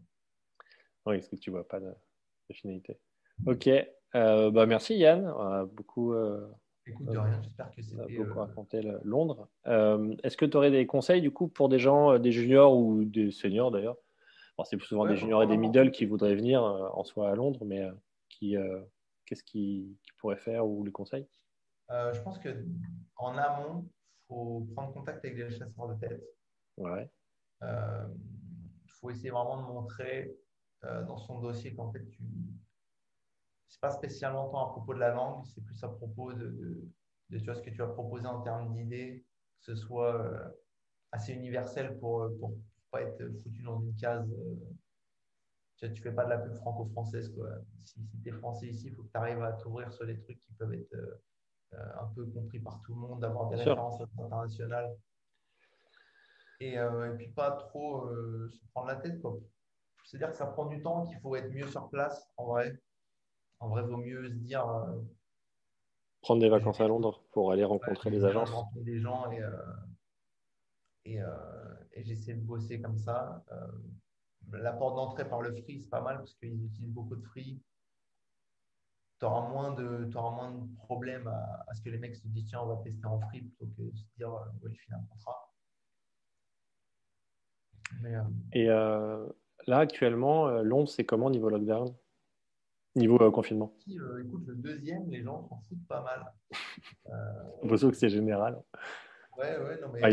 Oui, 1.07 1.16
est-ce 1.16 1.28
que 1.28 1.36
tu 1.36 1.51
vois 1.51 1.66
pas 1.66 1.80
de, 1.80 1.93
finalité 2.53 2.99
Ok. 3.47 3.68
Euh, 4.14 4.51
bah, 4.51 4.66
merci 4.66 4.97
Yann. 4.97 5.26
On 5.36 5.41
a 5.41 5.64
beaucoup. 5.64 6.12
Euh, 6.12 6.47
Écoute, 6.86 7.07
de 7.07 7.18
rien, 7.18 7.41
j'espère 7.43 7.70
que 7.74 7.82
c'était. 7.82 8.16
beaucoup 8.16 8.38
euh, 8.38 8.43
raconté 8.43 8.80
Londres. 9.05 9.49
Est-ce 10.22 10.36
que 10.36 10.47
tu 10.47 10.57
aurais 10.57 10.70
des 10.70 10.86
conseils 10.86 11.20
du 11.20 11.30
coup 11.30 11.49
pour 11.49 11.68
des 11.68 11.78
gens, 11.78 12.18
des 12.18 12.32
juniors 12.32 12.76
ou 12.76 13.05
des 13.05 13.30
seniors 13.30 13.70
d'ailleurs? 13.70 13.97
C'est 14.64 14.76
plus 14.76 14.86
souvent 14.86 15.07
des 15.07 15.16
juniors 15.16 15.43
et 15.43 15.47
des 15.47 15.57
middle 15.57 15.91
qui 15.91 16.05
voudraient 16.05 16.34
venir 16.34 16.62
en 16.62 17.03
soi 17.03 17.30
à 17.30 17.34
Londres, 17.34 17.64
mais 17.64 17.88
qui, 18.28 18.57
qu'est-ce 19.24 19.43
qu'ils 19.43 19.97
pourraient 20.18 20.36
faire 20.36 20.66
ou 20.66 20.84
les 20.84 20.93
conseils? 20.93 21.26
Je 21.91 22.20
pense 22.22 22.38
qu'en 22.38 23.36
amont, 23.36 23.88
il 23.88 24.26
faut 24.28 24.68
prendre 24.74 24.93
contact 24.93 25.24
avec 25.24 25.36
les 25.36 25.51
chasseurs 25.51 25.88
de 25.88 25.95
tête. 25.95 26.22
Ouais. 26.76 27.11
Il 27.62 28.91
faut 29.01 29.11
essayer 29.11 29.30
vraiment 29.30 29.62
de 29.62 29.66
montrer 29.66 30.34
dans 30.82 31.18
son 31.18 31.41
dossier 31.41 31.74
qu'en 31.74 31.93
fait, 31.93 32.07
tu 32.09 32.22
c'est 33.70 33.80
pas 33.80 33.91
spécialement 33.93 34.49
tant 34.49 34.66
à 34.66 34.70
propos 34.72 34.95
de 34.95 34.99
la 34.99 35.14
langue, 35.14 35.47
c'est 35.47 35.64
plus 35.64 35.82
à 35.84 35.88
propos 35.88 36.32
de, 36.32 36.49
de, 37.30 37.38
tu 37.38 37.45
vois, 37.45 37.55
ce 37.55 37.62
que 37.62 37.70
tu 37.70 37.80
as 37.80 37.86
proposé 37.86 38.26
en 38.26 38.43
termes 38.43 38.74
d'idées, 38.74 39.24
que 39.61 39.64
ce 39.64 39.76
soit 39.76 40.20
euh, 40.20 40.51
assez 41.12 41.32
universel 41.32 41.97
pour 42.01 42.28
ne 42.28 42.36
pas 42.91 43.03
être 43.03 43.24
foutu 43.43 43.62
dans 43.62 43.80
une 43.80 43.95
case. 43.95 44.28
Euh, 44.28 44.57
tu 45.78 45.88
ne 45.88 45.95
fais 45.95 46.12
pas 46.12 46.24
de 46.24 46.30
la 46.30 46.38
pub 46.38 46.55
franco-française. 46.57 47.32
Si, 47.78 48.05
si 48.05 48.20
tu 48.20 48.28
es 48.28 48.32
français 48.32 48.66
ici, 48.66 48.88
il 48.88 48.95
faut 48.95 49.05
que 49.05 49.12
tu 49.12 49.16
arrives 49.16 49.43
à 49.43 49.53
t'ouvrir 49.53 49.93
sur 49.93 50.05
des 50.05 50.18
trucs 50.18 50.41
qui 50.41 50.53
peuvent 50.55 50.74
être 50.74 50.93
euh, 50.95 51.22
un 51.72 52.06
peu 52.14 52.26
compris 52.26 52.58
par 52.60 52.80
tout 52.84 52.94
le 52.94 53.00
monde, 53.00 53.20
d'avoir 53.20 53.48
des 53.48 53.56
références 53.56 54.00
internationales. 54.18 54.96
Et, 56.60 56.74
et, 56.74 57.14
puis 57.16 57.28
pas 57.28 57.52
trop 57.52 58.08
se 58.50 58.64
prendre 58.72 58.88
la 58.88 58.96
tête. 58.96 59.20
C'est-à-dire 60.04 60.30
que 60.32 60.36
ça 60.36 60.46
prend 60.46 60.66
du 60.66 60.82
temps, 60.82 61.04
qu'il 61.06 61.18
faut 61.20 61.34
être 61.36 61.50
mieux 61.50 61.68
sur 61.68 61.88
place 61.88 62.28
en 62.36 62.46
vrai 62.46 62.80
en 63.60 63.68
vrai, 63.68 63.82
vaut 63.82 63.98
mieux 63.98 64.28
se 64.28 64.34
dire. 64.34 64.66
Euh, 64.68 65.00
Prendre 66.22 66.40
des 66.40 66.48
vacances 66.48 66.80
à 66.80 66.88
Londres 66.88 67.22
pour 67.30 67.52
aller 67.52 67.64
rencontrer 67.64 68.10
les 68.10 68.24
agences. 68.24 68.50
Rencontrer 68.50 68.84
des 68.84 69.00
gens 69.00 69.30
et, 69.30 69.40
euh, 69.40 69.50
euh, 71.06 71.74
et, 71.92 72.04
j'essaie 72.04 72.34
de 72.34 72.42
bosser 72.42 72.80
comme 72.80 72.98
ça. 72.98 73.42
la 74.52 74.72
porte 74.72 74.96
d'entrée 74.96 75.28
par 75.28 75.40
le 75.40 75.54
free, 75.54 75.80
c'est 75.80 75.88
pas 75.88 76.02
mal 76.02 76.18
parce 76.18 76.34
qu'ils 76.34 76.64
utilisent 76.64 76.92
beaucoup 76.92 77.16
de 77.16 77.22
free. 77.22 77.62
Tu 79.20 79.26
auras 79.26 79.48
moins 79.48 79.74
de, 79.74 80.10
auras 80.16 80.34
moins 80.34 80.50
de 80.52 80.76
problèmes 80.76 81.28
à, 81.28 81.74
ce 81.74 81.82
que 81.82 81.90
les 81.90 81.98
mecs 81.98 82.16
se 82.16 82.26
disent 82.26 82.46
tiens, 82.46 82.60
on 82.62 82.66
va 82.66 82.82
tester 82.82 83.06
en 83.06 83.20
free 83.20 83.42
plutôt 83.42 83.66
que 83.66 83.82
de 83.82 83.96
se 83.96 84.04
dire 84.16 84.32
ouais, 84.32 84.70
je 84.72 84.80
finis 84.80 84.94
un 84.94 85.04
contrat. 85.10 85.52
et 88.54 88.66
là, 88.66 89.78
actuellement, 89.78 90.48
Londres, 90.62 90.88
c'est 90.88 91.04
comment 91.04 91.28
niveau 91.28 91.50
lockdown? 91.50 91.94
Niveau 92.96 93.22
euh, 93.22 93.30
confinement? 93.30 93.72
Euh, 93.88 94.24
Écoute, 94.24 94.42
le 94.46 94.56
deuxième, 94.56 95.08
les 95.10 95.22
gens 95.22 95.46
s'en 95.48 95.60
foutent 95.60 95.86
pas 95.88 96.02
mal. 96.02 96.32
Euh... 97.08 97.42
On 97.62 97.68
que 97.68 97.92
c'est 97.92 98.08
général. 98.08 98.62
Ouais, 99.36 99.58
ouais, 99.58 99.80
non, 99.80 99.88
mais 99.92 100.00
ah, 100.02 100.10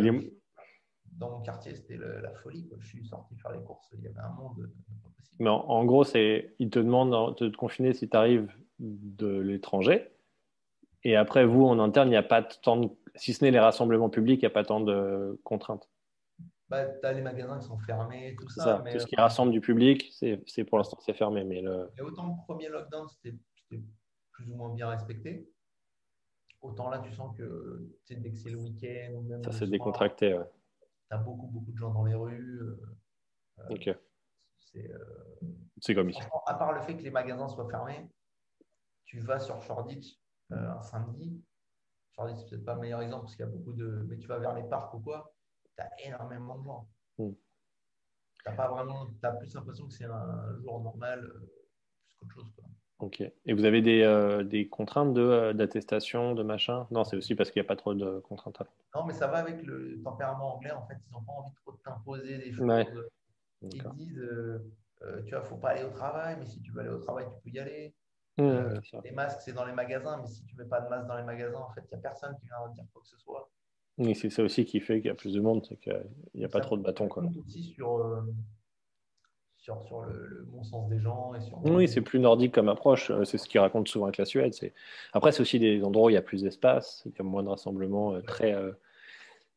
dans 1.11 1.29
mon 1.29 1.41
quartier, 1.41 1.75
c'était 1.75 1.97
la 1.97 2.33
folie. 2.33 2.67
Je 2.79 2.87
suis 2.87 3.05
sorti 3.05 3.35
faire 3.35 3.51
les 3.51 3.61
courses, 3.61 3.87
il 3.93 4.01
y 4.01 4.07
avait 4.07 4.19
un 4.19 4.29
monde 4.29 4.55
pas. 4.57 5.09
Mais 5.39 5.49
en, 5.49 5.85
gros, 5.85 6.03
c'est 6.03 6.55
ils 6.59 6.69
te 6.69 6.79
demandent 6.79 7.37
de 7.37 7.49
te 7.49 7.55
confiner 7.55 7.93
si 7.93 8.09
tu 8.09 8.17
arrives 8.17 8.51
de 8.79 9.39
l'étranger. 9.39 10.11
Et 11.03 11.15
après, 11.15 11.45
vous, 11.45 11.63
en 11.63 11.79
interne, 11.79 12.07
il 12.07 12.11
n'y 12.11 12.17
a 12.17 12.23
pas 12.23 12.43
tant 12.43 12.77
de. 12.77 12.89
Si 13.15 13.33
ce 13.33 13.43
n'est 13.43 13.51
les 13.51 13.59
rassemblements 13.59 14.09
publics, 14.09 14.41
il 14.41 14.45
n'y 14.45 14.51
a 14.51 14.53
pas 14.53 14.63
tant 14.63 14.79
de 14.79 15.39
contraintes 15.43 15.89
bah, 16.69 16.85
tu 16.85 17.05
as 17.05 17.13
les 17.13 17.21
magasins 17.21 17.59
qui 17.59 17.67
sont 17.67 17.79
fermés, 17.79 18.35
tout 18.37 18.49
ça. 18.49 18.83
tout 18.91 18.99
ce 18.99 19.05
qui 19.05 19.15
rassemble 19.15 19.51
du 19.51 19.61
public, 19.61 20.11
c'est 20.11 20.63
pour 20.65 20.77
l'instant 20.77 20.97
c'est 20.99 21.13
fermé. 21.13 21.43
Mais 21.43 21.61
le... 21.61 21.89
Et 21.97 22.01
autant 22.01 22.27
le 22.27 22.33
premier 22.45 22.67
lockdown, 22.69 23.07
c'était 23.07 23.37
plus 24.31 24.51
ou 24.51 24.55
moins 24.55 24.73
bien 24.73 24.89
respecté. 24.89 25.49
Autant 26.61 26.89
là, 26.89 26.99
tu 26.99 27.13
sens 27.13 27.35
que 27.37 27.87
dès 28.09 28.31
que 28.31 28.37
c'est 28.37 28.49
le 28.49 28.57
week-end. 28.57 29.41
Ça 29.45 29.51
s'est 29.51 29.67
décontracté, 29.67 30.33
ouais. 30.33 30.45
Tu 31.09 31.15
as 31.15 31.19
beaucoup, 31.19 31.47
beaucoup 31.47 31.71
de 31.71 31.77
gens 31.77 31.91
dans 31.91 32.03
les 32.03 32.15
rues. 32.15 32.59
Euh, 32.59 32.81
euh, 33.59 33.75
ok. 33.75 33.87
Euh, 34.75 34.97
c'est 35.79 35.95
comme 35.95 36.09
ici. 36.09 36.21
À 36.45 36.55
part 36.55 36.73
le 36.73 36.81
fait 36.81 36.97
que 36.97 37.03
les 37.03 37.11
magasins 37.11 37.47
soient 37.47 37.69
fermés, 37.69 38.05
tu 39.07 39.19
vas 39.19 39.39
sur 39.39 39.61
Shoreditch 39.63 40.19
un 40.51 40.81
samedi. 40.83 41.43
Shoreditch, 42.11 42.39
c'est 42.43 42.49
peut-être 42.49 42.65
pas 42.65 42.75
le 42.75 42.81
meilleur 42.81 43.01
exemple 43.01 43.23
parce 43.23 43.35
qu'il 43.35 43.45
y 43.45 43.49
a 43.49 43.51
beaucoup 43.51 43.73
de. 43.73 44.05
Mais 44.07 44.17
tu 44.17 44.27
vas 44.27 44.37
vers 44.37 44.53
les 44.53 44.63
parcs 44.63 44.93
ou 44.93 44.99
quoi 44.99 45.33
tu 45.77 45.83
as 45.83 46.07
énormément 46.07 46.57
de 46.57 46.63
gens. 46.63 46.87
Mm. 47.17 47.31
Tu 48.45 48.55
pas 48.55 48.69
vraiment, 48.69 49.07
as 49.23 49.31
plus 49.31 49.53
l'impression 49.53 49.87
que 49.87 49.93
c'est 49.93 50.05
un 50.05 50.55
jour 50.61 50.81
normal 50.81 51.23
euh, 51.23 51.51
plus 52.05 52.15
qu'autre 52.17 52.33
chose. 52.33 52.51
Quoi. 52.55 52.65
Ok. 52.99 53.21
Et 53.21 53.53
vous 53.53 53.65
avez 53.65 53.81
des, 53.81 54.01
euh, 54.01 54.43
des 54.43 54.69
contraintes 54.69 55.13
de, 55.13 55.21
euh, 55.21 55.53
d'attestation, 55.53 56.33
de 56.33 56.43
machin? 56.43 56.87
Non, 56.91 57.03
c'est 57.03 57.17
aussi 57.17 57.35
parce 57.35 57.51
qu'il 57.51 57.61
n'y 57.61 57.65
a 57.65 57.67
pas 57.67 57.75
trop 57.75 57.93
de 57.93 58.19
contraintes. 58.19 58.61
Non, 58.95 59.05
mais 59.05 59.13
ça 59.13 59.27
va 59.27 59.37
avec 59.37 59.61
le 59.63 60.01
tempérament 60.01 60.55
anglais. 60.55 60.71
En 60.71 60.85
fait, 60.87 60.95
ils 61.07 61.11
n'ont 61.11 61.23
pas 61.23 61.33
envie 61.33 61.53
trop 61.55 61.73
de 61.73 61.77
t'imposer 61.83 62.37
des 62.37 62.53
choses. 62.53 62.67
Ils 63.61 63.83
disent, 63.95 64.61
tu 65.25 65.31
vois, 65.31 65.43
faut 65.43 65.57
pas 65.57 65.69
aller 65.69 65.83
au 65.83 65.91
travail, 65.91 66.37
mais 66.39 66.45
si 66.45 66.61
tu 66.61 66.71
veux 66.71 66.81
aller 66.81 66.89
au 66.89 66.99
travail, 66.99 67.25
tu 67.29 67.41
peux 67.43 67.55
y 67.55 67.59
aller. 67.59 67.93
Mm, 68.37 68.79
les 69.03 69.11
masques, 69.11 69.41
c'est 69.41 69.53
dans 69.53 69.65
les 69.65 69.73
magasins, 69.73 70.19
mais 70.21 70.27
si 70.27 70.43
tu 70.45 70.55
ne 70.55 70.63
mets 70.63 70.69
pas 70.69 70.81
de 70.81 70.89
masque 70.89 71.07
dans 71.07 71.17
les 71.17 71.23
magasins, 71.23 71.59
en 71.59 71.73
fait, 71.73 71.81
il 71.81 71.95
n'y 71.95 71.95
a 71.95 72.01
personne 72.01 72.35
qui 72.39 72.45
vient 72.45 72.57
dire 72.73 72.85
quoi 72.93 73.01
que 73.01 73.07
ce 73.07 73.17
soit. 73.17 73.49
Oui, 73.97 74.13
c'est 74.13 74.29
ça 74.29 74.43
aussi 74.43 74.65
qui 74.65 74.79
fait 74.79 74.97
qu'il 74.97 75.07
y 75.07 75.11
a 75.11 75.15
plus 75.15 75.33
de 75.33 75.41
monde, 75.41 75.65
c'est 75.67 75.77
qu'il 75.77 76.05
n'y 76.35 76.45
a 76.45 76.49
pas 76.49 76.59
trop 76.59 76.77
de 76.77 76.83
bâtons. 76.83 77.07
Quoi. 77.07 77.23
aussi 77.43 77.63
sur, 77.63 77.97
euh, 77.97 78.21
sur, 79.57 79.81
sur 79.81 80.01
le, 80.01 80.45
bon 80.47 80.63
sens 80.63 80.87
des 80.87 80.99
gens. 80.99 81.33
Et 81.33 81.41
sur 81.41 81.65
oui, 81.65 81.87
c'est 81.87 82.01
plus 82.01 82.19
nordique 82.19 82.53
comme 82.53 82.69
approche. 82.69 83.09
Euh, 83.09 83.25
c'est 83.25 83.39
ce 83.39 83.49
qu'ils 83.49 83.59
racontent 83.59 83.89
souvent 83.89 84.05
avec 84.05 84.17
la 84.17 84.25
Suède. 84.25 84.53
Après, 85.13 85.31
c'est 85.31 85.41
aussi 85.41 85.57
des 85.57 85.83
endroits 85.83 86.07
où 86.07 86.09
il 86.11 86.13
y 86.13 86.17
a 86.17 86.21
plus 86.21 86.43
d'espace, 86.43 87.01
il 87.07 87.13
y 87.17 87.21
a 87.21 87.23
moins 87.23 87.41
de 87.41 87.49
rassemblements 87.49 88.13
euh, 88.13 88.21
très, 88.21 88.55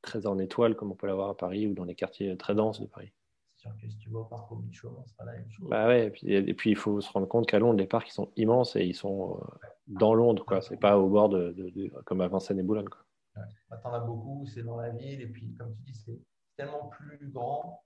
très 0.01 0.27
en 0.27 0.39
étoile, 0.39 0.75
comme 0.75 0.91
on 0.91 0.97
peut 0.97 1.07
l'avoir 1.07 1.29
à 1.29 1.37
Paris 1.37 1.67
ou 1.67 1.75
dans 1.75 1.85
les 1.85 1.95
quartiers 1.95 2.35
très 2.39 2.55
denses 2.55 2.81
de 2.81 2.87
Paris. 2.87 3.13
Sûr 3.61 3.77
que 3.81 3.89
si 3.89 3.99
tu 3.99 4.11
vas 4.11 4.21
au 4.21 4.25
parc 4.25 4.51
au 4.53 4.63
Chaumont, 4.73 5.05
c'est 5.07 5.17
pas 5.17 5.25
la 5.25 5.33
même 5.33 5.51
chose. 5.51 5.69
Bah 5.69 5.87
ouais, 5.87 6.07
et 6.07 6.11
puis, 6.11 6.33
et 6.33 6.55
puis 6.55 6.71
il 6.71 6.77
faut 6.77 7.01
se 7.01 7.13
rendre 7.13 7.29
compte 7.29 7.47
qu'à 7.47 7.59
Londres, 7.59 7.79
les 7.79 7.87
parcs 7.87 8.09
ils 8.09 8.13
sont 8.13 8.33
immenses 8.37 8.75
et 8.77 8.85
ils 8.85 8.95
sont 8.95 9.39
euh, 9.41 9.67
dans 9.87 10.15
Londres, 10.15 10.45
quoi. 10.45 10.61
C'est 10.63 10.77
pas 10.79 10.99
au 10.99 11.09
bord 11.09 11.29
de, 11.29 11.53
de- 11.53 11.71
de- 11.71 11.89
comme 12.07 12.21
à 12.23 12.29
Vincennes 12.29 12.59
et 12.59 12.63
Boulogne, 12.63 12.89
quoi. 12.89 13.05
Ouais. 13.37 13.43
Bah, 13.69 13.77
T'en 13.83 13.93
as 13.93 14.01
beaucoup, 14.01 14.47
c'est 14.47 14.63
dans 14.63 14.77
la 14.77 14.91
ville, 14.91 15.21
et 15.21 15.27
puis 15.27 15.55
comme 15.57 15.73
tu 15.75 15.83
dis, 15.83 15.95
c'est 15.95 16.19
tellement 16.57 16.89
plus 16.89 17.29
grand 17.31 17.85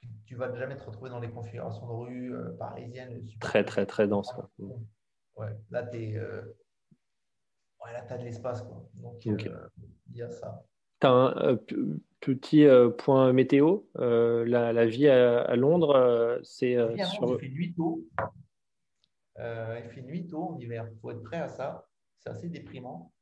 que 0.00 0.06
tu 0.26 0.36
vas 0.36 0.54
jamais 0.54 0.76
te 0.76 0.84
retrouver 0.84 1.10
dans 1.10 1.20
les 1.20 1.30
configurations 1.30 1.86
de 1.86 1.92
rue 1.92 2.34
euh, 2.34 2.52
parisiennes. 2.56 3.22
Très, 3.40 3.64
très, 3.64 3.84
très 3.86 4.06
dense, 4.06 4.32
quoi. 4.32 4.48
Ouais, 5.36 5.48
là, 5.70 5.82
tu 5.86 6.18
Ouais, 7.84 7.92
là, 7.92 8.04
as 8.08 8.18
de 8.18 8.24
l'espace, 8.24 8.62
quoi. 8.62 8.88
Donc, 8.94 9.26
euh, 9.26 9.68
il 10.10 10.16
y 10.16 10.22
a 10.22 10.30
ça. 10.30 10.64
T'as 10.98 11.10
un 11.10 11.36
euh, 11.36 11.56
petit 12.20 12.64
euh, 12.64 12.90
point 12.90 13.32
météo. 13.32 13.80
euh, 13.98 14.44
la, 14.46 14.72
la 14.72 14.86
vie 14.86 15.08
à, 15.08 15.42
à 15.42 15.56
Londres, 15.56 16.40
c'est 16.42 16.76
sur. 17.04 17.34
Il 17.34 17.38
fait 17.38 17.48
nuit 17.48 17.74
tôt. 17.74 18.04
Il 19.38 19.90
fait 19.90 20.02
nuit 20.02 20.26
tôt 20.26 20.42
en 20.42 20.58
hiver. 20.58 20.88
Il 20.90 20.98
faut 20.98 21.10
être 21.10 21.22
prêt 21.22 21.38
à 21.40 21.48
ça. 21.48 21.86
C'est 22.18 22.30
assez 22.30 22.48
déprimant. 22.48 23.12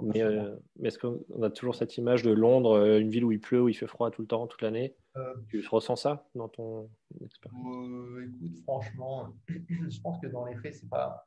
Mais, 0.00 0.22
euh, 0.22 0.54
est-ce 0.84 0.96
qu'on 0.98 1.42
a 1.42 1.50
toujours 1.50 1.74
cette 1.74 1.96
image 1.98 2.22
de 2.22 2.30
Londres, 2.30 2.98
une 3.00 3.08
ville 3.10 3.24
où 3.24 3.32
il 3.32 3.40
pleut, 3.40 3.62
où 3.62 3.68
il 3.68 3.74
fait 3.74 3.88
froid 3.88 4.12
tout 4.12 4.22
le 4.22 4.28
temps, 4.28 4.46
toute 4.46 4.62
l'année? 4.62 4.94
Euh, 5.16 5.34
Tu 5.48 5.66
ressens 5.68 5.96
ça 5.96 6.28
dans 6.36 6.48
ton 6.48 6.88
expérience? 7.24 7.60
Euh, 7.66 8.28
écoute, 8.28 8.58
franchement, 8.62 9.34
je 9.48 10.00
pense 10.00 10.20
que 10.20 10.28
dans 10.28 10.44
les 10.44 10.54
faits, 10.56 10.74
c'est 10.76 10.88
pas 10.88 11.26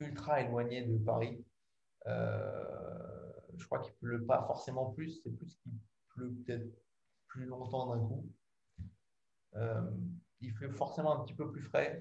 ultra 0.00 0.40
éloigné 0.40 0.82
de 0.82 0.98
Paris. 0.98 1.44
Je 3.56 3.64
crois 3.66 3.80
qu'il 3.80 3.94
pleut 3.94 4.24
pas 4.24 4.42
forcément 4.46 4.90
plus, 4.92 5.20
c'est 5.22 5.30
plus 5.30 5.54
qu'il 5.56 5.72
pleut 6.10 6.30
peut-être 6.44 6.72
plus 7.28 7.44
longtemps 7.46 7.94
d'un 7.94 8.06
coup. 8.06 8.26
Euh, 9.54 9.90
il 10.40 10.52
fait 10.52 10.70
forcément 10.70 11.20
un 11.20 11.24
petit 11.24 11.34
peu 11.34 11.50
plus 11.50 11.62
frais. 11.62 12.00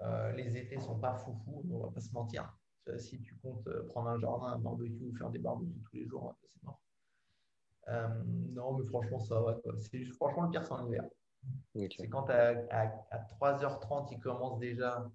Euh, 0.00 0.32
les 0.32 0.56
étés 0.56 0.78
sont 0.80 0.98
pas 0.98 1.14
foufou, 1.14 1.64
on 1.70 1.78
va 1.86 1.90
pas 1.92 2.00
se 2.00 2.12
mentir. 2.12 2.56
Euh, 2.88 2.98
Si 2.98 3.20
tu 3.20 3.36
comptes 3.38 3.68
prendre 3.88 4.08
un 4.08 4.18
jardin, 4.18 4.46
un 4.46 4.58
barbecue, 4.58 5.12
faire 5.16 5.30
des 5.30 5.38
barbecues 5.38 5.82
tous 5.90 5.96
les 5.96 6.06
jours, 6.06 6.34
c'est 6.40 6.62
mort. 6.62 6.80
Euh, 7.88 8.22
non, 8.26 8.78
mais 8.78 8.86
franchement, 8.86 9.18
ça 9.18 9.40
va. 9.40 9.54
quoi. 9.54 9.74
C'est 9.78 9.98
juste- 10.02 10.16
franchement, 10.16 10.42
le 10.44 10.50
pire, 10.50 10.64
c'est 10.64 10.72
en 10.72 10.86
hiver. 10.86 11.04
C'est 11.98 12.08
quand 12.08 12.28
à, 12.30 12.54
à, 12.70 13.06
à 13.10 13.18
3h30, 13.20 14.08
il 14.12 14.18
commence 14.20 14.58
déjà 14.58 15.10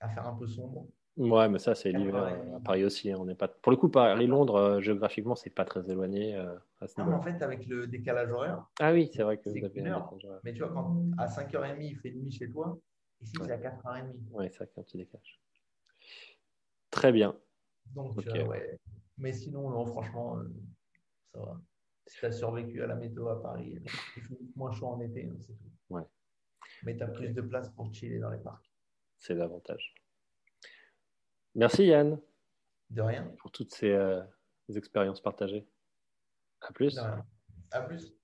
à 0.00 0.08
faire 0.08 0.26
un 0.26 0.34
peu 0.34 0.46
sombre. 0.46 0.86
Ouais, 1.18 1.48
mais 1.48 1.58
ça, 1.58 1.74
c'est 1.74 1.90
Quatre 1.90 2.00
l'hiver 2.00 2.22
euh, 2.22 2.56
à. 2.56 2.60
Paris 2.60 2.84
aussi. 2.84 3.10
hein, 3.10 3.16
on 3.18 3.24
n'est 3.24 3.34
pas... 3.34 3.48
Pour 3.48 3.72
le 3.72 3.76
coup, 3.76 3.88
Paris-Londres, 3.88 4.54
euh, 4.54 4.80
géographiquement, 4.80 5.34
c'est 5.34 5.50
pas 5.50 5.64
très 5.64 5.90
éloigné 5.90 6.36
euh, 6.36 6.54
à 6.80 6.86
ce 6.86 7.00
Non, 7.00 7.06
mais 7.08 7.14
en 7.14 7.20
fait, 7.22 7.42
avec 7.42 7.66
le 7.66 7.86
décalage 7.88 8.30
horaire, 8.30 8.64
Ah 8.78 8.92
oui, 8.92 9.10
c'est 9.12 9.22
vrai 9.24 9.36
que 9.38 9.48
vous 9.50 9.56
avez 9.56 9.68
qu'une 9.70 9.88
un 9.88 9.96
heure. 9.96 10.14
mais 10.44 10.52
tu 10.52 10.60
vois, 10.60 10.70
quand 10.72 10.96
à 11.18 11.26
5h30, 11.26 11.76
il 11.80 11.96
fait 11.96 12.12
nuit 12.12 12.30
chez 12.30 12.48
toi, 12.48 12.78
ici, 13.20 13.32
c'est 13.44 13.50
à 13.50 13.58
4h30. 13.58 14.14
Ouais, 14.30 14.48
c'est 14.50 14.58
vrai 14.58 14.66
qu'il 14.68 14.76
y 14.76 14.78
a 14.78 14.80
un 14.80 14.84
petit 14.84 14.96
décalage. 14.98 15.40
Très 16.90 17.10
bien. 17.12 17.36
Donc, 17.94 18.16
Ok. 18.16 18.26
euh, 18.28 18.44
ouais. 18.46 18.78
Mais 19.18 19.32
sinon, 19.32 19.68
non, 19.70 19.84
franchement, 19.86 20.38
euh, 20.38 20.44
ça 21.34 21.40
va. 21.40 21.60
Si 22.06 22.16
tu 22.18 22.26
as 22.26 22.32
survécu 22.32 22.80
à 22.82 22.86
la 22.86 22.94
météo 22.94 23.28
à 23.28 23.42
Paris, 23.42 23.76
il 24.16 24.22
fait 24.22 24.38
moins 24.56 24.72
chaud 24.72 24.86
en 24.86 25.00
été, 25.00 25.26
hein, 25.26 25.36
c'est 25.40 25.52
tout. 25.52 25.70
Ouais. 25.90 26.04
Mais 26.84 26.96
tu 26.96 27.02
as 27.02 27.08
plus 27.08 27.30
de 27.30 27.40
place 27.42 27.68
pour 27.70 27.92
chiller 27.92 28.18
dans 28.20 28.30
les 28.30 28.38
parcs. 28.38 28.70
C'est 29.18 29.34
l'avantage. 29.34 29.94
Merci 31.58 31.86
Yann 31.86 32.20
De 32.90 33.02
rien. 33.02 33.24
pour 33.40 33.50
toutes 33.50 33.74
ces 33.74 33.90
euh, 33.90 34.22
expériences 34.72 35.20
partagées. 35.20 35.66
À 36.60 36.72
plus. 36.72 36.96
À 37.72 37.80
plus. 37.82 38.14